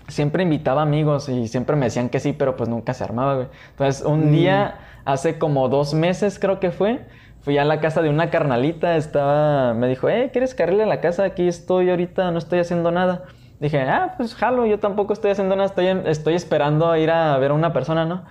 siempre 0.10 0.44
invitaba 0.44 0.82
amigos 0.82 1.30
y 1.30 1.48
siempre 1.48 1.76
me 1.76 1.86
decían 1.86 2.10
que 2.10 2.20
sí, 2.20 2.34
pero 2.34 2.56
pues 2.56 2.70
nunca 2.70 2.94
se 2.94 3.04
armaba, 3.04 3.36
güey. 3.36 3.48
Entonces, 3.72 4.06
un 4.06 4.30
mm. 4.30 4.32
día, 4.32 4.76
hace 5.06 5.40
como 5.40 5.70
dos 5.70 5.94
meses 5.94 6.40
creo 6.40 6.60
que 6.60 6.72
fue, 6.72 7.06
fui 7.42 7.58
a 7.58 7.66
la 7.66 7.80
casa 7.80 8.02
de 8.02 8.10
una 8.10 8.30
carnalita, 8.30 8.96
estaba, 8.98 9.74
me 9.74 9.88
dijo, 9.88 10.10
eh, 10.10 10.30
¿quieres 10.32 10.54
cargarle 10.54 10.84
a 10.84 10.88
la 10.88 11.02
casa? 11.02 11.24
Aquí 11.24 11.48
estoy 11.48 11.90
ahorita, 11.90 12.32
no 12.32 12.38
estoy 12.38 12.60
haciendo 12.60 12.92
nada. 12.92 13.24
Dije, 13.60 13.82
ah, 13.82 14.14
pues 14.18 14.36
jalo, 14.36 14.66
yo 14.66 14.80
tampoco 14.80 15.14
estoy 15.14 15.32
haciendo 15.32 15.56
nada, 15.56 15.68
estoy, 15.68 15.88
estoy 16.06 16.36
esperando 16.36 16.90
a 16.90 17.00
ir 17.00 17.12
a 17.12 17.38
ver 17.38 17.52
a 17.52 17.54
una 17.54 17.74
persona, 17.74 18.06
¿no? 18.06 18.24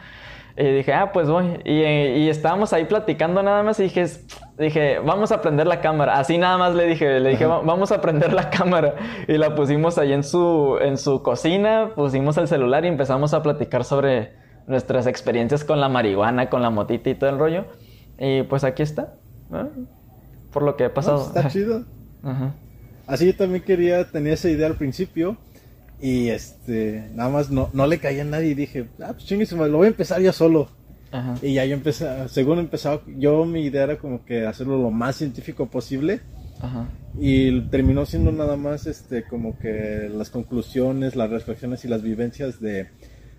Y 0.61 0.65
dije, 0.73 0.93
ah, 0.93 1.13
pues 1.13 1.29
voy. 1.29 1.61
Y, 1.65 1.83
y 1.83 2.29
estábamos 2.29 2.73
ahí 2.73 2.85
platicando 2.85 3.45
nada 3.45 3.63
más 3.63 3.79
y 3.79 3.85
dije, 3.85 4.05
dije, 4.59 4.99
vamos 4.99 5.31
a 5.31 5.41
prender 5.41 5.69
la 5.69 5.81
cámara. 5.81 6.19
Así 6.19 6.37
nada 6.37 6.59
más 6.59 6.75
le 6.75 6.87
dije, 6.87 7.21
le 7.21 7.31
dije, 7.31 7.47
vamos 7.47 7.93
a 7.93 8.01
prender 8.01 8.33
la 8.33 8.51
cámara. 8.51 8.97
Y 9.29 9.39
la 9.39 9.55
pusimos 9.55 9.99
ahí 9.99 10.13
en 10.13 10.25
su, 10.25 10.77
en 10.81 10.99
su 10.99 11.23
cocina, 11.23 11.93
pusimos 11.95 12.37
el 12.39 12.49
celular 12.49 12.85
y 12.85 12.89
empezamos 12.89 13.35
a 13.35 13.43
platicar 13.43 13.85
sobre 13.85 14.33
nuestras 14.67 15.07
experiencias 15.07 15.63
con 15.63 15.81
la 15.81 15.89
marihuana, 15.89 16.51
con 16.51 16.61
la 16.61 16.71
motita 16.71 17.09
y 17.09 17.15
todo 17.15 17.31
el 17.31 17.39
rollo. 17.39 17.65
Y 18.19 18.43
pues 18.43 18.65
aquí 18.65 18.83
está, 18.83 19.15
por 20.53 20.65
lo 20.65 20.77
que 20.77 20.87
he 20.87 20.91
pasado. 20.91 21.25
está 21.25 21.49
chido. 21.49 21.85
Así 23.07 23.27
yo 23.27 23.37
también 23.37 23.63
quería, 23.63 24.11
tenía 24.11 24.35
esa 24.35 24.51
idea 24.51 24.67
al 24.67 24.75
principio. 24.75 25.37
Y 26.01 26.29
este, 26.29 27.11
nada 27.15 27.29
más 27.29 27.51
no, 27.51 27.71
no 27.73 27.87
le 27.87 27.99
caía 27.99 28.23
a 28.23 28.27
nadie 28.27 28.51
y 28.51 28.55
dije, 28.55 28.89
ah, 29.01 29.13
pues 29.13 29.27
chinguísimo, 29.27 29.67
lo 29.67 29.79
voy 29.79 29.87
a 29.87 29.91
empezar 29.91 30.21
yo 30.21 30.33
solo. 30.33 30.71
Y 31.43 31.55
ya 31.55 31.65
yo 31.65 31.75
empecé, 31.75 32.07
según 32.29 32.59
empezado, 32.59 33.03
yo 33.19 33.45
mi 33.47 33.63
idea 33.63 33.85
era 33.85 33.99
como 33.99 34.25
que 34.25 34.47
hacerlo 34.47 34.79
lo 34.81 34.91
más 34.91 35.17
científico 35.17 35.67
posible. 35.67 36.21
Y 37.19 37.61
terminó 37.69 38.05
siendo 38.05 38.33
nada 38.33 38.57
más 38.57 38.87
este 38.87 39.25
como 39.25 39.59
que 39.59 40.11
las 40.13 40.31
conclusiones, 40.31 41.17
las 41.17 41.31
reflexiones 41.31 41.85
y 41.85 41.89
las 41.89 42.03
vivencias 42.03 42.61
de, 42.61 42.89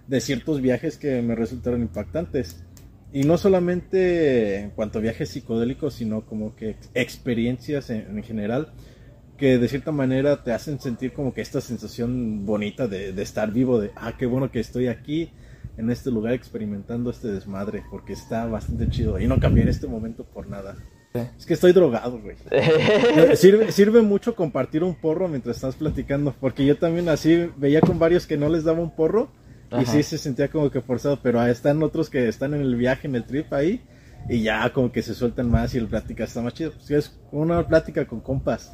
de 0.08 0.22
ciertos 0.22 0.62
viajes 0.62 0.98
que 0.98 1.22
me 1.22 1.36
resultaron 1.36 1.82
impactantes. 1.82 2.64
Y 3.12 3.24
no 3.24 3.38
solamente 3.38 4.58
en 4.58 4.70
cuanto 4.72 5.00
a 5.00 5.02
viajes 5.02 5.30
psicodélicos, 5.30 5.96
sino 5.96 6.26
como 6.26 6.56
que 6.56 6.76
experiencias 6.94 7.90
en, 7.90 8.18
en 8.18 8.24
general 8.24 8.74
que 9.40 9.58
de 9.58 9.68
cierta 9.68 9.92
manera 9.92 10.44
te 10.44 10.52
hacen 10.52 10.80
sentir 10.80 11.14
como 11.14 11.34
que 11.34 11.42
esta 11.42 11.62
sensación 11.62 12.46
bonita 12.46 12.88
de, 12.88 13.14
de, 13.14 13.24
estar 13.24 13.52
vivo, 13.52 13.80
de, 13.80 13.92
ah, 13.96 14.14
qué 14.18 14.26
bueno 14.26 14.52
que 14.52 14.60
estoy 14.60 14.88
aquí 14.88 15.32
en 15.78 15.90
este 15.90 16.12
lugar 16.12 16.34
experimentando 16.34 17.10
este 17.10 17.30
desmadre, 17.30 17.84
porque 17.90 18.14
está 18.14 18.46
bastante 18.46 18.90
chido 18.90 19.18
y 19.20 19.28
no 19.28 19.40
cambié 19.40 19.64
en 19.64 19.70
este 19.70 19.88
momento 19.88 20.26
por 20.26 20.48
nada. 20.48 20.76
Es 21.14 21.46
que 21.46 21.56
estoy 21.56 21.72
drogado, 21.72 22.20
güey. 22.22 22.36
sirve, 23.36 23.72
sirve 23.72 24.02
mucho 24.02 24.36
compartir 24.36 24.84
un 24.84 24.94
porro 24.94 25.28
mientras 25.28 25.56
estás 25.56 25.76
platicando, 25.76 26.36
porque 26.40 26.66
yo 26.66 26.78
también 26.78 27.10
así 27.10 27.50
veía 27.58 27.82
con 27.82 27.98
varios 27.98 28.28
que 28.28 28.38
no 28.38 28.50
les 28.50 28.64
daba 28.64 28.80
un 28.80 28.96
porro 28.96 29.30
y 29.80 29.86
sí 29.86 30.04
se 30.04 30.18
sentía 30.18 30.50
como 30.50 30.70
que 30.70 30.82
forzado, 30.82 31.20
pero 31.22 31.44
están 31.46 31.82
otros 31.82 32.10
que 32.10 32.28
están 32.28 32.54
en 32.54 32.62
el 32.62 32.76
viaje, 32.76 33.08
en 33.08 33.16
el 33.16 33.24
trip 33.24 33.54
ahí, 33.54 33.82
y 34.28 34.42
ya 34.42 34.72
como 34.74 34.92
que 34.92 35.02
se 35.02 35.16
sueltan 35.16 35.50
más 35.50 35.74
y 35.74 35.78
el 35.78 35.88
plática 35.88 36.26
está 36.26 36.42
más 36.42 36.54
chido. 36.54 36.74
es 36.90 37.20
una 37.32 37.68
plática 37.68 38.06
con 38.06 38.20
compas 38.20 38.74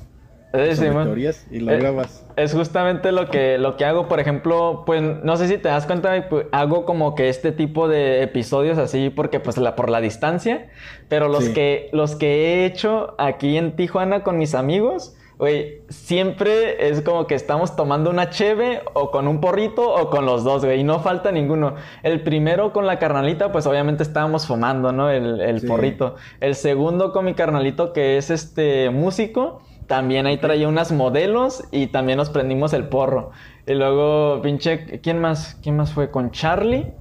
y 1.52 1.60
lo 1.60 1.72
eh, 1.72 1.80
grabas. 1.80 2.26
Es 2.36 2.54
justamente 2.54 3.12
lo 3.12 3.30
que, 3.30 3.58
lo 3.58 3.78
que 3.78 3.86
hago, 3.86 4.08
por 4.08 4.20
ejemplo, 4.20 4.84
pues 4.86 5.02
no 5.02 5.38
sé 5.38 5.48
si 5.48 5.58
te 5.58 5.70
das 5.70 5.86
cuenta, 5.86 6.30
pues, 6.30 6.48
hago 6.52 6.86
como 6.86 7.16
que 7.16 7.30
este 7.30 7.52
tipo 7.52 7.88
de 7.88 8.24
episodios 8.24 8.78
así 8.78 9.10
porque 9.10 9.40
pues 9.40 9.58
la, 9.58 9.76
por 9.76 9.90
la 9.90 10.02
distancia, 10.02 10.68
pero 11.10 11.28
los, 11.28 11.50
que, 11.50 11.90
los 11.92 12.16
que 12.16 12.36
he 12.46 12.66
hecho 12.66 13.16
aquí 13.18 13.58
en 13.58 13.76
Tijuana 13.76 14.24
con 14.24 14.38
mis 14.38 14.56
amigos, 14.56 15.16
güey, 15.38 15.82
siempre 15.90 16.88
es 16.88 17.02
como 17.02 17.28
que 17.28 17.36
estamos 17.36 17.76
tomando 17.76 18.10
una 18.10 18.30
cheve 18.30 18.82
o 18.94 19.12
con 19.12 19.28
un 19.28 19.42
porrito 19.42 19.94
o 19.94 20.10
con 20.10 20.26
los 20.26 20.44
dos, 20.44 20.64
güey, 20.64 20.80
y 20.80 20.84
no 20.84 21.00
falta 21.00 21.32
ninguno. 21.32 21.76
El 22.04 22.22
primero 22.22 22.72
con 22.72 22.86
la 22.86 23.00
carnalita, 23.00 23.52
pues 23.52 23.68
obviamente 23.68 24.04
estábamos 24.04 24.48
fumando, 24.48 24.92
¿no? 24.92 25.10
El, 25.10 25.42
el 25.42 25.62
porrito. 25.66 26.16
El 26.40 26.56
segundo 26.56 27.12
con 27.12 27.26
mi 27.26 27.34
carnalito 27.34 27.92
que 27.92 28.18
es 28.18 28.30
este 28.30 28.90
músico 28.90 29.62
también 29.88 30.26
ahí 30.26 30.38
traía 30.38 30.68
unas 30.68 30.92
modelos 30.92 31.64
y 31.72 31.88
también 31.88 32.18
nos 32.18 32.30
prendimos 32.30 32.74
el 32.74 32.88
porro. 32.88 33.32
Y 33.68 33.74
luego, 33.74 34.42
pinche, 34.42 35.00
¿quién 35.02 35.20
más? 35.20 35.58
¿Quién 35.62 35.78
más 35.78 35.92
fue? 35.92 36.12
¿Con 36.12 36.32
Charlie? 36.32 36.94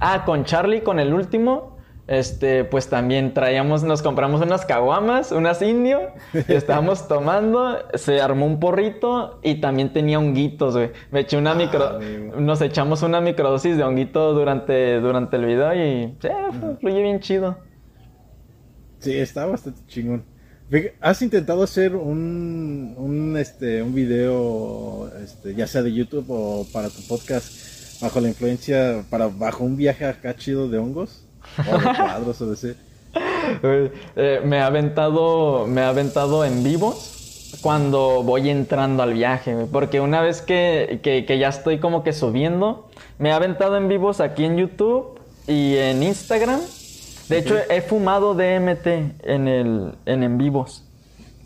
Ah, 0.00 0.24
con 0.24 0.44
Charlie, 0.44 0.82
con 0.82 0.98
el 0.98 1.12
último. 1.14 1.72
Este, 2.08 2.64
pues 2.64 2.88
también 2.88 3.32
traíamos, 3.32 3.84
nos 3.84 4.02
compramos 4.02 4.42
unas 4.42 4.66
caguamas, 4.66 5.30
unas 5.30 5.62
indio, 5.62 6.00
y 6.34 6.38
estábamos 6.52 7.06
tomando, 7.06 7.78
se 7.94 8.20
armó 8.20 8.44
un 8.44 8.58
porrito 8.58 9.38
y 9.42 9.60
también 9.60 9.92
tenía 9.92 10.18
honguitos, 10.18 10.76
güey. 10.76 10.90
Me 11.12 11.20
eché 11.20 11.36
una 11.38 11.52
ah, 11.52 11.54
micro, 11.54 12.00
nos 12.38 12.60
echamos 12.60 13.02
una 13.02 13.20
microdosis 13.20 13.76
de 13.76 13.84
honguito 13.84 14.34
durante, 14.34 15.00
durante 15.00 15.36
el 15.36 15.46
video 15.46 15.74
y, 15.74 16.16
sí, 16.20 16.28
fluye 16.80 17.02
bien 17.02 17.20
chido. 17.20 17.56
Sí, 18.98 19.16
está 19.16 19.46
bastante 19.46 19.80
chingón. 19.86 20.31
¿Has 21.02 21.20
intentado 21.20 21.62
hacer 21.62 21.94
un, 21.94 22.94
un, 22.96 23.36
este, 23.36 23.82
un 23.82 23.94
video, 23.94 25.10
este, 25.22 25.54
ya 25.54 25.66
sea 25.66 25.82
de 25.82 25.92
YouTube 25.92 26.24
o 26.30 26.66
para 26.72 26.88
tu 26.88 27.02
podcast, 27.06 28.00
bajo 28.00 28.20
la 28.20 28.28
influencia, 28.28 29.04
para 29.10 29.26
bajo 29.26 29.64
un 29.64 29.76
viaje 29.76 30.06
acá 30.06 30.34
chido 30.34 30.70
de 30.70 30.78
hongos? 30.78 31.24
O 31.58 31.78
de 31.78 31.84
cuadros 31.96 32.40
o 32.40 32.46
de 32.46 32.54
ese. 32.54 32.76
Eh, 34.16 34.40
me 34.46 34.60
ha 34.60 34.66
aventado, 34.66 35.66
me 35.66 35.82
ha 35.82 35.90
aventado 35.90 36.42
en 36.42 36.64
vivos 36.64 37.58
cuando 37.60 38.22
voy 38.22 38.48
entrando 38.48 39.02
al 39.02 39.12
viaje. 39.12 39.66
Porque 39.70 40.00
una 40.00 40.22
vez 40.22 40.40
que, 40.40 41.00
que, 41.02 41.26
que 41.26 41.38
ya 41.38 41.48
estoy 41.48 41.80
como 41.80 42.02
que 42.02 42.14
subiendo, 42.14 42.88
me 43.18 43.28
he 43.28 43.32
aventado 43.32 43.76
en 43.76 43.88
vivos 43.88 44.20
aquí 44.20 44.46
en 44.46 44.56
YouTube 44.56 45.20
y 45.46 45.76
en 45.76 46.02
Instagram. 46.02 46.60
De 47.28 47.38
hecho, 47.38 47.56
he 47.70 47.80
fumado 47.80 48.34
DMT 48.34 48.86
en 49.22 49.48
el 49.48 49.94
en, 50.06 50.22
en 50.22 50.38
vivos 50.38 50.84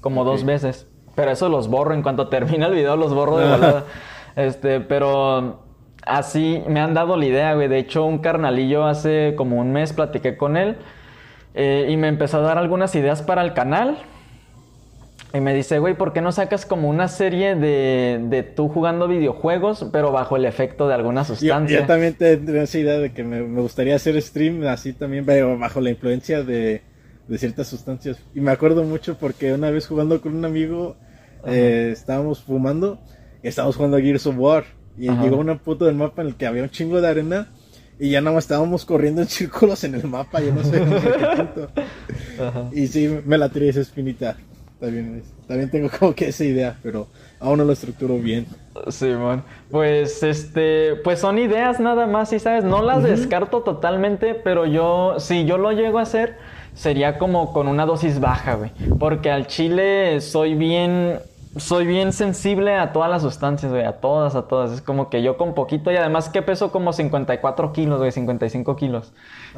como 0.01 0.25
dos 0.25 0.45
veces. 0.45 0.87
Pero 1.17 1.31
eso 1.31 1.49
los 1.49 1.69
borro 1.69 1.95
en 1.95 2.03
cuanto 2.03 2.29
termina 2.29 2.67
el 2.67 2.75
video, 2.75 2.97
los 2.97 3.13
borro 3.15 3.39
de 3.39 3.49
volada. 3.49 3.85
este, 4.37 4.81
pero 4.81 5.61
así 6.05 6.63
me 6.69 6.81
han 6.81 6.95
dado 6.95 7.17
la 7.17 7.27
idea, 7.27 7.55
güey. 7.55 7.69
De 7.69 7.79
hecho, 7.79 8.05
un 8.05 8.19
carnalillo 8.19 8.85
hace 8.85 9.35
como 9.37 9.57
un 9.57 9.73
mes 9.73 9.93
platiqué 9.93 10.37
con 10.37 10.57
él 10.57 10.77
eh, 11.55 11.89
y 11.89 11.97
me 11.97 12.09
empezó 12.09 12.39
a 12.39 12.43
dar 12.43 12.59
algunas 12.59 12.95
ideas 12.95 13.23
para 13.23 13.43
el 13.43 13.55
canal. 13.55 13.99
Y 15.37 15.41
me 15.41 15.55
dice, 15.55 15.79
güey, 15.79 15.95
¿por 15.95 16.13
qué 16.13 16.21
no 16.21 16.33
sacas 16.33 16.65
como 16.65 16.89
una 16.89 17.09
serie 17.09 17.55
de, 17.55 18.21
de 18.29 18.43
tú 18.43 18.69
jugando 18.69 19.07
videojuegos, 19.09 19.87
pero 19.93 20.13
bajo 20.13 20.37
el 20.37 20.45
efecto 20.45 20.89
de 20.89 20.95
alguna 20.95 21.25
sustancia? 21.25 21.81
Yo, 21.81 21.87
también 21.87 22.15
tengo 22.15 22.53
esa 22.55 22.79
idea 22.79 22.99
de 22.99 23.13
que 23.13 23.23
me, 23.23 23.43
me, 23.43 23.61
gustaría 23.61 23.97
hacer 23.97 24.21
stream 24.23 24.67
así 24.67 24.93
también, 24.93 25.27
pero 25.27 25.59
bajo 25.59 25.81
la 25.81 25.91
influencia 25.91 26.43
de, 26.43 26.83
de, 27.29 27.39
ciertas 27.39 27.69
sustancias. 27.69 28.19
Y 28.35 28.41
me 28.41 28.51
acuerdo 28.51 28.85
mucho 28.85 29.19
porque 29.19 29.53
una 29.53 29.71
vez 29.71 29.87
jugando 29.87 30.21
con 30.21 30.35
un 30.35 30.45
amigo, 30.45 30.97
eh, 31.47 31.91
estábamos 31.93 32.43
fumando 32.43 32.99
y 33.43 33.49
estábamos 33.49 33.77
jugando 33.77 33.97
a 33.97 34.01
Gears 34.01 34.27
of 34.27 34.37
War. 34.39 34.65
Y 34.97 35.09
Ajá. 35.09 35.23
llegó 35.23 35.37
una 35.37 35.59
puta 35.59 35.85
del 35.85 35.97
mapa 35.97 36.23
en 36.23 36.29
el 36.29 36.35
que 36.37 36.47
había 36.47 36.63
un 36.63 36.71
chingo 36.71 37.01
de 37.01 37.09
arena 37.09 37.49
y 37.99 38.11
ya 38.11 38.21
nada 38.21 38.35
más 38.35 38.45
estábamos 38.45 38.85
corriendo 38.85 39.23
en 39.23 39.29
círculos 39.29 39.85
en 39.85 39.97
el 39.97 40.05
mapa, 40.05 40.41
yo 40.41 40.55
no 40.55 40.65
sé, 40.65 40.85
no 40.85 41.01
sé 41.01 41.09
qué 41.09 41.27
punto. 41.37 41.71
Y 42.73 42.87
sí, 42.87 43.19
me 43.25 43.39
la 43.39 43.49
tiré 43.49 43.69
esa 43.69 43.81
espinita. 43.81 44.37
También, 44.81 45.23
también 45.49 45.71
tengo 45.71 45.89
como 45.99 46.15
que 46.15 46.29
esa 46.29 46.45
idea, 46.45 46.77
pero 46.83 47.07
aún 47.41 47.59
no 47.59 47.65
lo 47.65 47.73
estructuro 47.73 48.19
bien. 48.19 48.47
Simón, 48.89 49.43
pues 49.71 50.23
este, 50.23 50.97
pues 50.97 51.19
son 51.19 51.39
ideas 51.39 51.81
nada 51.81 52.07
más, 52.07 52.33
y 52.35 52.39
sabes, 52.39 52.63
no 52.63 52.83
las 52.83 52.99
uh 52.99 53.07
-huh. 53.07 53.11
descarto 53.17 53.63
totalmente, 53.63 54.35
pero 54.35 54.67
yo, 54.67 55.17
si 55.19 55.47
yo 55.47 55.57
lo 55.57 55.73
llego 55.73 55.99
a 55.99 56.03
hacer, 56.03 56.37
sería 56.75 57.17
como 57.17 57.55
con 57.55 57.69
una 57.69 57.87
dosis 57.87 58.21
baja, 58.21 58.55
güey. 58.55 58.71
Porque 58.99 59.31
al 59.31 59.47
chile 59.47 60.21
soy 60.21 60.55
bien, 60.55 61.21
soy 61.57 61.87
bien 61.87 62.13
sensible 62.13 62.75
a 62.75 62.93
todas 62.93 63.11
las 63.11 63.23
sustancias, 63.23 63.73
güey, 63.73 63.85
a 63.85 63.93
todas, 63.93 64.35
a 64.35 64.43
todas. 64.43 64.73
Es 64.73 64.83
como 64.83 65.09
que 65.09 65.23
yo 65.23 65.37
con 65.37 65.55
poquito 65.55 65.91
y 65.91 65.97
además 65.97 66.29
que 66.29 66.43
peso 66.43 66.71
como 66.71 66.93
54 66.93 67.73
kilos, 67.73 67.99
güey, 67.99 68.13
55 68.13 68.77
kilos. 68.77 69.13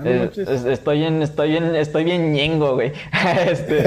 Eh, 0.05 0.31
estoy 0.67 1.05
en, 1.05 1.23
estoy 1.23 1.57
en, 1.57 1.75
estoy 1.75 2.05
bien 2.05 2.33
ñengo, 2.33 2.75
güey. 2.75 2.93
este, 3.47 3.83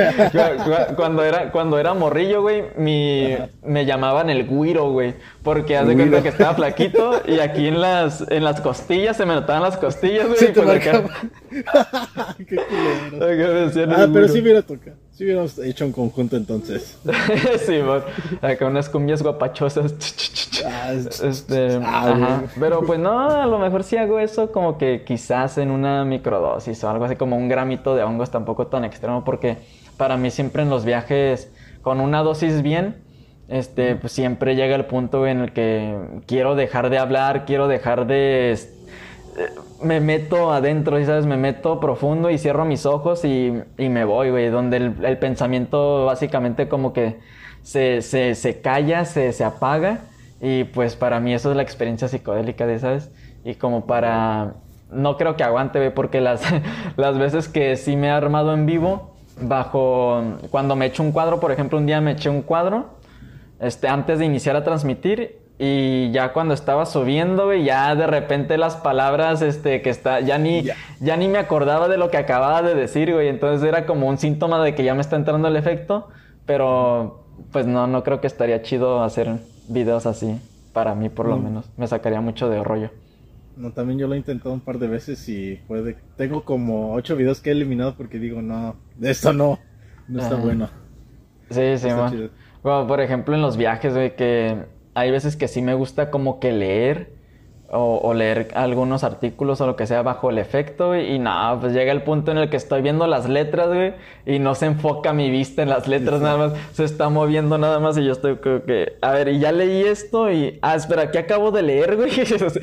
cuando 0.95 1.23
era, 1.23 1.51
cuando 1.51 1.79
era 1.79 1.93
morrillo, 1.93 2.41
güey, 2.41 2.65
mi, 2.77 3.37
me 3.63 3.85
llamaban 3.85 4.29
el 4.29 4.47
guiro, 4.47 4.91
güey. 4.91 5.15
Porque 5.43 5.77
haz 5.77 5.87
de 5.87 5.95
cuenta 5.95 6.21
que 6.21 6.29
estaba 6.29 6.53
flaquito 6.53 7.21
y 7.25 7.39
aquí 7.39 7.67
en 7.67 7.81
las, 7.81 8.25
en 8.29 8.43
las 8.43 8.61
costillas 8.61 9.17
se 9.17 9.25
me 9.25 9.33
notaban 9.33 9.63
las 9.63 9.77
costillas, 9.77 10.27
güey. 10.27 10.37
Sí, 10.37 10.47
te 10.47 10.61
pues 10.61 10.87
acá... 10.87 11.03
Qué 12.37 12.55
culero. 12.55 13.95
Ah, 13.95 14.07
pero 14.11 14.27
sí 14.27 14.41
hubiera 14.41 14.61
tocado. 14.61 14.97
Sí 15.21 15.25
hubiéramos 15.25 15.59
hecho 15.59 15.85
un 15.85 15.91
conjunto 15.91 16.35
entonces. 16.35 16.97
sí, 17.67 17.77
man. 17.77 18.01
Acá 18.41 18.65
unas 18.65 18.89
cumbias 18.89 19.21
guapachosas. 19.21 19.93
Ah, 20.65 20.93
este, 21.23 21.79
ah, 21.83 22.11
ajá. 22.11 22.43
Pero 22.59 22.81
pues 22.81 22.99
no, 22.99 23.29
a 23.29 23.45
lo 23.45 23.59
mejor 23.59 23.83
sí 23.83 23.97
hago 23.97 24.17
eso 24.17 24.51
como 24.51 24.79
que 24.79 25.03
quizás 25.05 25.59
en 25.59 25.69
una 25.69 26.05
microdosis 26.05 26.83
o 26.83 26.89
algo 26.89 27.05
así 27.05 27.17
como 27.17 27.37
un 27.37 27.49
gramito 27.49 27.95
de 27.95 28.01
hongos 28.01 28.31
tampoco 28.31 28.65
tan 28.65 28.83
extremo 28.83 29.23
porque 29.23 29.57
para 29.95 30.17
mí 30.17 30.31
siempre 30.31 30.63
en 30.63 30.71
los 30.71 30.85
viajes 30.85 31.51
con 31.83 31.99
una 31.99 32.23
dosis 32.23 32.63
bien 32.63 33.03
este 33.47 33.97
pues 33.97 34.13
siempre 34.13 34.55
llega 34.55 34.75
el 34.75 34.85
punto 34.85 35.27
en 35.27 35.41
el 35.41 35.51
que 35.53 35.99
quiero 36.25 36.55
dejar 36.55 36.89
de 36.89 36.97
hablar, 36.97 37.45
quiero 37.45 37.67
dejar 37.67 38.07
de 38.07 38.57
me 39.81 39.99
meto 39.99 40.51
adentro, 40.51 41.03
¿sabes? 41.05 41.25
Me 41.25 41.37
meto 41.37 41.79
profundo 41.79 42.29
y 42.29 42.37
cierro 42.37 42.65
mis 42.65 42.85
ojos 42.85 43.25
y, 43.25 43.53
y 43.77 43.89
me 43.89 44.05
voy, 44.05 44.29
güey. 44.29 44.49
Donde 44.49 44.77
el, 44.77 45.05
el, 45.05 45.17
pensamiento 45.17 46.05
básicamente 46.05 46.67
como 46.67 46.93
que 46.93 47.19
se, 47.63 48.01
se, 48.01 48.35
se 48.35 48.61
calla, 48.61 49.05
se, 49.05 49.33
se, 49.33 49.43
apaga. 49.43 50.01
Y 50.41 50.65
pues 50.65 50.95
para 50.95 51.19
mí 51.19 51.33
eso 51.33 51.51
es 51.51 51.57
la 51.57 51.63
experiencia 51.63 52.07
psicodélica, 52.07 52.65
de, 52.65 52.79
¿sabes? 52.79 53.11
Y 53.43 53.55
como 53.55 53.85
para... 53.85 54.55
No 54.91 55.15
creo 55.15 55.37
que 55.37 55.43
aguante, 55.43 55.79
güey, 55.79 55.93
porque 55.93 56.19
las, 56.19 56.41
las 56.97 57.17
veces 57.17 57.47
que 57.47 57.77
sí 57.77 57.95
me 57.95 58.07
he 58.07 58.11
armado 58.11 58.53
en 58.53 58.65
vivo, 58.65 59.15
bajo... 59.39 60.21
Cuando 60.49 60.75
me 60.75 60.87
echo 60.87 61.03
un 61.03 61.11
cuadro, 61.11 61.39
por 61.39 61.51
ejemplo, 61.51 61.77
un 61.77 61.85
día 61.85 62.01
me 62.01 62.11
eché 62.11 62.29
un 62.29 62.41
cuadro, 62.41 62.89
este, 63.59 63.87
antes 63.87 64.19
de 64.19 64.25
iniciar 64.25 64.55
a 64.55 64.63
transmitir, 64.63 65.40
y 65.63 66.09
ya 66.09 66.33
cuando 66.33 66.55
estaba 66.55 66.87
subiendo, 66.87 67.45
güey, 67.45 67.63
ya 67.63 67.93
de 67.93 68.07
repente 68.07 68.57
las 68.57 68.77
palabras, 68.77 69.43
este, 69.43 69.83
que 69.83 69.91
está, 69.91 70.19
ya 70.19 70.39
ni, 70.39 70.63
ya. 70.63 70.75
ya 70.99 71.15
ni 71.17 71.27
me 71.27 71.37
acordaba 71.37 71.87
de 71.87 71.97
lo 71.97 72.09
que 72.09 72.17
acababa 72.17 72.63
de 72.63 72.73
decir, 72.73 73.13
güey. 73.13 73.27
Entonces 73.27 73.69
era 73.69 73.85
como 73.85 74.07
un 74.07 74.17
síntoma 74.17 74.63
de 74.63 74.73
que 74.73 74.83
ya 74.83 74.95
me 74.95 75.01
está 75.01 75.17
entrando 75.17 75.47
el 75.47 75.55
efecto. 75.55 76.07
Pero, 76.47 77.25
pues 77.51 77.67
no, 77.67 77.85
no 77.85 78.03
creo 78.03 78.19
que 78.21 78.25
estaría 78.25 78.63
chido 78.63 79.03
hacer 79.03 79.37
videos 79.67 80.07
así. 80.07 80.35
Para 80.73 80.95
mí, 80.95 81.09
por 81.09 81.27
lo 81.27 81.37
mm. 81.37 81.43
menos. 81.43 81.69
Me 81.77 81.85
sacaría 81.85 82.21
mucho 82.21 82.49
de 82.49 82.63
rollo. 82.63 82.89
No, 83.55 83.71
también 83.71 83.99
yo 83.99 84.07
lo 84.07 84.15
he 84.15 84.17
intentado 84.17 84.55
un 84.55 84.61
par 84.61 84.79
de 84.79 84.87
veces 84.87 85.29
y 85.29 85.59
puede. 85.67 85.95
Tengo 86.17 86.43
como 86.43 86.95
ocho 86.95 87.15
videos 87.15 87.39
que 87.39 87.51
he 87.51 87.53
eliminado 87.53 87.93
porque 87.93 88.17
digo, 88.17 88.41
no, 88.41 88.77
esto 88.99 89.31
no, 89.31 89.59
no 90.07 90.21
está 90.23 90.33
Ajá. 90.33 90.43
bueno. 90.43 90.69
Sí, 91.51 91.77
sí, 91.77 91.87
man. 91.89 92.31
Bueno, 92.63 92.87
por 92.87 92.99
ejemplo, 92.99 93.35
en 93.35 93.43
los 93.43 93.57
viajes, 93.57 93.93
güey, 93.93 94.15
que 94.15 94.65
hay 94.93 95.11
veces 95.11 95.35
que 95.35 95.47
sí 95.47 95.61
me 95.61 95.73
gusta 95.73 96.11
como 96.11 96.39
que 96.39 96.51
leer 96.51 97.21
o, 97.73 98.01
o, 98.03 98.13
leer 98.13 98.49
algunos 98.53 99.05
artículos 99.05 99.61
o 99.61 99.65
lo 99.65 99.77
que 99.77 99.87
sea 99.87 100.01
bajo 100.01 100.29
el 100.29 100.37
efecto, 100.39 100.87
güey, 100.87 101.15
y 101.15 101.19
nada, 101.19 101.57
pues 101.57 101.71
llega 101.71 101.93
el 101.93 102.03
punto 102.03 102.31
en 102.31 102.37
el 102.37 102.49
que 102.49 102.57
estoy 102.57 102.81
viendo 102.81 103.07
las 103.07 103.29
letras, 103.29 103.69
güey, 103.69 103.93
y 104.25 104.39
no 104.39 104.55
se 104.55 104.65
enfoca 104.65 105.13
mi 105.13 105.29
vista 105.31 105.61
en 105.61 105.69
las 105.69 105.87
letras, 105.87 106.19
sí. 106.19 106.23
nada 106.25 106.37
más 106.37 106.53
se 106.73 106.83
está 106.83 107.07
moviendo 107.07 107.57
nada 107.57 107.79
más 107.79 107.97
y 107.97 108.03
yo 108.03 108.11
estoy 108.11 108.35
como 108.37 108.63
que, 108.63 108.97
a 109.01 109.11
ver, 109.11 109.29
y 109.29 109.39
ya 109.39 109.53
leí 109.53 109.83
esto 109.83 110.29
y, 110.29 110.59
ah, 110.61 110.75
espera, 110.75 111.11
¿qué 111.11 111.19
acabo 111.19 111.51
de 111.51 111.61
leer, 111.61 111.95
güey? 111.95 112.09
Así, 112.19 112.59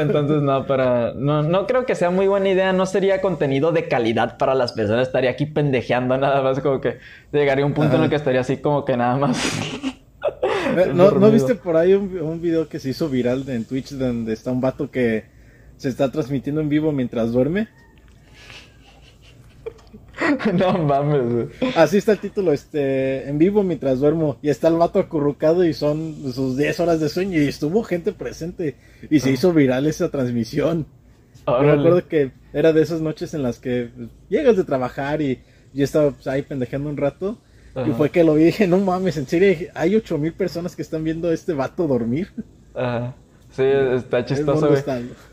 entonces 0.00 0.40
no, 0.40 0.66
para, 0.66 1.14
no, 1.14 1.42
no 1.42 1.66
creo 1.66 1.84
que 1.84 1.96
sea 1.96 2.10
muy 2.10 2.28
buena 2.28 2.48
idea, 2.48 2.72
no 2.72 2.86
sería 2.86 3.20
contenido 3.20 3.72
de 3.72 3.88
calidad 3.88 4.38
para 4.38 4.54
las 4.54 4.72
personas, 4.72 5.08
estaría 5.08 5.30
aquí 5.30 5.46
pendejeando 5.46 6.16
nada 6.16 6.42
más, 6.42 6.60
como 6.60 6.80
que 6.80 6.98
llegaría 7.32 7.66
un 7.66 7.74
punto 7.74 7.88
Ajá. 7.88 7.96
en 7.96 8.02
el 8.04 8.10
que 8.10 8.16
estaría 8.16 8.42
así 8.42 8.58
como 8.58 8.84
que 8.84 8.96
nada 8.96 9.16
más... 9.16 9.36
¿No, 10.94 11.10
¿No, 11.12 11.30
viste 11.30 11.54
por 11.54 11.76
ahí 11.76 11.94
un, 11.94 12.18
un, 12.20 12.40
video 12.40 12.68
que 12.68 12.78
se 12.78 12.90
hizo 12.90 13.08
viral 13.08 13.48
en 13.48 13.64
Twitch 13.64 13.90
donde 13.92 14.32
está 14.32 14.50
un 14.52 14.60
vato 14.60 14.90
que 14.90 15.24
se 15.76 15.88
está 15.88 16.10
transmitiendo 16.10 16.60
en 16.60 16.68
vivo 16.68 16.92
mientras 16.92 17.32
duerme? 17.32 17.68
No 20.54 20.78
mames. 20.78 21.48
Así 21.76 21.98
está 21.98 22.12
el 22.12 22.18
título, 22.18 22.52
este, 22.52 23.28
en 23.28 23.38
vivo 23.38 23.62
mientras 23.62 24.00
duermo. 24.00 24.38
Y 24.42 24.48
está 24.48 24.68
el 24.68 24.74
vato 24.74 24.98
acurrucado 24.98 25.64
y 25.64 25.74
son 25.74 26.32
sus 26.32 26.56
10 26.56 26.80
horas 26.80 27.00
de 27.00 27.08
sueño. 27.08 27.40
Y 27.40 27.48
estuvo 27.48 27.82
gente 27.82 28.12
presente. 28.12 28.76
Y 29.10 29.20
se 29.20 29.30
hizo 29.30 29.52
viral 29.52 29.86
esa 29.86 30.10
transmisión. 30.10 30.86
Yo 31.46 31.62
me 31.62 31.70
acuerdo 31.70 32.06
que 32.06 32.32
era 32.52 32.72
de 32.72 32.82
esas 32.82 33.00
noches 33.00 33.32
en 33.32 33.42
las 33.42 33.58
que 33.58 33.90
llegas 34.28 34.56
de 34.56 34.64
trabajar 34.64 35.22
y 35.22 35.40
yo 35.72 35.84
estaba 35.84 36.10
pues, 36.10 36.26
ahí 36.26 36.42
pendejeando 36.42 36.90
un 36.90 36.96
rato. 36.96 37.38
Ajá. 37.74 37.88
Y 37.88 37.92
fue 37.92 38.10
que 38.10 38.24
lo 38.24 38.34
vi 38.34 38.42
y 38.42 38.46
dije, 38.46 38.66
no 38.66 38.78
mames, 38.78 39.16
en 39.16 39.26
serio, 39.26 39.68
hay 39.74 39.94
ocho 39.94 40.18
mil 40.18 40.32
personas 40.32 40.74
que 40.74 40.82
están 40.82 41.04
viendo 41.04 41.28
a 41.28 41.34
este 41.34 41.52
vato 41.52 41.86
dormir. 41.86 42.32
Ajá. 42.74 43.14
Sí, 43.50 43.62
está 43.64 44.24
chistoso, 44.24 44.68
güey. 44.68 44.82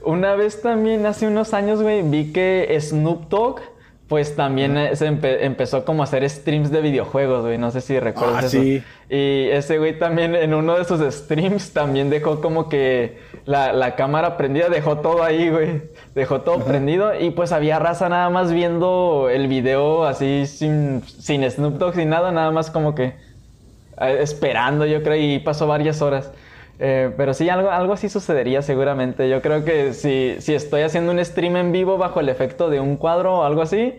Una 0.04 0.36
vez 0.36 0.62
también, 0.62 1.06
hace 1.06 1.28
unos 1.28 1.54
años, 1.54 1.82
güey, 1.82 2.02
vi 2.02 2.32
que 2.32 2.76
Snoop 2.80 3.30
Dogg, 3.30 3.62
pues 4.08 4.36
también 4.36 4.76
-huh. 4.76 4.96
se 4.96 5.08
empe 5.08 5.46
empezó 5.46 5.84
como 5.84 6.04
a 6.04 6.06
hacer 6.06 6.28
streams 6.30 6.72
de 6.72 6.82
videojuegos, 6.82 7.44
güey. 7.44 7.58
No 7.58 7.72
sé 7.72 7.82
si 7.82 8.00
recuerdas 8.00 8.44
ah, 8.44 8.48
eso. 8.48 8.62
Sí. 8.62 8.84
Y 9.10 9.50
ese 9.50 9.78
güey 9.80 9.98
también 10.00 10.36
en 10.36 10.54
uno 10.54 10.78
de 10.78 10.86
sus 10.86 11.02
streams 11.14 11.72
también 11.72 12.10
dejó 12.10 12.42
como 12.42 12.70
que 12.70 13.20
la, 13.46 13.74
la 13.74 13.96
cámara 13.96 14.38
prendida, 14.38 14.70
dejó 14.70 15.00
todo 15.00 15.24
ahí, 15.24 15.50
güey. 15.50 15.82
Dejó 16.16 16.42
todo 16.42 16.60
prendido 16.64 17.14
y 17.20 17.32
pues 17.32 17.52
había 17.52 17.78
raza 17.78 18.08
nada 18.08 18.30
más 18.30 18.54
viendo 18.54 19.28
el 19.30 19.50
video 19.50 20.06
así 20.06 20.46
sin, 20.48 21.04
sin 21.04 21.50
Snoop 21.50 21.78
Dogg, 21.78 21.96
sin 21.96 22.10
nada, 22.10 22.32
nada 22.32 22.52
más 22.52 22.72
como 22.72 22.96
que 22.96 23.16
eh, 24.00 24.18
esperando, 24.22 24.86
yo 24.86 25.04
creo, 25.04 25.18
y 25.18 25.40
pasó 25.40 25.68
varias 25.68 26.02
horas. 26.02 26.32
Eh, 26.80 27.14
pero 27.16 27.34
sí, 27.34 27.50
algo, 27.50 27.70
algo 27.70 27.94
así 27.94 28.08
sucedería 28.08 28.62
seguramente. 28.62 29.30
Yo 29.30 29.42
creo 29.42 29.66
que 29.66 29.94
si, 29.94 30.36
si 30.40 30.54
estoy 30.54 30.84
haciendo 30.84 31.12
un 31.12 31.24
stream 31.24 31.58
en 31.58 31.72
vivo 31.74 31.98
bajo 31.98 32.22
el 32.22 32.30
efecto 32.30 32.70
de 32.70 32.80
un 32.80 32.96
cuadro 32.96 33.40
o 33.40 33.44
algo 33.44 33.62
así, 33.62 33.96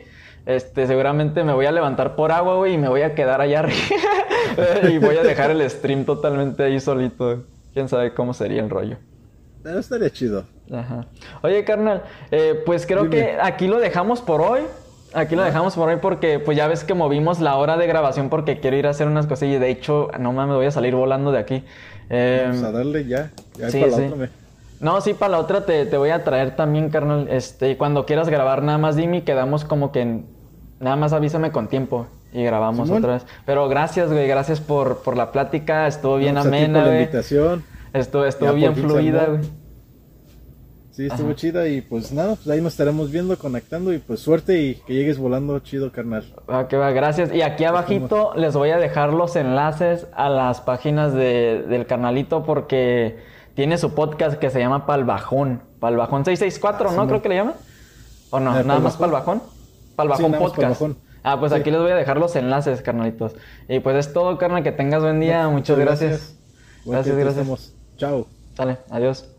este, 0.47 0.87
seguramente 0.87 1.45
me 1.45 1.53
voy 1.53 1.67
a 1.67 1.73
levantar 1.73 2.17
por 2.17 2.33
agua, 2.33 2.55
güey, 2.57 2.75
y 2.75 2.79
me 2.79 2.89
voy 2.89 3.03
a 3.03 3.15
quedar 3.15 3.43
allá 3.43 3.59
arriba. 3.61 4.91
y 4.91 4.97
voy 4.99 5.17
a 5.17 5.23
dejar 5.23 5.51
el 5.51 5.69
stream 5.69 6.07
totalmente 6.07 6.63
ahí 6.63 6.81
solito. 6.81 7.45
Quién 7.75 7.91
sabe 7.91 8.15
cómo 8.15 8.33
sería 8.33 8.63
el 8.63 8.71
rollo. 8.71 8.97
Pero 9.63 9.79
estaría 9.79 10.09
chido. 10.11 10.56
Ajá. 10.73 11.07
Oye, 11.43 11.65
carnal, 11.65 12.03
eh, 12.31 12.61
pues 12.65 12.87
creo 12.87 13.05
Dime. 13.05 13.17
que 13.17 13.39
aquí 13.41 13.69
lo 13.69 13.79
dejamos 13.79 14.21
por 14.21 14.41
hoy. 14.41 14.63
Aquí 15.15 15.35
lo 15.35 15.45
dejamos 15.45 15.75
por 15.75 15.89
hoy 15.89 15.97
porque 16.03 16.39
pues 16.39 16.57
ya 16.57 16.67
ves 16.67 16.85
que 16.85 16.93
movimos 16.93 17.41
la 17.41 17.57
hora 17.57 17.77
de 17.77 17.87
grabación 17.87 18.29
porque 18.29 18.61
quiero 18.61 18.77
ir 18.77 18.87
a 18.87 18.91
hacer 18.91 19.07
unas 19.07 19.27
cosillas. 19.27 19.61
De 19.61 19.71
hecho, 19.71 20.09
no 20.19 20.33
mames, 20.33 20.57
voy 20.57 20.67
a 20.67 20.71
salir 20.71 20.95
volando 20.95 21.33
de 21.33 21.39
aquí. 21.39 21.65
Eh, 22.11 22.45
Vamos 22.49 22.63
a 22.63 22.73
darle 22.73 23.07
ya. 23.07 23.31
Ya 23.57 23.71
sí, 23.71 23.81
para 23.81 23.97
la 23.97 24.15
otra. 24.15 24.29
No, 24.81 25.01
sí, 25.01 25.15
para 25.15 25.33
la 25.33 25.39
otra 25.39 25.65
te, 25.65 25.87
te, 25.87 25.97
voy 25.97 26.11
a 26.11 26.23
traer 26.23 26.55
también, 26.55 26.91
carnal. 26.91 27.29
Este, 27.31 27.79
cuando 27.79 28.05
quieras 28.05 28.29
grabar, 28.29 28.63
nada 28.63 28.79
más 28.79 28.97
dime, 28.97 29.25
quedamos 29.25 29.65
como 29.65 29.91
que 29.91 30.23
nada 30.81 30.97
más 30.97 31.13
avísame 31.15 31.51
con 31.51 31.69
tiempo 31.69 32.07
y 32.33 32.45
grabamos 32.45 32.91
otra 32.91 33.15
vez. 33.15 33.27
Pero 33.47 33.69
gracias, 33.69 34.13
güey, 34.13 34.29
gracias 34.29 34.61
por, 34.61 34.99
por 34.99 35.17
la 35.17 35.33
plática, 35.33 35.87
estuvo 35.87 36.19
bien 36.19 36.37
amena, 36.37 36.81
por 36.81 36.89
la 36.89 37.01
invitación. 37.01 37.65
Estuvo, 37.95 38.27
estuvo 38.27 38.53
bien 38.53 38.75
fluida, 38.75 39.27
güey. 39.27 39.41
Sí, 40.97 41.09
estuvo 41.09 41.35
chida 41.35 41.69
y 41.69 41.83
pues 41.83 42.11
nada, 42.11 42.37
pues 42.37 42.49
ahí 42.49 42.63
nos 42.63 42.73
estaremos 42.73 43.11
viendo, 43.11 43.37
conectando 43.37 43.93
y 43.93 43.99
pues 43.99 44.19
suerte 44.19 44.63
y 44.63 44.77
que 44.77 44.95
llegues 44.95 45.19
volando 45.19 45.59
chido, 45.59 45.93
carnal. 45.93 46.25
Ah, 46.49 46.69
que 46.71 46.79
va, 46.79 46.91
gracias. 46.91 47.35
Y 47.35 47.43
aquí 47.43 47.65
abajito 47.65 48.33
les 48.35 48.55
voy 48.55 48.71
a 48.71 48.79
dejar 48.79 49.13
los 49.13 49.37
enlaces 49.37 50.07
a 50.15 50.31
las 50.31 50.63
páginas 50.63 51.13
de, 51.13 51.67
del 51.69 51.85
canalito 51.85 52.45
porque 52.45 53.19
tiene 53.53 53.77
su 53.77 53.93
podcast 53.93 54.39
que 54.39 54.49
se 54.49 54.59
llama 54.59 54.87
Palbajón. 54.87 55.61
Palbajón 55.81 56.25
664, 56.25 56.89
ah, 56.89 56.93
¿no? 56.97 57.07
Creo 57.09 57.21
que 57.21 57.29
le 57.29 57.35
llama. 57.35 57.57
¿O 58.31 58.41
no? 58.41 58.59
Eh, 58.59 58.65
¿Nada 58.65 58.81
más 58.81 58.97
Palbajón? 58.97 59.43
Palbajón 59.97 60.33
Podcast. 60.33 60.83
Ah, 61.23 61.39
pues 61.39 61.53
aquí 61.53 61.71
les 61.71 61.79
voy 61.79 61.91
a 61.91 61.97
dejar 61.97 62.17
los 62.17 62.35
enlaces, 62.37 62.81
carnalitos. 62.81 63.35
Y 63.69 63.81
pues 63.81 63.97
es 63.97 64.15
todo, 64.15 64.39
carnal. 64.39 64.63
Que 64.63 64.73
tengas 64.73 65.03
buen 65.03 65.21
día. 65.21 65.47
Muchas, 65.49 65.79
gracias. 65.79 66.39
Gracias, 66.87 67.15
gracias. 67.15 67.47
gracias. 67.47 67.75
Chao. 67.99 68.27
Dale, 68.57 68.79
adiós. 68.89 69.36